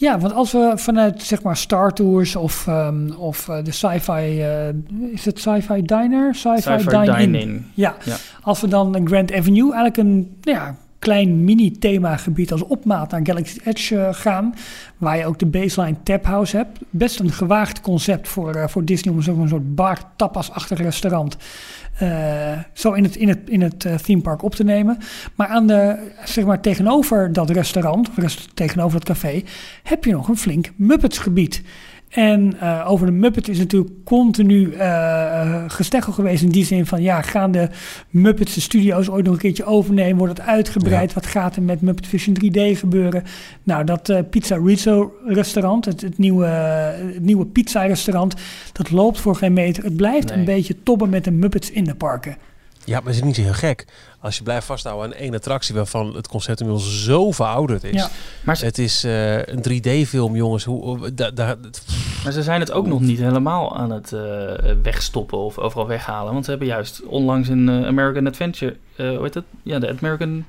Ja, 0.00 0.18
want 0.18 0.32
als 0.34 0.52
we 0.52 0.72
vanuit 0.74 1.22
zeg 1.22 1.42
maar 1.42 1.56
Star 1.56 1.92
Tours 1.92 2.36
of, 2.36 2.66
ehm, 2.66 3.10
of 3.10 3.48
eh, 3.48 3.64
de 3.64 3.72
sci-fi, 3.72 4.40
eh, 4.42 4.68
is 5.12 5.24
het 5.24 5.38
sci-fi 5.38 5.82
diner? 5.82 6.34
Sci-fi, 6.34 6.60
Sci-fi 6.60 7.10
dining. 7.16 7.62
Ja. 7.74 7.96
Ja. 8.04 8.16
als 8.42 8.60
we 8.60 8.68
dan 8.68 8.94
een 8.94 9.06
Grand 9.06 9.32
Avenue, 9.32 9.72
eigenlijk 9.72 9.96
een 9.96 10.36
nou 10.40 10.58
ja, 10.58 10.76
klein 10.98 11.44
mini-themagebied 11.44 12.52
als 12.52 12.64
opmaat 12.64 13.10
naar 13.10 13.20
Galaxy 13.22 13.58
Edge 13.64 13.98
eh, 13.98 14.14
gaan, 14.14 14.54
waar 14.96 15.16
je 15.16 15.26
ook 15.26 15.38
de 15.38 15.46
baseline 15.46 15.96
tap 16.02 16.24
house 16.24 16.56
hebt. 16.56 16.78
Best 16.90 17.20
een 17.20 17.32
gewaagd 17.32 17.80
concept 17.80 18.28
voor, 18.28 18.54
eh, 18.54 18.68
voor 18.68 18.84
Disney 18.84 19.14
om 19.14 19.22
zo'n 19.22 19.48
soort 19.48 19.74
bar 19.74 19.98
tapas-achtig 20.16 20.78
restaurant 20.78 21.36
eh, 21.98 22.58
zo 22.72 22.92
in 22.92 23.02
het, 23.02 23.16
in 23.16 23.28
het, 23.28 23.38
in 23.44 23.62
het 23.62 23.84
eh, 23.84 23.94
themepark 23.94 24.42
op 24.42 24.54
te 24.54 24.64
nemen. 24.64 24.98
Maar 25.34 25.46
aan 25.46 25.66
de, 25.66 26.10
zeg 26.24 26.44
maar, 26.44 26.60
tegenover 26.60 27.32
dat 27.32 27.50
restaurant, 27.50 28.08
tegenover 28.54 28.98
dat 28.98 29.08
café, 29.08 29.42
heb 29.82 30.04
je 30.04 30.12
nog 30.12 30.28
een 30.28 30.36
flink 30.36 30.70
Muppets-gebied. 30.76 31.62
En 32.08 32.60
eh, 32.60 32.84
over 32.88 33.06
de 33.06 33.12
Muppets 33.12 33.48
is 33.48 33.58
natuurlijk 33.58 33.90
continu 34.04 34.72
eh, 34.72 35.64
gesteggel 35.66 36.12
geweest 36.12 36.42
in 36.42 36.48
die 36.48 36.64
zin 36.64 36.86
van, 36.86 37.02
ja, 37.02 37.22
gaan 37.22 37.50
de 37.52 37.68
Muppets 38.10 38.54
de 38.54 38.60
studio's 38.60 39.08
ooit 39.08 39.24
nog 39.24 39.34
een 39.34 39.40
keertje 39.40 39.64
overnemen? 39.64 40.16
Wordt 40.16 40.38
het 40.38 40.46
uitgebreid? 40.46 41.12
Wat 41.12 41.26
gaat 41.26 41.56
er 41.56 41.62
met 41.62 41.80
Muppet 41.80 42.06
Vision 42.06 42.36
3D 42.44 42.78
gebeuren? 42.78 43.22
Nou, 43.62 43.84
dat 43.84 44.30
Pizza 44.30 44.56
Rizzo 44.64 45.12
restaurant, 45.26 45.84
het, 45.84 46.00
het 46.00 46.18
nieuwe, 46.18 46.46
het 46.46 47.22
nieuwe 47.24 47.46
pizza 47.46 47.82
restaurant, 47.82 48.34
dat 48.72 48.90
loopt 48.90 49.20
voor 49.20 49.36
geen 49.36 49.52
meter. 49.52 49.84
Het 49.84 49.96
blijft 49.96 50.28
Nee. 50.28 50.38
een 50.38 50.44
beetje 50.44 50.82
tobben 50.82 51.08
met 51.08 51.24
de 51.24 51.30
Muppets 51.30 51.70
in 51.70 51.84
de 51.84 51.94
parken. 51.94 52.36
Ja, 52.88 52.98
maar 52.98 53.06
het 53.06 53.14
is 53.16 53.22
niet 53.22 53.36
zo 53.36 53.42
heel 53.42 53.52
gek. 53.52 53.84
Als 54.20 54.36
je 54.36 54.42
blijft 54.42 54.66
vasthouden 54.66 55.06
aan 55.06 55.12
één 55.20 55.34
attractie 55.34 55.74
waarvan 55.74 56.14
het 56.16 56.28
concept 56.28 56.60
inmiddels 56.60 57.04
zo 57.04 57.30
verouderd 57.32 57.84
is. 57.84 57.94
Ja. 57.94 58.08
Maar 58.44 58.56
ze, 58.56 58.64
Het 58.64 58.78
is 58.78 59.04
eh, 59.04 59.36
een 59.46 59.62
3D-film, 59.68 60.36
jongens. 60.36 60.64
Hoe, 60.64 61.14
da- 61.14 61.30
da- 61.30 61.56
maar 62.24 62.32
ze 62.32 62.42
zijn 62.42 62.60
het 62.60 62.72
ook 62.72 62.86
nog 62.86 63.00
niet 63.00 63.18
helemaal 63.18 63.76
aan 63.76 63.90
het 63.90 64.12
eh, 64.12 64.20
wegstoppen 64.82 65.38
of 65.38 65.58
overal 65.58 65.86
weghalen. 65.86 66.32
Want 66.32 66.44
ze 66.44 66.50
hebben 66.50 66.68
juist 66.68 67.02
onlangs 67.04 67.48
in 67.48 67.68
eh, 67.68 67.86
American 67.86 68.26
Adventure, 68.26 68.76
eh 68.96 69.08
hoe 69.08 69.22
heet 69.22 69.34
het? 69.34 69.44
Ja, 69.62 69.78
de 69.78 69.96
American 70.00 70.44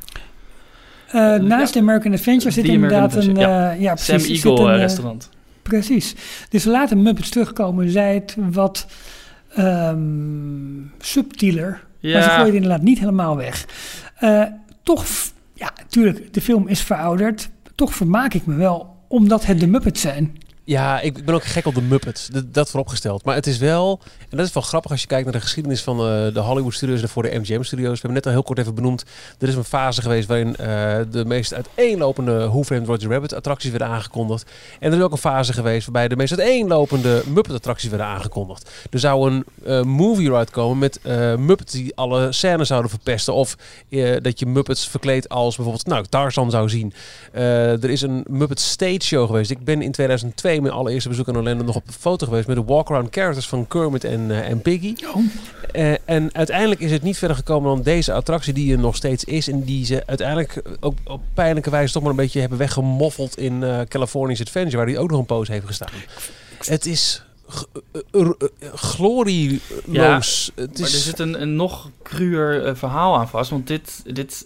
Eh, 1.07 1.35
naast 1.35 1.73
de 1.73 1.79
American 1.79 2.13
Adventure 2.13 2.51
zit 2.51 2.65
The 2.65 2.71
inderdaad 2.71 3.11
American 3.17 3.43
een... 3.43 3.71
Eh, 3.73 3.81
ja, 3.81 3.95
Sam 3.95 4.15
precies, 4.17 4.41
zit 4.41 4.51
Eagle 4.51 4.71
een, 4.73 4.77
restaurant. 4.79 5.29
Precies. 5.61 6.15
Dus 6.49 6.63
we 6.63 6.71
laten 6.71 7.01
Muppets 7.01 7.29
terugkomen. 7.29 7.89
Zij 7.89 8.13
het 8.13 8.35
wat 8.51 8.87
ehm, 9.55 9.97
subtieler. 10.99 11.87
Maar 12.01 12.23
ze 12.23 12.29
gooien 12.29 12.53
inderdaad 12.53 12.81
niet 12.81 12.99
helemaal 12.99 13.37
weg. 13.37 13.65
Eh, 14.15 14.43
toch, 14.83 15.05
ja, 15.53 15.71
natuurlijk, 15.77 16.33
de 16.33 16.41
film 16.41 16.67
is 16.67 16.81
verouderd. 16.81 17.49
Toch 17.75 17.95
vermaak 17.95 18.33
ik 18.33 18.45
me 18.45 18.55
wel, 18.55 18.95
omdat 19.07 19.45
het 19.45 19.59
de 19.59 19.67
Muppets 19.67 20.01
zijn. 20.01 20.37
Ja, 20.69 20.99
ik, 20.99 21.25
ben 21.25 21.35
ook 21.35 21.43
gek 21.43 21.65
op 21.65 21.75
de 21.75 21.81
Muppets. 21.81 22.27
Dat, 22.27 22.53
dat 22.53 22.69
vooropgesteld. 22.69 23.25
Maar 23.25 23.35
het 23.35 23.47
is 23.47 23.57
wel... 23.57 23.99
En 24.29 24.37
dat 24.37 24.45
is 24.45 24.53
wel 24.53 24.63
grappig 24.63 24.91
als 24.91 25.01
je 25.01 25.07
kijkt 25.07 25.23
naar 25.23 25.33
de 25.33 25.39
geschiedenis 25.39 25.81
van 25.81 25.97
eh, 25.97 26.33
de 26.33 26.39
Hollywood 26.39 26.73
Studios 26.73 27.01
en 27.01 27.09
voor 27.09 27.23
de 27.23 27.39
MGM 27.39 27.61
Studios. 27.61 27.93
We 27.93 27.97
hebben 27.97 28.13
net 28.13 28.25
al 28.25 28.31
heel 28.31 28.43
kort 28.43 28.59
even 28.59 28.75
benoemd. 28.75 29.05
Er 29.39 29.47
is 29.47 29.55
een 29.55 29.63
fase 29.63 30.01
geweest 30.01 30.27
waarin 30.27 30.55
eh, 30.55 30.97
de 31.11 31.25
meest 31.25 31.53
uiteenlopende 31.53 32.47
Who 32.47 32.63
Framed 32.63 32.87
Roger 32.87 33.09
Rabbit 33.09 33.33
attracties 33.33 33.69
werden 33.69 33.87
aangekondigd. 33.87 34.51
En 34.79 34.91
er 34.91 34.97
is 34.97 35.03
ook 35.03 35.11
een 35.11 35.17
fase 35.17 35.53
geweest 35.53 35.83
waarbij 35.83 36.07
de 36.07 36.15
meest 36.15 36.39
uiteenlopende 36.39 37.23
Muppet 37.25 37.53
attracties 37.53 37.89
werden 37.89 38.07
aangekondigd. 38.07 38.71
Er 38.89 38.99
zou 38.99 39.31
een 39.31 39.45
eh, 39.65 39.81
movie 39.81 40.33
uitkomen 40.33 40.77
met 40.77 40.99
eh, 41.01 41.35
Muppets 41.35 41.73
die 41.73 41.95
alle 41.95 42.31
scènes 42.31 42.67
zouden 42.67 42.89
verpesten. 42.89 43.33
Of 43.33 43.55
dat 44.21 44.39
je 44.39 44.45
Muppets 44.45 44.87
verkleed 44.87 45.29
als 45.29 45.55
bijvoorbeeld 45.55 45.85
nou, 45.85 46.05
Tarzan 46.09 46.51
zou 46.51 46.69
zien. 46.69 46.93
Er 47.31 47.89
is 47.89 48.01
een 48.01 48.25
Muppet 48.27 48.59
Stage 48.59 49.01
Show 49.01 49.25
geweest. 49.25 49.51
Ik 49.51 49.63
ben 49.63 49.81
in 49.81 49.91
2002 49.91 50.58
bij 50.61 50.69
mijn 50.69 50.81
allereerste 50.81 51.09
bezoek 51.09 51.27
aan 51.27 51.37
Orlando 51.37 51.63
nog 51.63 51.75
op 51.75 51.87
de 51.87 51.93
foto 51.93 52.25
geweest 52.25 52.47
met 52.47 52.55
de 52.55 52.63
walk-around 52.63 53.07
characters 53.11 53.47
van 53.47 53.67
Kermit 53.67 54.03
en, 54.03 54.31
eh, 54.31 54.49
en 54.49 54.61
Piggy. 54.61 54.95
Oh. 55.05 55.23
Eh, 55.71 55.93
en 56.05 56.29
uiteindelijk 56.33 56.79
is 56.79 56.91
het 56.91 57.01
niet 57.01 57.17
verder 57.17 57.37
gekomen 57.37 57.69
dan 57.69 57.81
deze 57.81 58.13
attractie 58.13 58.53
die 58.53 58.73
er 58.73 58.79
nog 58.79 58.95
steeds 58.95 59.23
is. 59.23 59.47
En 59.47 59.63
die 59.63 59.85
ze 59.85 60.03
uiteindelijk 60.05 60.61
ook 60.79 60.97
op 61.03 61.21
pijnlijke 61.33 61.69
wijze 61.69 61.93
toch 61.93 62.01
maar 62.01 62.11
een 62.11 62.17
beetje 62.17 62.39
hebben 62.39 62.57
weggemoffeld 62.57 63.37
in 63.37 63.63
California's 63.87 64.41
Adventure, 64.41 64.77
waar 64.77 64.85
die 64.85 64.99
ook 64.99 65.09
nog 65.09 65.19
een 65.19 65.25
poos 65.25 65.47
heeft 65.47 65.65
gestaan. 65.65 65.89
Het 66.57 66.85
is 66.85 67.23
glorieloos. 68.75 70.51
het 70.55 70.79
Maar 70.79 70.87
er 70.87 70.95
is, 70.95 71.03
zit 71.03 71.19
een, 71.19 71.41
een 71.41 71.55
nog 71.55 71.89
cruwer 72.03 72.65
eh, 72.65 72.75
verhaal 72.75 73.17
aan 73.17 73.29
vast. 73.29 73.49
Want 73.49 73.67
dit, 73.67 74.01
dit 74.05 74.45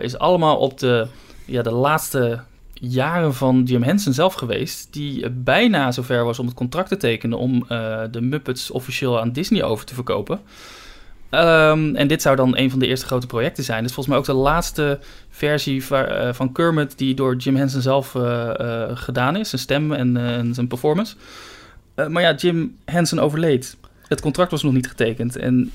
is 0.00 0.18
allemaal 0.18 0.56
op 0.56 0.78
de, 0.78 1.06
ja, 1.44 1.62
de 1.62 1.72
laatste 1.72 2.42
jaren 2.80 3.34
van 3.34 3.62
Jim 3.62 3.82
Henson 3.82 4.12
zelf 4.12 4.34
geweest. 4.34 4.92
Die 4.92 5.24
eh, 5.24 5.30
bijna 5.34 5.92
zover 5.92 6.24
was 6.24 6.38
om 6.38 6.46
het 6.46 6.54
contract 6.54 6.88
te 6.88 6.96
tekenen 6.96 7.38
om 7.38 7.64
eh, 7.68 8.02
de 8.10 8.20
Muppets 8.20 8.70
officieel 8.70 9.20
aan 9.20 9.32
Disney 9.32 9.62
over 9.62 9.84
te 9.84 9.94
verkopen. 9.94 10.40
Ehm, 11.30 11.94
en 11.94 12.08
dit 12.08 12.22
zou 12.22 12.36
dan 12.36 12.56
een 12.56 12.70
van 12.70 12.78
de 12.78 12.86
eerste 12.86 13.06
grote 13.06 13.26
projecten 13.26 13.64
zijn. 13.64 13.82
Dus 13.82 13.92
volgens 13.92 14.14
mij 14.14 14.18
ook 14.18 14.38
de 14.38 14.42
laatste 14.42 14.98
versie 15.30 15.84
eh, 15.90 16.32
van 16.32 16.52
Kermit 16.52 16.98
die 16.98 17.14
door 17.14 17.36
Jim 17.36 17.56
Henson 17.56 17.80
zelf 17.80 18.10
gedaan 18.94 19.36
is. 19.36 19.48
Zijn 19.48 19.62
stem 19.62 19.92
en, 19.92 20.16
en 20.16 20.54
zijn 20.54 20.68
performance. 20.68 21.16
Maar 22.08 22.22
ja, 22.22 22.34
Jim 22.34 22.76
Henson 22.84 23.18
overleed. 23.18 23.76
Het 24.08 24.20
contract 24.20 24.50
was 24.50 24.62
nog 24.62 24.72
niet 24.72 24.88
getekend. 24.88 25.36
En 25.36 25.72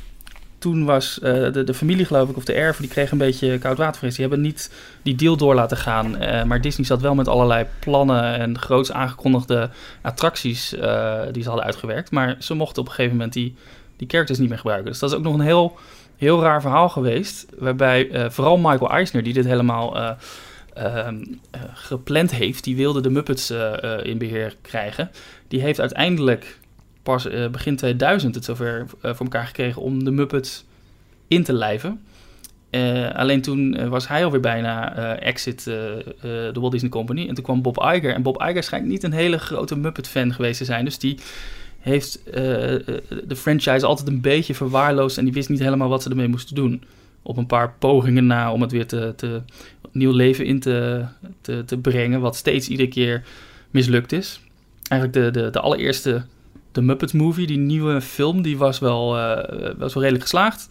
toen 0.63 0.85
was 0.85 1.19
eh, 1.19 1.51
de, 1.51 1.63
de 1.63 1.73
familie, 1.73 2.05
geloof 2.05 2.29
ik, 2.29 2.37
of 2.37 2.43
de 2.43 2.53
erven, 2.53 2.81
die 2.81 2.91
kregen 2.91 3.11
een 3.11 3.25
beetje 3.25 3.57
koudwatervrees. 3.57 4.15
Die 4.15 4.27
hebben 4.27 4.41
niet 4.41 4.71
die 5.01 5.15
deal 5.15 5.37
door 5.37 5.55
laten 5.55 5.77
gaan. 5.77 6.17
Eh, 6.17 6.43
maar 6.43 6.61
Disney 6.61 6.85
zat 6.85 7.01
wel 7.01 7.15
met 7.15 7.27
allerlei 7.27 7.65
plannen 7.79 8.37
en 8.39 8.59
groots 8.59 8.91
aangekondigde 8.91 9.69
attracties 10.01 10.73
eh, 10.75 11.21
die 11.31 11.41
ze 11.41 11.47
hadden 11.47 11.65
uitgewerkt. 11.65 12.11
Maar 12.11 12.35
ze 12.39 12.53
mochten 12.53 12.81
op 12.81 12.87
een 12.87 12.93
gegeven 12.93 13.17
moment 13.17 13.33
die, 13.33 13.55
die 13.97 14.07
characters 14.09 14.39
niet 14.39 14.49
meer 14.49 14.57
gebruiken. 14.57 14.91
Dus 14.91 14.99
dat 14.99 15.09
is 15.09 15.15
ook 15.15 15.23
nog 15.23 15.33
een 15.33 15.39
heel, 15.39 15.77
heel 16.17 16.41
raar 16.41 16.61
verhaal 16.61 16.89
geweest. 16.89 17.45
Waarbij 17.57 18.29
vooral 18.31 18.57
Michael 18.57 18.89
Eisner, 18.89 19.23
die 19.23 19.33
dit 19.33 19.45
helemaal 19.45 19.97
eh, 19.97 20.11
ehm, 20.73 21.23
eh, 21.51 21.61
gepland 21.73 22.31
heeft, 22.31 22.63
die 22.63 22.75
wilde 22.75 23.01
de 23.01 23.09
Muppets 23.09 23.51
in 24.03 24.17
beheer 24.17 24.55
krijgen. 24.61 25.11
Die 25.47 25.61
heeft 25.61 25.79
uiteindelijk 25.79 26.57
pas 27.03 27.27
eh, 27.27 27.47
begin 27.47 27.75
2000 27.75 28.35
het 28.35 28.45
zover 28.45 28.85
eh, 29.01 29.13
voor 29.13 29.25
elkaar 29.25 29.45
gekregen 29.45 29.81
om 29.81 30.03
de 30.03 30.11
Muppets 30.11 30.65
in 31.27 31.43
te 31.43 31.53
lijven. 31.53 32.01
Eh, 32.69 33.15
alleen 33.15 33.41
toen 33.41 33.89
was 33.89 34.07
hij 34.07 34.25
alweer 34.25 34.39
bijna 34.39 34.95
exit 35.19 35.63
de 35.63 36.51
Walt 36.53 36.71
Disney 36.71 36.89
Company. 36.89 37.27
En 37.27 37.35
toen 37.35 37.43
kwam 37.43 37.61
Bob 37.61 37.77
Iger. 37.77 38.13
En 38.13 38.21
Bob 38.21 38.41
Iger 38.41 38.63
schijnt 38.63 38.87
niet 38.87 39.03
een 39.03 39.11
hele 39.11 39.37
grote 39.37 39.75
Muppet-fan 39.75 40.33
geweest 40.33 40.57
te 40.57 40.65
zijn. 40.65 40.85
Dus 40.85 40.99
die 40.99 41.17
heeft 41.79 42.19
de 43.27 43.35
franchise 43.35 43.85
altijd 43.85 44.07
een 44.07 44.21
beetje 44.21 44.55
verwaarloosd. 44.55 45.17
En 45.17 45.23
die 45.23 45.33
wist 45.33 45.49
niet 45.49 45.59
helemaal 45.59 45.89
wat 45.89 46.03
ze 46.03 46.09
ermee 46.09 46.27
moesten 46.27 46.55
doen. 46.55 46.83
Op 47.21 47.37
een 47.37 47.45
paar 47.45 47.73
pogingen 47.79 48.25
na 48.25 48.51
om 48.51 48.61
het 48.61 48.71
weer 48.71 48.87
te, 48.87 49.13
te 49.15 49.41
nieuw 49.91 50.11
leven 50.11 50.45
in 50.45 50.59
te, 50.59 51.05
te, 51.41 51.63
te 51.65 51.77
brengen. 51.77 52.21
Wat 52.21 52.35
steeds 52.35 52.67
iedere 52.67 52.89
keer 52.89 53.23
mislukt 53.71 54.11
is. 54.11 54.41
Eigenlijk 54.89 55.33
de, 55.33 55.41
de, 55.41 55.49
de 55.49 55.59
allereerste 55.59 56.25
The 56.73 56.81
Muppets 56.81 57.13
Movie, 57.13 57.47
die 57.47 57.57
nieuwe 57.57 58.01
film, 58.01 58.41
die 58.41 58.57
was 58.57 58.79
wel, 58.79 59.17
eh, 59.17 59.71
was 59.77 59.93
wel 59.93 60.01
redelijk 60.03 60.23
geslaagd. 60.23 60.67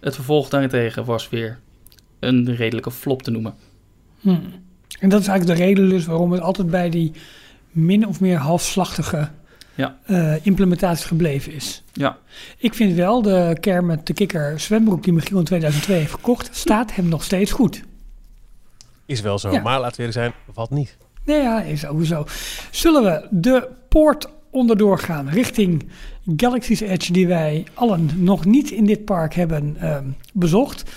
Het 0.00 0.14
vervolg 0.14 0.48
daarentegen 0.48 1.04
was 1.04 1.28
weer 1.28 1.58
een 2.20 2.54
redelijke 2.56 2.90
flop 2.90 3.22
te 3.22 3.30
noemen. 3.30 3.54
Hmm. 4.20 4.42
En 5.00 5.08
dat 5.08 5.20
is 5.20 5.26
eigenlijk 5.28 5.58
de 5.58 5.64
reden 5.64 5.88
dus 5.88 6.04
waarom 6.06 6.32
het 6.32 6.40
altijd 6.40 6.70
bij 6.70 6.90
die 6.90 7.12
min 7.70 8.06
of 8.06 8.20
meer 8.20 8.36
halfslachtige 8.38 9.28
Ja. 9.74 9.98
eh, 10.04 10.46
implementatie 10.46 11.06
gebleven 11.06 11.52
is. 11.52 11.82
Ja. 11.92 12.18
Ik 12.58 12.74
vind 12.74 12.94
wel 12.96 13.22
de 13.22 13.56
Kermit 13.60 14.06
de 14.06 14.12
Kikker 14.12 14.60
zwembroek 14.60 15.02
die 15.02 15.12
Michiel 15.12 15.38
in 15.38 15.44
2002 15.44 15.98
heeft 15.98 16.12
gekocht, 16.12 16.48
staat 16.56 16.94
hem 16.94 17.08
nog 17.08 17.24
steeds 17.24 17.52
goed. 17.52 17.82
is 19.06 19.20
wel 19.20 19.38
zo. 19.38 19.52
Ja. 19.52 19.60
Maar 19.62 19.80
laten 19.80 19.96
we 19.96 20.02
eerlijk 20.06 20.18
zijn, 20.18 20.32
wat 20.54 20.70
niet? 20.70 20.96
Nee, 21.24 21.42
ja, 21.42 21.62
is 21.62 21.80
sowieso. 21.80 22.26
Zullen 22.70 23.02
we 23.02 23.26
de 23.30 23.68
poort 23.88 24.28
onderdoor 24.54 24.98
gaan 24.98 25.28
richting 25.28 25.88
Galaxy's 26.36 26.80
Edge, 26.80 27.12
die 27.12 27.26
wij 27.26 27.64
allen 27.74 28.10
nog 28.16 28.44
niet 28.44 28.70
in 28.70 28.86
dit 28.86 29.04
park 29.04 29.34
hebben 29.34 29.76
ehm, 29.80 30.04
bezocht? 30.32 30.90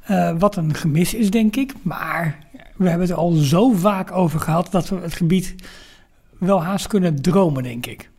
Eh, 0.00 0.34
wat 0.38 0.56
een 0.56 0.74
gemis 0.74 1.14
is, 1.14 1.30
denk 1.30 1.56
ik. 1.56 1.72
Maar 1.82 2.38
we 2.76 2.88
hebben 2.88 3.06
het 3.06 3.16
er 3.16 3.22
al 3.22 3.32
zo 3.32 3.72
vaak 3.72 4.12
over 4.12 4.40
gehad 4.40 4.68
dat 4.70 4.88
we 4.88 4.96
het 4.96 5.14
gebied 5.14 5.54
wel 6.38 6.62
haast 6.62 6.86
kunnen 6.86 7.22
dromen, 7.22 7.62
denk 7.62 7.86
ik. 7.86 8.10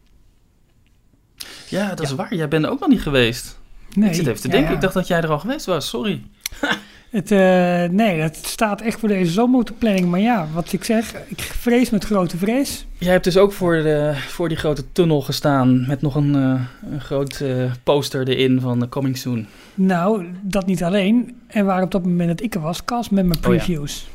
Ja, 1.68 1.90
dat 1.90 2.02
is 2.02 2.16
waar. 2.16 2.36
Jij 2.36 2.48
bent 2.48 2.66
er 2.66 2.72
ook 2.72 2.80
nog 2.80 2.90
niet 2.90 3.02
geweest. 3.02 3.60
Nee, 3.94 4.10
ik 4.10 4.16
zit 4.16 4.28
even 4.28 4.42
te 4.42 4.48
ja, 4.48 4.54
denken. 4.54 4.70
ja. 4.70 4.76
Ik 4.76 4.82
dacht 4.82 4.94
dat 4.94 5.08
jij 5.08 5.22
er 5.22 5.30
al 5.30 5.40
geweest 5.40 5.66
was. 5.66 5.90
Sorry. 5.90 6.24
Het, 7.12 7.32
eh, 7.32 7.84
nee, 7.90 8.20
dat 8.22 8.36
staat 8.42 8.82
echt 8.82 9.00
voor 9.00 9.10
deze 9.10 9.32
zomer 9.32 9.60
op 9.60 9.66
de 9.68 9.74
planning. 9.74 10.08
Maar 10.10 10.20
ja, 10.20 10.48
wat 10.54 10.74
ik 10.74 10.84
zeg, 10.84 11.14
ik 11.28 11.42
vrees 11.42 11.90
met 11.90 12.04
grote 12.06 12.38
vrees. 12.38 12.86
Jij 12.98 13.12
hebt 13.12 13.24
dus 13.24 13.38
ook 13.38 13.52
voor, 13.54 13.74
de, 13.76 14.12
voor 14.28 14.48
die 14.48 14.58
grote 14.58 14.92
tunnel 14.92 15.22
gestaan 15.22 15.88
met 15.88 16.02
nog 16.02 16.16
een, 16.16 16.36
eh, 16.36 16.62
een 16.92 17.02
groot 17.02 17.40
eh, 17.40 17.72
poster 17.84 18.28
erin 18.28 18.60
van 18.62 18.90
Coming 18.90 19.18
Soon. 19.18 19.46
Nou, 19.76 20.26
dat 20.42 20.66
niet 20.66 20.84
alleen. 20.84 21.36
En 21.48 21.66
waar 21.66 21.84
op 21.84 21.92
dat 21.92 22.04
moment 22.06 22.30
dat 22.30 22.42
ik 22.42 22.56
er 22.56 22.62
was, 22.62 22.86
cast 22.86 23.12
met 23.12 23.26
mijn 23.26 23.38
Oh 23.38 23.42
ja. 23.44 23.50
previews. 23.50 24.10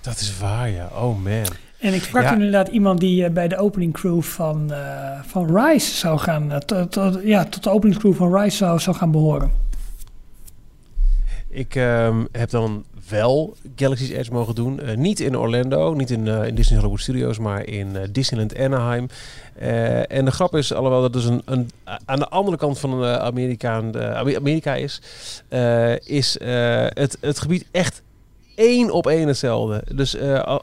Dat 0.00 0.18
is 0.20 0.38
waar, 0.38 0.70
ja. 0.70 0.88
Oh 0.94 1.22
man. 1.24 1.44
En 1.78 1.94
ik 1.94 2.02
sprak 2.02 2.22
Ja. 2.22 2.28
toen 2.28 2.38
inderdaad 2.42 2.68
iemand 2.68 3.00
die 3.00 3.30
bij 3.30 3.48
de 3.48 3.56
opening 3.58 3.92
crew 3.92 4.22
van, 4.22 4.72
eh, 4.72 4.78
van 5.26 5.56
Rise 5.58 5.94
zou 5.94 6.18
gaan, 6.18 6.52
tot, 6.66 6.92
tot- 6.92 7.20
ja, 7.24 7.44
tot 7.44 7.62
de 7.62 7.70
opening 7.70 7.98
crew 7.98 8.14
van 8.14 8.36
Rise 8.36 8.56
zou, 8.56 8.78
zou 8.78 8.96
gaan 8.96 9.10
behoren. 9.10 9.50
Ik 11.54 11.74
ehm, 11.74 12.24
heb 12.30 12.50
dan 12.50 12.84
wel 13.08 13.56
Galaxy's 13.76 14.10
Edge 14.10 14.32
mogen 14.32 14.54
doen. 14.54 14.80
Eh, 14.80 14.96
niet 14.96 15.20
in 15.20 15.38
Orlando, 15.38 15.94
niet 15.94 16.10
in, 16.10 16.28
eh, 16.28 16.46
in 16.46 16.54
Disney 16.54 16.78
Hollywood 16.78 17.00
Studios, 17.00 17.38
maar 17.38 17.66
in 17.66 17.96
eh, 17.96 18.02
Disneyland 18.10 18.58
Anaheim. 18.58 19.08
En 20.08 20.24
de 20.24 20.30
grap 20.30 20.56
is, 20.56 20.72
alhoewel 20.72 21.00
dat 21.00 21.12
dus 21.12 21.24
een, 21.24 21.42
een, 21.44 21.70
aan 22.04 22.18
de 22.18 22.28
andere 22.28 22.56
kant 22.56 22.78
van 22.78 23.04
uh, 23.04 23.16
Amerika, 23.16 23.82
Amerika 24.14 24.74
is, 24.74 25.00
is 26.04 26.38
het, 26.94 27.16
het 27.20 27.40
gebied 27.40 27.66
echt 27.70 28.02
één 28.54 28.90
op 28.90 29.06
één 29.06 29.28
hetzelfde. 29.28 29.84
Dus 29.94 30.16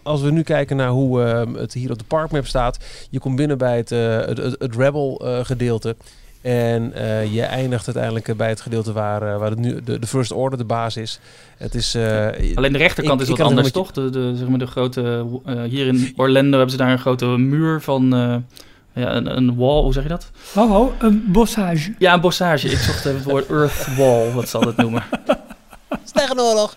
als 0.04 0.22
we 0.22 0.32
nu 0.32 0.44
kijken 0.44 0.76
naar 0.76 0.90
hoe 0.90 1.24
ehm, 1.24 1.54
het 1.54 1.74
hier 1.74 1.92
op 1.92 2.00
de 2.00 2.06
parkmap 2.06 2.46
staat, 2.46 2.78
je 3.10 3.20
komt 3.20 3.36
binnen 3.36 3.58
bij 3.58 3.78
het, 3.78 3.90
het, 3.90 4.38
het, 4.38 4.56
het 4.60 4.76
Rebel 4.76 5.22
gedeelte. 5.44 5.96
En 6.42 6.94
eh, 6.94 7.34
je 7.34 7.42
eindigt 7.42 7.86
uiteindelijk 7.86 8.38
bij 8.38 8.50
het 8.50 8.62
gedeelte 8.62 8.92
waar, 8.94 9.22
eh, 9.34 9.38
waar 9.40 9.50
het 9.50 9.60
nu 9.60 9.82
de, 9.84 10.00
de 10.00 10.08
First 10.08 10.32
Order 10.32 10.58
de 10.58 10.66
baas 10.66 10.98
is. 10.98 11.20
Het 11.58 11.76
is... 11.76 11.96
eh, 11.96 12.28
Alleen 12.56 12.72
de 12.72 12.78
rechterkant 12.78 13.22
ik- 13.22 13.28
is 13.28 13.38
wat 13.38 13.48
anders, 13.48 13.72
toch? 13.72 13.92
De, 13.92 14.10
de, 14.10 14.34
zeg 14.36 14.48
maar 14.48 14.60
de 14.60 14.68
grote... 14.68 15.26
eh, 15.46 15.62
hier 15.64 15.88
in 15.88 16.14
Orlando 16.16 16.52
hebben 16.52 16.70
ze 16.72 16.78
daar 16.78 16.92
een 16.92 17.00
grote 17.00 17.26
muur 17.26 17.82
van... 17.82 18.14
eh, 18.14 18.36
ja, 19.04 19.16
een, 19.16 19.38
een 19.38 19.56
wall, 19.56 19.82
hoe 19.82 19.94
zeg 19.94 20.04
je 20.04 20.10
dat? 20.10 20.32
Ho 20.54 20.68
ho, 20.68 20.94
een 21.00 21.24
bossage. 21.28 21.94
Ja, 21.98 22.14
een 22.14 22.22
bossage. 22.22 22.68
Ik 22.70 22.78
zocht 22.78 23.06
even 23.06 23.16
het 23.18 23.24
woord 23.24 23.50
earth 23.50 23.96
wall, 23.96 24.32
wat 24.32 24.50
zal 24.50 24.62
dat 24.62 24.78
noemen? 24.78 25.04
Tegenoorlog. 26.14 26.76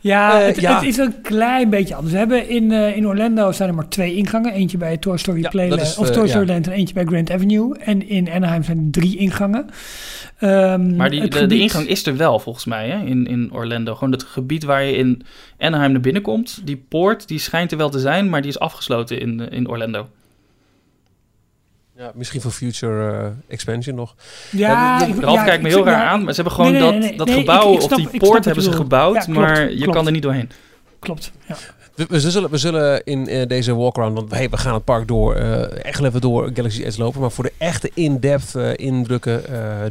Ja, 0.00 0.40
Eh, 0.40 0.46
het, 0.46 0.60
ja. 0.60 0.74
het 0.74 0.84
is 0.88 0.96
een 0.96 1.20
klein 1.22 1.70
beetje 1.70 1.94
anders. 1.94 2.12
We 2.12 2.18
hebben 2.18 2.48
in, 2.48 2.72
eh, 2.72 2.96
in 2.96 3.06
Orlando 3.06 3.52
zijn 3.52 3.68
er 3.68 3.74
maar 3.74 3.88
twee 3.88 4.14
ingangen. 4.14 4.52
Eentje 4.52 4.78
bij 4.78 4.96
Toy 4.96 5.16
Story 5.16 5.48
Playland, 5.48 5.80
of 5.98 6.08
eh, 6.08 6.14
Toy. 6.14 6.28
Story 6.28 6.48
Land 6.48 6.66
en 6.66 6.72
eentje 6.72 6.94
bij 6.94 7.04
Grand 7.04 7.30
Avenue. 7.30 7.78
En 7.78 8.08
in 8.08 8.30
Anaheim 8.30 8.62
zijn 8.62 8.78
er 8.78 8.90
drie 8.90 9.16
ingangen. 9.16 9.66
Ehm, 10.38 10.96
Maar 10.96 11.10
die, 11.10 11.28
de, 11.28 11.46
de 11.46 11.58
ingang 11.58 11.86
is 11.86 12.06
er 12.06 12.16
wel, 12.16 12.38
volgens 12.38 12.64
mij, 12.64 12.88
hè? 12.88 13.04
In, 13.04 13.26
in 13.26 13.52
Orlando. 13.52 13.94
Gewoon 13.94 14.12
het 14.12 14.22
gebied 14.22 14.64
waar 14.64 14.84
je 14.84 14.92
in 14.96 15.22
Anaheim 15.58 15.92
naar 15.92 16.00
binnen 16.00 16.22
komt. 16.22 16.60
Die 16.64 16.84
poort, 16.88 17.28
die 17.28 17.38
schijnt 17.38 17.72
er 17.72 17.78
wel 17.78 17.90
te 17.90 17.98
zijn, 17.98 18.28
maar 18.28 18.40
die 18.40 18.50
is 18.50 18.58
afgesloten 18.58 19.20
in, 19.20 19.40
in 19.50 19.68
Orlando. 19.68 20.08
Ja, 22.00 22.10
misschien 22.14 22.40
voor 22.40 22.50
future 22.50 23.18
eh, 23.22 23.26
expansion 23.48 23.94
nog. 23.96 24.14
Ja, 24.50 24.68
Ja, 25.00 25.06
ik- 25.06 25.20
Ralf 25.20 25.36
ja, 25.36 25.44
kijkt 25.44 25.62
me 25.62 25.68
ik- 25.68 25.74
heel 25.74 25.84
ja, 25.84 25.90
raar 25.92 26.06
aan, 26.08 26.24
maar 26.24 26.34
ze 26.34 26.40
hebben 26.40 26.52
gewoon 26.60 26.72
Nee, 26.72 26.80
nee, 26.82 26.90
dat, 26.92 27.00
nee, 27.00 27.16
dat 27.16 27.26
Nee, 27.26 27.36
gebouw 27.38 27.72
ik- 27.72 27.76
ik 27.78 27.82
of 27.82 27.96
die 27.96 28.18
poort 28.18 28.44
hebben 28.44 28.64
ze 28.64 28.72
gebouwd, 28.72 29.14
Ja, 29.14 29.20
klopt, 29.20 29.38
maar 29.38 29.70
je 29.70 29.76
klopt. 29.76 29.92
kan 29.96 30.06
er 30.06 30.12
niet 30.12 30.22
doorheen. 30.22 30.50
Klopt, 30.98 31.32
ja. 31.46 31.56
We, 32.08 32.48
we, 32.50 32.58
zullen, 32.58 33.04
in 33.04 33.28
eh, 33.28 33.46
deze 33.46 33.74
walkaround, 33.74 34.14
want 34.14 34.30
we 34.30 34.56
gaan 34.56 34.74
het 34.74 34.84
park 34.84 35.08
door, 35.08 35.34
eh, 35.34 35.84
echt 35.84 36.02
even 36.02 36.20
door 36.20 36.50
Galaxy 36.54 36.82
Edge 36.82 36.98
lopen. 36.98 37.20
Maar 37.20 37.30
voor 37.30 37.44
de 37.44 37.52
echte 37.58 37.90
in-depth 37.94 38.54
eh, 38.54 38.70
indrukken, 38.76 39.42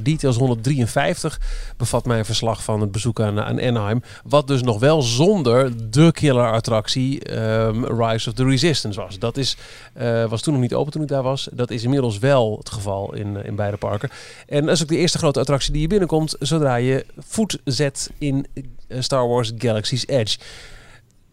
details 0.03 0.37
153, 0.37 1.39
bevat 1.77 2.05
mijn 2.05 2.25
verslag 2.25 2.63
van 2.63 2.81
het 2.81 2.91
bezoek 2.91 3.21
aan, 3.21 3.39
aan 3.39 3.61
Anaheim. 3.61 4.01
Wat 4.23 4.47
dus 4.47 4.61
nog 4.61 4.79
wel 4.79 5.01
zonder 5.01 5.71
de 5.91 6.11
killer 6.11 6.51
attractie 6.51 7.23
ehm, 7.23 7.83
Rise 7.83 8.29
of 8.29 8.35
the 8.35 8.45
Resistance 8.45 8.99
was. 8.99 9.19
Dat 9.19 9.37
is, 9.37 9.57
was 10.29 10.41
toen 10.41 10.53
nog 10.53 10.61
niet 10.61 10.73
open 10.73 10.91
toen 10.91 11.01
ik 11.01 11.07
daar 11.07 11.23
was. 11.23 11.49
Dat 11.51 11.71
is 11.71 11.83
inmiddels 11.83 12.19
wel 12.19 12.57
het 12.57 12.69
geval 12.69 13.15
in, 13.15 13.45
in 13.45 13.55
beide 13.55 13.77
parken. 13.77 14.09
En 14.47 14.65
dat 14.65 14.75
is 14.75 14.81
ook 14.81 14.87
de 14.87 14.97
eerste 14.97 15.17
grote 15.17 15.39
attractie 15.39 15.71
die 15.71 15.81
je 15.81 15.87
binnenkomt 15.87 16.35
zodra 16.39 16.75
je 16.75 17.05
voet 17.17 17.59
zet 17.63 18.09
in 18.17 18.45
Star 18.99 19.27
Wars 19.27 19.51
Galaxy's 19.57 20.03
Edge. 20.07 20.37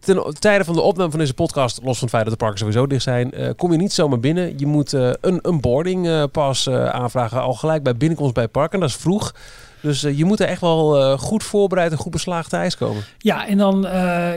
Ten 0.07 0.35
tijde 0.39 0.65
van 0.65 0.75
de 0.75 0.81
opname 0.81 1.11
van 1.11 1.19
deze 1.19 1.35
podcast, 1.35 1.81
los 1.83 1.99
van 1.99 2.09
het 2.09 2.11
feit 2.11 2.23
dat 2.23 2.33
de 2.33 2.39
parken 2.39 2.59
sowieso 2.59 2.87
dicht 2.87 3.03
zijn, 3.03 3.33
eh, 3.33 3.51
kom 3.57 3.73
je 3.73 3.79
niet 3.79 3.93
zomaar 3.93 4.21
binnen. 4.21 4.59
Je 4.59 4.67
moet 4.67 4.93
eh, 4.93 5.11
een, 5.21 5.39
een 5.43 5.61
boarding 5.61 6.09
eh, 6.09 6.25
pas 6.33 6.69
aanvragen, 6.71 7.41
al 7.41 7.55
gelijk 7.55 7.83
bij 7.83 7.97
binnenkomst 7.97 8.35
bij 8.35 8.49
het 8.53 8.71
dat 8.73 8.83
is 8.83 8.97
vroeg. 8.97 9.35
Dus 9.81 10.01
je 10.01 10.25
moet 10.25 10.41
er 10.41 10.49
echt 10.49 10.61
wel 10.61 11.19
goed 11.19 11.45
voorbereid 11.45 11.91
en 11.91 11.99
goed 11.99 12.13
beslaagd 12.13 12.51
thuis 12.51 12.77
komen. 12.77 13.03
Ja, 13.19 13.47
en 13.47 13.59
dan 13.59 13.87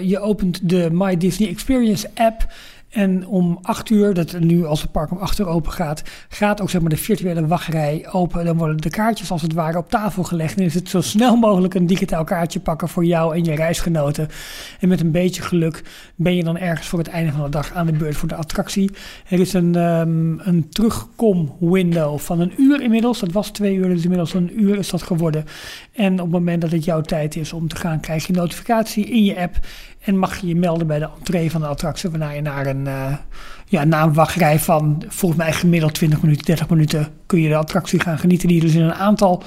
je 0.03 0.20
opent 0.20 0.70
de 0.70 0.89
My 0.91 1.17
Disney 1.17 1.49
Experience 1.49 2.09
app. 2.15 2.47
En 2.89 3.27
om 3.27 3.59
8 3.61 3.89
uur, 3.89 4.13
dat 4.13 4.39
nu 4.39 4.65
als 4.65 4.81
het 4.81 4.91
park 4.91 5.11
om 5.11 5.17
8 5.17 5.39
uur 5.39 5.47
open 5.47 5.71
gaat, 5.71 6.03
gaat 6.29 6.61
ook 6.61 6.69
zeg 6.69 6.81
maar 6.81 6.89
de 6.89 6.97
virtuele 6.97 7.47
wachtrij 7.47 8.07
open. 8.11 8.45
Dan 8.45 8.57
worden 8.57 8.77
de 8.77 8.89
kaartjes 8.89 9.31
als 9.31 9.41
het 9.41 9.53
ware 9.53 9.77
op 9.77 9.89
tafel 9.89 10.23
gelegd. 10.23 10.57
En 10.57 10.63
is 10.63 10.73
het 10.73 10.89
zo 10.89 11.01
snel 11.01 11.35
mogelijk 11.35 11.73
een 11.73 11.85
digitaal 11.85 12.23
kaartje 12.23 12.59
pakken 12.59 12.89
voor 12.89 13.05
jou 13.05 13.35
en 13.35 13.43
je 13.43 13.55
reisgenoten. 13.55 14.27
En 14.79 14.87
met 14.87 15.01
een 15.01 15.11
beetje 15.11 15.41
geluk 15.41 15.83
ben 16.15 16.35
je 16.35 16.43
dan 16.43 16.57
ergens 16.57 16.87
voor 16.87 16.99
het 16.99 17.07
einde 17.07 17.31
van 17.31 17.43
de 17.43 17.49
dag 17.49 17.73
aan 17.73 17.85
de 17.85 17.91
beurt 17.91 18.17
voor 18.17 18.27
de 18.27 18.35
attractie. 18.35 18.91
Er 19.27 19.39
is 19.39 19.53
een, 19.53 19.75
ehm, 19.75 20.39
een 20.39 20.69
terugkom 20.69 21.55
window 21.59 22.19
van 22.19 22.39
een 22.39 22.53
uur 22.57 22.81
inmiddels. 22.81 23.19
Dat 23.19 23.31
was 23.31 23.49
twee 23.49 23.75
uur, 23.75 23.89
dus 23.89 24.03
inmiddels 24.03 24.33
een 24.33 24.61
uur 24.61 24.77
is 24.77 24.89
dat 24.89 25.01
geworden. 25.01 25.45
En 25.93 26.13
op 26.13 26.19
het 26.19 26.31
moment 26.31 26.61
dat 26.61 26.71
het 26.71 26.85
jouw 26.85 27.01
tijd 27.01 27.35
is 27.35 27.53
om 27.53 27.67
te 27.67 27.75
gaan, 27.75 27.99
krijg 27.99 28.27
je 28.27 28.33
een 28.33 28.39
notificatie 28.39 29.05
in 29.05 29.23
je 29.23 29.37
app. 29.37 29.57
En 30.00 30.18
mag 30.18 30.38
je 30.38 30.47
je 30.47 30.56
melden 30.56 30.88
bij 30.88 31.00
de 31.00 31.10
entree 31.18 31.52
van 31.52 31.62
de 31.62 31.68
attractie, 31.68 32.10
waarna 32.10 32.30
je 32.30 32.41
naar 32.41 32.66
een, 32.66 32.88
eh, 32.88 33.16
ja, 33.66 33.84
na 33.84 34.04
een 34.04 34.14
wachtrij 34.14 34.60
van 34.60 35.04
volgens 35.08 35.41
mij 35.41 35.54
gemiddeld 35.54 35.93
20 35.93 36.22
minuten, 36.22 36.45
30 36.45 36.70
minuten 36.70 37.08
kun 37.30 37.41
je 37.41 37.49
de 37.49 37.55
attractie 37.55 37.99
gaan 37.99 38.19
genieten. 38.19 38.47
Die 38.47 38.61
dus 38.61 38.73
in 38.73 38.82
een 38.82 38.93
aantal 38.93 39.43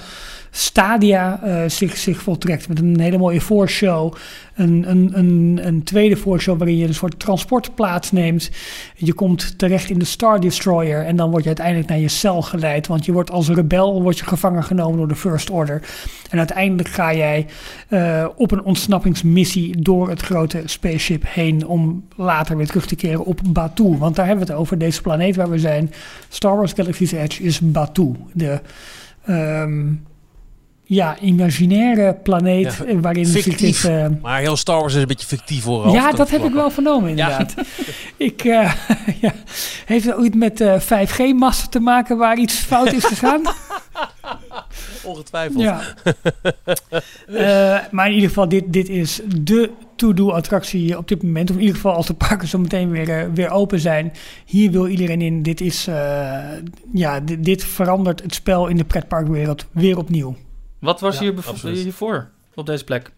stadia 0.55 1.41
eh, 1.43 1.69
zich, 1.69 1.97
zich 1.97 2.23
voltrekt. 2.23 2.69
Met 2.69 2.79
een 2.79 3.01
hele 3.01 3.19
mooie 3.19 3.41
voorshow. 3.41 4.15
Een, 4.55 4.85
een, 4.91 5.11
een, 5.15 5.61
een 5.63 5.83
tweede 5.83 6.17
voorshow 6.17 6.59
waarin 6.59 6.77
je 6.77 6.87
een 6.87 6.95
soort 6.95 7.19
transport 7.19 7.75
plaatsneemt. 7.75 8.51
Je 8.95 9.13
komt 9.13 9.59
terecht 9.59 9.91
in 9.91 9.99
de 9.99 10.05
Star 10.05 10.41
Destroyer. 10.41 11.05
En 11.05 11.17
dan 11.17 11.31
word 11.31 11.43
je 11.43 11.49
uiteindelijk 11.49 11.89
naar 11.89 11.99
je 11.99 12.09
cel 12.09 12.43
geleid. 12.43 12.87
Want 12.87 13.05
je 13.05 13.13
wordt 13.13 13.31
als 13.31 13.49
rebel 13.49 14.03
wordt 14.03 14.19
je 14.19 14.25
gevangen 14.25 14.65
genomen 14.65 14.99
door 14.99 15.09
de 15.09 15.15
First 15.15 15.51
Order. 15.51 15.83
En 16.31 16.39
uiteindelijk 16.39 16.89
ga 16.89 17.15
jij 17.15 17.47
eh, 17.89 18.27
op 18.37 18.51
een 18.51 18.63
ontsnappingsmissie 18.63 19.83
door 19.83 20.09
het 20.09 20.23
grote 20.23 20.63
spaceship 20.65 21.25
heen. 21.27 21.67
Om 21.67 22.05
later 22.17 22.57
weer 22.57 22.67
terug 22.67 22.87
te 22.87 22.97
keren 22.97 23.25
op 23.25 23.41
Batuu. 23.49 23.97
Want 23.97 24.17
daar 24.17 24.27
hebben 24.27 24.47
we 24.47 24.53
het 24.53 24.61
over. 24.61 24.79
Deze 24.79 25.01
planeet 25.01 25.37
waar 25.37 25.51
we 25.51 25.59
zijn. 25.59 25.93
Star 26.29 26.57
Wars 26.57 26.73
Galaxy's 26.73 27.13
Edge 27.13 27.43
is 27.43 27.61
Batuu. 27.73 28.17
De... 28.33 28.61
ehm, 29.25 29.87
ja, 30.85 31.19
imaginaire 31.19 32.15
planeet 32.23 32.75
Ja, 32.79 32.85
eh, 32.85 32.97
waarin 33.01 33.27
zich 33.27 33.43
fictief. 33.43 33.81
dit... 33.83 33.91
eh, 33.91 34.07
Maar 34.23 34.41
heel 34.41 34.57
Star 34.57 34.81
Wars 34.81 34.95
is 34.95 35.01
een 35.01 35.07
beetje 35.07 35.27
fictief 35.27 35.65
hoor. 35.65 35.89
ja, 35.93 36.13
dat 36.13 36.31
heb 36.31 36.45
ik 36.45 36.53
wel 36.53 36.71
vernomen 36.71 37.11
inderdaad. 37.11 37.55
ik, 38.17 38.45
eh, 38.45 38.73
ja. 39.21 39.33
Heeft 39.87 40.05
het 40.07 40.15
ooit 40.15 40.35
met 40.35 40.61
eh 40.61 40.81
5G-masten 40.81 41.71
te 41.71 41.81
maken 41.81 42.17
waar 42.17 42.37
iets 42.39 42.55
fout 42.55 42.93
is 42.93 43.05
gegaan? 43.05 43.43
Ongetwijfeld. 45.05 45.63
ja. 45.63 45.81
Eh, 47.27 47.79
maar 47.91 48.07
in 48.09 48.15
ieder 48.15 48.29
geval, 48.29 48.49
dit, 48.49 48.65
dit 48.73 48.89
is 48.89 49.21
de 49.41 49.71
to-do-attractie 50.03 50.99
op 50.99 51.09
dit 51.09 51.23
moment. 51.23 51.51
Of 51.51 51.55
in 51.57 51.61
ieder 51.61 51.77
geval 51.77 51.95
als 51.95 52.07
de 52.07 52.15
parken 52.15 52.49
zo 52.49 52.59
meteen 52.59 52.91
weer, 52.91 53.09
eh, 53.09 53.27
weer 53.35 53.51
open 53.51 53.81
zijn. 53.81 54.13
Hier 54.45 54.71
wil 54.71 54.87
iedereen 54.89 55.21
in. 55.21 55.43
Dit, 55.43 55.61
is, 55.61 55.87
eh, 55.87 56.49
ja, 56.93 57.21
dit, 57.21 57.45
dit 57.45 57.65
verandert 57.65 58.23
het 58.23 58.35
spel 58.35 58.67
in 58.67 58.77
de 58.77 58.85
pretparkwereld 58.85 59.67
weer 59.71 59.99
opnieuw. 59.99 60.37
Wat 60.79 61.01
was 61.01 61.15
Ja, 61.19 61.21
hier 61.21 61.73
hiervoor 61.75 62.31
op 62.55 62.67
deze 62.67 62.85
plek? 62.85 63.11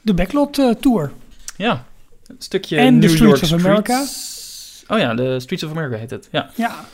De 0.00 0.14
Backlot 0.14 0.58
eh, 0.58 0.70
Tour. 0.70 1.12
Ja, 1.56 1.84
een 2.26 2.36
stukje 2.38 2.76
En 2.76 3.00
de 3.00 3.06
New 3.06 3.16
Streets 3.16 3.40
York 3.40 3.52
of 3.52 3.66
America. 3.66 4.04
Streets. 4.04 4.84
Oh 4.88 4.98
ja, 4.98 5.14
de 5.14 5.40
Streets 5.40 5.62
of 5.62 5.70
America 5.70 5.96
heet 5.96 6.10
het. 6.10 6.28
Ja. 6.32 6.50
Ja, 6.54 6.84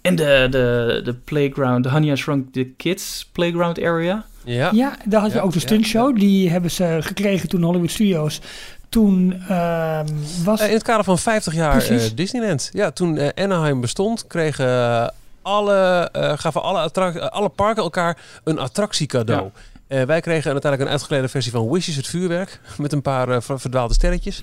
En 0.00 0.16
de, 0.16 0.46
de, 0.50 1.00
de 1.04 1.14
playground, 1.14 1.84
de 1.84 1.90
Honey 1.90 2.12
I 2.12 2.16
Shrunk 2.16 2.52
the 2.52 2.64
Kids 2.76 3.28
playground 3.32 3.80
area. 3.82 4.26
Ja. 4.44 4.70
Ja, 4.72 4.96
daar 5.04 5.20
had 5.20 5.30
je 5.30 5.36
Ja, 5.36 5.42
ook 5.42 5.52
de 5.52 5.58
ja, 5.58 5.66
stuntshow. 5.66 6.18
Die 6.18 6.50
hebben 6.50 6.70
ze 6.70 6.98
gekregen 7.00 7.48
toen 7.48 7.62
Hollywood 7.62 7.90
Studios. 7.90 8.40
Toen 8.88 9.42
ehm, 9.48 10.06
was... 10.44 10.60
Eh, 10.60 10.66
in 10.68 10.74
het 10.74 10.82
kader 10.82 11.04
van 11.04 11.18
50 11.18 11.54
jaar 11.54 11.86
eh. 11.86 12.00
Disneyland. 12.14 12.70
Ja, 12.72 12.90
toen 12.90 13.16
eh, 13.18 13.44
Anaheim 13.44 13.80
bestond, 13.80 14.26
kregen 14.26 15.12
alle, 15.42 16.08
eh, 16.12 16.32
gaven 16.36 16.62
alle, 16.62 16.90
alle 17.30 17.48
parken 17.48 17.82
elkaar 17.82 18.18
een 18.44 18.58
attractiecadeau. 18.58 19.50
Eh, 19.86 20.02
wij 20.02 20.20
kregen 20.20 20.50
uiteindelijk 20.52 20.82
een 20.82 20.88
uitgeklede 20.96 21.28
versie 21.28 21.52
van 21.52 21.70
Wishes, 21.70 21.96
het 21.96 22.06
vuurwerk. 22.06 22.60
Met 22.78 22.92
een 22.92 23.02
paar 23.02 23.42
ver- 23.42 23.60
verdwaalde 23.60 23.94
sterretjes. 23.94 24.42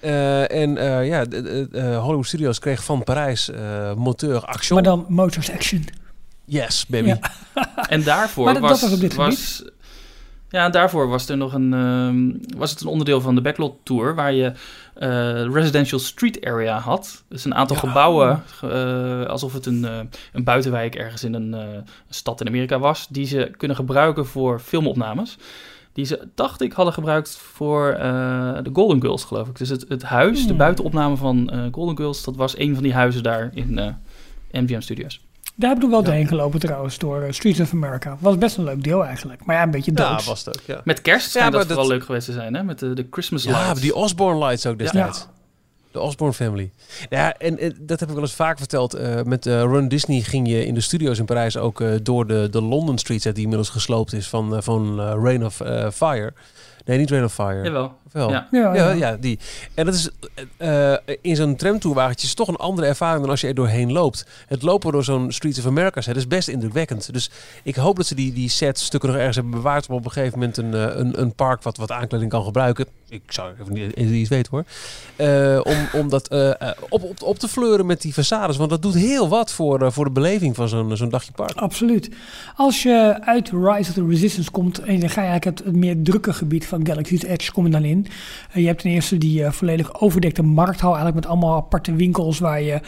Eh, 0.00 0.50
en 0.52 0.76
eh, 0.78 1.06
ja, 1.06 1.24
de- 1.24 1.42
de- 1.42 1.68
eh, 1.78 1.98
Hollywood 2.02 2.26
Studios 2.26 2.58
kreeg 2.58 2.84
van 2.84 3.04
Parijs 3.04 3.50
eh 3.50 3.94
moteur 3.94 4.44
Action. 4.44 4.74
maar 4.74 4.84
dan 4.84 5.04
Motors 5.08 5.50
Action. 5.52 5.84
Yes, 6.44 6.86
baby. 6.86 7.06
Ja. 7.08 7.18
En 7.88 8.02
daarvoor 8.02 8.44
Maar 8.44 8.52
dat- 8.54 8.62
dat 8.62 8.70
was, 8.70 8.80
was 8.82 8.92
op 8.92 9.00
dit 9.00 9.14
was 9.14 9.64
ja, 10.48 10.68
daarvoor 10.68 11.08
was 11.08 11.28
er 11.28 11.36
nog 11.36 11.52
een 11.52 11.72
ehm, 11.74 12.56
was 12.58 12.70
het 12.70 12.80
een 12.80 12.86
onderdeel 12.86 13.20
van 13.20 13.34
de 13.34 13.40
Backlot 13.40 13.76
Tour 13.82 14.14
waar 14.14 14.32
je 14.32 14.52
eh, 14.94 15.42
residential 15.52 15.98
street 16.00 16.44
area 16.44 16.78
had. 16.78 17.24
Dus 17.28 17.44
een 17.44 17.54
aantal 17.54 17.76
Ja. 17.76 17.82
gebouwen, 17.82 18.42
eh, 18.62 19.24
alsof 19.26 19.52
het 19.52 19.66
een, 19.66 19.84
eh, 19.84 19.98
een 20.32 20.44
buitenwijk 20.44 20.94
ergens 20.94 21.24
in 21.24 21.34
een, 21.34 21.54
eh, 21.54 21.60
een 21.72 21.84
stad 22.08 22.40
in 22.40 22.46
Amerika 22.46 22.78
was, 22.78 23.06
die 23.10 23.26
ze 23.26 23.52
kunnen 23.56 23.76
gebruiken 23.76 24.26
voor 24.26 24.58
filmopnames. 24.60 25.36
Die 25.92 26.04
ze, 26.04 26.28
dacht 26.34 26.60
ik, 26.62 26.72
hadden 26.72 26.94
gebruikt 26.94 27.36
voor 27.36 27.88
eh, 27.90 28.02
de 28.62 28.70
Golden 28.72 29.00
Girls, 29.00 29.24
geloof 29.24 29.48
ik. 29.48 29.58
Dus 29.58 29.68
het, 29.68 29.84
het 29.88 30.02
huis, 30.02 30.40
de 30.42 30.48
Hmm. 30.48 30.56
buitenopname 30.56 31.16
van 31.16 31.50
eh, 31.50 31.60
Golden 31.72 31.96
Girls, 31.96 32.24
dat 32.24 32.36
was 32.36 32.58
een 32.58 32.74
van 32.74 32.82
die 32.82 32.94
huizen 32.94 33.22
daar 33.22 33.50
in 33.54 33.78
eh, 33.78 33.88
MGM 34.62 34.80
Studios. 34.80 35.20
Daar 35.62 35.70
hebben 35.70 35.88
we 35.88 35.94
wel 35.94 36.04
Ja. 36.04 36.10
doorheen 36.10 36.26
gelopen 36.28 36.60
trouwens, 36.60 36.98
door 36.98 37.20
eh, 37.22 37.32
Streets 37.32 37.60
of 37.60 37.72
America. 37.72 38.16
Was 38.20 38.38
best 38.38 38.56
een 38.56 38.64
leuk 38.64 38.82
deel 38.84 39.04
eigenlijk. 39.04 39.44
Maar 39.44 39.56
ja, 39.56 39.62
een 39.62 39.70
beetje 39.70 39.92
Ja, 39.94 40.08
doods. 40.10 40.26
was 40.26 40.44
het 40.44 40.58
ook, 40.60 40.66
ja. 40.66 40.80
Met 40.84 41.00
kerst 41.00 41.34
maar 41.34 41.50
dat, 41.50 41.68
dat- 41.68 41.76
wel 41.76 41.86
leuk 41.86 42.04
geweest 42.04 42.26
te 42.26 42.32
zijn, 42.32 42.54
hè? 42.54 42.62
Met 42.62 42.78
de, 42.78 42.92
de 42.94 43.06
Christmas 43.10 43.42
Ja, 43.42 43.50
lights. 43.62 43.80
die 43.80 43.94
Osborne 43.94 44.38
Lights 44.44 44.66
ook 44.66 44.78
destijds. 44.78 45.18
Ja. 45.18 45.30
De 45.92 46.00
Osborne 46.00 46.34
Family. 46.34 46.70
Ja, 47.10 47.36
en, 47.38 47.74
dat 47.80 48.00
heb 48.00 48.08
ik 48.08 48.14
wel 48.14 48.24
eens 48.24 48.34
vaak 48.34 48.58
verteld. 48.58 48.94
eh, 48.94 49.22
met 49.22 49.46
eh, 49.46 49.52
Run 49.60 49.88
Disney 49.88 50.20
ging 50.20 50.48
je 50.48 50.66
in 50.66 50.74
de 50.74 50.80
studio's 50.80 51.18
in 51.18 51.24
Parijs 51.24 51.56
ook 51.56 51.80
eh, 51.80 51.88
door 52.02 52.26
de, 52.26 52.48
de 52.50 52.62
London 52.62 52.98
Streets, 52.98 53.24
hè, 53.24 53.32
die 53.32 53.42
inmiddels 53.42 53.68
gesloopt 53.68 54.12
is 54.12 54.28
van, 54.28 54.62
van 54.62 55.00
Rain 55.00 55.44
of 55.44 55.54
Fire. 55.94 56.32
Nee, 56.84 56.98
niet 56.98 57.10
Rain 57.10 57.24
of 57.24 57.34
Fire. 57.34 57.62
Jawel. 57.62 57.94
Of 58.06 58.12
wel? 58.12 58.30
Ja. 58.30 58.48
Ja, 58.50 58.90
Ja, 58.90 59.16
die. 59.16 59.38
En 59.74 59.84
dat 59.84 59.94
is 59.94 60.10
eh, 60.56 60.94
in 61.20 61.36
zo'n 61.36 61.56
tramtoerwagentje 61.56 62.26
is 62.26 62.34
toch 62.34 62.48
een 62.48 62.56
andere 62.56 62.86
ervaring 62.86 63.20
dan 63.20 63.30
als 63.30 63.40
je 63.40 63.46
er 63.46 63.54
doorheen 63.54 63.92
loopt. 63.92 64.26
Het 64.46 64.62
lopen 64.62 64.92
door 64.92 65.04
zo'n 65.04 65.32
Streets 65.32 65.58
of 65.58 65.66
America 65.66 66.00
set 66.00 66.16
is 66.16 66.26
best 66.26 66.48
indrukwekkend. 66.48 67.12
Dus 67.12 67.30
ik 67.62 67.74
hoop 67.74 67.96
dat 67.96 68.06
ze 68.06 68.14
die, 68.14 68.32
die 68.32 68.48
setstukken 68.48 69.08
nog 69.08 69.18
ergens 69.18 69.36
hebben 69.36 69.54
bewaard 69.54 69.88
om 69.88 69.94
op 69.94 70.04
een 70.04 70.10
gegeven 70.10 70.38
moment 70.38 70.56
een, 70.56 70.74
eh, 70.74 70.96
een, 70.96 71.20
een 71.20 71.34
park 71.34 71.62
wat, 71.62 71.76
wat 71.76 71.90
aankleding 71.90 72.30
kan 72.30 72.44
gebruiken. 72.44 72.86
Ik 73.08 73.22
zou 73.26 73.52
even 73.60 73.72
niet 73.72 73.96
iets 73.96 74.28
weten 74.28 74.50
hoor. 74.50 74.64
Eh, 75.16 75.60
om, 75.62 76.00
om 76.00 76.08
dat 76.08 76.30
op, 76.88 77.02
op, 77.02 77.22
op 77.22 77.38
te 77.38 77.48
fleuren 77.48 77.86
met 77.86 78.00
die 78.00 78.12
façades. 78.12 78.56
Want 78.56 78.70
dat 78.70 78.82
doet 78.82 78.94
heel 78.94 79.28
wat 79.28 79.52
voor, 79.52 79.92
voor 79.92 80.04
de 80.04 80.10
beleving 80.10 80.54
van 80.54 80.68
zo'n 80.68 80.96
zo'n 80.96 81.08
dagje 81.08 81.32
park. 81.32 81.56
Absoluut. 81.56 82.10
Als 82.56 82.82
je 82.82 83.18
uit 83.20 83.50
Rise 83.50 83.90
of 83.90 83.94
the 83.94 84.06
Resistance 84.06 84.50
komt 84.50 84.78
en 84.78 85.00
dan 85.00 85.10
ga 85.10 85.22
je 85.22 85.28
eigenlijk 85.28 85.58
het, 85.58 85.66
het 85.66 85.76
meer 85.76 86.02
drukke 86.02 86.32
gebied 86.32 86.66
van 86.72 86.86
Galaxy's 86.86 87.22
Edge 87.22 87.52
kom 87.52 87.64
je 87.64 87.70
dan 87.70 87.84
in. 87.84 88.06
Eh, 88.52 88.60
je 88.62 88.66
hebt 88.66 88.82
ten 88.82 88.90
eerste 88.90 89.18
die 89.18 89.44
eh, 89.44 89.52
volledig 89.52 90.00
overdekte 90.00 90.42
markthal 90.42 90.94
eigenlijk 90.94 91.14
met 91.14 91.26
allemaal 91.26 91.56
aparte 91.56 91.94
winkels 91.94 92.38
waar 92.38 92.62
je 92.62 92.80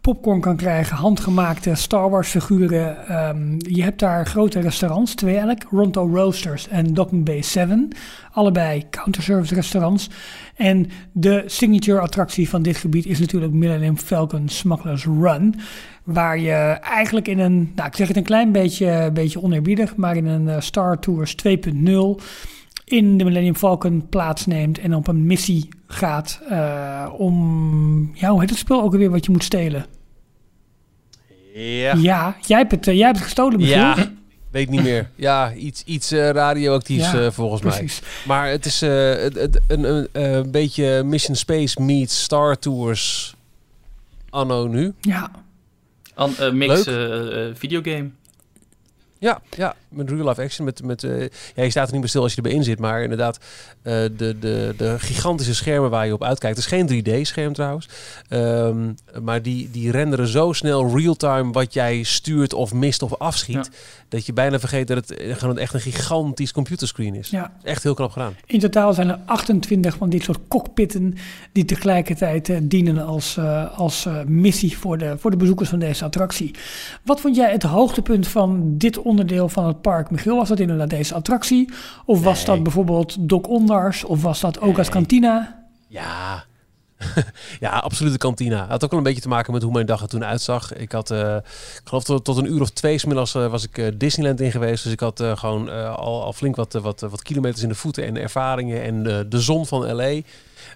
popcorn 0.00 0.40
kan 0.40 0.56
krijgen, 0.56 0.96
handgemaakte 0.96 1.74
Star 1.74 2.10
Wars 2.10 2.28
figuren. 2.28 3.06
Ehm, 3.08 3.54
je 3.58 3.82
hebt 3.82 3.98
daar 3.98 4.26
grote 4.26 4.60
restaurants, 4.60 5.14
twee 5.14 5.30
eigenlijk, 5.30 5.66
Ronto 5.70 6.10
Roasters 6.14 6.68
en 6.68 6.94
Docking 6.94 7.24
Bay 7.24 7.42
7. 7.42 7.88
Allebei 8.32 8.86
counterservice 8.90 9.54
restaurants. 9.54 10.10
En 10.56 10.90
de 11.12 11.42
signature 11.46 12.00
attractie 12.00 12.48
van 12.48 12.62
dit 12.62 12.76
gebied 12.76 13.06
is 13.06 13.18
natuurlijk 13.18 13.52
Millennium 13.52 13.98
Falcon 13.98 14.48
Smuggler's 14.48 15.04
Run. 15.04 15.54
Waar 16.04 16.38
je 16.38 16.78
eigenlijk 16.82 17.28
in 17.28 17.38
een, 17.38 17.72
nou 17.74 17.88
ik 17.88 17.96
zeg 17.96 18.08
het 18.08 18.16
een 18.16 18.22
klein 18.22 18.52
beetje, 18.52 19.10
beetje 19.12 19.42
oneerbiedig, 19.42 19.96
maar 19.96 20.16
in 20.16 20.26
een 20.26 20.48
eh, 20.48 20.60
Star 20.60 20.98
Tours 20.98 21.34
2.0 21.46 22.22
in 22.92 23.18
de 23.18 23.24
Millennium 23.24 23.54
Falcon 23.56 24.08
plaatsneemt 24.08 24.78
en 24.78 24.94
op 24.94 25.08
een 25.08 25.26
missie 25.26 25.68
gaat 25.86 26.40
eh, 26.48 27.06
om, 27.18 28.10
ja 28.14 28.30
hoe 28.30 28.40
heet 28.40 28.50
het 28.50 28.58
spel 28.58 28.82
ook 28.82 28.92
alweer 28.92 29.10
wat 29.10 29.24
je 29.24 29.30
moet 29.32 29.44
stelen? 29.44 29.86
Ja. 31.54 31.94
Ja, 31.94 32.36
jij 32.46 32.58
hebt 32.58 32.70
het, 32.70 32.86
eh, 32.88 32.94
jij 32.94 33.04
hebt 33.04 33.16
het 33.16 33.24
gestolen 33.26 33.56
Michiel. 33.58 33.76
Ja, 33.76 34.10
weet 34.50 34.68
niet 34.68 34.82
meer. 34.82 35.10
Ja, 35.14 35.52
iets, 35.54 35.82
iets 35.84 36.10
eh, 36.12 36.30
radioactiefs 36.30 37.12
Ja, 37.12 37.30
volgens 37.30 37.62
mij. 37.62 37.70
Precies. 37.78 38.02
Maar 38.26 38.48
het 38.48 38.66
is 38.66 38.82
eh, 38.82 38.90
het, 39.12 39.34
het- 39.34 39.60
een, 39.66 39.84
een, 39.84 40.08
eh, 40.12 40.32
een 40.32 40.50
beetje 40.50 41.02
Mission 41.04 41.36
Space 41.36 41.82
meets 41.82 42.22
Star 42.22 42.58
Tours 42.58 43.34
anno 44.30 44.66
nu. 44.66 44.92
Ja, 45.00 45.30
An, 46.14 46.36
eh, 46.38 46.52
mix 46.52 46.82
videogame. 47.54 48.10
Ja, 49.20 49.40
ja, 49.56 49.74
met 49.88 50.10
real 50.10 50.28
life 50.28 50.42
action. 50.42 50.64
Met, 50.64 50.82
met, 50.82 51.04
eh, 51.04 51.20
ja, 51.54 51.62
je 51.62 51.70
staat 51.70 51.86
er 51.86 51.92
niet 51.92 52.00
meer 52.00 52.08
stil 52.08 52.22
als 52.22 52.30
je 52.30 52.36
erbij 52.36 52.52
in 52.52 52.64
zit. 52.64 52.78
Maar 52.78 53.02
inderdaad, 53.02 53.38
eh, 53.82 53.94
de, 54.16 54.38
de, 54.38 54.74
de 54.76 54.98
gigantische 54.98 55.54
schermen 55.54 55.90
waar 55.90 56.06
je 56.06 56.12
op 56.12 56.22
uitkijkt. 56.24 56.56
Het 56.56 56.64
is 56.64 56.70
geen 56.70 56.86
3D-scherm 56.86 57.52
trouwens. 57.52 57.88
Ehm, 58.28 58.92
maar 59.22 59.42
die, 59.42 59.70
die 59.70 59.90
renderen 59.90 60.26
zo 60.26 60.52
snel 60.52 60.96
real-time 60.96 61.52
wat 61.52 61.74
jij 61.74 62.02
stuurt 62.02 62.52
of 62.52 62.72
mist 62.72 63.02
of 63.02 63.14
afschiet. 63.18 63.70
Dat 64.08 64.26
je 64.26 64.32
bijna 64.32 64.58
vergeet 64.58 64.88
dat 64.88 65.08
het 65.08 65.38
gewoon 65.38 65.58
echt 65.58 65.74
een 65.74 65.80
gigantisch 65.80 66.52
computerscreen 66.52 67.14
is. 67.14 67.28
Ja. 67.28 67.52
Echt 67.62 67.82
heel 67.82 67.94
knap 67.94 68.10
gedaan. 68.10 68.34
In 68.46 68.60
totaal 68.60 68.92
zijn 68.92 69.08
er 69.08 69.18
28 69.24 69.96
van 69.96 70.10
dit 70.10 70.22
soort 70.22 70.38
cockpitten 70.48 71.14
die 71.52 71.64
tegelijkertijd 71.64 72.48
eh, 72.48 72.56
dienen 72.62 73.06
als, 73.06 73.38
als 73.76 74.08
missie 74.26 74.78
voor 74.78 74.98
de, 74.98 75.18
voor 75.18 75.30
de 75.30 75.36
bezoekers 75.36 75.68
van 75.68 75.78
deze 75.78 76.04
attractie. 76.04 76.54
Wat 77.04 77.20
vond 77.20 77.36
jij 77.36 77.52
het 77.52 77.62
hoogtepunt 77.62 78.28
van 78.28 78.78
dit 78.78 78.98
onderdeel 79.10 79.48
van 79.48 79.66
het 79.66 79.80
park? 79.80 80.10
Michiel, 80.10 80.36
was 80.36 80.48
dat 80.48 80.60
inderdaad 80.60 80.90
deze 80.90 81.14
attractie? 81.14 81.72
Of 82.04 82.22
was 82.22 82.44
dat 82.44 82.62
bijvoorbeeld 82.62 83.16
Doc 83.28 83.42
Ondars? 83.42 84.04
Of 84.04 84.22
was 84.22 84.40
dat 84.40 84.58
Oka's 84.58 84.76
Nee. 84.76 84.90
Cantina? 84.90 85.64
Ja. 85.88 86.44
ja, 87.60 87.70
absoluut 87.70 88.12
de 88.12 88.18
kantina. 88.18 88.66
Had 88.68 88.84
ook 88.84 88.90
wel 88.90 88.98
een 88.98 89.04
beetje 89.04 89.20
te 89.20 89.28
maken 89.28 89.52
met 89.52 89.62
hoe 89.62 89.72
mijn 89.72 89.86
dag 89.86 90.02
er 90.02 90.08
toen 90.08 90.24
uitzag. 90.24 90.74
Ik 90.74 90.92
had, 90.92 91.10
eh, 91.10 91.36
ik 91.36 91.80
geloof 91.84 92.04
tot, 92.04 92.24
tot 92.24 92.36
een 92.36 92.52
uur 92.52 92.60
of 92.60 92.70
twee 92.70 92.98
smiddags 92.98 93.34
eh, 93.34 93.46
was 93.46 93.64
ik 93.64 93.78
eh, 93.78 93.86
Disneyland 93.94 94.40
in 94.40 94.50
geweest. 94.50 94.84
Dus 94.84 94.92
ik 94.92 95.00
had 95.00 95.22
gewoon 95.34 95.68
al, 95.96 96.24
al 96.24 96.32
flink 96.32 96.56
wat, 96.56 96.72
wat, 96.72 97.00
wat 97.00 97.22
kilometers 97.22 97.62
in 97.62 97.68
de 97.68 97.74
voeten 97.74 98.06
en 98.06 98.16
ervaringen 98.16 98.82
en 98.82 99.02
de 99.28 99.40
zon 99.40 99.66
van 99.66 99.92
L.A. 99.94 100.20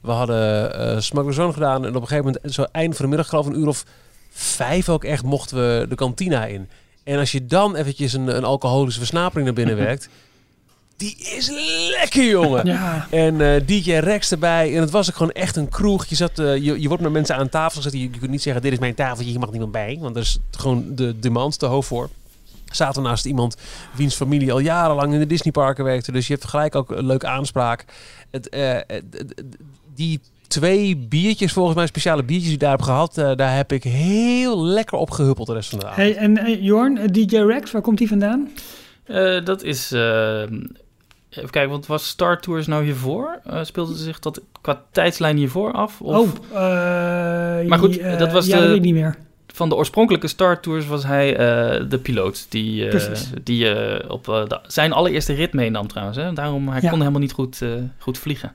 We 0.03 0.11
hadden 0.11 1.03
Smuggler's 1.03 1.37
Run 1.37 1.53
gedaan 1.53 1.85
en 1.85 1.97
op 1.97 2.03
een 2.03 2.09
gegeven 2.09 2.25
moment, 2.25 2.55
zo 2.55 2.63
eind 2.73 2.97
van 2.97 3.05
de 3.05 3.11
middag, 3.11 3.29
geloof 3.29 3.47
ik 3.47 3.53
een 3.53 3.61
uur 3.61 3.69
of 3.69 3.85
vijf 4.31 4.89
ook 4.89 5.05
echt, 5.05 5.23
mochten 5.23 5.57
we 5.57 5.87
de 5.89 5.95
kantina 5.95 6.47
in. 6.47 6.69
En 7.05 7.19
als 7.19 7.33
je 7.33 7.47
dan 7.47 7.77
eventjes 7.77 8.13
een, 8.13 8.37
een 8.37 8.45
alcoholische 8.45 8.99
versnapering 9.01 9.45
naar 9.47 9.55
binnen 9.55 9.77
werkt, 9.77 10.09
die 10.97 11.17
is 11.37 11.51
lekker, 12.01 12.25
jongen. 12.25 12.67
Ja, 12.67 13.07
En 13.11 13.41
eh, 13.41 13.61
DJ 13.67 13.93
Rex 13.93 14.31
erbij. 14.31 14.75
En 14.75 14.81
het 14.81 14.91
was 14.91 15.09
ook 15.11 15.17
gewoon 15.17 15.33
echt 15.33 15.57
een 15.57 15.69
kroeg. 15.69 16.07
Je, 16.07 16.15
zat, 16.15 16.39
eh, 16.39 16.57
je, 16.57 16.81
je 16.81 16.89
wordt 16.89 17.03
met 17.03 17.13
mensen 17.13 17.37
aan 17.37 17.49
tafel 17.49 17.77
gezet. 17.77 17.93
Je, 17.93 18.01
je 18.01 18.19
kunt 18.19 18.31
niet 18.31 18.43
zeggen, 18.43 18.63
dit 18.63 18.73
is 18.73 18.79
mijn 18.79 18.95
tafeltje, 18.95 19.33
je 19.33 19.39
mag 19.39 19.51
niemand 19.51 19.73
bij. 19.73 19.99
Want 20.01 20.17
er 20.17 20.23
is 20.23 20.39
gewoon 20.51 20.85
de 20.95 21.19
demand 21.19 21.59
te 21.59 21.67
hoog 21.67 21.87
voor. 21.87 22.11
Zaten 22.73 23.03
naast 23.03 23.25
iemand 23.27 23.57
wiens 23.97 24.15
familie 24.15 24.53
al 24.53 24.59
jarenlang 24.59 25.13
in 25.13 25.19
de 25.19 25.27
Disneyparken 25.27 25.85
werkte. 25.85 26.13
Dus 26.13 26.27
je 26.27 26.33
hebt 26.35 26.47
gelijk 26.49 26.75
ook 26.75 26.91
een 26.91 27.07
leuke 27.07 27.27
aanspraak. 27.27 27.85
Het, 28.31 28.49
eh, 28.49 28.73
het- 28.73 29.05
het- 29.11 29.43
die 29.95 30.21
twee 30.47 30.97
biertjes, 30.97 31.53
volgens 31.53 31.77
mij 31.77 31.87
speciale 31.87 32.23
biertjes 32.23 32.45
die 32.49 32.55
ik 32.55 32.61
daar 32.61 32.71
heb 32.71 32.83
gehad. 32.83 33.19
eh, 33.19 33.31
daar 33.37 33.57
heb 33.57 33.73
ik 33.73 33.83
heel 33.83 34.65
lekker 34.65 34.99
op 34.99 35.11
gehuppeld 35.11 35.47
de 35.47 35.53
rest 35.53 35.71
van 35.71 35.79
de 35.79 35.85
avond. 35.87 35.97
hey, 36.01 36.17
en 36.17 36.39
eh, 36.39 36.63
Jorn, 36.63 36.99
eh, 36.99 37.05
DJ 37.11 37.37
Rex, 37.37 37.71
waar 37.71 37.83
komt 37.83 37.99
die 37.99 38.09
vandaan? 38.09 38.49
Eh, 39.05 39.45
dat 39.45 39.63
is... 39.63 39.93
eh, 39.93 40.41
even 41.31 41.51
kijken, 41.51 41.71
want 41.71 41.87
was 41.87 42.09
Star 42.09 42.41
Tours 42.41 42.67
nou 42.67 42.85
hiervoor? 42.85 43.41
Eh, 43.45 43.65
speelde 43.65 43.95
zich 43.95 44.19
dat 44.19 44.41
qua 44.61 44.83
tijdslijn 44.91 45.37
hiervoor 45.37 45.73
af? 45.73 46.01
Of 46.01 46.17
oh, 46.17 46.29
eh, 46.53 47.69
Maar 47.69 47.79
goed, 47.79 48.03
dat 48.19 48.33
was 48.33 48.47
ja, 48.47 48.55
de- 48.55 48.59
dat 48.61 48.69
weet 48.69 48.77
ik 48.79 48.83
niet 48.85 48.95
meer. 48.95 49.17
van 49.47 49.69
de 49.69 49.75
oorspronkelijke 49.75 50.29
Star 50.29 50.61
Tours 50.61 50.87
was 50.87 51.05
hij 51.05 51.37
eh, 51.37 51.85
de 51.89 51.99
piloot. 51.99 52.47
Die, 52.49 52.89
eh, 52.89 53.11
die 53.45 53.69
eh, 53.69 54.11
op 54.11 54.29
eh, 54.29 54.47
de- 54.47 54.61
zijn 54.67 54.93
allereerste 54.93 55.33
rit 55.33 55.53
meenam 55.53 55.87
trouwens. 55.87 56.17
Hè? 56.19 56.33
Daarom, 56.33 56.69
hij 56.69 56.81
Ja. 56.83 56.89
kon 56.91 56.99
helemaal 56.99 57.21
niet 57.21 57.33
goed, 57.33 57.63
eh, 57.63 57.69
goed 57.99 58.19
vliegen. 58.19 58.53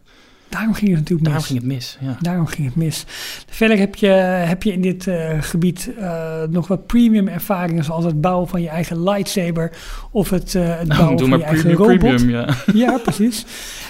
Daarom 0.50 0.74
ging 0.74 0.90
het 0.90 1.00
natuurlijk 1.00 1.30
mis. 1.30 1.32
Daarom 1.32 1.44
ging 1.44 1.60
het 1.60 1.68
mis, 1.68 1.98
ja. 2.02 2.18
Daarom 2.22 2.46
ging 2.46 2.68
het 2.68 2.76
mis. 2.76 3.06
Verder 3.50 3.78
heb 3.78 3.96
je, 3.96 4.08
heb 4.08 4.64
je 4.64 4.72
in 4.72 4.82
dit 4.82 5.08
eh, 5.08 5.42
gebied 5.42 5.92
eh, 5.98 6.44
nog 6.50 6.68
wat 6.68 6.88
premium 6.88 7.28
ervaringen, 7.28 7.84
zoals 7.84 8.06
het 8.06 8.22
bouwen 8.22 8.48
van 8.48 8.62
je 8.62 8.70
eigen 8.70 9.04
lightsaber 9.04 9.72
of 10.12 10.30
het, 10.30 10.56
eh, 10.56 10.78
het 10.78 10.88
bouwen 10.98 11.20
van 11.20 11.30
maar 11.30 11.40
je 11.40 11.46
eigen 11.46 11.74
robot. 11.74 11.98
premium, 11.98 12.30
ja. 12.30 12.56
Ja, 12.74 12.98
precies. 12.98 13.46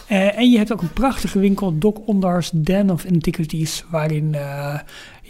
En 0.08 0.52
je 0.52 0.58
hebt 0.58 0.74
ook 0.74 0.82
een 0.82 0.94
prachtige 0.94 1.40
winkel, 1.40 1.78
Doc 1.78 1.94
Ondars 2.06 2.50
Den 2.54 2.90
of 2.90 3.06
Antiquities, 3.06 3.84
waarin 3.90 4.36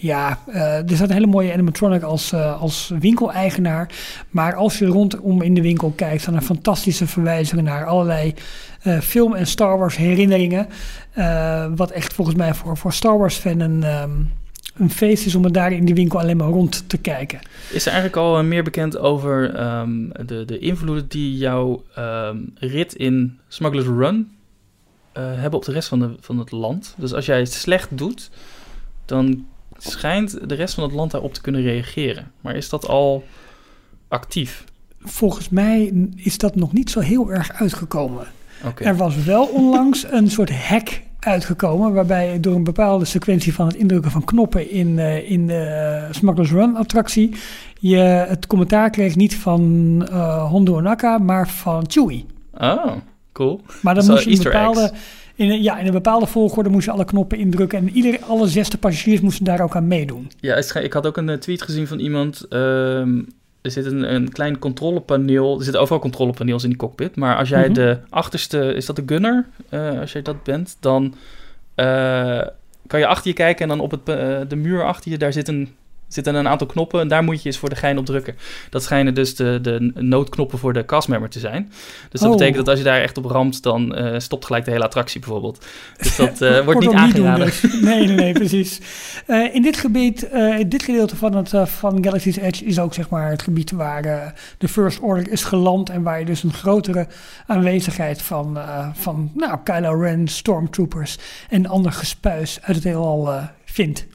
ja, 0.02 0.40
er 0.54 0.96
staat 0.96 1.08
een 1.08 1.14
hele 1.14 1.28
mooie 1.28 1.54
animatronic 1.54 2.02
als, 2.04 2.32
eh, 2.32 2.62
als 2.62 2.92
winkeleigenaar. 3.00 3.90
Maar 4.30 4.56
als 4.56 4.80
je 4.80 4.86
rondom 4.86 5.42
in 5.42 5.54
de 5.54 5.62
winkel 5.62 5.94
kijkt, 5.96 6.22
staan 6.22 6.36
er 6.36 6.42
fantastische 6.42 7.08
verwijzingen 7.08 7.64
naar 7.64 7.86
allerlei 7.86 8.34
eh, 8.80 9.00
film- 9.00 9.36
en 9.36 9.48
Star 9.48 9.78
Wars 9.78 9.98
herinneringen. 9.98 10.68
Eh, 11.12 11.66
wat 11.76 11.92
echt 11.92 12.14
volgens 12.14 12.38
mij 12.38 12.54
voor, 12.54 12.78
voor 12.78 12.94
Star 12.94 13.18
Wars 13.18 13.36
fan 13.36 13.60
een, 13.60 13.84
ehm, 13.84 14.12
een 14.76 14.90
feest 14.90 15.26
is 15.26 15.36
om 15.36 15.46
er 15.46 15.52
daar 15.52 15.72
in 15.72 15.86
die 15.86 15.96
winkel 15.96 16.20
alleen 16.20 16.38
maar 16.38 16.48
rond 16.48 16.90
te 16.90 16.98
kijken. 16.98 17.40
Is 17.72 17.86
er 17.86 17.92
eigenlijk 17.92 18.22
al 18.22 18.38
eh, 18.38 18.44
meer 18.44 18.64
bekend 18.64 18.98
over 18.98 19.56
ehm, 19.56 20.10
de, 20.26 20.46
de 20.46 20.60
invloeden 20.60 21.08
die 21.08 21.38
jouw 21.38 21.84
ehm, 21.96 22.38
rit 22.56 22.94
in 22.94 23.40
Smuggler's 23.48 23.88
Run 23.88 24.32
hebben 25.14 25.60
op 25.60 25.66
de 25.66 25.72
rest 25.72 25.88
van, 25.88 26.00
de, 26.00 26.16
van 26.20 26.40
het 26.40 26.52
land? 26.52 26.96
Dus 26.98 27.14
als 27.14 27.26
jij 27.26 27.40
het 27.40 27.54
slecht 27.54 27.98
doet, 27.98 28.30
dan 29.06 29.46
schijnt 29.78 30.50
de 30.50 30.56
rest 30.56 30.74
van 30.74 30.84
het 30.84 30.94
land 30.94 31.12
daarop 31.12 31.34
te 31.34 31.42
kunnen 31.42 31.62
reageren. 31.62 32.32
Maar 32.42 32.56
is 32.56 32.70
dat 32.70 32.88
al 32.88 33.24
actief? 34.08 34.64
Volgens 35.00 35.50
mij 35.50 36.10
is 36.16 36.38
dat 36.38 36.56
nog 36.56 36.74
niet 36.74 36.90
zo 36.90 37.00
heel 37.00 37.32
erg 37.32 37.52
uitgekomen. 37.52 38.28
Er 38.78 38.96
was 38.96 39.24
wel 39.24 39.46
onlangs 39.46 40.06
een 40.10 40.30
soort 40.30 40.52
hack 40.52 41.02
uitgekomen, 41.20 41.94
waarbij 41.94 42.40
door 42.40 42.56
een 42.56 42.64
bepaalde 42.64 43.06
sequentie 43.06 43.54
van 43.54 43.68
het 43.68 43.76
indrukken 43.76 44.12
van 44.12 44.24
knoppen 44.24 44.70
in, 44.72 45.00
eh, 45.00 45.32
in 45.32 45.48
de 45.48 46.08
Smuggler's 46.12 46.52
Run 46.52 46.76
attractie 46.76 47.36
je 47.80 47.98
het 47.98 48.48
commentaar 48.48 48.90
kreeg 48.90 49.16
niet 49.16 49.36
van 49.36 50.06
eh 50.12 50.50
Hondo 50.50 50.76
Onaka, 50.76 51.18
maar 51.18 51.50
van 51.50 51.84
Chewie. 51.88 52.26
Oh, 52.58 52.92
cool. 53.32 53.62
Maar 53.82 53.96
dan 53.96 54.06
moest 54.06 54.24
je 54.24 54.30
in 54.30 54.38
een 54.38 54.44
bepaalde, 54.44 54.82
eggs. 54.82 55.00
in 55.36 55.50
een, 55.50 55.62
ja, 55.62 55.78
in 55.78 55.86
een 55.86 55.92
bepaalde 55.92 56.28
volgorde 56.28 56.70
moest 56.70 56.86
je 56.86 56.92
alle 56.92 57.06
knoppen 57.06 57.38
indrukken 57.38 57.80
en 57.80 57.90
ieder, 57.90 58.20
alle 58.28 58.48
zesde 58.48 58.78
passagiers 58.78 59.22
moesten 59.22 59.46
daar 59.46 59.62
ook 59.62 59.76
aan 59.76 59.88
meedoen. 59.88 60.32
Ja, 60.40 60.56
ik 60.74 60.94
had 60.94 61.08
ook 61.08 61.18
een 61.18 61.30
eh, 61.30 61.38
tweet 61.38 61.62
gezien 61.62 61.88
van 61.88 62.00
iemand. 62.00 62.46
ehm, 62.50 63.22
er 63.62 63.72
zit 63.72 63.86
een, 63.86 64.14
een 64.14 64.32
klein 64.32 64.60
controlepaneel. 64.60 65.58
Er 65.58 65.64
zitten 65.64 65.82
overal 65.82 66.02
controlepaneels 66.02 66.64
in 66.64 66.70
die 66.70 66.78
cockpit. 66.78 67.16
Maar 67.16 67.38
als 67.38 67.50
jij 67.50 67.64
Mhm. 67.66 67.74
de 67.74 67.98
achterste, 68.10 68.74
is 68.74 68.86
dat 68.86 68.96
de 68.96 69.04
gunner? 69.06 69.46
Eh, 69.70 70.00
als 70.00 70.12
jij 70.12 70.22
dat 70.22 70.44
bent, 70.44 70.78
dan 70.80 71.16
eh, 71.76 72.42
kan 72.88 73.00
je 73.00 73.08
achter 73.08 73.28
je 73.28 73.34
kijken 73.34 73.62
en 73.62 73.68
dan 73.68 73.80
op 73.80 73.92
het, 73.92 74.10
eh, 74.10 74.40
de 74.48 74.56
muur 74.56 74.84
achter 74.86 75.12
je, 75.12 75.18
daar 75.18 75.34
zit 75.34 75.48
een, 75.48 75.70
zitten 76.10 76.36
een 76.36 76.48
aantal 76.48 76.68
knoppen. 76.68 77.00
En 77.00 77.08
daar 77.08 77.24
moet 77.24 77.42
je 77.42 77.46
eens 77.50 77.58
voor 77.58 77.70
de 77.70 77.76
gein 77.76 77.98
op 77.98 78.06
drukken. 78.06 78.36
Dat 78.70 78.84
schijnen 78.84 79.14
dus 79.14 79.36
de, 79.36 79.60
de 79.62 79.92
noodknoppen 79.96 80.60
voor 80.60 80.74
de 80.74 80.86
castmember 80.86 81.30
te 81.30 81.40
zijn. 81.40 81.72
Dus 82.10 82.20
dat 82.20 82.30
Oh. 82.30 82.36
betekent 82.36 82.58
dat 82.58 82.68
als 82.68 82.78
je 82.78 82.84
daar 82.84 83.02
echt 83.02 83.18
op 83.18 83.26
ramt, 83.26 83.64
dan 83.64 83.96
eh, 83.96 84.20
stopt 84.20 84.46
gelijk 84.46 84.66
de 84.66 84.72
hele 84.72 84.84
attractie 84.84 85.20
bijvoorbeeld. 85.20 85.66
Dus 85.98 86.16
dat 86.16 86.42
eh, 86.42 86.60
wordt 86.66 86.80
niet 86.80 86.90
doen 86.90 86.98
aangeraden. 86.98 87.46
dus. 87.46 87.62
Nee, 87.82 88.06
nee, 88.06 88.16
nee, 88.16 88.34
precies. 88.34 88.80
Eh, 89.26 89.56
in 89.56 89.62
dit 89.62 89.78
gebied, 89.78 90.24
in 90.60 90.70
dit 90.70 90.84
gedeelte 90.84 91.16
van, 91.16 91.36
het, 91.36 91.70
van 91.70 92.04
Galaxy's 92.04 92.38
Edge 92.38 92.66
is 92.66 92.80
ook 92.80 92.94
zeg 92.94 93.10
maar 93.10 93.30
het 93.30 93.42
gebied 93.42 93.72
waar 93.72 94.34
de 94.58 94.68
First 94.68 95.00
Order 95.00 95.32
is 95.32 95.44
geland 95.44 95.90
en 95.90 96.04
waar 96.04 96.20
je 96.20 96.26
dus 96.26 96.44
een 96.44 96.54
grotere 96.54 97.08
aanwezigheid 97.48 98.22
van, 98.22 98.58
van 98.94 99.32
nou, 99.36 99.58
Kylo 99.64 100.02
Ren, 100.02 100.28
Stormtroopers 100.28 101.18
en 101.50 101.66
ander 101.68 101.92
gespuis 101.92 102.60
uit 102.62 102.76
het 102.76 102.86
heelal 102.86 103.30
vindt. 103.66 104.06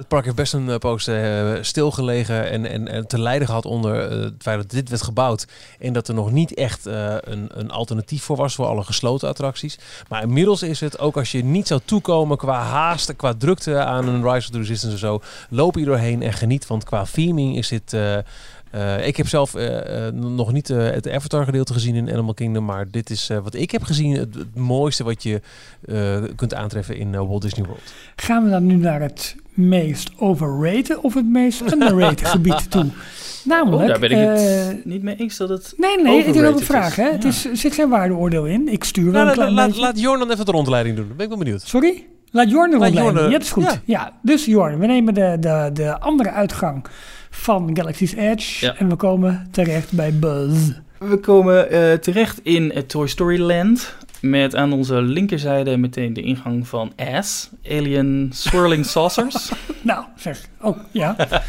Het 0.00 0.08
park 0.08 0.24
heeft 0.24 0.36
best 0.36 0.52
een 0.52 0.68
uh, 0.68 0.76
poos 0.76 1.08
uh, 1.08 1.52
stilgelegen 1.60 2.50
en, 2.50 2.86
en, 2.88 3.06
te 3.06 3.18
lijden 3.18 3.46
gehad 3.46 3.64
onder 3.64 4.12
uh, 4.12 4.24
het 4.24 4.34
feit 4.38 4.56
dat 4.58 4.70
dit 4.70 4.88
werd 4.88 5.02
gebouwd. 5.02 5.46
En 5.78 5.92
dat 5.92 6.08
er 6.08 6.14
nog 6.14 6.30
niet 6.30 6.54
echt 6.54 6.84
een, 6.84 7.48
een, 7.52 7.70
alternatief 7.70 8.22
voor 8.22 8.36
was 8.36 8.54
voor 8.54 8.66
alle 8.66 8.82
gesloten 8.82 9.28
attracties. 9.28 9.78
Maar 10.08 10.22
inmiddels 10.22 10.62
is 10.62 10.80
het, 10.80 10.98
ook 10.98 11.16
als 11.16 11.32
je 11.32 11.44
niet 11.44 11.66
zou 11.66 11.80
toekomen 11.84 12.36
qua 12.36 12.62
haast, 12.62 13.16
qua 13.16 13.34
drukte 13.34 13.78
aan 13.78 14.08
een 14.08 14.22
Rise 14.22 14.48
of 14.48 14.52
the 14.52 14.58
Resistance 14.58 14.94
en 14.94 14.98
zo, 14.98 15.20
loop 15.50 15.74
je 15.74 15.84
doorheen 15.84 16.22
en 16.22 16.32
geniet. 16.32 16.66
Want 16.66 16.84
qua 16.84 17.04
theming 17.12 17.56
is 17.56 17.68
dit... 17.68 17.96
Uh, 18.74 19.06
ik 19.06 19.16
heb 19.16 19.28
zelf 19.28 19.56
uh, 19.56 19.64
uh, 19.64 20.12
nog 20.12 20.52
niet 20.52 20.68
het 20.68 21.08
Avatar 21.08 21.44
gedeelte 21.44 21.72
gezien 21.72 21.94
in 21.94 22.12
Animal 22.12 22.34
Kingdom, 22.34 22.64
maar 22.64 22.90
dit 22.90 23.10
is 23.10 23.30
wat 23.42 23.54
ik 23.54 23.70
heb 23.70 23.82
gezien 23.82 24.16
het, 24.16 24.34
het 24.34 24.54
mooiste 24.54 25.04
wat 25.04 25.22
je 25.22 25.40
kunt 26.36 26.54
aantreffen 26.54 26.96
in 26.96 27.26
Walt 27.26 27.42
Disney 27.42 27.66
World. 27.66 27.92
Gaan 28.16 28.44
we 28.44 28.50
dan 28.50 28.66
nu 28.66 28.74
naar 28.74 29.00
het 29.00 29.36
meest 29.54 30.10
overrated 30.16 30.98
of 30.98 31.14
het 31.14 31.26
meest 31.26 31.60
underrated 31.72 32.26
gebied 32.28 32.70
toe? 32.70 32.86
Namelijk, 33.44 33.82
oh, 33.82 33.88
daar 33.88 33.98
ben 33.98 34.10
ik 34.10 34.16
het 34.16 34.84
niet 34.84 35.02
mee 35.02 35.16
eens 35.16 35.36
dat 35.36 35.48
het. 35.48 35.74
Nee, 35.76 36.02
nee, 36.02 36.24
het 36.24 36.36
is 36.36 36.42
ook 36.42 36.58
een 36.58 36.64
vraag. 36.64 36.96
Hè? 36.96 37.06
Ja. 37.06 37.12
Het 37.12 37.24
is, 37.24 37.44
er 37.46 37.56
zit 37.56 37.74
geen 37.74 37.88
waardeoordeel 37.88 38.46
in. 38.46 38.68
Ik 38.68 38.84
stuur 38.84 39.12
wel 39.12 39.24
nou, 39.24 39.28
een 39.28 39.54
klein 39.54 39.76
laat, 39.76 40.00
Jorn 40.00 40.18
dan 40.18 40.30
even 40.30 40.44
de 40.44 40.52
rondleiding 40.52 40.96
doen. 40.96 41.06
Dan 41.06 41.16
ben 41.16 41.24
ik 41.24 41.30
wel 41.30 41.42
benieuwd. 41.42 41.62
Sorry? 41.62 42.06
Laat 42.30 42.50
Jorn 42.50 42.70
de 42.70 42.76
rondleiding. 42.76 43.16
Jorn, 43.16 43.30
Ja, 43.30 43.38
dat 43.38 43.42
is 43.42 43.50
goed. 43.50 43.64
ja. 43.64 43.80
Ja, 43.84 44.12
dus 44.22 44.44
Jorn, 44.44 44.78
we 44.78 44.86
nemen 44.86 45.14
de, 45.14 45.36
de, 45.40 45.70
de 45.72 46.00
andere 46.00 46.30
uitgang 46.30 46.84
van 47.30 47.70
Galaxy's 47.76 48.12
Edge 48.12 48.66
Ja. 48.66 48.74
en 48.76 48.88
we 48.88 48.96
komen 48.96 49.48
terecht 49.50 49.92
bij 49.92 50.14
Buzz. 50.18 50.70
We 50.98 51.16
komen 51.18 51.72
uh, 51.74 51.92
terecht 51.92 52.40
in 52.42 52.62
uh, 52.64 52.78
Toy 52.82 53.06
Story 53.06 53.40
Land. 53.40 53.94
Met 54.20 54.54
aan 54.56 54.72
onze 54.72 55.02
linkerzijde 55.02 55.76
meteen 55.76 56.12
de 56.12 56.20
ingang 56.20 56.68
van 56.68 56.92
Ass, 56.96 57.50
Alien 57.68 58.30
Swirling 58.34 58.86
Saucers. 58.92 59.52
nou, 59.82 60.04
zeg. 60.16 60.40
Oh, 60.60 60.78
ja. 60.90 61.16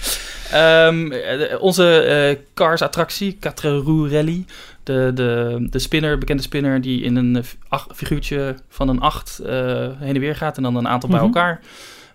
Ehm, 0.52 1.12
eh, 1.12 1.62
onze 1.62 2.00
eh, 2.02 2.38
Cars-attractie, 2.54 3.38
Quatre 3.40 3.78
Roues 3.78 4.12
Rally. 4.12 4.46
De, 4.84 5.12
de, 5.14 5.58
de 5.70 5.80
spinner, 5.80 6.18
bekende 6.18 6.44
spinner, 6.44 6.82
die 6.82 7.02
in 7.02 7.16
een 7.16 7.36
eh, 7.36 7.44
ach- 7.68 7.88
figuurtje 7.94 8.56
van 8.70 8.88
een 8.90 9.00
acht 9.00 9.40
eh, 9.40 9.56
heen 10.00 10.16
en 10.16 10.20
weer 10.20 10.36
gaat. 10.36 10.58
En 10.58 10.64
dan 10.64 10.76
een 10.76 10.88
aantal 10.88 11.10
bij 11.10 11.18
Mhm. 11.20 11.28
elkaar. 11.28 11.60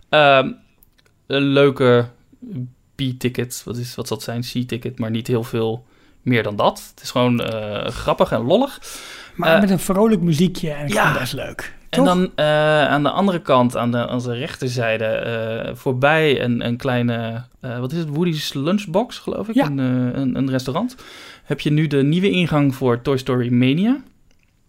Ehm, 0.08 0.52
een 1.26 1.42
leuke 1.42 2.06
B-ticket. 2.96 3.62
Wat, 3.64 3.76
is, 3.76 3.94
wat 3.94 4.06
zal 4.08 4.16
het 4.16 4.26
zijn? 4.26 4.40
C-ticket, 4.40 4.98
maar 4.98 5.10
niet 5.10 5.26
heel 5.26 5.44
veel 5.44 5.84
meer 6.22 6.42
dan 6.42 6.56
dat. 6.56 6.90
Het 6.94 7.02
is 7.02 7.10
gewoon 7.10 7.40
eh, 7.40 7.86
grappig 7.90 8.32
en 8.32 8.40
lollig. 8.42 8.80
Maar 9.34 9.54
Eh, 9.54 9.60
met 9.60 9.70
een 9.70 9.78
vrolijk 9.78 10.20
muziekje 10.20 10.70
en 10.70 10.88
ja. 10.88 11.12
best 11.18 11.32
leuk. 11.32 11.74
En 11.88 11.98
Toch? 12.04 12.06
dan 12.06 12.30
eh, 12.34 12.88
aan 12.88 13.02
de 13.02 13.10
andere 13.10 13.40
kant, 13.42 13.76
aan 13.76 13.90
de, 13.90 14.08
aan 14.08 14.20
rechterzijde, 14.30 15.72
voorbij 15.74 16.42
een, 16.42 16.66
een 16.66 16.76
kleine, 16.76 17.42
wat 17.60 17.92
is 17.92 17.98
het, 17.98 18.08
Woody's 18.08 18.52
Lunchbox, 18.52 19.18
geloof 19.18 19.48
ik, 19.48 19.54
Ja. 19.54 19.66
een, 19.66 19.78
een, 19.78 20.36
een 20.36 20.50
restaurant. 20.50 20.96
Heb 21.44 21.60
je 21.60 21.70
nu 21.70 21.86
de 21.86 22.02
nieuwe 22.02 22.30
ingang 22.30 22.74
voor 22.74 23.02
Toy 23.02 23.16
Story 23.16 23.52
Mania. 23.52 23.96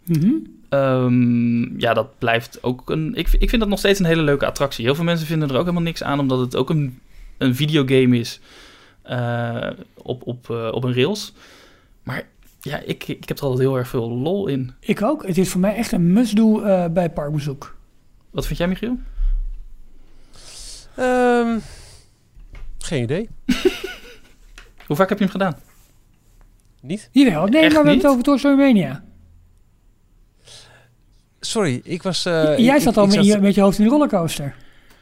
Mhm. 0.05 0.32
Ehm, 0.69 1.80
ja, 1.80 1.93
dat 1.93 2.17
blijft 2.17 2.63
ook 2.63 2.89
een. 2.89 3.15
Ik, 3.15 3.28
ik 3.39 3.49
vind 3.49 3.61
dat 3.61 3.69
nog 3.69 3.80
steeds 3.80 3.99
een 3.99 4.05
hele 4.05 4.21
leuke 4.21 4.45
attractie. 4.45 4.86
Heel 4.86 4.95
veel 4.95 5.03
mensen 5.03 5.28
vinden 5.28 5.47
er 5.49 5.53
ook 5.55 5.61
helemaal 5.61 5.82
niks 5.82 6.03
aan, 6.03 6.19
omdat 6.19 6.39
het 6.39 6.55
ook 6.55 6.69
een, 6.69 6.99
een 7.38 7.56
videogame 7.56 8.18
is 8.18 8.40
eh, 9.02 9.70
op, 9.94 10.28
op, 10.28 10.50
eh, 10.50 10.70
op 10.72 10.84
een 10.84 10.94
rails. 10.94 11.34
Maar 12.04 12.28
ja, 12.62 12.80
ik, 12.80 13.08
ik 13.08 13.28
heb 13.28 13.38
er 13.38 13.44
altijd 13.44 13.62
heel 13.62 13.78
erg 13.78 13.88
veel 13.88 14.10
lol 14.12 14.48
in. 14.48 14.74
Ik 14.80 15.02
ook. 15.02 15.28
Het 15.28 15.38
is 15.38 15.50
voor 15.50 15.62
mij 15.62 15.76
echt 15.76 15.92
een 15.92 16.14
must-do 16.14 16.62
eh, 16.62 16.86
bij 16.90 17.10
parkbezoek. 17.10 17.76
Wat 18.30 18.46
vind 18.46 18.58
jij, 18.60 18.68
Michiel? 18.68 18.98
Ehm, 20.96 21.58
geen 22.78 23.04
idee. 23.04 23.30
Hoe 24.88 24.96
vaak 24.96 25.10
heb 25.10 25.18
je 25.18 25.24
hem 25.24 25.34
gedaan? 25.34 25.56
Niet? 26.82 27.10
Jawel, 27.12 27.46
nee, 27.48 27.62
Echt 27.62 27.74
maar 27.74 27.84
we 27.84 27.90
hebben 27.90 27.98
het 27.98 28.06
over 28.06 28.24
Toy 28.24 28.38
Story 28.38 28.58
Mania. 28.58 29.04
Sorry, 31.40 31.82
ik 31.84 32.04
was... 32.04 32.26
eh, 32.26 32.58
Jij 32.58 32.76
ik- 32.76 32.82
zat 32.82 32.98
al 32.98 33.08
met 33.08 33.56
je 33.56 33.62
hoofd 33.62 33.78
in 33.78 33.84
de 33.84 33.90
rollercoaster. 33.90 34.56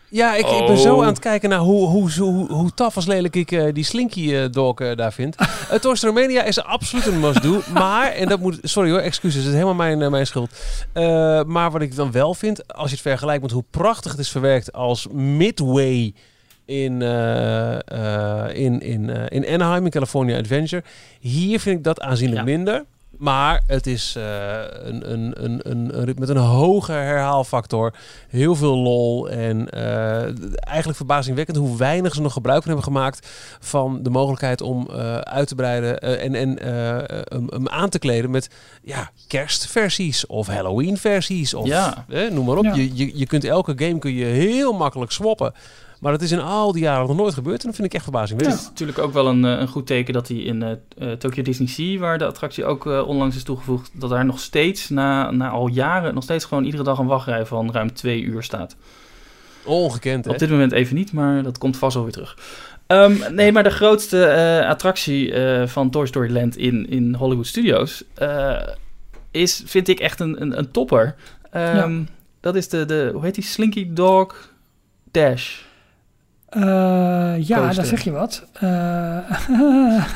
Ja, 0.10 0.36
ik, 0.36 0.48
ik 0.48 0.68
ben 0.68 0.78
zo 0.78 0.96
Oh. 0.96 1.02
aan 1.02 1.08
het 1.08 1.20
kijken 1.20 1.50
naar 1.50 1.60
hoe, 1.60 1.88
hoe, 1.88 2.12
hoe, 2.12 2.52
hoe 2.52 2.74
taf 2.74 2.96
als 2.96 3.06
lelijk 3.06 3.36
ik 3.36 3.52
eh, 3.52 3.74
die 3.74 3.84
Slinky 3.84 4.50
dog 4.50 4.80
eh, 4.80 4.96
daar 4.96 5.14
vind. 5.14 5.36
uh, 5.42 5.78
Toy 5.82 5.96
Story 5.96 6.14
Mania 6.14 6.44
is 6.44 6.64
absoluut 6.64 7.06
een 7.06 7.20
must-do. 7.20 7.62
maar, 7.74 8.12
en 8.12 8.28
dat 8.28 8.40
moet... 8.40 8.60
Sorry 8.62 8.90
hoor, 8.90 9.00
excuses. 9.00 9.40
Het 9.44 9.48
is 9.48 9.54
helemaal 9.54 9.74
mijn, 9.74 10.12
mijn 10.12 10.28
schuld. 10.28 10.50
Uh, 10.94 11.44
maar 11.44 11.72
wat 11.72 11.82
ik 11.82 11.96
dan 11.96 12.12
wel 12.12 12.34
vind, 12.34 12.74
als 12.74 12.90
je 12.90 12.96
het 12.96 13.06
vergelijkt 13.06 13.42
met 13.42 13.52
hoe 13.52 13.64
prachtig 13.72 14.12
het 14.12 14.20
is 14.20 14.30
verwerkt 14.30 14.74
als 14.74 15.08
Midway 15.12 16.14
in, 16.66 17.02
uh, 17.02 17.78
uh, 17.94 18.46
in, 18.54 18.80
in, 18.80 19.10
uh, 19.10 19.24
in 19.30 19.48
Anaheim, 19.48 19.86
in 19.86 19.92
California 19.92 20.38
Adventure. 20.38 20.84
Hier 21.20 21.60
vind 21.60 21.78
ik 21.78 21.84
dat 21.84 22.02
aanzienlijk 22.02 22.40
ja. 22.40 22.46
minder. 22.46 22.86
Maar 23.18 23.64
het 23.68 23.88
is 23.88 24.16
uh, 24.18 24.24
een, 24.84 25.12
een, 25.12 25.34
een, 25.44 26.02
een, 26.02 26.16
met 26.20 26.30
een 26.30 26.38
hoge 26.38 26.92
herhaalfactor. 26.92 27.94
Heel 28.30 28.56
veel 28.56 28.78
lol. 28.78 29.30
En 29.30 29.68
uh, 29.74 30.22
eigenlijk 30.68 30.98
verbazingwekkend 30.98 31.58
hoe 31.58 31.78
weinig 31.78 32.14
ze 32.14 32.22
nog 32.22 32.34
gebruik 32.34 32.66
hebben 32.66 32.84
gemaakt 32.84 33.28
van 33.60 34.04
de 34.04 34.10
mogelijkheid 34.10 34.62
om 34.62 34.88
uh, 34.90 35.18
uit 35.18 35.48
te 35.48 35.56
breiden 35.56 36.00
en, 36.00 36.36
en 36.36 36.58
hem, 37.30 37.70
aan 37.70 37.90
te 37.90 38.00
kleden 38.00 38.32
met 38.32 38.50
ja, 38.84 39.12
kerstversies 39.28 40.26
of 40.26 40.48
Halloween 40.48 40.98
versies. 40.98 41.54
Of 41.54 41.68
ja. 41.68 42.06
eh, 42.10 42.32
noem 42.32 42.46
maar 42.46 42.58
op. 42.58 42.64
Ja. 42.64 42.74
Je, 42.74 42.96
je, 42.96 43.18
je 43.18 43.26
kunt 43.26 43.44
elke 43.44 43.74
game 43.76 44.00
kun 44.00 44.14
je 44.14 44.26
heel 44.26 44.74
makkelijk 44.74 45.12
swappen. 45.12 45.54
Maar 46.06 46.14
dat 46.14 46.24
is 46.24 46.32
in 46.32 46.40
al 46.40 46.72
die 46.72 46.82
jaren 46.82 47.08
nog 47.08 47.18
nooit 47.18 47.34
gebeurd. 47.34 47.60
En 47.60 47.66
dat 47.66 47.76
vind 47.76 47.88
ik 47.88 47.94
echt 47.94 48.04
verbazingwekkend. 48.04 48.60
Het 48.60 48.66
is 48.66 48.72
natuurlijk 48.72 49.00
ook 49.00 49.14
wel 49.14 49.28
een, 49.28 49.44
een 49.44 49.68
goed 49.68 49.88
teken 49.88 50.14
dat 50.14 50.28
hij 50.28 50.38
in 50.38 50.80
uh, 50.98 51.12
Tokyo 51.12 51.44
Disney 51.44 51.68
Sea, 51.68 52.00
waar 52.00 52.18
de 52.18 52.26
attractie 52.26 52.66
ook 52.66 52.86
uh, 52.86 53.08
onlangs 53.08 53.36
is 53.36 53.44
toegevoegd, 53.44 53.92
dat 53.94 54.10
daar 54.10 54.26
nog 54.26 54.40
steeds, 54.40 54.90
na, 54.90 55.32
na 55.32 55.50
al 55.50 55.68
jaren, 55.68 56.14
nog 56.14 56.24
steeds 56.24 56.46
gewoon 56.46 56.64
iedere 56.64 56.84
dag 56.84 56.98
een 56.98 57.06
wachtrij 57.06 57.46
van 57.46 57.72
ruim 57.72 57.94
twee 57.94 58.22
uur 58.22 58.44
staat. 58.44 58.76
Ongekend, 59.64 60.26
hè? 60.26 60.32
Op 60.32 60.38
dit 60.38 60.50
moment 60.50 60.72
even 60.72 60.96
niet, 60.96 61.12
maar 61.12 61.44
dat 61.44 61.58
komt 61.58 61.78
vast 61.78 61.94
wel 61.94 62.04
weer 62.04 62.14
terug. 62.14 62.38
Um, 62.88 63.20
nee, 63.32 63.52
maar 63.52 63.64
de 63.64 63.70
grootste 63.70 64.18
uh, 64.62 64.70
attractie 64.70 65.32
uh, 65.32 65.68
van 65.68 65.90
Toy 65.90 66.06
Story 66.06 66.34
Land 66.34 66.58
in, 66.58 66.90
in 66.90 67.14
Hollywood 67.14 67.48
Studios 67.48 68.04
uh, 68.22 68.62
is, 69.32 69.64
vind 69.66 69.88
ik, 69.88 70.00
echt 70.00 70.20
een, 70.20 70.42
een, 70.42 70.58
een 70.58 70.72
topper. 70.72 71.16
Um, 71.56 71.62
ja. 71.62 71.90
Dat 72.40 72.56
is 72.56 72.70
de, 72.70 72.86
de, 72.86 73.10
hoe 73.14 73.24
heet 73.24 73.36
die, 73.36 73.44
Slinky 73.44 73.94
Dog 73.94 74.54
Dash. 75.12 75.64
Uh, 76.56 76.64
ja, 77.48 77.58
coaster. 77.58 77.76
daar 77.76 77.86
zeg 77.86 78.04
je 78.04 78.12
wat. 78.12 78.44
Uh, 78.64 79.18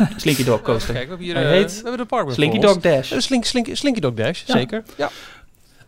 Slinky 0.17 0.43
Dog 0.43 0.61
Coaster. 0.61 0.93
Kijk, 0.93 1.03
we 1.03 1.09
hebben 1.09 1.25
hier 1.25 1.35
Hij 1.35 1.43
uh, 1.43 1.49
heet 1.49 1.75
we 1.75 1.81
hebben 1.81 1.97
de 1.97 2.05
park 2.05 2.31
Slinky 2.31 2.59
Dog 2.59 2.77
Dash. 2.77 3.13
Slink, 3.17 3.45
slink, 3.45 3.67
Slinky 3.71 3.99
Dog 3.99 4.13
Dash, 4.13 4.43
ja. 4.45 4.53
zeker. 4.53 4.83
Ja. 4.97 5.09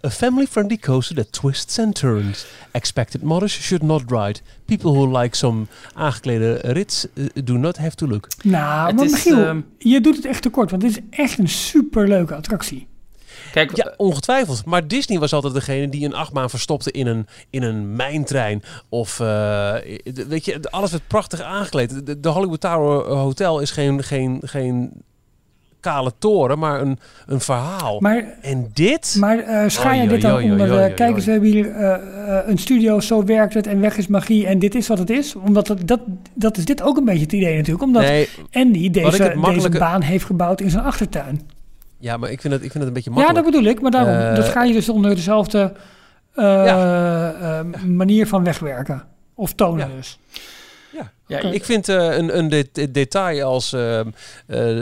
A 0.03 0.09
family-friendly 0.09 0.77
coaster 0.77 1.15
that 1.15 1.31
twists 1.31 1.79
and 1.79 1.95
turns. 1.95 2.45
Expected 2.71 3.21
mothers 3.21 3.51
should 3.51 3.83
not 3.83 4.03
ride. 4.07 4.41
People 4.65 4.91
who 4.91 5.19
like 5.19 5.35
some 5.35 5.67
aangeklede 5.93 6.59
rits 6.63 7.07
uh, 7.13 7.25
do 7.43 7.57
not 7.57 7.77
have 7.77 7.95
to 7.95 8.07
look. 8.07 8.27
Nou, 8.43 8.87
het 8.87 8.95
maar 8.95 9.05
is, 9.05 9.11
Michiel, 9.11 9.37
um, 9.37 9.65
je 9.77 10.01
doet 10.01 10.15
het 10.15 10.25
echt 10.25 10.41
tekort, 10.41 10.69
want 10.69 10.81
dit 10.81 10.91
is 10.91 10.99
echt 11.09 11.37
een 11.37 11.49
superleuke 11.49 12.35
attractie. 12.35 12.87
Kijk, 13.51 13.75
ja, 13.75 13.93
ongetwijfeld. 13.97 14.65
Maar 14.65 14.87
Disney 14.87 15.19
was 15.19 15.33
altijd 15.33 15.53
degene 15.53 15.89
die 15.89 16.05
een 16.05 16.13
achtbaan 16.13 16.49
verstopte 16.49 16.91
in 16.91 17.07
een, 17.07 17.27
in 17.49 17.63
een 17.63 17.95
mijntrein. 17.95 18.63
Of, 18.89 19.19
uh, 19.19 19.73
weet 20.27 20.45
je, 20.45 20.59
alles 20.69 20.91
werd 20.91 21.07
prachtig 21.07 21.41
aangekleed. 21.41 22.05
De, 22.05 22.19
de 22.19 22.29
Hollywood 22.29 22.61
Tower 22.61 23.05
Hotel 23.05 23.59
is 23.59 23.71
geen, 23.71 24.03
geen, 24.03 24.41
geen 24.43 24.91
kale 25.79 26.11
toren, 26.19 26.59
maar 26.59 26.81
een, 26.81 26.99
een 27.25 27.39
verhaal. 27.39 27.99
Maar, 27.99 28.37
en 28.41 28.69
dit? 28.73 29.15
Maar 29.19 29.37
uh, 29.37 29.63
schaar 29.67 29.95
je 29.95 30.07
dit 30.07 30.21
dan 30.21 30.43
onder... 30.43 30.91
Kijk 30.91 31.15
eens, 31.15 31.25
we 31.25 31.31
hebben 31.31 31.49
hier 31.49 31.65
uh, 31.65 32.37
een 32.45 32.57
studio, 32.57 32.99
zo 32.99 33.23
werkt 33.23 33.53
het 33.53 33.67
en 33.67 33.79
weg 33.79 33.97
is 33.97 34.07
magie 34.07 34.47
en 34.47 34.59
dit 34.59 34.75
is 34.75 34.87
wat 34.87 34.97
het 34.97 35.09
is. 35.09 35.35
Omdat 35.35 35.67
het, 35.67 35.87
dat, 35.87 35.99
dat 36.33 36.57
is 36.57 36.65
dit 36.65 36.81
ook 36.81 36.97
een 36.97 37.05
beetje 37.05 37.23
het 37.23 37.33
idee 37.33 37.55
natuurlijk. 37.55 37.83
Omdat 37.83 38.01
nee, 38.01 38.29
Andy 38.51 38.89
deze, 38.89 39.35
deze 39.39 39.69
baan 39.69 40.01
heeft 40.01 40.25
gebouwd 40.25 40.61
in 40.61 40.69
zijn 40.69 40.83
achtertuin. 40.83 41.41
Ja, 42.01 42.17
maar 42.17 42.31
ik 42.31 42.41
vind 42.41 42.53
het, 42.53 42.63
ik 42.63 42.71
vind 42.71 42.83
het 42.83 42.87
een 42.87 42.93
beetje 42.93 43.09
makkelijk. 43.09 43.37
Ja, 43.37 43.43
dat 43.43 43.51
bedoel 43.51 43.71
ik. 43.71 43.81
Maar 43.81 43.91
daarom, 43.91 44.13
uh, 44.13 44.35
dat 44.35 44.49
ga 44.49 44.63
je 44.63 44.73
dus 44.73 44.89
onder 44.89 45.15
dezelfde 45.15 45.73
uh, 46.35 46.45
ja. 46.45 47.63
uh, 47.63 47.83
manier 47.83 48.27
van 48.27 48.43
wegwerken. 48.43 49.03
Of 49.35 49.53
tonen 49.53 49.89
ja. 49.89 49.95
dus. 49.95 50.19
Ja, 50.91 51.11
ja 51.27 51.37
okay. 51.37 51.51
ik 51.51 51.65
vind 51.65 51.87
een, 51.87 52.37
een 52.37 52.49
de 52.49 52.91
detail 52.91 53.43
als 53.43 53.75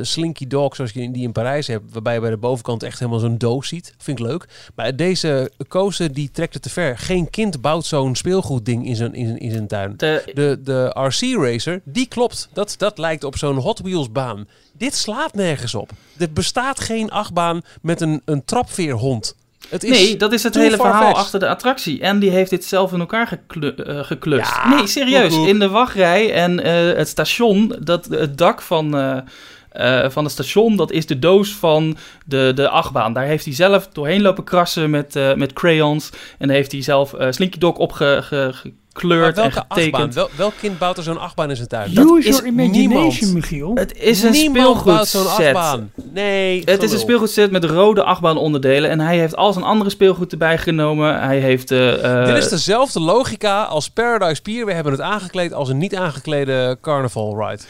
Slinky 0.01 0.47
Dog, 0.47 0.75
zoals 0.75 0.91
je 0.91 1.11
die 1.11 1.23
in 1.23 1.31
Parijs 1.31 1.67
hebt, 1.67 1.91
waarbij 1.91 2.13
je 2.13 2.19
bij 2.19 2.29
de 2.29 2.37
bovenkant 2.37 2.83
echt 2.83 2.99
helemaal 2.99 3.19
zo'n 3.19 3.37
doos 3.37 3.67
ziet, 3.67 3.93
vind 3.97 4.19
ik 4.19 4.25
leuk. 4.25 4.45
Maar 4.75 4.95
deze 4.95 5.51
coaster, 5.67 6.13
die 6.13 6.31
trekt 6.31 6.53
het 6.53 6.63
te 6.63 6.69
ver. 6.69 6.97
Geen 6.97 7.29
kind 7.29 7.61
bouwt 7.61 7.85
zo'n 7.85 8.15
speelgoedding 8.15 8.85
in 8.85 8.95
zijn, 8.95 9.13
in 9.13 9.25
zijn, 9.27 9.39
in 9.39 9.51
zijn 9.51 9.67
tuin. 9.67 9.93
De, 9.97 10.31
de, 10.33 10.59
de 10.63 10.85
RC 10.93 11.43
Racer, 11.43 11.81
die 11.83 12.07
klopt. 12.07 12.49
Dat, 12.53 12.75
dat 12.77 12.97
lijkt 12.97 13.23
op 13.23 13.37
zo'n 13.37 13.57
Hot 13.57 13.79
Wheels 13.79 14.11
baan. 14.11 14.47
Dit 14.77 14.95
slaat 14.95 15.33
nergens 15.33 15.75
op. 15.75 15.91
Er 16.17 16.31
bestaat 16.33 16.79
geen 16.79 17.11
achtbaan 17.11 17.61
met 17.81 18.01
een, 18.01 18.21
een 18.25 18.45
trapveerhond. 18.45 19.35
Het 19.69 19.83
is 19.83 19.89
nee, 19.89 20.17
dat 20.17 20.33
is 20.33 20.43
het 20.43 20.55
hele 20.55 20.75
verhaal 20.75 21.01
fetched. 21.01 21.17
achter 21.17 21.39
de 21.39 21.47
attractie. 21.47 22.01
En 22.01 22.19
die 22.19 22.29
heeft 22.29 22.49
dit 22.49 22.65
zelf 22.65 22.93
in 22.93 22.99
elkaar 22.99 23.27
geklu 23.27 23.73
uh, 23.75 24.03
geklust. 24.03 24.55
Ja, 24.55 24.75
nee, 24.75 24.87
serieus. 24.87 25.35
In 25.35 25.59
de 25.59 25.69
wachtrij 25.69 26.33
en 26.33 26.59
uh, 26.59 26.97
het 26.97 27.07
station, 27.07 27.75
dat, 27.79 28.05
het 28.05 28.37
dak 28.37 28.61
van, 28.61 28.95
uh, 28.95 30.09
van 30.09 30.23
het 30.23 30.33
station, 30.33 30.75
dat 30.75 30.91
is 30.91 31.05
de 31.05 31.19
doos 31.19 31.55
van 31.55 31.97
de, 32.25 32.51
de 32.55 32.69
achtbaan. 32.69 33.13
Daar 33.13 33.25
heeft 33.25 33.45
hij 33.45 33.53
zelf 33.53 33.87
doorheen 33.87 34.21
lopen 34.21 34.43
krassen 34.43 34.89
met, 34.89 35.19
met 35.35 35.53
crayons. 35.53 36.09
En 36.37 36.47
daar 36.47 36.55
heeft 36.55 36.71
hij 36.71 36.81
zelf 36.81 37.15
Slinky 37.29 37.57
Dog 37.57 37.75
op 37.75 37.91
ge, 37.91 38.19
ge, 38.21 38.71
gekleurd 38.93 39.37
en 39.37 39.51
getekend. 39.51 40.13
Wel, 40.13 40.29
welk 40.35 40.53
kind 40.59 40.77
bouwt 40.77 40.97
er 40.97 41.03
zo'n 41.03 41.19
achtbaan 41.19 41.49
in 41.49 41.55
zijn 41.55 41.67
tuin? 41.67 41.93
Dat 41.93 42.05
Use 42.17 42.29
your 42.29 42.45
imagination, 42.45 43.33
Michiel. 43.33 43.71
Het 43.75 43.97
is 43.97 44.23
een 44.23 44.31
niemand 44.31 44.79
speelgoedset. 44.79 45.07
zo'n 45.07 45.27
achtbaan. 45.27 45.91
Nee, 46.13 46.61
Het 46.65 46.83
is 46.83 46.91
een 46.91 46.99
speelgoedset 46.99 47.51
met 47.51 47.63
rode 47.63 48.03
achtbaanonderdelen. 48.03 48.89
En 48.89 48.99
hij 48.99 49.17
heeft 49.17 49.35
al 49.35 49.53
zijn 49.53 49.65
andere 49.65 49.89
speelgoed 49.89 50.31
erbij 50.31 50.57
genomen. 50.57 51.19
Hij 51.21 51.39
heeft... 51.39 51.71
Uh, 51.71 52.25
Dit 52.25 52.37
is 52.37 52.49
dezelfde 52.49 52.99
logica 52.99 53.63
als 53.63 53.89
Paradise 53.89 54.41
Pier. 54.41 54.65
We 54.65 54.73
hebben 54.73 54.91
het 54.91 55.01
aangekleed 55.01 55.53
als 55.53 55.69
een 55.69 55.77
niet 55.77 55.95
aangeklede 55.95 56.77
carnival 56.81 57.47
ride. 57.47 57.63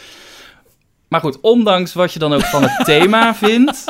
Maar 1.07 1.19
goed, 1.19 1.37
ondanks 1.41 1.93
wat 1.93 2.13
je 2.13 2.19
dan 2.19 2.33
ook 2.33 2.45
van 2.45 2.63
het 2.63 2.85
thema 2.85 3.35
vindt... 3.45 3.83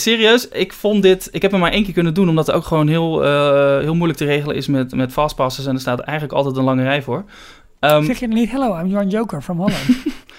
Serieus, 0.00 0.48
ik 0.48 0.72
vond 0.72 1.02
dit... 1.02 1.28
Ik 1.32 1.42
heb 1.42 1.50
hem 1.50 1.60
maar 1.60 1.72
één 1.72 1.84
keer 1.84 1.92
kunnen 1.92 2.14
doen, 2.14 2.28
omdat 2.28 2.46
het 2.46 2.56
ook 2.56 2.64
gewoon 2.64 2.88
heel, 2.88 3.24
uh, 3.24 3.78
heel 3.78 3.94
moeilijk 3.94 4.18
te 4.18 4.24
regelen 4.24 4.56
is 4.56 4.66
met, 4.66 4.94
met 4.94 5.12
fastpasses. 5.12 5.66
En 5.66 5.74
er 5.74 5.80
staat 5.80 6.00
eigenlijk 6.00 6.38
altijd 6.38 6.56
een 6.56 6.64
lange 6.64 6.82
rij 6.82 7.02
voor. 7.02 7.24
Um, 7.80 8.04
zeg 8.04 8.20
je 8.20 8.28
niet, 8.28 8.50
hello, 8.50 8.78
I'm 8.78 8.86
John 8.86 9.08
Joker 9.08 9.42
from 9.42 9.56
Holland. 9.56 9.86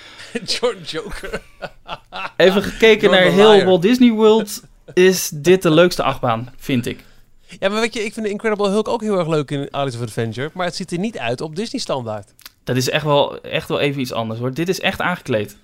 John 0.60 0.78
Joker. 0.86 1.42
Even 2.38 2.64
gekeken 2.64 3.12
naar 3.12 3.22
heel 3.22 3.64
Walt 3.64 3.82
Disney 3.82 4.12
World, 4.12 4.64
is 4.94 5.30
dit 5.30 5.62
de 5.62 5.72
leukste 5.72 6.04
achtbaan, 6.04 6.54
vind 6.58 6.86
ik. 6.86 7.04
Ja, 7.60 7.70
maar 7.70 7.80
weet 7.80 7.94
je, 7.94 8.04
ik 8.04 8.14
vind 8.14 8.26
de 8.26 8.32
Incredible 8.32 8.70
Hulk 8.70 8.88
ook 8.88 9.02
heel 9.02 9.18
erg 9.18 9.28
leuk 9.28 9.52
in 9.52 9.68
Alice 9.72 9.98
of 9.98 10.04
Adventure. 10.04 10.50
Maar 10.54 10.66
het 10.66 10.76
ziet 10.76 10.92
er 10.92 11.00
niet 11.00 11.18
uit 11.18 11.42
op 11.42 11.56
Disney 11.56 11.82
standaard. 11.82 12.34
Dat 12.64 12.76
is 12.76 12.90
echt 12.90 13.06
wel, 13.06 13.42
echt 13.42 13.70
wel 13.70 13.80
even 13.80 14.02
iets 14.02 14.14
anders 14.14 14.40
hoor. 14.40 14.54
Dit 14.54 14.70
is 14.70 14.80
echt 14.80 15.02
aangekleed. 15.02 15.58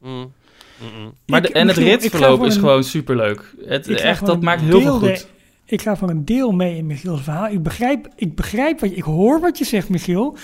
Mm. 0.00 0.32
Mm-mm. 0.78 1.12
Maar 1.26 1.42
de, 1.42 1.52
en 1.52 1.68
het 1.68 1.76
ritverloop 1.76 2.44
is 2.44 2.54
een- 2.54 2.60
gewoon 2.60 2.84
superleuk. 2.84 3.54
Het, 3.66 3.88
echt, 3.88 4.26
dat 4.26 4.40
maakt 4.42 4.60
heel 4.62 4.80
veel 4.80 4.98
goed. 4.98 5.08
de- 5.08 5.24
Ik 5.66 5.82
ga 5.82 5.96
voor 5.96 6.10
een 6.10 6.24
deel 6.24 6.52
mee 6.52 6.76
in 6.76 6.86
Michiel's 6.86 7.22
verhaal. 7.22 7.48
Ik 7.48 7.62
begrijp, 7.62 8.08
ik 8.16 8.34
begrijp 8.34 8.80
wat 8.80 8.90
je, 8.90 8.96
ik 8.96 9.02
hoor 9.02 9.40
wat 9.40 9.58
je 9.58 9.64
zegt, 9.64 9.88
Michiel. 9.88 10.36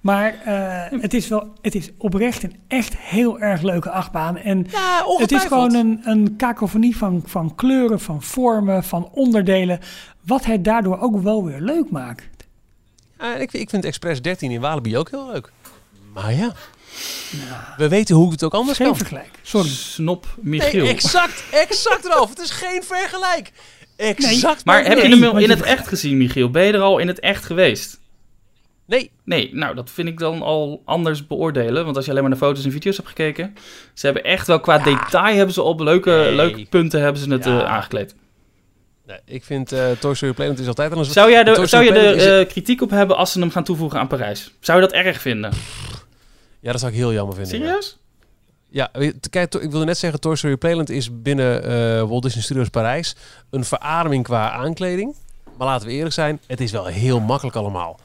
Maar 0.00 0.34
eh, 0.44 1.00
het 1.00 1.14
is 1.14 1.28
wel, 1.28 1.52
het 1.62 1.74
is 1.74 1.90
oprecht 1.98 2.42
een 2.42 2.56
echt 2.68 2.96
heel 2.96 3.38
erg 3.40 3.62
leuke 3.62 3.90
achtbaan. 3.90 4.36
En 4.36 4.66
Ja, 4.70 5.04
het 5.18 5.32
is 5.32 5.42
gewoon 5.42 5.74
een, 5.74 6.00
een 6.04 6.36
kakofonie 6.36 6.96
van, 6.96 7.22
van 7.26 7.54
kleuren, 7.54 8.00
van 8.00 8.22
vormen, 8.22 8.84
van 8.84 9.08
onderdelen. 9.12 9.78
Wat 10.26 10.44
het 10.44 10.64
daardoor 10.64 10.98
ook 11.00 11.20
wel 11.22 11.44
weer 11.44 11.60
leuk 11.60 11.90
maakt. 11.90 12.24
Ja, 13.18 13.34
ik, 13.36 13.52
ik 13.52 13.70
vind 13.70 13.84
Express 13.84 14.22
13 14.22 14.50
in 14.50 14.60
Walibi 14.60 14.96
ook 14.98 15.10
heel 15.10 15.30
leuk. 15.32 15.52
Maar 16.12 16.34
ja, 16.34 16.52
we 17.76 17.88
weten 17.88 18.14
hoe 18.16 18.30
het 18.30 18.42
ook 18.44 18.54
anders 18.54 18.76
Geen 18.78 18.86
kan. 18.86 18.96
vergelijk. 18.96 19.28
Sorry. 19.42 19.68
Snop 19.68 20.26
Nee, 20.40 20.60
Michiel. 20.60 20.86
exact, 20.86 21.44
exact 21.50 22.06
Ralf. 22.06 22.28
Het 22.28 22.38
is 22.38 22.50
geen 22.50 22.82
vergelijk. 22.82 23.52
Exact. 23.96 24.64
maar 24.64 24.84
heb 24.84 24.98
je 25.02 25.08
hem 25.16 25.38
in 25.38 25.50
het 25.50 25.62
echt 25.62 25.88
gezien, 25.88 26.16
Michiel? 26.16 26.50
Ben 26.50 26.64
je 26.64 26.72
er 26.72 26.80
al 26.80 26.98
in 26.98 27.08
het 27.08 27.20
echt 27.20 27.44
geweest? 27.44 28.00
Nee, 28.86 29.10
Nee, 29.24 29.50
nou, 29.54 29.74
dat 29.74 29.90
vind 29.90 30.08
ik 30.08 30.18
dan 30.18 30.42
al 30.42 30.82
anders 30.84 31.26
beoordelen. 31.26 31.84
Want 31.84 31.96
als 31.96 32.04
je 32.04 32.10
alleen 32.10 32.22
maar 32.22 32.32
naar 32.32 32.40
foto's 32.40 32.64
en 32.64 32.70
video's 32.72 32.96
hebt 32.96 33.08
gekeken... 33.08 33.54
Ze 33.94 34.06
hebben 34.06 34.24
echt 34.24 34.46
wel 34.46 34.60
qua 34.60 34.78
detail... 34.78 35.34
hebben 35.36 35.54
ze 35.54 35.62
op 35.62 35.80
leuke, 35.80 36.10
Nee. 36.10 36.34
leuke 36.34 36.66
punten 36.70 37.00
hebben 37.00 37.22
ze 37.22 37.30
het 37.30 37.44
Ja. 37.44 37.60
eh, 37.60 37.72
aangekleed. 37.72 38.14
nee 39.06 39.18
ik 39.26 39.44
vind 39.44 39.72
eh 39.72 39.90
Toy 40.00 40.14
Story 40.14 40.32
Planet 40.32 40.58
is 40.58 40.66
altijd... 40.66 40.92
Een 40.92 41.04
Zou, 41.04 41.30
jij 41.30 41.44
er, 41.44 41.68
zou 41.68 41.84
je 41.84 41.90
er 41.92 42.16
is- 42.16 42.24
eh, 42.46 42.48
kritiek 42.52 42.82
op 42.82 42.90
hebben 42.90 43.16
als 43.16 43.32
ze 43.32 43.40
hem 43.40 43.50
gaan 43.50 43.64
toevoegen 43.64 43.98
aan 43.98 44.06
Parijs? 44.08 44.50
Zou 44.60 44.80
je 44.80 44.86
dat 44.86 44.94
erg 44.94 45.20
vinden? 45.20 45.52
Ja, 46.64 46.70
dat 46.70 46.80
zou 46.80 46.92
ik 46.92 46.98
heel 46.98 47.12
jammer 47.12 47.34
vinden. 47.34 47.54
Serieus? 47.54 47.98
Ja, 48.68 48.90
kijk, 49.30 49.54
ik 49.54 49.70
wilde 49.70 49.84
net 49.84 49.98
zeggen, 49.98 50.20
Toy 50.20 50.36
Story 50.36 50.56
Playland 50.56 50.90
is 50.90 51.22
binnen 51.22 51.64
eh, 51.64 52.08
Walt 52.08 52.22
Disney 52.22 52.42
Studios 52.42 52.68
Parijs 52.68 53.16
een 53.50 53.64
verademing 53.64 54.24
qua 54.24 54.50
aankleding. 54.50 55.14
Maar 55.58 55.66
laten 55.66 55.86
we 55.86 55.92
eerlijk 55.92 56.14
zijn, 56.14 56.40
het 56.46 56.60
is 56.60 56.70
wel 56.70 56.86
heel 56.86 57.20
makkelijk 57.20 57.56
allemaal. 57.56 58.00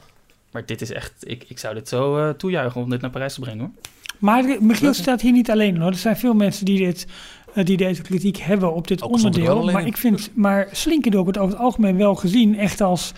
Maar 0.52 0.66
dit 0.66 0.80
is 0.80 0.92
echt... 0.92 1.12
Ik, 1.20 1.44
ik 1.48 1.58
zou 1.58 1.74
dit 1.74 1.88
zo 1.88 2.18
eh, 2.18 2.34
toejuichen 2.34 2.80
om 2.80 2.90
dit 2.90 3.00
naar 3.00 3.10
Parijs 3.10 3.34
te 3.34 3.40
brengen, 3.40 3.60
hoor. 3.60 3.70
Maar 4.18 4.44
Michiel 4.60 4.94
staat 4.94 5.20
hier 5.20 5.32
niet 5.32 5.50
alleen 5.50 5.76
hoor. 5.76 5.90
Er 5.90 5.96
zijn 5.96 6.16
veel 6.16 6.34
mensen 6.34 6.64
die, 6.64 6.78
dit, 6.78 7.06
eh, 7.54 7.64
die 7.64 7.76
deze 7.76 8.02
kritiek 8.02 8.36
hebben 8.36 8.74
op 8.74 8.88
dit 8.88 9.02
Ook 9.02 9.12
onderdeel. 9.12 9.64
Maar 9.64 9.86
ik 9.86 9.96
vind, 9.96 10.30
maar 10.34 10.68
Slinky 10.72 11.10
wordt 11.10 11.38
over 11.38 11.52
het 11.52 11.62
algemeen 11.62 11.96
wel 11.96 12.14
gezien 12.14 12.58
echt 12.58 12.80
als, 12.80 13.12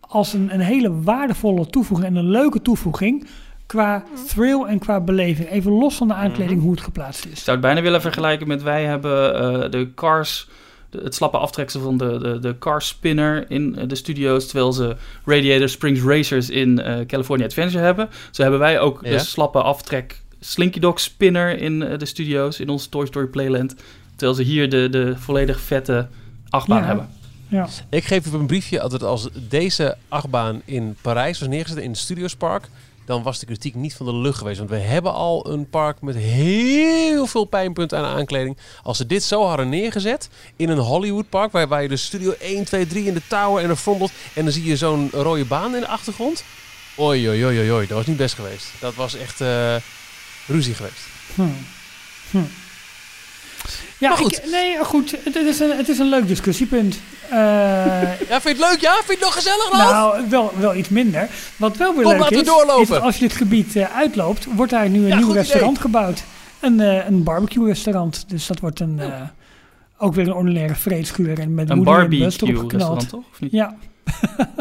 als 0.00 0.32
een, 0.32 0.54
een 0.54 0.60
hele 0.60 1.02
waardevolle 1.02 1.66
toevoeging 1.66 2.08
en 2.08 2.16
een 2.16 2.30
leuke 2.30 2.62
toevoeging. 2.62 3.26
Qua 3.68 4.04
thrill 4.26 4.62
en 4.64 4.78
qua 4.78 5.00
beleving. 5.00 5.48
Even 5.50 5.72
los 5.72 5.94
van 5.96 6.08
de 6.08 6.14
aankleding 6.14 6.50
Mhm. 6.56 6.60
hoe 6.60 6.70
het 6.70 6.80
geplaatst 6.80 7.24
Ik 7.24 7.30
is. 7.32 7.44
zou 7.44 7.56
het 7.56 7.66
bijna 7.66 7.80
willen 7.82 8.00
vergelijken 8.00 8.48
met... 8.48 8.62
Wij 8.62 8.84
hebben 8.84 9.34
eh, 9.64 9.70
de 9.70 9.94
Cars... 9.94 10.48
de- 10.90 11.00
het 11.04 11.14
slappe 11.14 11.38
aftreksel 11.38 11.80
van 11.80 11.96
de, 11.96 12.18
de, 12.18 12.38
de 12.38 12.58
Cars 12.58 12.88
Spinner 12.88 13.50
in 13.50 13.76
eh, 13.78 13.88
de 13.88 13.94
studio's... 13.94 14.46
terwijl 14.46 14.72
ze 14.72 14.96
Radiator 15.24 15.68
Springs 15.68 16.00
Racers 16.02 16.50
in 16.50 16.80
eh, 16.82 17.06
California 17.06 17.46
Adventure 17.46 17.84
hebben. 17.84 18.08
Zo 18.30 18.42
hebben 18.42 18.60
wij 18.60 18.80
ook 18.80 19.00
Ja. 19.02 19.10
de 19.10 19.18
slappe 19.18 19.62
aftrek 19.62 20.20
Slinky 20.40 20.78
Dog 20.78 21.00
Spinner 21.00 21.60
in 21.60 21.78
de 21.78 22.06
studio's... 22.06 22.60
in 22.60 22.68
onze 22.68 22.88
Toy 22.88 23.06
Story 23.06 23.26
Playland. 23.26 23.74
Terwijl 24.16 24.34
ze 24.34 24.42
hier 24.42 24.68
de, 24.70 24.88
de 24.90 25.14
volledig 25.16 25.60
vette 25.60 26.08
achtbaan 26.48 26.78
Ja. 26.80 26.84
hebben. 26.86 27.08
Ja. 27.48 27.66
Ik 27.90 28.04
geef 28.04 28.26
u 28.26 28.34
een 28.34 28.46
briefje 28.46 28.80
altijd 28.80 29.02
als 29.02 29.28
deze 29.48 29.96
achtbaan 30.08 30.62
in 30.64 30.96
Parijs 31.02 31.38
was 31.38 31.48
neergezet 31.48 31.82
in 31.82 31.90
het 31.90 31.98
Studiospark. 31.98 32.68
Dan 33.08 33.22
was 33.22 33.38
de 33.38 33.46
kritiek 33.46 33.74
niet 33.74 33.94
van 33.94 34.06
de 34.06 34.14
lucht 34.14 34.38
geweest. 34.38 34.58
Want 34.58 34.70
we 34.70 34.76
hebben 34.76 35.12
al 35.12 35.50
een 35.50 35.70
park 35.70 36.00
met 36.00 36.16
heel 36.16 37.26
veel 37.26 37.44
pijnpunten 37.44 37.98
aan 37.98 38.16
aankleding. 38.16 38.56
Als 38.82 38.96
ze 38.96 39.06
dit 39.06 39.22
zo 39.22 39.44
hadden 39.44 39.68
neergezet 39.68 40.28
in 40.56 40.68
een 40.68 40.78
Hollywoodpark. 40.78 41.52
Waar, 41.52 41.68
waar 41.68 41.82
je 41.82 41.88
de 41.88 41.96
studio 41.96 42.34
1, 42.38 42.64
2, 42.64 42.86
3 42.86 43.04
in 43.04 43.14
de 43.14 43.22
tower 43.28 43.62
en 43.62 43.68
de 43.68 43.76
frontlot. 43.76 44.10
En 44.34 44.44
dan 44.44 44.52
zie 44.52 44.64
je 44.64 44.76
zo'n 44.76 45.10
rode 45.12 45.44
baan 45.44 45.74
in 45.74 45.80
de 45.80 45.86
achtergrond. 45.86 46.44
Oei, 46.98 47.28
oei, 47.28 47.44
oei, 47.44 47.72
oei. 47.72 47.86
Dat 47.86 47.96
was 47.96 48.06
niet 48.06 48.16
best 48.16 48.34
geweest. 48.34 48.66
Dat 48.80 48.94
was 48.94 49.16
echt 49.16 49.40
eh, 49.40 49.76
ruzie 50.46 50.74
geweest. 50.74 51.06
Hm. 51.34 51.42
Hm. 52.30 52.38
Ja, 53.98 54.08
Maar 54.08 54.18
goed. 54.18 54.36
Ik, 54.36 54.50
nee, 54.50 54.84
goed. 54.84 55.10
Het, 55.10 55.34
het 55.34 55.46
is 55.46 55.60
een, 55.60 55.76
het 55.76 55.88
is 55.88 55.98
een 55.98 56.08
leuk 56.08 56.26
discussiepunt. 56.26 56.98
Eh, 57.30 57.36
Ja, 58.28 58.40
vind 58.40 58.42
je 58.58 58.64
het 58.64 58.70
leuk? 58.72 58.80
Ja? 58.80 58.92
Vind 58.94 59.06
je 59.06 59.12
het 59.12 59.20
nog 59.20 59.34
gezellig, 59.34 59.68
Ralf? 59.72 59.90
Nou, 59.90 60.28
wel, 60.28 60.52
wel 60.58 60.74
iets 60.74 60.88
minder. 60.88 61.28
Wat 61.56 61.76
wel 61.76 61.94
weer 61.94 62.02
Kom, 62.02 62.12
leuk 62.12 62.30
is, 62.30 62.44
doorlopen. 62.44 62.82
is 62.82 62.88
dat 62.88 63.00
als 63.02 63.14
je 63.18 63.20
dit 63.28 63.36
gebied 63.36 63.76
eh, 63.76 63.96
uitloopt, 63.96 64.46
wordt 64.54 64.72
daar 64.72 64.88
nu 64.88 64.98
een 65.02 65.06
Ja, 65.08 65.16
nieuw 65.16 65.32
restaurant 65.32 65.78
gebouwd. 65.78 66.22
Een, 66.60 66.80
eh, 66.80 67.06
een 67.06 67.22
barbecue-restaurant. 67.22 68.24
Dus 68.28 68.46
dat 68.46 68.60
wordt 68.60 68.80
een, 68.80 69.00
eh, 69.00 69.20
ook 69.98 70.14
weer 70.14 70.26
een 70.26 70.34
ordinaire 70.34 70.74
vreedschuur. 70.74 71.38
En 71.38 71.54
met 71.54 71.70
Een 71.70 71.82
barbecue-restaurant, 71.82 73.08
toch? 73.08 73.24
Of 73.32 73.40
niet? 73.40 73.50
Ja. 73.52 73.74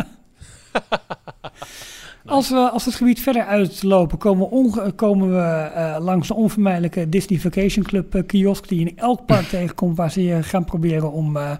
Als 2.26 2.49
we, 2.49 2.70
als 2.70 2.84
we 2.84 2.89
het 2.89 2.99
gebied 2.99 3.20
verder 3.22 3.45
uitlopen, 3.45 4.18
komen 4.18 4.43
we, 4.49 4.55
onge- 4.55 4.91
komen 4.91 5.30
we 5.36 5.41
eh, 5.74 5.95
langs 5.99 6.28
de 6.28 6.34
onvermijdelijke 6.34 7.09
Disney 7.09 7.39
Vacation 7.39 7.86
Club 7.86 8.24
kiosk, 8.26 8.68
die 8.68 8.80
je 8.80 8.86
in 8.86 8.97
elk 8.97 9.26
park 9.26 9.45
tegenkomt, 9.57 9.97
waar 9.97 10.11
ze 10.11 10.24
je 10.24 10.43
gaan 10.43 10.65
proberen 10.65 11.11
om 11.11 11.38
eh 11.38 11.51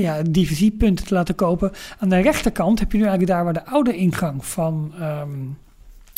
ja, 0.00 0.22
divisiepunten 0.30 1.06
te 1.06 1.14
laten 1.14 1.34
kopen. 1.34 1.72
Aan 1.98 2.08
de 2.08 2.20
rechterkant 2.20 2.78
heb 2.78 2.92
je 2.92 2.98
nu 2.98 3.04
eigenlijk 3.04 3.32
daar 3.32 3.44
waar 3.44 3.52
de 3.52 3.66
oude 3.66 3.96
ingang 3.96 4.44
van, 4.46 4.92
ehm, 5.00 5.28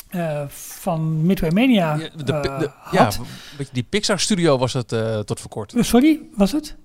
eh, 0.08 0.42
van 0.48 1.26
Midway 1.26 1.50
Mania 1.50 1.94
Ja, 1.94 2.08
de, 2.24 2.32
eh, 2.32 2.58
de- 2.58 2.70
ja, 2.90 3.02
had. 3.04 3.20
je, 3.58 3.66
die 3.72 3.82
Pixar 3.88 4.18
Studio 4.20 4.58
was 4.58 4.72
het 4.72 4.92
eh, 4.92 5.18
tot 5.18 5.40
voor 5.40 5.50
kort. 5.50 5.74
Sorry, 5.78 6.20
was 6.34 6.52
het? 6.52 6.76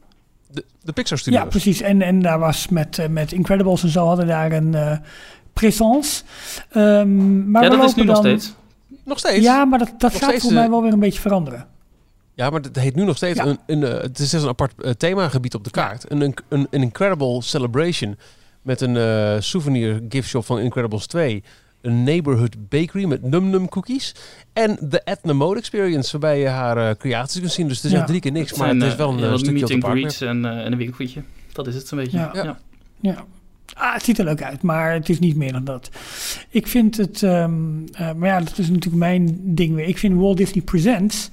De, 0.52 0.66
de 0.82 0.92
Pixar 0.94 1.18
Studios. 1.18 1.44
Ja, 1.44 1.50
precies. 1.50 1.82
En, 1.82 2.02
en 2.02 2.22
daar 2.22 2.40
was 2.40 2.68
met, 2.68 3.08
met 3.10 3.32
Incredibles 3.32 3.84
en 3.84 3.90
zo 3.90 4.06
hadden 4.08 4.28
daar 4.28 4.52
een 4.52 4.76
eh 4.76 4.98
présence. 5.54 6.24
Ehm, 6.70 7.52
maar 7.52 7.64
ja, 7.64 7.70
dat 7.70 7.84
is 7.84 7.96
nu 7.96 8.04
nog 8.04 8.18
steeds. 8.18 8.54
Nog 9.06 9.20
steeds? 9.20 9.44
Ja, 9.46 9.66
maar 9.66 9.80
dat, 9.80 9.92
dat 9.98 10.12
Nog 10.12 10.22
gaat 10.22 10.42
voor 10.42 10.54
mij 10.54 10.70
wel 10.70 10.82
weer 10.82 10.94
een 10.94 11.00
beetje 11.00 11.22
veranderen. 11.22 11.68
Ja, 12.36 12.50
maar 12.50 12.62
het 12.62 12.76
heet 12.80 12.96
nu 12.96 13.04
nog 13.06 13.18
steeds 13.18 13.38
Ja. 13.40 13.46
een, 13.46 13.58
een, 13.66 13.84
eh, 13.84 14.02
het 14.02 14.20
is 14.20 14.30
dus 14.30 14.42
een 14.44 14.48
apart 14.50 14.82
eh, 14.82 14.92
themagebied 14.92 15.56
op 15.56 15.64
de 15.64 15.70
kaart. 15.70 16.12
Een, 16.12 16.22
een, 16.22 16.36
een 16.50 16.68
Incredible 16.82 17.42
Celebration 17.42 18.18
met 18.62 18.82
een 18.82 18.98
eh, 18.98 19.36
souvenir 19.40 20.02
gift 20.10 20.28
shop 20.30 20.46
van 20.46 20.60
Incredibles 20.60 21.08
2. 21.08 21.44
Een 21.82 22.04
neighborhood 22.04 22.70
bakery 22.70 23.06
met 23.06 23.22
num-num 23.22 23.70
cookies. 23.70 24.16
En 24.54 24.78
de 24.82 25.02
Etna 25.02 25.34
Mode 25.34 25.60
Experience, 25.60 26.12
waarbij 26.12 26.40
je 26.40 26.48
haar 26.48 26.98
creaties 26.98 27.40
kunt 27.40 27.52
zien. 27.52 27.68
Dus 27.68 27.76
het 27.78 27.86
is 27.86 27.92
Ja. 27.92 27.98
echt 27.98 28.08
drie 28.08 28.20
keer 28.20 28.32
niks, 28.32 28.50
Het 28.50 28.58
maar 28.60 28.68
zijn, 28.68 28.82
het 28.82 28.92
is 28.92 28.98
wel 28.98 29.10
een 29.10 29.38
stukje 29.40 29.52
meet 29.54 29.64
op 29.64 29.70
de 29.70 29.78
park. 29.78 30.12
en, 30.22 30.46
eh, 30.46 30.66
en 30.66 30.72
een 30.72 30.78
winkeltje. 30.78 31.22
Dat 31.52 31.68
is 31.68 31.76
het 31.76 31.88
zo'n 31.88 31.98
beetje. 31.98 32.18
Ja. 32.18 32.30
Ja. 32.34 32.60
Ja. 33.02 33.26
Ah, 33.74 33.94
het 33.94 34.04
ziet 34.04 34.18
er 34.20 34.26
leuk 34.26 34.44
uit, 34.44 34.62
maar 34.62 34.94
het 34.94 35.10
is 35.10 35.20
niet 35.20 35.36
meer 35.36 35.52
dan 35.52 35.64
dat. 35.64 35.90
Ik 36.50 36.68
vind 36.68 36.98
het, 36.98 37.24
ehm, 37.24 37.54
eh, 37.92 38.14
maar 38.14 38.30
ja, 38.30 38.40
dat 38.40 38.58
is 38.58 38.68
natuurlijk 38.70 38.96
mijn 38.96 39.40
ding 39.56 39.76
weer. 39.76 39.86
Ik 39.88 39.98
vind 39.98 40.16
Walt 40.20 40.38
Disney 40.38 40.64
Presents, 40.64 41.30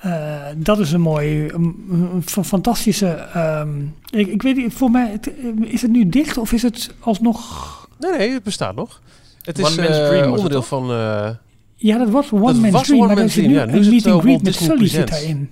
eh, 0.00 0.36
dat 0.56 0.78
is 0.78 0.92
een 0.92 1.00
mooie, 1.00 1.52
een, 1.54 1.86
een 2.12 2.22
fa- 2.24 2.44
fantastische. 2.44 3.06
ehm, 3.08 3.68
ik, 4.10 4.26
ik 4.26 4.42
weet 4.42 4.56
niet, 4.56 4.72
voor 4.72 4.90
mij, 4.90 5.10
het, 5.10 5.26
eh, 5.36 5.72
is 5.72 5.82
het 5.82 5.90
nu 5.90 6.08
dicht 6.08 6.38
of 6.38 6.52
is 6.52 6.62
het 6.62 6.94
alsnog. 7.00 7.88
Nee, 7.98 8.10
nee, 8.18 8.30
het 8.32 8.42
bestaat 8.42 8.74
nog. 8.74 9.00
Het 9.42 9.58
One 9.58 9.68
is 9.68 9.76
Man's 9.76 9.88
eh, 9.98 10.20
het 10.20 10.26
onderdeel 10.30 10.62
van... 10.62 10.90
eh, 10.90 11.28
Ja, 11.76 11.98
dat 11.98 12.10
was 12.10 12.32
One 12.32 12.44
Dat 12.44 12.54
Man's 12.56 12.70
was 12.72 12.86
Dream, 12.86 13.02
One 13.02 13.14
maar 13.14 13.26
Dream, 13.26 13.48
nu 13.48 13.54
ja. 13.54 13.64
Nu 13.64 13.72
een 13.72 13.78
is 13.78 13.84
het, 13.86 13.94
meet 13.94 14.06
and 14.06 14.14
eh, 14.16 14.20
greet 14.20 14.42
met 14.42 14.54
Sully 14.54 14.88
zit 14.88 15.08
daarin. 15.08 15.50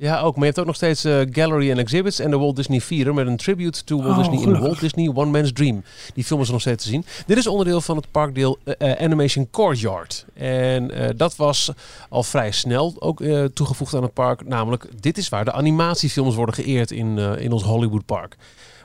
Ja, 0.00 0.20
ook. 0.20 0.34
Maar 0.34 0.40
je 0.40 0.46
hebt 0.46 0.58
ook 0.58 0.66
nog 0.66 0.76
steeds 0.76 1.04
eh, 1.04 1.20
Gallery 1.30 1.70
and 1.70 1.78
Exhibits 1.78 2.18
en 2.18 2.30
de 2.30 2.38
Walt 2.38 2.56
Disney 2.56 2.80
Theater 2.88 3.14
met 3.14 3.26
een 3.26 3.36
tribute 3.36 3.84
to 3.84 4.02
Walt 4.02 4.16
Oh, 4.16 4.30
Disney 4.30 4.54
in. 4.54 4.60
Walt 4.60 4.80
Disney 4.80 5.10
One 5.14 5.30
Man's 5.30 5.52
Dream. 5.52 5.82
Die 6.14 6.24
film 6.24 6.40
is 6.40 6.50
nog 6.50 6.60
steeds 6.60 6.84
te 6.84 6.90
zien. 6.90 7.04
Dit 7.26 7.36
is 7.36 7.46
onderdeel 7.46 7.80
van 7.80 7.96
het 7.96 8.10
parkdeel 8.10 8.58
eh, 8.64 8.90
eh, 8.92 9.04
Animation 9.04 9.48
Courtyard. 9.50 10.24
En 10.34 10.90
dat 11.16 11.36
was 11.36 11.70
al 12.08 12.22
vrij 12.22 12.50
snel 12.50 12.94
ook 12.98 13.22
toegevoegd 13.54 13.94
aan 13.94 14.02
het 14.02 14.12
park. 14.12 14.46
Namelijk, 14.46 14.86
dit 15.00 15.18
is 15.18 15.28
waar 15.28 15.44
de 15.44 15.52
animatiefilms 15.52 16.34
worden 16.34 16.54
geëerd 16.54 16.90
in, 16.90 17.18
in 17.18 17.52
ons 17.52 17.62
Hollywood 17.62 18.06
Park. 18.06 18.36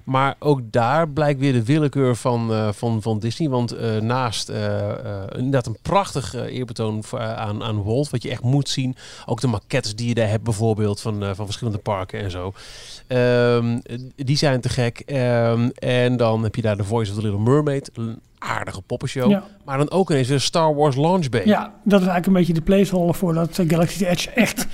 Maar 0.05 0.35
ook 0.39 0.61
daar 0.71 1.09
blijkt 1.09 1.39
weer 1.39 1.53
de 1.53 1.65
willekeur 1.65 2.15
van, 2.15 2.51
eh, 2.51 2.71
van, 2.71 3.01
van 3.01 3.19
Disney. 3.19 3.49
Want 3.49 3.71
eh, 3.71 3.97
naast 3.97 4.49
eh, 4.49 4.91
inderdaad 5.35 5.65
een 5.65 5.77
prachtig 5.81 6.35
eerbetoon 6.35 7.03
aan, 7.11 7.63
aan 7.63 7.83
Walt, 7.83 8.09
wat 8.09 8.23
je 8.23 8.29
echt 8.29 8.41
moet 8.41 8.69
zien. 8.69 8.95
Ook 9.25 9.41
de 9.41 9.47
maquettes 9.47 9.95
die 9.95 10.07
je 10.07 10.13
daar 10.13 10.29
hebt 10.29 10.43
bijvoorbeeld 10.43 11.01
van, 11.01 11.35
van 11.35 11.45
verschillende 11.45 11.79
parken 11.79 12.19
en 12.19 12.31
zo. 12.31 12.53
Ehm, 13.07 13.79
die 14.15 14.37
zijn 14.37 14.61
te 14.61 14.69
gek. 14.69 14.99
Ehm, 14.99 15.69
en 15.75 16.17
dan 16.17 16.43
heb 16.43 16.55
je 16.55 16.61
daar 16.61 16.77
The 16.77 16.83
Voice 16.83 17.11
of 17.11 17.17
the 17.17 17.23
Little 17.23 17.41
Mermaid. 17.41 17.89
Een 17.93 18.19
aardige 18.37 18.81
poppenshow. 18.81 19.29
Ja. 19.29 19.43
Maar 19.63 19.77
dan 19.77 19.91
ook 19.91 20.09
ineens 20.09 20.27
weer 20.27 20.39
Star 20.39 20.75
Wars 20.75 20.95
Launch 20.95 21.29
Bay. 21.29 21.45
Ja, 21.45 21.61
dat 21.83 22.01
is 22.01 22.07
eigenlijk 22.07 22.25
een 22.25 22.33
beetje 22.33 22.53
de 22.53 22.61
placeholder 22.61 23.15
voor 23.15 23.33
dat 23.33 23.59
Galaxy's 23.67 24.01
Edge 24.01 24.29
echt 24.29 24.67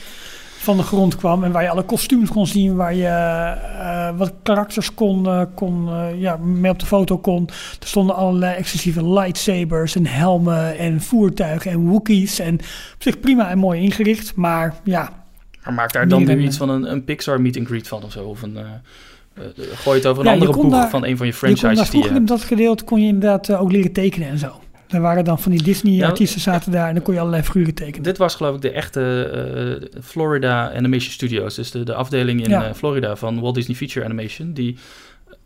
van 0.61 0.77
de 0.77 0.83
grond 0.83 1.15
kwam. 1.15 1.43
En 1.43 1.51
waar 1.51 1.63
je 1.63 1.69
alle 1.69 1.83
kostuums 1.83 2.29
kon 2.29 2.47
zien, 2.47 2.75
waar 2.75 2.95
je 2.95 3.05
eh, 3.05 4.17
wat 4.17 4.33
karakters 4.43 4.93
kon, 4.93 5.27
eh, 5.27 5.41
kon 5.55 5.89
eh, 5.89 6.21
ja, 6.21 6.37
mee 6.37 6.71
op 6.71 6.79
de 6.79 6.85
foto 6.85 7.17
kon. 7.17 7.47
Er 7.79 7.87
stonden 7.87 8.15
allerlei 8.15 8.55
exclusieve 8.55 9.07
lightsabers 9.07 9.95
en 9.95 10.05
helmen 10.05 10.77
en 10.77 11.01
voertuigen 11.01 11.71
en 11.71 11.87
Wookiees. 11.87 12.39
En 12.39 12.53
op 12.93 13.01
zich 13.03 13.19
prima 13.19 13.49
en 13.49 13.57
mooi 13.57 13.81
ingericht. 13.81 14.35
Maar 14.35 14.75
ja, 14.83 15.09
Maar 15.63 15.73
maak 15.73 15.93
daar 15.93 16.07
dan 16.07 16.29
een, 16.29 16.41
iets 16.41 16.57
van 16.57 16.69
een, 16.69 16.91
een 16.91 17.03
Pixar 17.03 17.41
meet 17.41 17.57
and 17.57 17.67
greet 17.67 17.87
van 17.87 18.03
of 18.03 18.11
zo. 18.11 18.23
Of 18.23 18.41
een, 18.41 18.57
eh, 18.57 18.63
eh, 19.33 19.43
gooi 19.75 19.97
het 19.97 20.07
over 20.07 20.21
een 20.25 20.27
Ja, 20.27 20.33
andere 20.33 20.51
boeg 20.51 20.89
van 20.89 21.05
een 21.05 21.17
van 21.17 21.27
je 21.27 21.33
je 21.33 21.39
kon 21.39 21.53
daar 21.53 21.57
franchises 21.57 21.77
die 21.77 21.85
vroeger 21.85 22.11
je 22.11 22.19
in 22.19 22.25
dat 22.25 22.43
gedeelte 22.43 22.83
kon 22.83 23.01
je 23.01 23.07
inderdaad 23.07 23.49
eh, 23.49 23.61
ook 23.61 23.71
leren 23.71 23.91
tekenen 23.91 24.27
en 24.27 24.37
zo. 24.37 24.61
Er 24.91 25.01
waren 25.01 25.23
dan 25.25 25.39
van 25.39 25.51
die 25.51 25.63
Disney-artiesten 25.63 26.41
zaten 26.41 26.71
daar 26.71 26.87
en 26.87 26.93
dan 26.93 27.03
kon 27.03 27.13
je 27.13 27.19
allerlei 27.19 27.43
figuren 27.43 27.73
tekenen. 27.73 28.03
Dit 28.03 28.17
was 28.17 28.35
geloof 28.35 28.55
ik 28.55 28.61
de 28.61 28.71
echte 28.71 29.23
eh, 29.93 30.01
Florida 30.03 30.73
Animation 30.75 31.11
Studios. 31.11 31.55
Dus 31.55 31.71
de, 31.71 31.83
de 31.83 31.93
afdeling 31.93 32.43
in 32.43 32.49
Ja. 32.49 32.65
eh, 32.67 32.73
Florida 32.73 33.15
van 33.15 33.39
Walt 33.39 33.55
Disney 33.55 33.75
Feature 33.77 34.05
Animation. 34.05 34.53
Die, 34.53 34.77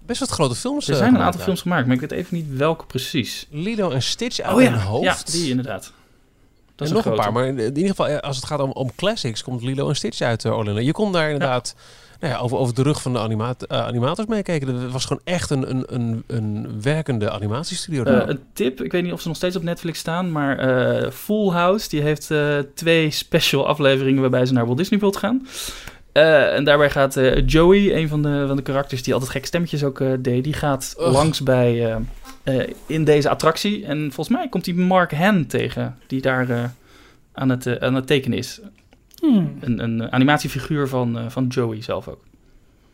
Best 0.06 0.20
wat 0.20 0.30
grote 0.30 0.56
films. 0.56 0.88
er 0.88 0.94
eh, 0.94 1.00
zijn 1.00 1.16
een 1.16 1.22
aantal 1.22 1.42
films 1.42 1.62
gemaakt, 1.62 1.86
maar 1.86 1.96
ik 1.96 2.02
weet 2.02 2.12
even 2.12 2.38
niet 2.38 2.46
welke 2.58 2.86
precies. 2.86 3.48
daar. 3.52 3.60
Lilo 3.62 3.90
en 3.92 4.02
Stitch 4.02 4.40
uit 4.40 4.56
Oh 4.56 4.62
ja, 4.62 4.78
hoofd. 4.78 5.04
ja, 5.34 5.40
die 5.40 5.50
inderdaad. 5.50 5.92
Dat 6.76 6.88
en 6.88 6.94
nog 6.94 7.06
een 7.06 7.16
paar, 7.16 7.32
maar 7.32 7.46
in, 7.48 7.60
in 7.60 7.66
ieder 7.76 7.88
geval 7.90 8.20
als 8.20 8.36
het 8.36 8.46
gaat 8.46 8.60
om, 8.60 8.72
om 8.72 8.92
classics, 8.96 9.44
komt 9.44 9.62
Lilo 9.64 9.90
en 9.90 9.96
Stitch 9.96 10.22
uit, 10.22 10.44
uh, 10.44 10.58
Orlando. 10.58 10.82
Je 10.82 10.92
kon 10.92 11.12
daar 11.12 11.30
inderdaad 11.32 11.76
nou 12.20 12.34
ja, 12.34 12.40
over, 12.40 12.58
over 12.58 12.76
de 12.76 12.84
rug 12.84 13.02
van 13.02 13.14
de 13.14 13.20
animat 13.20 13.64
eh, 13.64 13.86
animators 13.86 14.28
meekijken. 14.28 14.76
Het 14.76 14.92
was 14.92 15.06
gewoon 15.06 15.22
echt 15.24 15.50
een, 15.50 15.70
een, 15.70 15.84
een, 15.88 16.24
een 16.28 16.82
werkende 16.82 17.32
animatiestudio. 17.32 18.04
Daar. 18.04 18.30
een 18.30 18.40
tip, 18.54 18.82
ik 18.82 18.92
weet 18.92 19.04
niet 19.04 19.12
of 19.12 19.22
ze 19.22 19.28
nog 19.28 19.38
steeds 19.38 19.56
op 19.56 19.64
Netflix 19.64 20.00
staan, 20.00 20.32
maar 20.32 20.58
eh, 20.58 21.12
Full 21.12 21.50
House 21.50 21.90
die 21.90 22.02
heeft 22.02 22.34
twee 22.74 23.12
special 23.12 23.68
afleveringen 23.68 24.22
waarbij 24.22 24.46
ze 24.46 24.54
naar 24.54 24.66
Walt 24.66 24.78
Disney 24.78 25.00
World 25.00 25.18
gaan. 25.18 25.48
En 26.14 26.64
daarbij 26.64 26.90
gaat 26.90 27.20
Joey, 27.46 27.96
een 27.96 28.08
van 28.08 28.22
de, 28.22 28.44
van 28.48 28.56
de 28.56 28.62
karakters 28.62 29.04
die 29.04 29.14
altijd 29.14 29.32
gekke 29.32 29.48
stemmetjes 29.48 29.84
ook 29.84 30.04
deed, 30.20 30.44
die 30.44 30.54
gaat 30.54 30.96
Ugh. 31.00 31.12
langs 31.12 31.44
bij 31.44 31.98
in 32.86 33.04
deze 33.04 33.30
attractie. 33.30 33.86
En 33.86 33.98
volgens 33.98 34.38
mij 34.38 34.50
komt 34.50 34.66
hij 34.66 34.76
Mark 34.76 35.12
Han 35.12 35.46
tegen, 35.46 35.98
die 36.08 36.22
daar 36.22 36.74
aan, 37.34 37.50
het, 37.50 37.80
aan 37.80 37.96
het 37.96 38.08
tekenen 38.08 38.38
is. 38.38 38.62
Hmm. 39.22 39.58
Een, 39.60 39.84
een 39.84 40.12
animatiefiguur 40.12 40.88
van, 40.88 41.18
eh, 41.18 41.30
van 41.30 41.48
Joey 41.48 41.82
zelf 41.82 42.08
ook. 42.08 42.24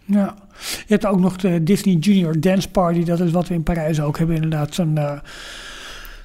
Ja. 0.06 0.36
Je 0.60 0.86
hebt 0.88 1.06
ook 1.06 1.20
nog 1.20 1.36
de 1.36 1.64
Disney 1.64 1.96
Junior 1.96 2.40
Dance 2.40 2.70
Party. 2.70 3.04
Dat 3.04 3.20
is 3.20 3.32
wat 3.32 3.48
we 3.48 3.54
in 3.54 3.64
Parijs 3.64 4.02
ook 4.02 4.18
hebben. 4.18 4.36
Inderdaad, 4.36 4.74
zo'n 4.74 4.98
eh, 4.98 5.20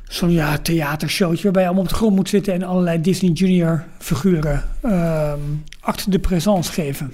zo'n 0.08 0.30
ja, 0.30 0.58
theatershowtje 0.58 1.42
waarbij 1.42 1.62
je 1.62 1.68
allemaal 1.68 1.84
op 1.84 1.90
de 1.90 1.96
grond 1.96 2.16
moet 2.16 2.28
zitten 2.28 2.54
en 2.54 2.62
allerlei 2.62 3.00
Disney 3.00 3.30
Junior 3.30 3.84
figuren 3.98 4.64
ehm 4.82 5.40
acte 5.86 6.10
de 6.10 6.18
présence 6.18 6.72
geven. 6.72 7.12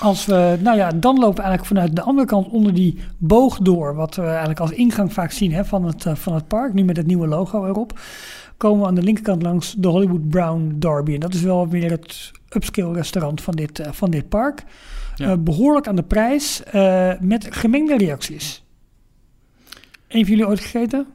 Als 0.00 0.26
we, 0.26 0.58
nou 0.60 0.76
ja, 0.76 0.90
dan 0.90 1.18
lopen 1.18 1.36
we 1.36 1.42
eigenlijk 1.42 1.66
vanuit 1.66 1.96
de 1.96 2.02
andere 2.02 2.26
kant 2.26 2.48
onder 2.48 2.74
die 2.74 2.98
boog 3.18 3.58
door, 3.58 3.94
wat 3.94 4.14
we 4.14 4.22
eigenlijk 4.22 4.60
als 4.60 4.70
ingang 4.70 5.12
vaak 5.12 5.30
zien 5.30 5.52
hè, 5.52 5.64
van, 5.64 5.84
het, 5.84 6.06
eh, 6.06 6.14
van 6.14 6.34
het 6.34 6.48
park, 6.48 6.72
nu 6.72 6.84
met 6.84 6.96
het 6.96 7.06
nieuwe 7.06 7.26
logo 7.26 7.66
erop, 7.66 7.98
komen 8.56 8.80
we 8.80 8.86
aan 8.86 8.94
de 8.94 9.02
linkerkant 9.02 9.42
langs 9.42 9.74
de 9.78 9.88
Hollywood 9.88 10.28
Brown 10.28 10.76
Derby. 10.78 11.14
En 11.14 11.20
dat 11.20 11.34
is 11.34 11.42
wel 11.42 11.68
weer 11.68 11.90
het 11.90 12.32
upscale 12.48 12.94
restaurant 12.94 13.40
van 13.40 13.54
dit, 13.54 13.78
eh, 13.78 13.92
van 13.92 14.10
dit 14.10 14.28
park. 14.28 14.64
Ja. 15.16 15.30
Eh, 15.30 15.38
behoorlijk 15.38 15.88
aan 15.88 15.96
de 15.96 16.02
prijs, 16.02 16.62
eh, 16.62 17.12
met 17.20 17.46
gemengde 17.50 17.96
reacties. 17.96 18.62
Van 20.08 20.20
jullie 20.20 20.46
ooit 20.46 20.60
gegeten? 20.60 21.06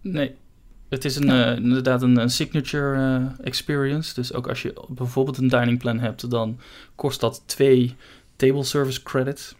Nee. 0.00 0.34
Het 0.88 1.04
is 1.04 1.16
een, 1.16 1.56
inderdaad 1.56 2.02
een, 2.02 2.16
een 2.16 2.30
signature 2.30 3.26
experience. 3.42 4.14
Dus 4.14 4.32
ook 4.32 4.48
als 4.48 4.62
je 4.62 4.84
bijvoorbeeld 4.88 5.38
een 5.38 5.48
dining 5.48 5.78
plan 5.78 5.98
hebt, 5.98 6.30
dan 6.30 6.58
kost 6.94 7.20
dat 7.20 7.42
twee 7.46 7.94
table 8.36 8.64
service 8.64 9.02
credits. 9.02 9.54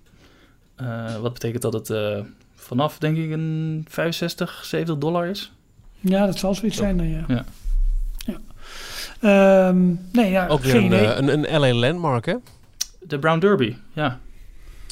Wat 1.21 1.33
betekent 1.33 1.63
dat 1.63 1.73
het 1.73 2.25
vanaf, 2.55 2.99
denk 2.99 3.17
ik, 3.17 3.31
een 3.31 3.85
65, 3.89 4.65
70 4.65 4.99
dollar 4.99 5.27
is. 5.27 5.53
Ja, 6.01 6.27
dat 6.27 6.39
zal 6.39 6.55
zoiets 6.55 6.77
Zo. 6.77 6.83
zijn 6.83 6.97
dan, 6.97 7.09
ja. 7.09 7.25
Ja. 7.29 7.45
Ja. 8.19 8.39
Ehm, 9.21 9.87
nee, 10.13 10.31
ja, 10.31 10.47
Ook 10.47 10.63
weer 10.63 10.73
geen 10.73 10.93
een, 10.93 10.99
eh, 10.99 11.17
een, 11.35 11.55
een 11.55 11.61
LA 11.61 11.75
landmark, 11.75 12.27
hè? 12.27 12.35
De 13.01 13.19
Brown 13.19 13.39
Derby, 13.39 13.75
ja. 13.93 14.19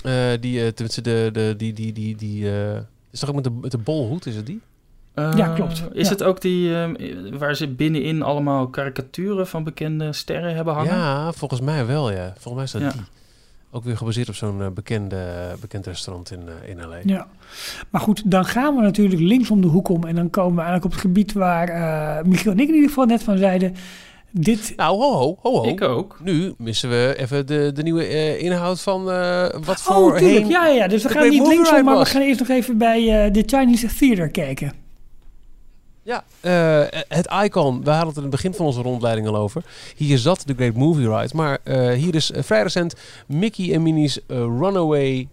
Eh, 0.04 0.12
die, 0.40 0.61
eh, 0.61 0.66
tenminste, 0.68 1.00
de, 1.00 1.30
de, 1.32 1.54
die, 1.56 1.72
die, 1.72 1.92
die, 1.92 2.16
die, 2.16 2.50
eh, 2.50 2.76
is 3.11 3.20
toch 3.20 3.28
ook 3.28 3.34
met 3.34 3.44
de, 3.44 3.50
met 3.50 3.70
de 3.70 3.78
bolhoed, 3.78 4.26
is 4.26 4.36
het 4.36 4.46
die? 4.46 4.61
Eh, 5.14 5.32
Ja, 5.36 5.48
klopt. 5.54 5.82
Is 5.92 6.04
Ja. 6.06 6.12
het 6.12 6.22
ook 6.22 6.40
die 6.40 6.74
eh, 6.74 6.88
waar 7.32 7.54
ze 7.54 7.68
binnenin 7.68 8.22
allemaal 8.22 8.68
karikaturen 8.68 9.46
van 9.46 9.64
bekende 9.64 10.12
sterren 10.12 10.54
hebben 10.54 10.74
hangen? 10.74 10.94
Ja, 10.94 11.32
volgens 11.32 11.61
mij 11.61 11.86
wel, 11.86 12.11
ja. 12.12 12.32
Volgens 12.38 12.54
mij 12.54 12.64
is 12.64 12.70
dat 12.70 12.80
Ja. 12.80 12.90
die. 12.90 13.06
Ook 13.70 13.84
weer 13.84 13.96
gebaseerd 13.96 14.28
op 14.28 14.34
zo'n 14.34 14.62
eh, 14.62 14.68
bekende, 14.68 15.54
bekend 15.60 15.86
restaurant 15.86 16.30
in, 16.30 16.40
eh, 16.62 16.70
in 16.70 16.86
L.A. 16.86 16.98
Ja, 17.04 17.26
maar 17.90 18.00
goed, 18.00 18.30
dan 18.30 18.44
gaan 18.44 18.76
we 18.76 18.82
natuurlijk 18.82 19.20
links 19.20 19.50
om 19.50 19.60
de 19.60 19.66
hoek 19.66 19.88
om 19.88 20.04
en 20.04 20.14
dan 20.14 20.30
komen 20.30 20.54
we 20.54 20.60
eigenlijk 20.62 20.84
op 20.84 20.92
het 20.92 21.00
gebied 21.00 21.32
waar 21.32 21.68
eh 21.68 22.24
Michiel 22.24 22.52
en 22.52 22.58
ik 22.58 22.68
in 22.68 22.74
ieder 22.74 22.88
geval 22.88 23.04
net 23.04 23.22
van 23.22 23.38
zeiden. 23.38 23.74
Dit, 24.30 24.72
Nou, 24.76 24.98
ho, 24.98 25.12
ho, 25.12 25.38
ho, 25.40 25.50
ho. 25.50 25.68
Ik 25.68 25.80
ook. 25.82 26.18
Nu 26.22 26.54
missen 26.58 26.90
we 26.90 27.14
even 27.18 27.46
de, 27.46 27.70
de 27.74 27.82
nieuwe 27.82 28.04
eh, 28.04 28.42
inhoud 28.42 28.80
van 28.80 29.10
eh, 29.10 29.42
wat 29.64 29.86
oh, 29.88 29.96
voorheen... 29.96 30.28
tuurlijk, 30.28 30.46
ja, 30.46 30.66
ja, 30.66 30.74
ja. 30.74 30.88
Dus 30.88 31.02
we 31.02 31.08
gaan 31.08 31.28
niet 31.28 31.46
linksom, 31.46 31.84
maar 31.84 31.98
we 31.98 32.04
gaan 32.04 32.22
eerst 32.22 32.38
nog 32.38 32.48
even 32.48 32.78
bij 32.78 33.24
eh, 33.24 33.32
de 33.32 33.42
Chinese 33.46 33.86
Theater 33.98 34.28
kijken. 34.28 34.72
Ja, 36.09 36.24
eh, 36.40 37.00
het 37.09 37.28
icon, 37.44 37.84
we 37.84 37.90
hadden 37.90 38.09
het 38.09 38.16
in 38.16 38.22
het 38.22 38.30
begin 38.30 38.54
van 38.54 38.66
onze 38.66 38.82
rondleiding 38.82 39.26
al 39.26 39.36
over. 39.36 39.62
Hier 39.96 40.18
zat 40.18 40.42
de 40.46 40.54
Great 40.54 40.74
Movie 40.74 41.16
Ride, 41.16 41.34
maar 41.36 41.59
eh, 41.62 41.90
hier 41.90 42.14
is 42.14 42.30
eh, 42.30 42.42
vrij 42.42 42.62
recent 42.62 42.94
Mickey 43.26 43.72
en 43.74 43.82
Minnie's 43.82 44.20
Runaway 44.28 45.28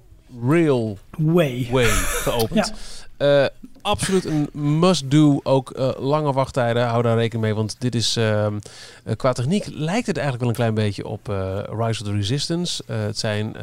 Railway 0.48 1.68
Way. 1.72 1.88
geopend. 1.88 2.74
Absoluut 3.82 4.26
een 4.26 4.50
must-do, 4.80 5.40
ook 5.44 5.94
lange 6.00 6.34
wachttijden, 6.34 6.88
hou 6.88 7.04
daar 7.04 7.18
rekening 7.18 7.44
mee. 7.44 7.56
Want 7.56 7.76
dit 7.80 7.96
is, 7.96 8.16
ehm, 8.16 8.60
eh, 9.04 9.16
qua 9.16 9.34
techniek 9.34 9.66
lijkt 9.68 10.08
het 10.08 10.18
eigenlijk 10.18 10.40
wel 10.40 10.50
een 10.50 10.74
klein 10.74 10.88
beetje 10.88 11.08
op 11.08 11.28
Rise 11.70 12.02
of 12.02 12.08
the 12.08 12.16
Resistance. 12.16 12.84
Het 12.86 13.20
zijn 13.20 13.56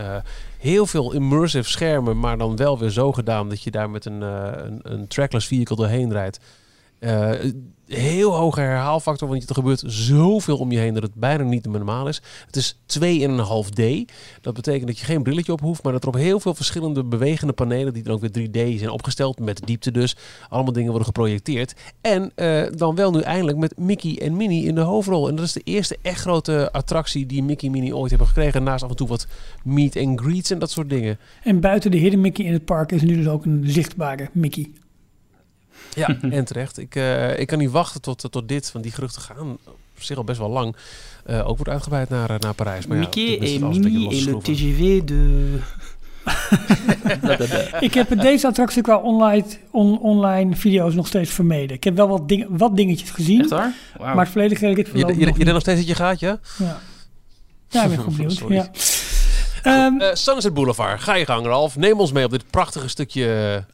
heel 0.59 0.87
veel 0.87 1.13
immersive 1.13 1.71
schermen, 1.71 2.19
maar 2.19 2.39
dan 2.39 2.57
wel 2.57 2.79
weer 2.79 2.91
zo 2.91 3.13
gedaan 3.13 3.49
dat 3.49 3.63
je 3.63 3.71
daar 3.71 3.91
met 3.91 4.05
een, 4.05 4.21
een, 4.21 4.81
een 4.83 5.07
trackless 5.07 5.47
vehicle 5.47 5.77
doorheen 5.77 6.13
rijdt. 6.13 6.39
Eh, 7.03 7.31
heel 7.87 8.35
hoge 8.35 8.61
herhaalfactor, 8.61 9.29
want 9.29 9.49
er 9.49 9.55
gebeurt 9.55 9.83
zoveel 9.87 10.57
om 10.57 10.73
je 10.73 10.79
heen 10.79 10.95
dat 10.95 11.03
het 11.03 11.15
bijna 11.15 11.45
niet 11.45 11.67
normaal 11.67 12.09
is. 12.09 12.23
Het 12.47 12.57
is 12.57 12.79
2,5D. 12.87 14.13
Dat 14.41 14.55
betekent 14.55 14.87
dat 14.87 14.99
je 14.99 15.05
geen 15.05 15.23
brilletje 15.23 15.53
op 15.53 15.61
hoeft, 15.61 15.83
maar 15.83 15.93
dat 15.93 16.03
er 16.03 16.09
op 16.09 16.15
heel 16.15 16.41
veel 16.41 16.55
verschillende 16.55 17.05
bewegende 17.05 17.53
panelen, 17.53 17.93
die 17.93 18.03
dan 18.03 18.15
ook 18.15 18.21
weer 18.21 18.49
3D 18.49 18.79
zijn 18.79 18.91
opgesteld, 18.91 19.39
met 19.39 19.67
diepte 19.67 19.91
dus, 19.91 20.17
allemaal 20.49 20.73
dingen 20.73 20.89
worden 20.89 21.07
geprojecteerd. 21.07 21.75
En 22.01 22.33
eh, 22.35 22.63
dan 22.77 22.95
wel 22.95 23.11
nu 23.11 23.21
eindelijk 23.21 23.59
met 23.59 23.79
Mickey 23.79 24.19
en 24.19 24.37
Minnie 24.37 24.65
in 24.67 24.75
de 24.75 24.81
hoofdrol. 24.81 25.29
En 25.29 25.37
dat 25.37 25.45
is 25.45 25.53
de 25.53 25.63
eerste 25.65 25.99
echt 26.03 26.21
grote 26.21 26.73
attractie 26.73 27.27
die 27.27 27.43
Mickey 27.43 27.69
en 27.69 27.75
Minnie 27.75 27.97
ooit 27.97 28.11
hebben 28.11 28.29
gekregen. 28.29 28.63
Naast 28.63 28.85
af 28.85 28.91
en 28.91 28.97
toe 28.97 29.09
wat 29.09 29.27
meet 29.65 29.97
and 29.97 30.21
greets 30.21 30.51
en 30.51 30.59
dat 30.59 30.71
soort 30.71 30.91
dingen. 30.91 31.19
En 31.43 31.61
buiten 31.61 31.91
de 31.91 31.97
Hidden 31.97 32.21
Mickey 32.21 32.45
in 32.45 32.53
het 32.53 32.65
park 32.65 32.93
is 32.93 33.03
nu 33.03 33.17
dus 33.17 33.29
ook 33.29 33.45
een 33.45 33.63
zichtbare 33.67 34.29
Mickey. 34.33 34.71
Ja, 35.95 36.17
en 36.31 36.45
terecht. 36.45 36.79
Ik, 36.79 36.95
eh, 36.97 37.39
ik 37.39 37.47
kan 37.47 37.59
niet 37.59 37.71
wachten 37.71 38.01
tot, 38.01 38.25
tot 38.31 38.49
dit, 38.49 38.73
want 38.73 38.85
die 38.85 38.95
geruchten 38.95 39.23
gaan 39.23 39.59
op 39.67 40.03
zich 40.09 40.17
al 40.17 40.25
best 40.25 40.39
wel 40.39 40.51
lang. 40.51 40.77
eh, 41.25 41.39
ook 41.49 41.57
wordt 41.57 41.69
uitgebreid 41.73 42.09
naar, 42.09 42.31
eh, 42.31 42.39
naar 42.39 42.55
Parijs. 42.55 42.87
Maar 42.87 42.97
ja, 42.97 43.05
het 43.05 43.15
een 43.17 43.41
beetje 43.41 43.59
losgeschroeven. 43.99 44.55
TGV 44.55 45.01
de... 45.03 45.59
Ik 47.81 47.95
heb 47.95 48.21
deze 48.21 48.47
attractie 48.47 48.83
qua 48.83 48.97
online, 48.97 49.45
on- 49.71 49.99
online 50.01 50.57
video's 50.57 50.95
nog 50.95 51.07
steeds 51.07 51.31
vermeden. 51.31 51.77
Ik 51.77 51.85
heb 51.85 51.97
wel 51.97 52.09
wat, 52.09 52.29
ding, 52.29 52.47
wat 52.49 52.77
dingetjes 52.77 53.11
gezien, 53.11 53.41
Echt 53.41 53.51
waar? 53.51 53.75
Wauw. 53.99 54.15
maar 54.15 54.25
het 54.25 54.33
volledige 54.33 54.67
rit 54.67 54.77
Je, 54.77 54.93
voorlopig 54.93 55.17
je, 55.19 55.25
nog 55.27 55.33
je 55.39 55.39
bent 55.45 55.53
nog 55.53 55.61
steeds 55.63 55.79
dat 55.79 55.89
je 55.89 55.95
gaat, 55.95 56.21
ja? 56.21 56.39
Ja, 56.59 56.81
ja 57.69 57.83
ik 57.83 57.89
ben 57.89 57.99
gewoon 57.99 58.15
benieuwd. 58.17 58.33
Sorry. 58.37 58.55
Ja. 58.55 58.71
Ehm, 59.63 60.15
Sunset 60.17 60.55
Boulevard, 60.55 61.01
ga 61.01 61.15
je 61.15 61.25
gang, 61.25 61.47
Ralf. 61.47 61.77
Neem 61.77 62.01
ons 62.01 62.13
mee 62.13 62.25
op 62.25 62.31
dit 62.31 62.45
prachtige 62.51 62.89
stukje 62.89 63.65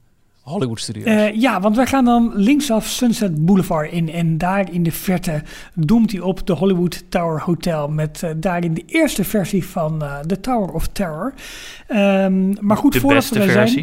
Hollywood 0.48 0.80
Studios. 0.80 1.06
Eh, 1.06 1.34
ja, 1.40 1.60
want 1.60 1.76
wij 1.76 1.86
gaan 1.86 2.04
dan 2.04 2.32
linksaf 2.34 2.86
Sunset 2.86 3.44
Boulevard 3.44 3.92
in. 3.92 4.10
En 4.12 4.38
daar 4.38 4.72
in 4.72 4.82
de 4.82 4.92
verte 4.92 5.42
doemt 5.74 6.12
hij 6.12 6.20
op 6.20 6.46
de 6.46 6.52
Hollywood 6.52 7.04
Tower 7.08 7.42
Hotel. 7.42 7.88
Met 7.88 8.22
eh, 8.22 8.30
daarin 8.36 8.74
de 8.74 8.82
eerste 8.86 9.24
versie 9.24 9.66
van 9.66 10.02
eh 10.02 10.18
The 10.18 10.40
Tower 10.40 10.72
of 10.72 10.86
Terror. 10.88 11.34
Ehm, 11.86 12.66
maar 12.66 12.76
goed, 12.76 12.92
de 12.92 13.00
voordat 13.00 13.18
beste 13.18 13.38
we 13.38 13.44
daar 13.46 13.54
versie. 13.54 13.76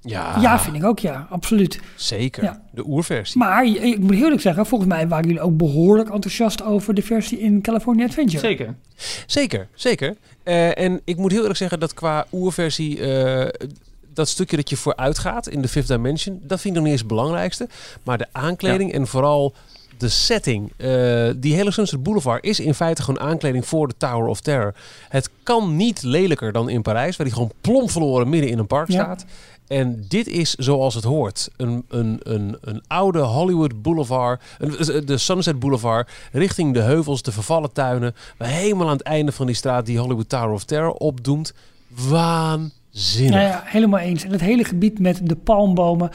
zijn... 0.00 0.12
ja, 0.12 0.40
Ja, 0.40 0.60
vind 0.60 0.76
ik 0.76 0.84
ook, 0.84 0.98
ja, 0.98 1.26
absoluut. 1.30 1.80
zeker. 1.94 2.42
Ja. 2.42 2.62
De 2.72 2.86
oerversie. 2.86 3.38
Maar 3.38 3.64
ik 3.64 3.98
moet 3.98 4.10
heel 4.14 4.22
eerlijk 4.24 4.40
zeggen, 4.42 4.66
volgens 4.66 4.90
mij 4.90 5.08
waren 5.08 5.26
jullie 5.26 5.40
ook 5.42 5.56
behoorlijk 5.56 6.10
enthousiast 6.10 6.62
over 6.62 6.94
de 6.94 7.02
versie 7.02 7.38
in 7.38 7.60
California 7.60 8.04
Adventure. 8.06 8.38
Zeker. 8.46 8.74
Zeker, 9.26 9.68
zeker. 9.74 10.16
Eh, 10.42 10.78
en 10.78 11.00
ik 11.04 11.16
moet 11.16 11.30
heel 11.30 11.40
eerlijk 11.40 11.58
zeggen 11.58 11.80
dat 11.80 11.94
qua 11.94 12.26
oerversie... 12.32 13.00
eh, 13.00 13.48
dat 14.14 14.28
stukje 14.28 14.56
dat 14.56 14.70
je 14.70 14.76
vooruit 14.76 15.18
gaat 15.18 15.48
in 15.48 15.62
de 15.62 15.68
Fifth 15.68 15.88
Dimension... 15.88 16.40
dat 16.42 16.60
vind 16.60 16.64
ik 16.64 16.80
nog 16.80 16.82
niet 16.82 16.92
eens 16.92 17.00
het 17.00 17.10
belangrijkste. 17.10 17.68
Maar 18.02 18.18
de 18.18 18.26
aankleding 18.32 18.92
en 18.92 19.06
vooral 19.06 19.54
de 19.98 20.08
setting. 20.08 20.72
Eh, 20.76 21.30
die 21.36 21.54
hele 21.54 21.70
Sunset 21.70 22.02
Boulevard 22.02 22.44
is 22.44 22.60
in 22.60 22.74
feite 22.74 23.02
gewoon 23.02 23.20
aankleding 23.20 23.66
voor 23.66 23.88
de 23.88 23.94
Tower 23.96 24.26
of 24.26 24.40
Terror. 24.40 24.74
Het 25.08 25.30
kan 25.42 25.76
niet 25.76 26.02
lelijker 26.02 26.52
dan 26.52 26.68
in 26.68 26.82
Parijs, 26.82 27.16
waar 27.16 27.26
die 27.26 27.34
gewoon 27.34 27.52
plom 27.60 27.88
verloren 27.88 28.28
midden 28.28 28.50
in 28.50 28.58
een 28.58 28.66
park 28.66 28.88
Ja. 28.90 29.02
staat. 29.02 29.24
En 29.66 30.04
dit 30.08 30.26
is 30.26 30.54
zoals 30.54 30.94
het 30.94 31.04
hoort. 31.04 31.48
Een, 31.56 31.84
een, 31.88 32.20
een, 32.22 32.56
een 32.60 32.82
oude 32.86 33.18
Hollywood 33.18 33.82
Boulevard, 33.82 34.42
een- 34.58 35.06
de 35.06 35.18
Sunset 35.18 35.58
Boulevard, 35.58 36.10
richting 36.32 36.74
de 36.74 36.80
heuvels, 36.80 37.22
de 37.22 37.32
vervallen 37.32 37.72
tuinen. 37.72 38.14
Waar 38.36 38.48
helemaal 38.48 38.86
aan 38.86 38.92
het 38.96 39.02
einde 39.02 39.32
van 39.32 39.46
die 39.46 39.54
straat 39.54 39.86
die 39.86 39.98
Hollywood 39.98 40.28
Tower 40.28 40.50
of 40.50 40.64
Terror 40.64 40.92
opdoemt. 40.92 41.52
Waanzinnig. 42.92 43.30
Nou 43.34 43.42
ja, 43.48 43.62
helemaal 43.64 44.00
eens. 44.00 44.24
En 44.24 44.30
het 44.30 44.40
hele 44.40 44.64
gebied 44.64 44.98
met 44.98 45.20
de 45.28 45.36
palmbomen. 45.36 46.10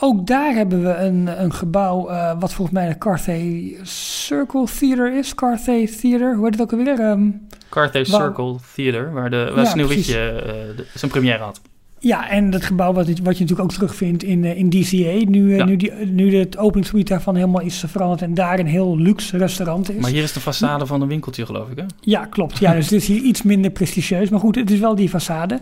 Ook 0.00 0.26
daar 0.26 0.52
hebben 0.52 0.82
we 0.82 0.94
een, 0.94 1.42
een 1.42 1.52
gebouw 1.52 2.08
eh, 2.08 2.32
wat 2.40 2.52
volgens 2.52 2.76
mij 2.78 2.88
de 2.88 2.98
Carthay 2.98 3.76
Circle 3.82 4.66
Theater 4.78 5.18
is. 5.18 5.34
Carthay 5.34 5.86
Theater, 5.86 6.34
hoe 6.34 6.44
heet 6.44 6.52
het 6.58 6.62
ook 6.62 6.72
alweer? 6.72 7.00
Ehm, 7.00 7.30
Carthay 7.68 8.04
Waar- 8.04 8.20
Circle 8.20 8.56
Theater, 8.74 9.12
waar, 9.12 9.30
de, 9.30 9.50
waar 9.54 9.64
Ja, 9.64 9.70
Sneeuwwitje 9.70 10.18
eh, 10.30 10.84
zijn 10.94 11.10
première 11.10 11.42
had. 11.42 11.60
Ja, 12.02 12.30
en 12.30 12.50
dat 12.50 12.64
gebouw 12.64 12.92
wat, 12.92 13.06
wat 13.06 13.16
je 13.16 13.22
natuurlijk 13.22 13.60
ook 13.60 13.72
terugvindt 13.72 14.22
in, 14.22 14.44
eh, 14.44 14.56
in 14.56 14.70
DCA. 14.70 15.30
Nu, 15.30 15.50
eh, 15.52 15.56
Ja. 15.58 15.64
nu, 15.64 15.76
die, 15.76 15.92
nu 15.92 16.36
het 16.36 16.58
openingsgebied 16.58 17.08
daarvan 17.08 17.34
helemaal 17.34 17.60
is 17.60 17.84
veranderd 17.86 18.22
en 18.22 18.34
daar 18.34 18.58
een 18.58 18.66
heel 18.66 18.98
luxe 18.98 19.36
restaurant 19.36 19.90
is. 19.90 20.00
Maar 20.00 20.10
hier 20.10 20.22
is 20.22 20.32
de 20.32 20.40
façade 20.40 20.86
van 20.86 21.02
een 21.02 21.08
winkeltje, 21.08 21.46
geloof 21.46 21.70
ik, 21.70 21.78
hè? 21.78 21.84
Ja, 22.00 22.26
klopt. 22.26 22.58
Ja, 22.58 22.74
dus 22.74 22.84
het 22.84 22.92
is 23.00 23.06
hier 23.06 23.20
iets 23.22 23.42
minder 23.42 23.70
prestigieus. 23.70 24.28
Maar 24.28 24.40
goed, 24.40 24.54
het 24.54 24.70
is 24.70 24.78
wel 24.78 24.94
die 24.94 25.08
façade. 25.10 25.54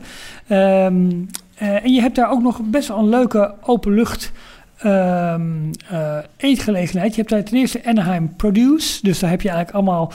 Ehm, 0.46 1.10
eh, 1.54 1.84
en 1.84 1.92
je 1.92 2.00
hebt 2.00 2.16
daar 2.16 2.30
ook 2.30 2.42
nog 2.42 2.60
best 2.64 2.88
wel 2.88 2.98
een 2.98 3.08
leuke 3.08 3.54
openlucht 3.62 4.32
ehm 4.78 5.42
eh, 5.90 6.16
eetgelegenheid. 6.36 7.10
Je 7.10 7.16
hebt 7.16 7.30
daar 7.32 7.44
ten 7.44 7.56
eerste 7.58 7.84
Anaheim 7.84 8.36
Produce. 8.36 8.98
Dus 9.02 9.18
daar 9.18 9.30
heb 9.30 9.40
je 9.42 9.48
eigenlijk 9.48 9.78
allemaal 9.78 10.12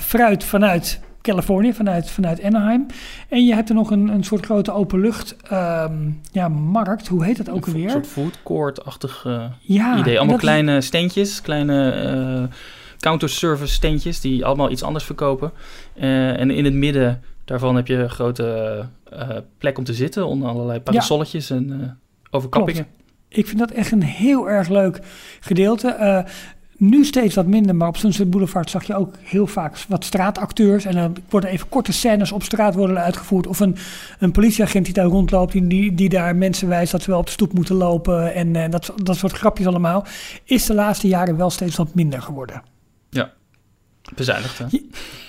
fruit 0.00 0.44
vanuit 0.44 1.00
Californië, 1.24 1.72
vanuit, 1.72 2.10
vanuit 2.10 2.42
Anaheim. 2.42 2.86
En 3.28 3.46
je 3.46 3.54
hebt 3.54 3.68
er 3.68 3.74
nog 3.74 3.90
een, 3.90 4.08
een 4.08 4.24
soort 4.24 4.44
grote 4.44 4.72
openlucht 4.72 5.36
ehm 5.50 6.10
ja, 6.32 6.48
markt. 6.48 7.08
Hoe 7.08 7.24
heet 7.24 7.36
dat 7.36 7.50
ook 7.50 7.66
Een 7.66 7.72
alweer? 7.72 7.90
soort 7.90 8.06
food 8.06 8.38
court-achtig 8.44 9.22
eh, 9.26 9.44
ja, 9.60 9.98
idee. 9.98 10.16
Allemaal 10.18 10.34
is- 10.34 10.40
kleine 10.40 10.80
steentjes, 10.80 11.40
kleine 11.40 11.90
eh 11.90 12.56
counterservice 12.98 13.72
steentjes 13.74 14.20
die 14.20 14.44
allemaal 14.44 14.70
iets 14.70 14.82
anders 14.82 15.04
verkopen. 15.04 15.52
Eh, 15.94 16.40
en 16.40 16.50
in 16.50 16.64
het 16.64 16.74
midden 16.74 17.22
daarvan 17.44 17.76
heb 17.76 17.86
je 17.86 17.94
een 17.94 18.10
grote 18.10 18.84
eh, 19.10 19.28
plek 19.58 19.78
om 19.78 19.84
te 19.84 19.94
zitten 19.94 20.26
onder 20.26 20.48
allerlei 20.48 20.80
parasolletjes 20.80 21.50
en 21.50 21.98
overkappingen. 22.30 22.86
Ik 23.28 23.46
vind 23.46 23.58
dat 23.58 23.70
echt 23.70 23.92
een 23.92 24.02
heel 24.02 24.48
erg 24.50 24.68
leuk 24.68 25.00
gedeelte. 25.40 26.24
Nu 26.76 27.04
steeds 27.04 27.34
wat 27.34 27.46
minder, 27.46 27.76
maar 27.76 27.88
op 27.88 27.96
Sunset 27.96 28.30
Boulevard 28.30 28.70
zag 28.70 28.84
je 28.84 28.96
ook 28.96 29.14
heel 29.22 29.46
vaak 29.46 29.78
wat 29.88 30.04
straatacteurs. 30.04 30.84
En 30.84 30.94
dan 30.94 31.16
worden 31.28 31.50
even 31.50 31.68
korte 31.68 31.92
scènes 31.92 32.32
op 32.32 32.42
straat 32.42 32.74
worden 32.74 32.98
uitgevoerd. 32.98 33.46
Of 33.46 33.60
een, 33.60 33.76
een 34.18 34.32
politieagent 34.32 34.84
die 34.84 34.94
daar 34.94 35.04
rondloopt, 35.04 35.52
die, 35.52 35.94
die, 35.94 36.08
daar 36.08 36.36
mensen 36.36 36.68
wijst 36.68 36.92
dat 36.92 37.02
ze 37.02 37.10
wel 37.10 37.18
op 37.18 37.26
de 37.26 37.32
stoep 37.32 37.52
moeten 37.52 37.74
lopen. 37.74 38.34
En 38.34 38.56
eh, 38.56 38.70
dat, 38.70 38.92
dat 39.02 39.16
soort 39.16 39.32
grapjes 39.32 39.66
allemaal. 39.66 40.06
Is 40.44 40.66
de 40.66 40.74
laatste 40.74 41.08
jaren 41.08 41.36
wel 41.36 41.50
steeds 41.50 41.76
wat 41.76 41.94
minder 41.94 42.22
geworden. 42.22 42.62
Bezuinigd, 44.14 44.58
hè? 44.58 44.64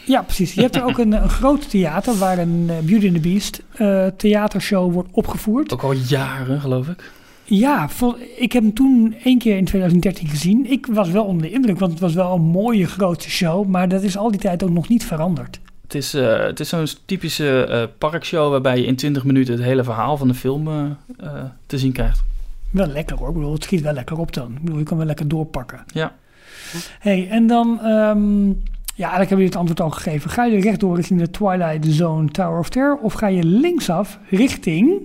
Ja, 0.05 0.21
precies. 0.21 0.53
Je 0.53 0.61
hebt 0.61 0.75
er 0.75 0.83
ook 0.83 0.97
een, 0.97 1.11
een 1.11 1.29
groot 1.29 1.69
theater 1.69 2.17
waar 2.17 2.37
een 2.37 2.65
eh, 2.69 2.77
Beauty 2.79 3.05
and 3.05 3.15
the 3.15 3.21
Beast 3.21 3.61
eh, 3.73 4.07
theatershow 4.17 4.93
wordt 4.93 5.09
opgevoerd. 5.11 5.73
Ook 5.73 5.81
al 5.81 5.91
jaren, 5.91 6.61
geloof 6.61 6.87
ik. 6.87 7.11
Ja, 7.45 7.89
vol- 7.89 8.15
ik 8.37 8.51
heb 8.51 8.63
hem 8.63 8.73
toen 8.73 9.15
één 9.23 9.37
keer 9.37 9.57
in 9.57 9.65
2013 9.65 10.27
gezien. 10.27 10.71
Ik 10.71 10.85
was 10.85 11.09
wel 11.09 11.23
onder 11.25 11.47
de 11.47 11.53
indruk, 11.53 11.79
want 11.79 11.91
het 11.91 12.01
was 12.01 12.13
wel 12.13 12.33
een 12.35 12.41
mooie 12.41 12.85
grote 12.87 13.29
show. 13.29 13.65
Maar 13.67 13.87
dat 13.89 14.03
is 14.03 14.17
al 14.17 14.31
die 14.31 14.39
tijd 14.39 14.63
ook 14.63 14.69
nog 14.69 14.87
niet 14.87 15.05
veranderd. 15.05 15.59
Het 15.83 15.95
is, 15.95 16.13
eh, 16.13 16.39
het 16.39 16.59
is 16.59 16.69
zo'n 16.69 16.87
typische 17.05 17.65
eh, 17.65 17.83
parkshow 17.97 18.51
waarbij 18.51 18.77
je 18.79 18.85
in 18.85 18.95
20 18.95 19.23
minuten 19.23 19.53
het 19.53 19.63
hele 19.63 19.83
verhaal 19.83 20.17
van 20.17 20.27
de 20.27 20.33
film 20.33 20.67
eh, 20.67 21.29
te 21.65 21.77
zien 21.77 21.91
krijgt. 21.91 22.23
Wel 22.71 22.87
lekker 22.87 23.17
hoor. 23.17 23.27
Ik 23.27 23.33
bedoel, 23.33 23.53
het 23.53 23.63
schiet 23.63 23.81
wel 23.81 23.93
lekker 23.93 24.17
op 24.17 24.33
dan. 24.33 24.51
Ik 24.55 24.61
bedoel, 24.63 24.77
je 24.79 24.83
kan 24.83 24.97
wel 24.97 25.05
lekker 25.05 25.27
doorpakken. 25.27 25.83
Ja. 25.93 26.13
hey, 26.99 27.27
en 27.29 27.47
dan... 27.47 27.79
ehm, 27.81 28.47
ja, 28.97 29.03
eigenlijk 29.11 29.29
heb 29.29 29.39
je 29.39 29.45
het 29.45 29.55
antwoord 29.55 29.81
al 29.81 29.89
gegeven. 29.89 30.29
Ga 30.29 30.45
je 30.45 30.59
rechtdoor 30.59 30.95
richting 30.95 31.19
de 31.19 31.31
Twilight 31.31 31.85
Zone 31.85 32.27
Tower 32.27 32.59
of 32.59 32.69
Terror? 32.69 32.97
Of 32.97 33.13
ga 33.13 33.27
je 33.27 33.43
linksaf 33.43 34.19
richting... 34.29 35.01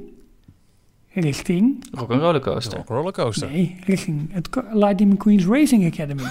Richting... 1.13 1.87
Rock 1.91 2.11
een 2.11 2.21
rollercoaster. 2.21 2.79
Rock 2.79 2.89
rollercoaster. 2.89 3.51
Nee, 3.51 3.77
richting 3.87 4.33
het 4.33 4.49
Lightning 4.73 5.15
McQueen's 5.15 5.47
Racing 5.47 5.87
Academy. 5.87 6.23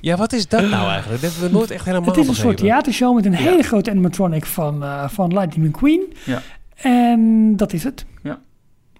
Ja, 0.00 0.16
wat 0.16 0.32
is 0.32 0.48
dat 0.48 0.68
nou 0.68 0.88
eigenlijk? 0.88 1.22
Dat 1.22 1.30
hebben 1.30 1.50
we 1.50 1.56
nooit 1.56 1.70
echt 1.70 1.84
helemaal 1.84 2.08
Het 2.08 2.16
is 2.16 2.28
een 2.28 2.34
soort 2.34 2.56
theatershow 2.56 3.14
met 3.14 3.24
een 3.24 3.34
hele 3.34 3.62
grote 3.62 3.90
animatronic 3.90 4.44
van, 4.44 4.82
eh, 4.82 5.08
van 5.08 5.32
Lightning 5.32 5.68
McQueen. 5.68 6.12
Ja. 6.24 6.42
En 6.74 7.52
dat 7.56 7.72
is 7.72 7.84
het. 7.84 8.04
Ja. 8.22 8.38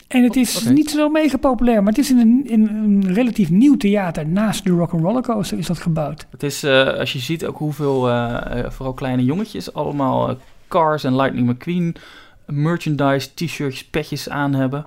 En 0.08 0.22
het 0.22 0.36
is 0.36 0.64
niet 0.64 0.90
zo 0.90 1.08
mega 1.08 1.36
populair, 1.36 1.82
maar 1.82 1.92
het 1.92 1.98
is 1.98 2.10
in 2.10 2.18
een, 2.18 2.42
in 2.46 2.68
een 2.68 3.12
relatief 3.14 3.50
nieuw 3.50 3.76
theater. 3.76 4.26
Naast 4.26 4.64
de 4.64 4.70
Rock'n'Roller 4.70 5.22
Coaster 5.22 5.58
is 5.58 5.66
dat 5.66 5.78
gebouwd. 5.78 6.26
Het 6.30 6.42
is, 6.42 6.62
eh, 6.62 6.86
als 6.86 7.12
je 7.12 7.18
ziet 7.18 7.46
ook 7.46 7.58
hoeveel, 7.58 8.10
eh, 8.10 8.70
vooral 8.70 8.94
kleine 8.94 9.24
jongetjes, 9.24 9.72
allemaal 9.74 10.36
Cars 10.68 11.04
en 11.04 11.16
Lightning 11.16 11.48
McQueen 11.48 11.96
merchandise, 12.46 13.34
t-shirts, 13.34 13.84
petjes 13.84 14.28
aan 14.28 14.54
hebben. 14.54 14.86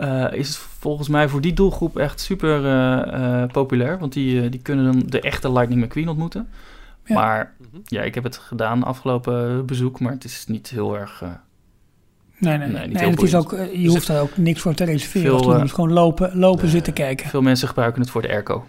eh, 0.00 0.26
is 0.32 0.48
het 0.48 0.56
volgens 0.56 1.08
mij 1.08 1.28
voor 1.28 1.40
die 1.40 1.52
doelgroep 1.52 1.96
echt 1.98 2.20
super 2.20 2.64
eh, 2.64 3.42
eh, 3.42 3.48
populair. 3.50 3.98
Want 3.98 4.12
die, 4.12 4.48
die 4.48 4.60
kunnen 4.60 4.84
dan 4.84 5.02
de 5.06 5.20
echte 5.20 5.52
Lightning 5.52 5.84
McQueen 5.84 6.08
ontmoeten. 6.08 6.48
Ja. 7.04 7.14
Maar 7.14 7.54
Mhm. 7.58 7.80
ja, 7.84 8.02
ik 8.02 8.14
heb 8.14 8.24
het 8.24 8.36
gedaan 8.36 8.82
afgelopen 8.82 9.66
bezoek, 9.66 10.00
maar 10.00 10.12
het 10.12 10.24
is 10.24 10.44
niet 10.46 10.68
heel 10.70 10.96
erg... 10.98 11.22
eh, 11.22 11.28
Nee, 12.38 12.58
nee, 12.58 12.68
Nee, 12.68 12.76
en 12.76 13.10
het 13.10 13.22
is 13.22 13.34
ook, 13.34 13.50
je 13.72 13.88
hoeft 13.88 14.06
daar 14.06 14.20
ook 14.20 14.36
niks 14.36 14.60
voor 14.60 14.74
te 14.74 14.84
reserveren. 14.84 15.38
Veel, 15.40 15.52
Je 15.52 15.58
moet 15.58 15.72
gewoon 15.72 15.92
lopen, 15.92 16.38
lopen 16.38 16.68
zitten 16.68 16.92
kijken. 16.92 17.28
veel 17.28 17.42
mensen 17.42 17.68
gebruiken 17.68 18.00
het 18.00 18.10
voor 18.10 18.22
de 18.22 18.28
airco. 18.28 18.66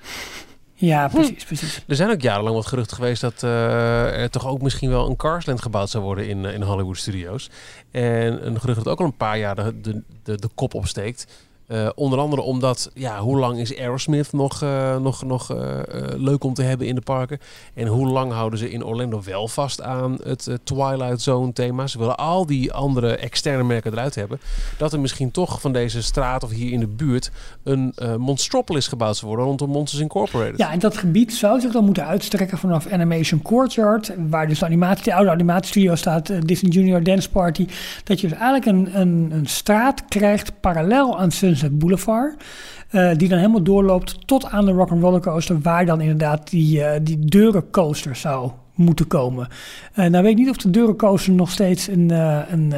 Ja, 0.80 1.08
precies, 1.08 1.46
precies. 1.46 1.84
Er 1.88 1.96
zijn 1.96 2.10
ook 2.10 2.22
jarenlang 2.22 2.56
wat 2.56 2.66
geruchten 2.66 2.96
geweest 2.96 3.22
dat 3.22 3.44
eh, 3.44 4.22
er 4.22 4.30
toch 4.30 4.48
ook 4.48 4.62
misschien 4.62 4.90
wel 4.90 5.10
een 5.10 5.16
Carsland 5.16 5.62
gebouwd 5.62 5.90
zou 5.90 6.04
worden 6.04 6.28
in, 6.28 6.46
eh, 6.46 6.54
in 6.54 6.62
Hollywood 6.62 6.98
Studios. 6.98 7.50
En 7.92 8.48
een 8.48 8.60
gerucht 8.60 8.84
dat 8.84 8.94
ook 8.94 9.00
al 9.00 9.06
een 9.06 9.18
paar 9.18 9.38
jaar 9.38 9.56
de, 9.56 9.82
de, 9.82 10.02
de, 10.24 10.38
de 10.38 10.50
kop 10.56 10.74
opsteekt. 10.74 11.28
Eh, 11.68 11.90
onder 11.96 12.20
andere 12.20 12.42
omdat, 12.42 12.92
ja, 12.94 13.20
hoe 13.20 13.38
lang 13.38 13.60
is 13.60 13.78
Aerosmith 13.78 14.34
nog, 14.34 14.62
eh, 14.62 14.98
nog, 14.98 15.24
nog 15.24 15.54
eh, 15.54 15.80
leuk 16.16 16.44
om 16.44 16.54
te 16.54 16.62
hebben 16.62 16.88
in 16.88 16.96
de 16.96 17.02
parken? 17.02 17.40
En 17.74 17.88
hoe 17.88 18.08
lang 18.08 18.32
houden 18.32 18.60
ze 18.60 18.72
in 18.72 18.86
Orlando 18.86 19.22
wel 19.26 19.48
vast 19.48 19.82
aan 19.82 20.18
het 20.24 20.50
Twilight 20.64 21.22
Zone 21.22 21.54
thema? 21.54 21.88
Ze 21.88 21.98
willen 21.98 22.18
al 22.18 22.46
die 22.46 22.74
andere 22.74 23.16
externe 23.16 23.64
merken 23.64 23.92
eruit 23.92 24.16
hebben. 24.16 24.40
Dat 24.78 24.94
er 24.94 25.00
misschien 25.00 25.32
toch 25.32 25.62
van 25.62 25.74
deze 25.74 26.02
straat 26.02 26.44
of 26.44 26.52
hier 26.52 26.72
in 26.72 26.80
de 26.80 26.88
buurt 26.88 27.32
een 27.64 27.94
Monstropolis 28.18 28.88
gebouwd 28.88 29.16
zou 29.16 29.28
worden 29.28 29.46
rondom 29.46 29.70
Monsters 29.70 30.02
Incorporated. 30.02 30.58
Ja, 30.58 30.72
en 30.72 30.80
dat 30.80 30.98
gebied 30.98 31.34
zou 31.34 31.60
zich 31.60 31.72
dan 31.72 31.86
moeten 31.86 32.06
uitstrekken 32.06 32.58
vanaf 32.58 32.88
Animation 32.92 33.42
Courtyard, 33.42 34.14
waar 34.30 34.48
dus 34.48 34.60
de, 34.60 34.66
animatie, 34.66 35.04
de 35.04 35.14
oude 35.14 35.32
animatiestudio 35.32 35.96
staat, 35.96 36.48
Disney 36.48 36.72
Junior 36.72 37.04
Dance 37.04 37.30
Party. 37.30 37.68
Dat 38.04 38.22
je 38.22 38.28
dus 38.28 38.38
eigenlijk 38.38 38.66
een, 38.66 39.00
een, 39.02 39.32
een 39.32 39.48
straat 39.48 40.04
krijgt 40.08 40.60
parallel 40.60 41.20
aan 41.20 41.32
Sunset 41.58 41.80
Boulevard, 41.80 42.44
eh, 42.90 43.12
die 43.16 43.28
dan 43.28 43.38
helemaal 43.38 43.64
doorloopt 43.64 44.28
tot 44.28 44.46
aan 44.46 44.66
de 44.66 44.72
Rock'n'Roller 44.72 45.22
Coaster, 45.22 45.60
waar 45.60 45.86
dan 45.86 46.02
inderdaad 46.02 46.50
die, 46.50 46.84
eh 46.84 47.00
die 47.04 47.20
deurencoaster 47.20 48.16
zou 48.16 48.52
moeten 48.76 49.08
komen. 49.08 49.48
Eh 49.94 50.06
nou 50.06 50.24
weet 50.24 50.32
ik 50.32 50.38
niet 50.38 50.50
of 50.50 50.58
de 50.58 50.70
deurencoaster 50.70 51.34
nog 51.34 51.52
steeds 51.52 51.88
een... 51.88 52.10
een 52.52 52.74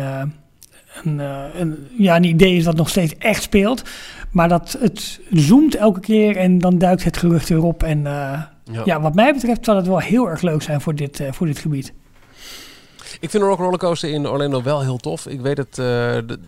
een, 1.03 1.19
een, 1.59 1.87
ja, 1.97 2.15
een 2.15 2.23
idee 2.23 2.55
is 2.55 2.63
dat 2.63 2.75
nog 2.75 2.89
steeds 2.89 3.17
echt 3.17 3.43
speelt. 3.43 3.83
Maar 4.31 4.49
dat 4.49 4.77
het 4.79 5.19
zoomt 5.31 5.75
elke 5.75 5.99
keer 5.99 6.37
en 6.37 6.59
dan 6.59 6.77
duikt 6.77 7.03
het 7.03 7.17
gerucht 7.17 7.49
weer 7.49 7.63
op. 7.63 7.83
En 7.83 7.97
uh, 7.97 8.03
ja. 8.63 8.81
ja. 8.85 9.01
wat 9.01 9.15
mij 9.15 9.33
betreft 9.33 9.65
zal 9.65 9.75
het 9.75 9.87
wel 9.87 9.99
heel 9.99 10.29
erg 10.29 10.41
leuk 10.41 10.61
zijn 10.61 10.81
voor 10.81 10.95
dit, 10.95 11.19
uh, 11.19 11.31
voor 11.31 11.47
dit 11.47 11.59
gebied. 11.59 11.93
Ik 13.19 13.29
vind 13.29 13.43
de 13.43 13.49
Rock 13.49 13.59
Rollercoaster 13.59 14.09
in 14.09 14.27
Orlando 14.27 14.63
wel 14.63 14.81
heel 14.81 14.97
tof. 14.97 15.27
Ik 15.27 15.41
weet 15.41 15.57
het, 15.57 15.69
uh, 15.69 15.75
de, 15.75 16.39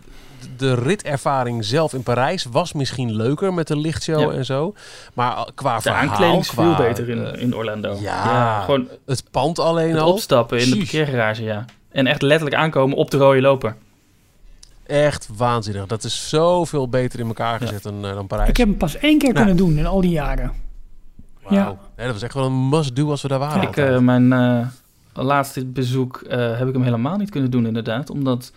de 0.62 0.74
ritervaring 0.74 1.64
zelf 1.64 1.92
in 1.92 2.02
Parijs 2.02 2.44
was 2.44 2.72
misschien 2.72 3.16
leuker 3.16 3.54
met 3.54 3.66
de 3.66 3.76
lichtshow 3.76 4.30
ja. 4.32 4.36
en 4.36 4.44
zo. 4.44 4.74
Maar 5.14 5.50
qua 5.54 5.76
de 5.76 5.82
verhaal... 5.82 6.00
aankleding 6.00 6.40
is 6.40 6.50
qua, 6.50 6.62
veel 6.62 6.86
beter 6.86 7.08
in, 7.08 7.38
in 7.38 7.54
Orlando. 7.54 7.96
Ja, 8.00 8.24
ja, 8.24 8.60
gewoon 8.60 8.88
het 9.06 9.24
pand 9.30 9.58
alleen 9.58 9.90
het 9.90 10.00
al. 10.00 10.12
opstappen 10.12 10.60
in 10.60 10.70
de 10.70 10.76
parkeergarage, 10.76 11.42
ja. 11.42 11.64
En 11.90 12.06
echt 12.06 12.22
letterlijk 12.22 12.56
aankomen 12.56 12.96
op 12.96 13.10
de 13.10 13.16
rode 13.16 13.40
loper. 13.40 13.76
Echt 14.86 15.28
waanzinnig. 15.36 15.86
Dat 15.86 16.04
is 16.04 16.28
zoveel 16.28 16.88
beter 16.88 17.20
in 17.20 17.26
elkaar 17.26 17.58
gezet 17.58 17.82
ja. 17.82 17.90
dan, 17.90 18.04
uh, 18.04 18.14
dan 18.14 18.26
Parijs. 18.26 18.48
Ik 18.48 18.56
heb 18.56 18.68
hem 18.68 18.76
pas 18.76 18.96
één 18.96 19.18
keer 19.18 19.32
nou. 19.32 19.44
kunnen 19.46 19.56
doen 19.56 19.78
in 19.78 19.86
al 19.86 20.00
die 20.00 20.10
jaren. 20.10 20.52
Wow. 21.42 21.52
Ja. 21.52 21.76
ja. 21.96 22.04
dat 22.04 22.12
was 22.12 22.22
echt 22.22 22.34
wel 22.34 22.44
een 22.44 22.68
must-do 22.68 23.10
als 23.10 23.22
we 23.22 23.28
daar 23.28 23.38
waren. 23.38 23.62
Ik, 23.62 23.76
uh, 23.76 23.98
mijn 23.98 24.32
uh, 24.32 24.66
laatste 25.12 25.64
bezoek 25.64 26.22
uh, 26.24 26.30
heb 26.58 26.68
ik 26.68 26.72
hem 26.72 26.82
helemaal 26.82 27.16
niet 27.16 27.30
kunnen 27.30 27.50
doen, 27.50 27.66
inderdaad. 27.66 28.10
Omdat 28.10 28.52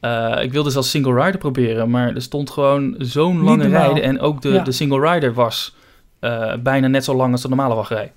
uh, 0.00 0.42
ik 0.42 0.52
wilde 0.52 0.70
zelfs 0.70 0.90
single 0.90 1.24
rider 1.24 1.38
proberen. 1.38 1.90
Maar 1.90 2.14
er 2.14 2.22
stond 2.22 2.50
gewoon 2.50 2.94
zo'n 2.98 3.42
lange 3.42 3.68
rijden. 3.68 4.02
En 4.02 4.20
ook 4.20 4.42
de, 4.42 4.48
ja. 4.48 4.62
de 4.62 4.72
single 4.72 5.12
rider 5.12 5.34
was 5.34 5.76
eh, 6.20 6.54
bijna 6.62 6.86
net 6.86 7.04
zo 7.04 7.14
lang 7.14 7.32
als 7.32 7.42
de 7.42 7.48
normale 7.48 7.74
wachtrij. 7.74 8.12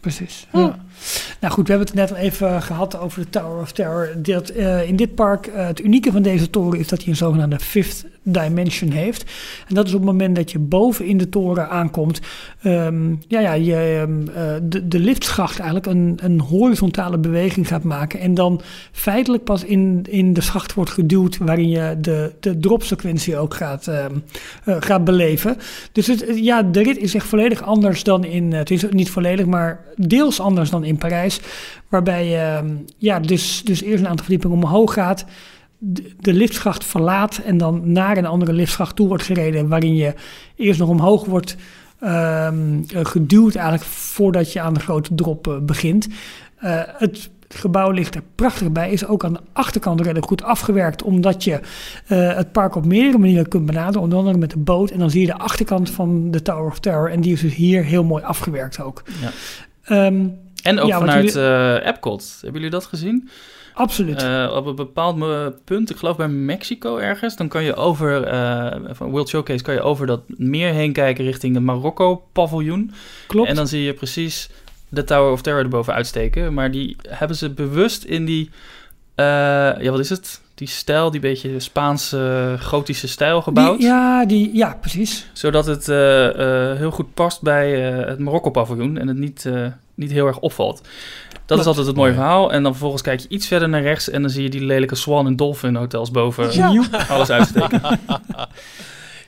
Precies. 0.00 0.46
Ja. 0.52 0.84
Nou 1.40 1.52
goed, 1.52 1.66
we 1.66 1.72
hebben 1.72 1.88
het 1.88 1.96
net 1.96 2.10
al 2.10 2.24
even 2.24 2.62
gehad 2.62 2.98
over 2.98 3.20
de 3.20 3.30
Tower 3.30 3.60
of 3.60 3.72
Terror. 3.72 4.08
Eh, 4.56 4.88
in 4.88 4.96
dit 4.96 5.14
park, 5.14 5.46
eh, 5.46 5.66
het 5.66 5.80
unieke 5.80 6.12
van 6.12 6.22
deze 6.22 6.50
toren 6.50 6.78
is 6.78 6.88
dat 6.88 6.98
hij 6.98 7.08
een 7.08 7.16
zogenaamde 7.16 7.58
fifth 7.58 8.04
dimension 8.22 8.90
heeft. 8.90 9.24
En 9.68 9.74
dat 9.74 9.86
is 9.86 9.94
op 9.94 10.00
het 10.00 10.10
moment 10.10 10.36
dat 10.36 10.50
je 10.50 10.58
boven 10.58 11.04
in 11.04 11.18
de 11.18 11.28
toren 11.28 11.68
aankomt, 11.68 12.20
ehm, 12.62 13.10
ja, 13.28 13.40
ja, 13.40 13.52
je 13.52 13.74
ehm, 13.74 14.28
eh, 14.28 14.54
de, 14.62 14.88
de 14.88 14.98
liftschacht 14.98 15.58
eigenlijk 15.58 15.86
een, 15.86 16.18
een 16.22 16.40
horizontale 16.40 17.18
beweging 17.18 17.68
gaat 17.68 17.82
maken. 17.82 18.20
En 18.20 18.34
dan 18.34 18.60
feitelijk 18.92 19.44
pas 19.44 19.64
in, 19.64 20.04
in 20.08 20.32
de 20.32 20.40
schacht 20.40 20.74
wordt 20.74 20.90
geduwd, 20.90 21.38
waarin 21.38 21.68
je 21.68 21.96
de, 22.00 22.32
de 22.40 22.58
dropsequentie 22.58 23.36
ook 23.36 23.54
gaat, 23.54 23.86
ehm, 23.86 24.12
eh, 24.64 24.76
gaat 24.80 25.04
beleven. 25.04 25.56
Dus 25.92 26.06
het, 26.06 26.24
ja, 26.34 26.62
de 26.62 26.82
rit 26.82 26.98
is 26.98 27.14
echt 27.14 27.26
volledig 27.26 27.62
anders 27.62 28.02
dan 28.02 28.24
in, 28.24 28.52
het 28.52 28.70
is 28.70 28.84
niet 28.90 29.10
volledig, 29.10 29.46
maar 29.46 29.80
deels 29.96 30.40
anders 30.40 30.70
dan 30.70 30.84
in 30.84 30.91
Parijs. 30.98 31.40
Waarbij 31.88 32.28
je 32.28 32.36
ehm, 32.36 32.74
ja, 32.98 33.20
dus, 33.20 33.62
dus 33.64 33.82
eerst 33.82 34.00
een 34.00 34.08
aantal 34.08 34.24
verdiepingen 34.24 34.56
omhoog 34.56 34.92
gaat. 34.92 35.24
De, 35.78 36.12
de 36.20 36.32
liftschacht 36.32 36.84
verlaat 36.84 37.40
en 37.44 37.58
dan 37.58 37.92
naar 37.92 38.16
een 38.16 38.26
andere 38.26 38.52
liftschacht 38.52 38.96
toe 38.96 39.08
wordt 39.08 39.22
gereden. 39.22 39.68
Waarin 39.68 39.94
je 39.94 40.14
eerst 40.56 40.80
nog 40.80 40.88
omhoog 40.88 41.24
wordt 41.24 41.56
ehm, 42.00 42.82
eh, 42.94 43.04
geduwd 43.04 43.54
eigenlijk 43.54 43.86
voordat 43.88 44.52
je 44.52 44.60
aan 44.60 44.74
de 44.74 44.80
grote 44.80 45.14
drop 45.14 45.46
eh, 45.48 45.58
begint. 45.58 46.08
Eh, 46.56 46.80
het 46.86 47.30
gebouw 47.48 47.90
ligt 47.90 48.14
er 48.14 48.22
prachtig 48.34 48.72
bij. 48.72 48.90
Is 48.90 49.06
ook 49.06 49.24
aan 49.24 49.32
de 49.32 49.40
achterkant 49.52 50.00
redelijk 50.00 50.26
goed 50.26 50.42
afgewerkt. 50.42 51.02
Omdat 51.02 51.44
je 51.44 51.60
het 52.06 52.52
park 52.52 52.74
op 52.74 52.84
meerdere 52.84 53.18
manieren 53.18 53.48
kunt 53.48 53.66
benaderen. 53.66 54.00
Onder 54.00 54.18
andere 54.18 54.38
met 54.38 54.50
de 54.50 54.58
boot. 54.58 54.90
En 54.90 54.98
dan 54.98 55.10
zie 55.10 55.20
je 55.20 55.26
de 55.26 55.38
achterkant 55.38 55.90
van 55.90 56.30
de 56.30 56.42
Tower 56.42 56.70
of 56.70 56.78
Terror. 56.78 57.10
En 57.10 57.20
die 57.20 57.32
is 57.32 57.40
dus 57.40 57.54
hier 57.54 57.84
heel 57.84 58.04
mooi 58.04 58.22
afgewerkt 58.24 58.80
ook. 58.80 59.02
Ja. 59.20 59.30
Ehm, 59.82 60.26
En 60.62 60.80
ook 60.80 60.88
Ja, 60.88 60.98
vanuit 60.98 61.32
jullie- 61.32 61.48
eh 61.48 61.86
Epcot. 61.88 62.38
Hebben 62.40 62.60
jullie 62.60 62.70
dat 62.76 62.84
gezien? 62.86 63.28
absoluut. 63.74 64.22
Eh, 64.22 64.52
op 64.56 64.66
een 64.66 64.74
bepaald 64.74 65.16
punt, 65.64 65.90
ik 65.90 65.96
geloof 65.96 66.16
bij 66.16 66.28
Mexico 66.28 66.96
ergens, 66.96 67.36
dan 67.36 67.48
kan 67.48 67.64
je 67.64 67.74
over, 67.74 68.22
eh, 68.24 68.76
van 68.90 69.10
World 69.10 69.28
Showcase, 69.28 69.62
kan 69.64 69.74
je 69.74 69.80
over 69.80 70.06
dat 70.06 70.20
meer 70.26 70.72
heen 70.72 70.92
kijken 70.92 71.24
richting 71.24 71.54
de 71.54 71.60
Marokko-paviljoen. 71.60 72.92
Klopt. 73.26 73.48
En 73.48 73.54
dan 73.54 73.66
zie 73.68 73.82
je 73.82 73.92
precies 73.92 74.50
de 74.88 75.04
Tower 75.04 75.32
of 75.32 75.42
Terror 75.42 75.62
erboven 75.62 75.94
uitsteken. 75.94 76.54
Maar 76.54 76.70
die 76.70 76.96
hebben 77.08 77.36
ze 77.36 77.50
bewust 77.50 78.04
in 78.04 78.24
die, 78.24 78.50
ja 79.16 79.90
wat 79.90 79.98
is 80.00 80.08
het? 80.10 80.40
Die 80.54 80.68
stijl, 80.68 81.10
die 81.10 81.20
beetje 81.20 81.60
Spaanse 81.60 82.56
gotische 82.60 83.08
stijl 83.08 83.42
gebouwd. 83.42 83.78
Die- 83.78 83.86
ja, 83.86 84.24
die, 84.26 84.50
ja, 84.56 84.76
precies. 84.80 85.26
Zodat 85.32 85.66
het 85.66 85.86
heel 86.78 86.90
goed 86.90 87.14
past 87.14 87.42
bij 87.42 87.80
het 87.80 88.18
Marokko-paviljoen 88.18 88.98
en 88.98 89.08
het 89.08 89.16
niet, 89.16 89.48
niet 90.02 90.12
heel 90.12 90.26
erg 90.26 90.38
opvalt. 90.38 90.82
Dat 91.46 91.58
is 91.58 91.66
altijd 91.66 91.86
het 91.86 91.96
mooie 91.96 92.12
verhaal. 92.12 92.52
En 92.52 92.62
dan 92.62 92.72
vervolgens 92.72 93.02
kijk 93.02 93.20
je 93.20 93.28
iets 93.28 93.46
verder 93.46 93.68
naar 93.68 93.82
rechts 93.82 94.10
en 94.10 94.20
dan 94.22 94.30
zie 94.30 94.42
je 94.42 94.50
die 94.50 94.64
lelijke 94.64 94.94
Swan 94.94 95.26
en 95.26 95.36
Dolphin 95.36 95.74
hotels 95.74 96.10
boven 96.10 96.52
Ja. 96.52 96.84
alles 97.08 97.30
uitsteken. 97.30 97.80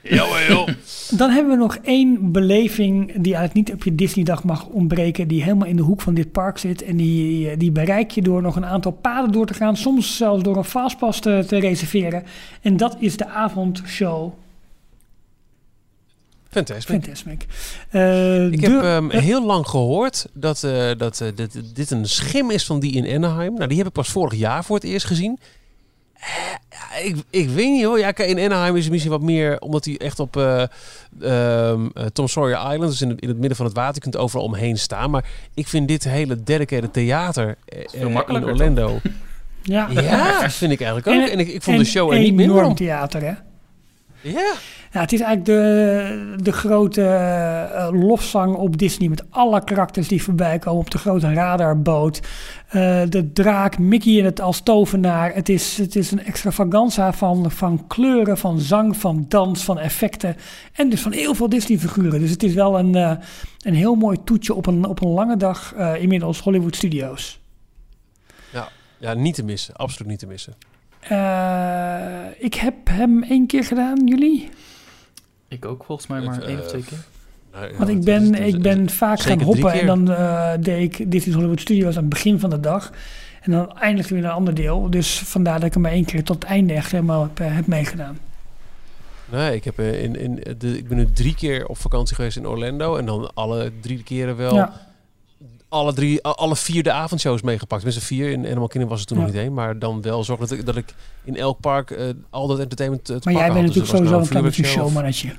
Joh, 0.09 0.47
joh. 0.47 0.67
Dan 1.11 1.29
hebben 1.29 1.51
we 1.51 1.57
nog 1.59 1.75
één 1.75 2.31
beleving 2.31 3.07
die 3.07 3.35
eigenlijk 3.35 3.53
niet 3.53 3.73
op 3.77 3.83
je 3.83 3.95
Disney-dag 3.95 4.43
mag 4.43 4.65
ontbreken. 4.65 5.27
Die 5.27 5.43
helemaal 5.43 5.67
in 5.67 5.75
de 5.75 5.81
hoek 5.81 6.01
van 6.01 6.13
dit 6.13 6.31
park 6.31 6.57
zit. 6.57 6.83
En 6.83 6.97
die, 6.97 7.57
die 7.57 7.71
bereik 7.71 8.11
je 8.11 8.21
door 8.21 8.41
nog 8.41 8.55
een 8.55 8.65
aantal 8.65 8.91
paden 8.91 9.31
door 9.31 9.45
te 9.45 9.53
gaan. 9.53 9.77
Soms 9.77 10.17
zelfs 10.17 10.43
door 10.43 10.57
een 10.57 10.63
fastpass 10.63 11.19
te, 11.19 11.43
te 11.47 11.57
reserveren. 11.57 12.23
En 12.61 12.77
dat 12.77 12.95
is 12.99 13.17
de 13.17 13.27
avondshow 13.27 14.33
Fantastisch. 16.55 16.85
Fantasmic. 16.85 17.45
Eh, 17.89 18.45
Ik 18.45 18.61
de- 18.61 18.69
heb 18.71 18.81
ehm, 18.83 19.09
eh, 19.09 19.21
heel 19.21 19.45
lang 19.45 19.67
gehoord 19.67 20.27
dat, 20.33 20.63
eh, 20.63 20.89
dat 20.97 21.21
eh, 21.21 21.27
dit, 21.35 21.75
dit 21.75 21.91
een 21.91 22.05
schim 22.05 22.51
is 22.51 22.65
van 22.65 22.79
die 22.79 22.91
in 22.93 23.15
Anaheim. 23.15 23.53
Nou, 23.53 23.67
die 23.67 23.77
heb 23.77 23.87
ik 23.87 23.93
pas 23.93 24.09
vorig 24.09 24.39
jaar 24.39 24.63
voor 24.63 24.75
het 24.75 24.85
eerst 24.85 25.05
gezien. 25.05 25.39
Eh, 26.13 26.29
ja, 26.69 26.97
ik, 27.03 27.15
ik 27.29 27.49
weet 27.49 27.71
niet 27.71 27.83
hoor. 27.83 27.99
Ja, 27.99 28.11
kijk, 28.11 28.29
in 28.29 28.39
Anaheim 28.51 28.75
is 28.75 28.81
het 28.83 28.91
misschien 28.91 29.11
wat 29.13 29.21
meer 29.21 29.59
omdat 29.59 29.85
hij 29.85 29.97
echt 29.97 30.19
op 30.19 30.37
eh, 30.37 30.61
ehm, 31.21 31.85
eh, 31.93 32.05
Tom 32.05 32.27
Sawyer 32.27 32.57
Island, 32.73 32.89
dus 32.91 33.01
in 33.01 33.09
het, 33.09 33.21
in 33.21 33.27
het 33.27 33.37
midden 33.37 33.57
van 33.57 33.65
het 33.65 33.75
water, 33.75 33.93
je 33.95 33.99
kunt 34.01 34.17
overal 34.17 34.45
omheen 34.45 34.77
staan. 34.77 35.09
Maar 35.09 35.25
ik 35.53 35.67
vind 35.67 35.87
dit 35.87 36.03
hele 36.03 36.43
dedicated 36.43 36.93
theater 36.93 37.55
veel 37.87 38.07
in 38.27 38.45
Orlando. 38.45 38.99
ja. 39.63 39.87
Ja, 39.91 40.41
dat 40.41 40.53
vind 40.53 40.71
ik 40.71 40.81
eigenlijk 40.81 41.07
ook. 41.23 41.29
En, 41.29 41.39
ik, 41.39 41.47
ik 41.47 41.63
vond 41.63 41.77
en 41.77 41.83
de 41.83 41.89
show 41.89 42.11
er 42.11 42.19
niet 42.19 42.33
minder 42.33 42.55
enorm 42.55 42.69
om. 42.69 42.75
theater, 42.75 43.21
hè? 43.21 43.33
Ja. 44.31 44.53
Ja, 44.91 45.01
het 45.01 45.13
is 45.13 45.21
eigenlijk 45.21 45.59
de, 45.59 46.35
de 46.43 46.51
grote 46.51 47.01
eh, 47.01 47.89
lofzang 47.91 48.55
op 48.55 48.77
Disney 48.77 49.09
met 49.09 49.23
alle 49.29 49.63
karakters 49.63 50.07
die 50.07 50.23
voorbij 50.23 50.59
komen 50.59 50.79
op 50.79 50.91
de 50.91 50.97
grote 50.97 51.33
radarboot. 51.33 52.19
Eh, 52.67 53.01
de 53.09 53.31
draak, 53.33 53.77
Mickey 53.77 54.13
in 54.13 54.25
het 54.25 54.41
als 54.41 54.61
tovenaar. 54.61 55.33
Het 55.33 55.49
is, 55.49 55.77
het 55.77 55.95
is 55.95 56.11
een 56.11 56.25
extravaganza 56.25 57.13
van, 57.13 57.51
van 57.51 57.87
kleuren, 57.87 58.37
van 58.37 58.59
zang, 58.59 58.97
van 58.97 59.25
dans, 59.27 59.63
van 59.63 59.79
effecten. 59.79 60.37
En 60.73 60.89
dus 60.89 61.01
van 61.01 61.11
heel 61.11 61.35
veel 61.35 61.49
Disney-figuren. 61.49 62.19
Dus 62.19 62.31
het 62.31 62.43
is 62.43 62.53
wel 62.53 62.79
een, 62.79 62.95
eh, 62.95 63.11
een 63.59 63.75
heel 63.75 63.95
mooi 63.95 64.17
toetje 64.23 64.53
op 64.53 64.65
een, 64.65 64.85
op 64.85 65.01
een 65.01 65.09
lange 65.11 65.37
dag 65.37 65.73
inmiddels 65.99 66.39
Hollywood 66.39 66.75
Studios. 66.75 67.39
ja, 68.97 69.13
niet 69.13 69.35
te 69.35 69.43
missen. 69.43 69.75
Absoluut 69.75 70.11
niet 70.11 70.19
te 70.19 70.27
missen. 70.27 70.53
Eh, 71.09 72.43
ik 72.45 72.53
heb 72.53 72.73
hem 72.89 73.23
één 73.23 73.47
keer 73.47 73.63
gedaan, 73.63 74.07
jullie? 74.07 74.49
Ik 75.47 75.65
ook 75.65 75.83
volgens 75.83 76.07
mij 76.07 76.21
maar 76.21 76.35
Het, 76.35 76.43
één 76.43 76.57
of 76.57 76.63
eh, 76.63 76.67
twee 76.69 76.83
keer. 76.83 76.97
Nou, 77.53 77.71
Want 77.77 77.89
ik 77.89 78.03
ben, 78.03 78.33
is- 78.33 78.39
is- 78.39 78.53
ik 78.53 78.61
ben 78.61 78.89
vaak 78.89 79.19
gaan 79.19 79.41
hoppen 79.41 79.71
en 79.71 79.85
dan 79.85 80.11
eh, 80.11 80.51
deed 80.59 80.99
ik 80.99 81.11
Disney's 81.11 81.35
Hollywood 81.35 81.59
Studios 81.61 81.95
aan 81.95 82.01
het 82.03 82.09
begin 82.09 82.39
van 82.39 82.49
de 82.49 82.59
dag. 82.59 82.91
En 83.41 83.51
dan 83.51 83.77
eindigde 83.79 84.15
weer 84.15 84.23
een 84.23 84.29
ander 84.29 84.53
deel. 84.53 84.89
Dus 84.89 85.19
vandaar 85.19 85.55
dat 85.59 85.67
ik 85.67 85.73
hem 85.73 85.81
maar 85.81 85.91
één 85.91 86.05
keer 86.05 86.23
tot 86.23 86.35
het 86.35 86.43
einde 86.45 86.73
echt 86.73 86.91
helemaal 86.91 87.21
heb, 87.21 87.37
heb 87.53 87.67
meegedaan. 87.67 88.17
Nee, 89.31 89.55
ik, 89.55 89.63
heb 89.63 89.79
in, 89.79 90.19
in 90.19 90.43
de, 90.57 90.77
ik 90.77 90.87
ben 90.87 90.97
nu 90.97 91.11
drie 91.11 91.35
keer 91.35 91.67
op 91.67 91.77
vakantie 91.77 92.15
geweest 92.15 92.37
in 92.37 92.47
Orlando. 92.47 92.95
En 92.97 93.05
dan 93.05 93.31
alle 93.33 93.71
drie 93.81 94.03
keren 94.03 94.35
wel 94.35 94.53
Ja, 94.55 94.73
alle, 95.69 95.93
drie, 95.93 96.23
alle 96.23 96.55
vier 96.55 96.83
de 96.83 96.91
avondshows 96.91 97.41
meegepakt. 97.41 97.81
Tenminste 97.81 98.05
vier, 98.13 98.29
in 98.31 98.45
Animal 98.45 98.67
Kingdom 98.67 98.89
was 98.91 98.99
het 98.99 99.07
toen 99.07 99.17
Ja. 99.17 99.23
nog 99.23 99.33
niet 99.33 99.41
één. 99.41 99.53
Maar 99.53 99.79
dan 99.79 100.01
wel 100.01 100.23
zorgen 100.23 100.47
dat 100.47 100.57
ik, 100.57 100.65
dat 100.65 100.75
ik 100.75 100.93
in 101.23 101.37
elk 101.37 101.59
park 101.59 101.91
eh, 101.91 102.05
al 102.29 102.47
dat 102.47 102.59
entertainment 102.59 103.09
eh, 103.09 103.15
te 103.15 103.21
maar 103.23 103.33
jij 103.33 103.47
pakken 103.47 103.63
bent 103.63 103.75
had. 103.75 103.83
Dus 103.85 103.91
natuurlijk 103.91 104.13
was 104.13 104.21
sowieso 104.21 104.33
nou 104.33 104.45
een 104.45 104.51
klein 104.61 104.73
showmannetje. 104.73 105.33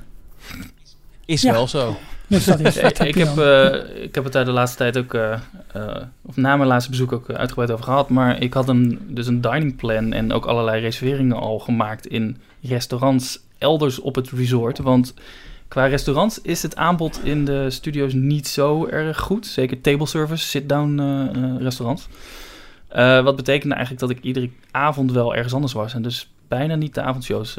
Is 1.25 1.41
Ja. 1.41 1.51
wel 1.51 1.67
zo. 1.67 1.95
Dus 2.27 2.45
dat 2.45 2.59
is 2.59 2.73
dat 2.81 2.99
ik, 2.99 3.15
heb, 3.15 3.37
eh, 3.37 4.03
ik 4.03 4.15
heb 4.15 4.23
het 4.23 4.33
daar 4.33 4.45
de 4.45 4.51
laatste 4.51 4.77
tijd 4.77 4.97
ook, 4.97 5.13
eh, 5.13 5.33
eh, 5.73 6.01
of 6.21 6.35
na 6.35 6.55
mijn 6.55 6.69
laatste 6.69 6.89
bezoek 6.89 7.11
ook 7.11 7.29
uitgebreid 7.29 7.71
over 7.71 7.85
gehad. 7.85 8.09
Maar 8.09 8.41
ik 8.41 8.53
had 8.53 8.67
een, 8.69 8.99
dus 9.07 9.27
een 9.27 9.41
dining 9.41 9.75
plan 9.75 10.13
en 10.13 10.33
ook 10.33 10.45
allerlei 10.45 10.81
reserveringen 10.81 11.37
al 11.37 11.59
gemaakt 11.59 12.07
in 12.07 12.37
restaurants 12.61 13.39
elders 13.57 13.99
op 13.99 14.15
het 14.15 14.29
resort. 14.29 14.77
Want 14.77 15.13
qua 15.67 15.85
restaurants 15.85 16.41
is 16.41 16.61
het 16.61 16.75
aanbod 16.75 17.19
in 17.23 17.45
de 17.45 17.69
studio's 17.69 18.13
niet 18.13 18.47
zo 18.47 18.85
erg 18.85 19.19
goed. 19.19 19.45
Zeker 19.45 19.81
table 19.81 20.05
service, 20.05 20.45
sit-down 20.45 20.99
eh, 20.99 21.43
eh, 21.43 21.61
restaurants. 21.61 22.07
Eh, 22.87 23.23
wat 23.23 23.35
betekende 23.35 23.75
eigenlijk 23.75 24.07
dat 24.07 24.17
ik 24.17 24.23
iedere 24.23 24.49
avond 24.71 25.11
wel 25.11 25.35
ergens 25.35 25.53
anders 25.53 25.73
was. 25.73 25.93
En 25.93 26.01
dus 26.01 26.31
bijna 26.47 26.75
niet 26.75 26.93
de 26.93 27.01
avondshows 27.01 27.57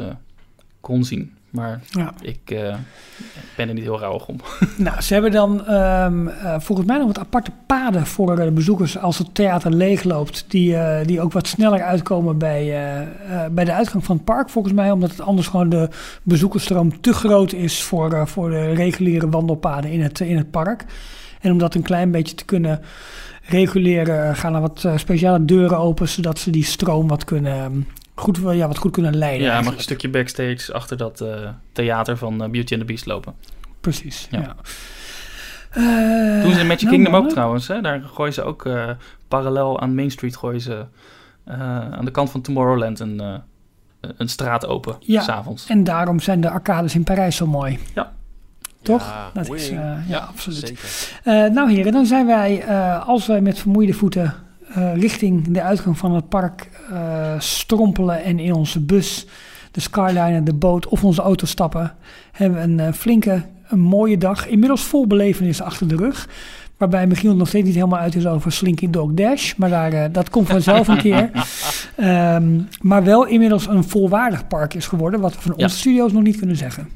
kon 0.80 1.04
zien. 1.04 1.36
Maar 1.50 1.80
Ja. 1.90 2.12
ik 2.20 2.40
eh, 2.50 2.74
ben 3.56 3.68
er 3.68 3.74
niet 3.74 3.82
heel 3.82 3.98
rauwig 3.98 4.26
om. 4.26 4.36
Nou, 4.76 5.00
ze 5.00 5.12
hebben 5.12 5.32
dan 5.32 5.66
ehm, 5.66 6.28
eh, 6.28 6.60
volgens 6.60 6.86
mij 6.88 6.98
nog 6.98 7.06
wat 7.06 7.18
aparte 7.18 7.50
paden 7.66 8.06
voor 8.06 8.38
eh, 8.38 8.44
de 8.44 8.50
bezoekers 8.52 8.98
als 8.98 9.18
het 9.18 9.34
theater 9.34 9.72
leegloopt. 9.72 10.44
Die, 10.48 10.76
die 11.04 11.20
ook 11.20 11.32
wat 11.32 11.46
sneller 11.46 11.82
uitkomen 11.82 12.38
bij, 12.38 12.64
bij 13.50 13.64
de 13.64 13.72
uitgang 13.72 14.04
van 14.04 14.16
het 14.16 14.24
park. 14.24 14.48
Volgens 14.50 14.74
mij 14.74 14.90
omdat 14.90 15.10
het 15.10 15.20
anders 15.20 15.46
gewoon 15.46 15.68
de 15.68 15.88
bezoekersstroom 16.22 17.00
te 17.00 17.12
groot 17.12 17.52
is 17.52 17.82
voor, 17.82 18.28
voor 18.28 18.50
de 18.50 18.72
reguliere 18.72 19.28
wandelpaden 19.28 19.90
in 19.90 20.02
het, 20.02 20.20
in 20.20 20.36
het 20.36 20.50
park. 20.50 20.84
En 21.40 21.52
om 21.52 21.58
dat 21.58 21.74
een 21.74 21.82
klein 21.82 22.10
beetje 22.10 22.34
te 22.34 22.44
kunnen 22.44 22.80
reguleren 23.42 24.36
gaan 24.36 24.54
er 24.54 24.60
wat 24.60 24.88
speciale 24.96 25.44
deuren 25.44 25.78
open. 25.78 26.08
Zodat 26.08 26.38
ze 26.38 26.50
die 26.50 26.64
stroom 26.64 27.08
wat 27.08 27.24
kunnen, 27.24 27.52
ehm, 27.58 27.80
goed, 28.18 28.38
ja, 28.52 28.66
wat 28.66 28.78
goed 28.78 28.92
kunnen 28.92 29.16
leiden. 29.16 29.46
Ja, 29.46 29.60
mag 29.60 29.74
een 29.74 29.80
stukje 29.80 30.08
backstage 30.08 30.72
achter 30.72 30.96
dat 30.96 31.20
eh, 31.20 31.48
theater 31.72 32.16
van 32.16 32.42
eh, 32.42 32.50
Beauty 32.50 32.72
and 32.72 32.80
the 32.80 32.86
Beast 32.86 33.06
lopen. 33.06 33.34
Precies, 33.80 34.28
Ja. 34.30 34.40
ja. 34.40 34.54
Eh, 35.70 36.42
Doen 36.42 36.52
ze 36.52 36.60
in 36.60 36.66
Magic 36.66 36.82
nou, 36.82 36.94
Kingdom 36.94 37.14
ook 37.14 37.28
trouwens. 37.28 37.68
Hè? 37.68 37.80
Daar 37.80 38.00
gooien 38.02 38.32
ze 38.34 38.42
ook 38.42 38.66
eh, 38.66 38.90
parallel 39.28 39.80
aan 39.80 39.94
Main 39.94 40.10
Street 40.10 40.36
gooien 40.36 40.60
ze 40.60 40.84
eh, 41.44 41.60
aan 41.92 42.04
de 42.04 42.10
kant 42.10 42.30
van 42.30 42.40
Tomorrowland 42.40 43.00
een, 43.00 43.20
eh, 43.20 43.34
een 44.16 44.28
straat 44.28 44.66
open, 44.66 44.96
Ja. 45.00 45.20
s'avonds. 45.22 45.66
En 45.66 45.84
daarom 45.84 46.20
zijn 46.20 46.40
de 46.40 46.50
arcades 46.50 46.94
in 46.94 47.04
Parijs 47.04 47.36
zo 47.36 47.46
mooi. 47.46 47.78
Toch? 48.82 49.02
Ja, 49.06 49.30
Dat 49.34 49.54
is, 49.54 49.70
eh, 49.70 50.08
ja, 50.08 50.18
absoluut. 50.18 50.58
Zeker. 50.58 50.88
Eh, 51.24 51.54
nou 51.54 51.70
heren, 51.72 51.92
dan 51.92 52.06
zijn 52.06 52.26
wij, 52.26 52.62
eh, 52.62 53.08
als 53.08 53.26
wij 53.26 53.40
met 53.40 53.58
vermoeide 53.58 53.92
voeten 53.92 54.34
eh, 54.74 54.96
richting 54.96 55.48
de 55.48 55.62
uitgang 55.62 55.98
van 55.98 56.14
het 56.14 56.28
park 56.28 56.68
eh, 56.92 57.32
strompelen 57.38 58.24
en 58.24 58.38
in 58.38 58.52
onze 58.52 58.80
bus, 58.80 59.26
de 59.70 59.80
Skyliner, 59.80 60.44
de 60.44 60.54
boot 60.54 60.86
of 60.86 61.04
onze 61.04 61.22
auto 61.22 61.46
stappen, 61.46 61.94
hebben 62.32 62.58
we 62.58 62.64
een 62.64 62.80
eh, 62.80 62.92
flinke 62.92 63.42
een 63.68 63.80
mooie 63.80 64.18
dag. 64.18 64.46
Inmiddels 64.46 64.82
vol 64.82 65.06
belevenissen 65.06 65.64
achter 65.64 65.88
de 65.88 65.96
rug. 65.96 66.28
Waarbij 66.76 67.06
Michiel 67.06 67.36
nog 67.36 67.48
steeds 67.48 67.66
niet 67.66 67.74
helemaal 67.74 67.98
uit 67.98 68.14
is 68.14 68.26
over 68.26 68.52
Slinky 68.52 68.90
Dog 68.90 69.12
Dash. 69.12 69.54
Maar 69.56 69.70
daar, 69.70 69.92
eh, 69.92 70.04
dat 70.12 70.30
komt 70.30 70.48
vanzelf 70.48 70.88
een 70.88 70.98
keer. 70.98 71.30
Ehm, 71.96 72.60
maar 72.80 73.04
wel 73.04 73.26
inmiddels 73.26 73.66
een 73.66 73.84
volwaardig 73.84 74.46
park 74.46 74.74
is 74.74 74.86
geworden. 74.86 75.20
Wat 75.20 75.34
we 75.34 75.40
van 75.40 75.52
Ja. 75.56 75.64
onze 75.64 75.78
studio's 75.78 76.12
nog 76.12 76.22
niet 76.22 76.38
kunnen 76.38 76.56
zeggen. 76.56 76.88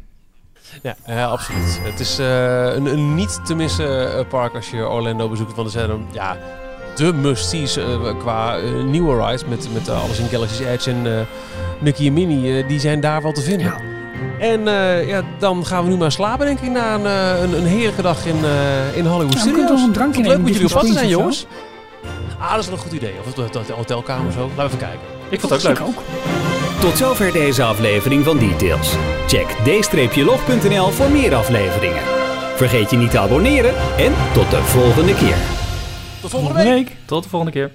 Ja, 1.07 1.25
absoluut. 1.25 1.81
Het 1.83 2.01
is 2.01 2.19
eh, 2.19 2.75
een, 2.75 2.87
een 2.87 3.15
niet 3.15 3.41
te 3.45 3.55
missen 3.55 4.27
park 4.29 4.55
als 4.55 4.71
je 4.71 4.89
Orlando 4.89 5.29
bezoekt. 5.29 5.55
Want 5.55 5.67
er 5.67 5.73
zijn 5.73 5.91
ja, 6.13 6.37
de 6.95 7.13
must-sees 7.13 7.77
eh, 7.77 7.85
qua 8.19 8.57
eh, 8.59 8.65
nieuwe 8.85 9.25
rides 9.25 9.45
met, 9.45 9.69
met 9.73 9.89
eh, 9.89 10.03
alles 10.03 10.19
in 10.19 10.29
Galaxy's 10.29 10.61
Edge 10.67 10.91
en 10.91 11.07
eh 11.19 11.21
Nicky 11.81 12.07
en 12.07 12.13
Minnie. 12.13 12.57
eh, 12.63 12.69
die 12.69 12.81
zijn 12.81 13.01
daar 13.01 13.23
wel 13.23 13.33
te 13.33 13.41
vinden. 13.41 13.67
Ja. 13.67 13.77
En 14.39 14.69
eh, 14.69 15.09
ja, 15.09 15.23
dan 15.39 15.67
gaan 15.67 15.85
we 15.85 15.91
nu 15.91 15.97
maar 15.97 16.13
slapen, 16.13 16.47
denk 16.47 16.61
ik, 16.61 16.71
na 16.71 16.95
een, 16.95 17.05
een, 17.43 17.57
een 17.57 17.67
heerlijke 17.67 18.03
dag 18.03 18.27
in, 18.27 18.45
eh, 18.45 18.97
in 18.97 19.07
Hollywood 19.07 19.33
Ja, 19.35 19.39
Studios. 19.41 19.83
een 19.83 19.93
drankje 19.93 20.23
leuk 20.23 20.39
moet 20.39 20.55
jullie 20.57 20.77
op 20.77 20.87
zijn, 20.87 21.09
jongens. 21.09 21.47
Ah, 22.39 22.51
dat 22.51 22.61
is 22.61 22.67
wel 22.67 22.75
een 22.75 22.83
goed 22.83 22.93
idee. 22.93 23.15
Of 23.27 23.37
het 23.37 23.69
hotelkamer 23.71 24.27
of 24.27 24.33
zo. 24.33 24.41
Laten 24.41 24.57
we 24.57 24.63
even 24.65 24.79
kijken. 24.79 25.01
Ik 25.29 25.41
vond 25.41 25.53
het 25.53 25.67
ook 25.67 25.79
leuk. 25.79 25.87
Ook. 25.89 26.03
Tot 26.81 26.97
zover 26.99 27.33
deze 27.33 27.63
aflevering 27.63 28.25
van 28.25 28.39
Details. 28.39 28.95
Check 29.27 29.47
d-log.nl 30.15 30.89
voor 30.91 31.11
meer 31.11 31.35
afleveringen. 31.35 32.03
Vergeet 32.57 32.91
je 32.91 32.97
niet 32.97 33.11
te 33.11 33.19
abonneren 33.19 33.75
en 33.97 34.13
tot 34.33 34.51
de 34.51 34.63
volgende 34.63 35.15
keer. 35.15 35.37
Tot 36.23 36.31
volgende 36.31 36.63
week. 36.63 36.97
Tot 37.05 37.23
de 37.23 37.29
volgende 37.29 37.53
keer. 37.53 37.71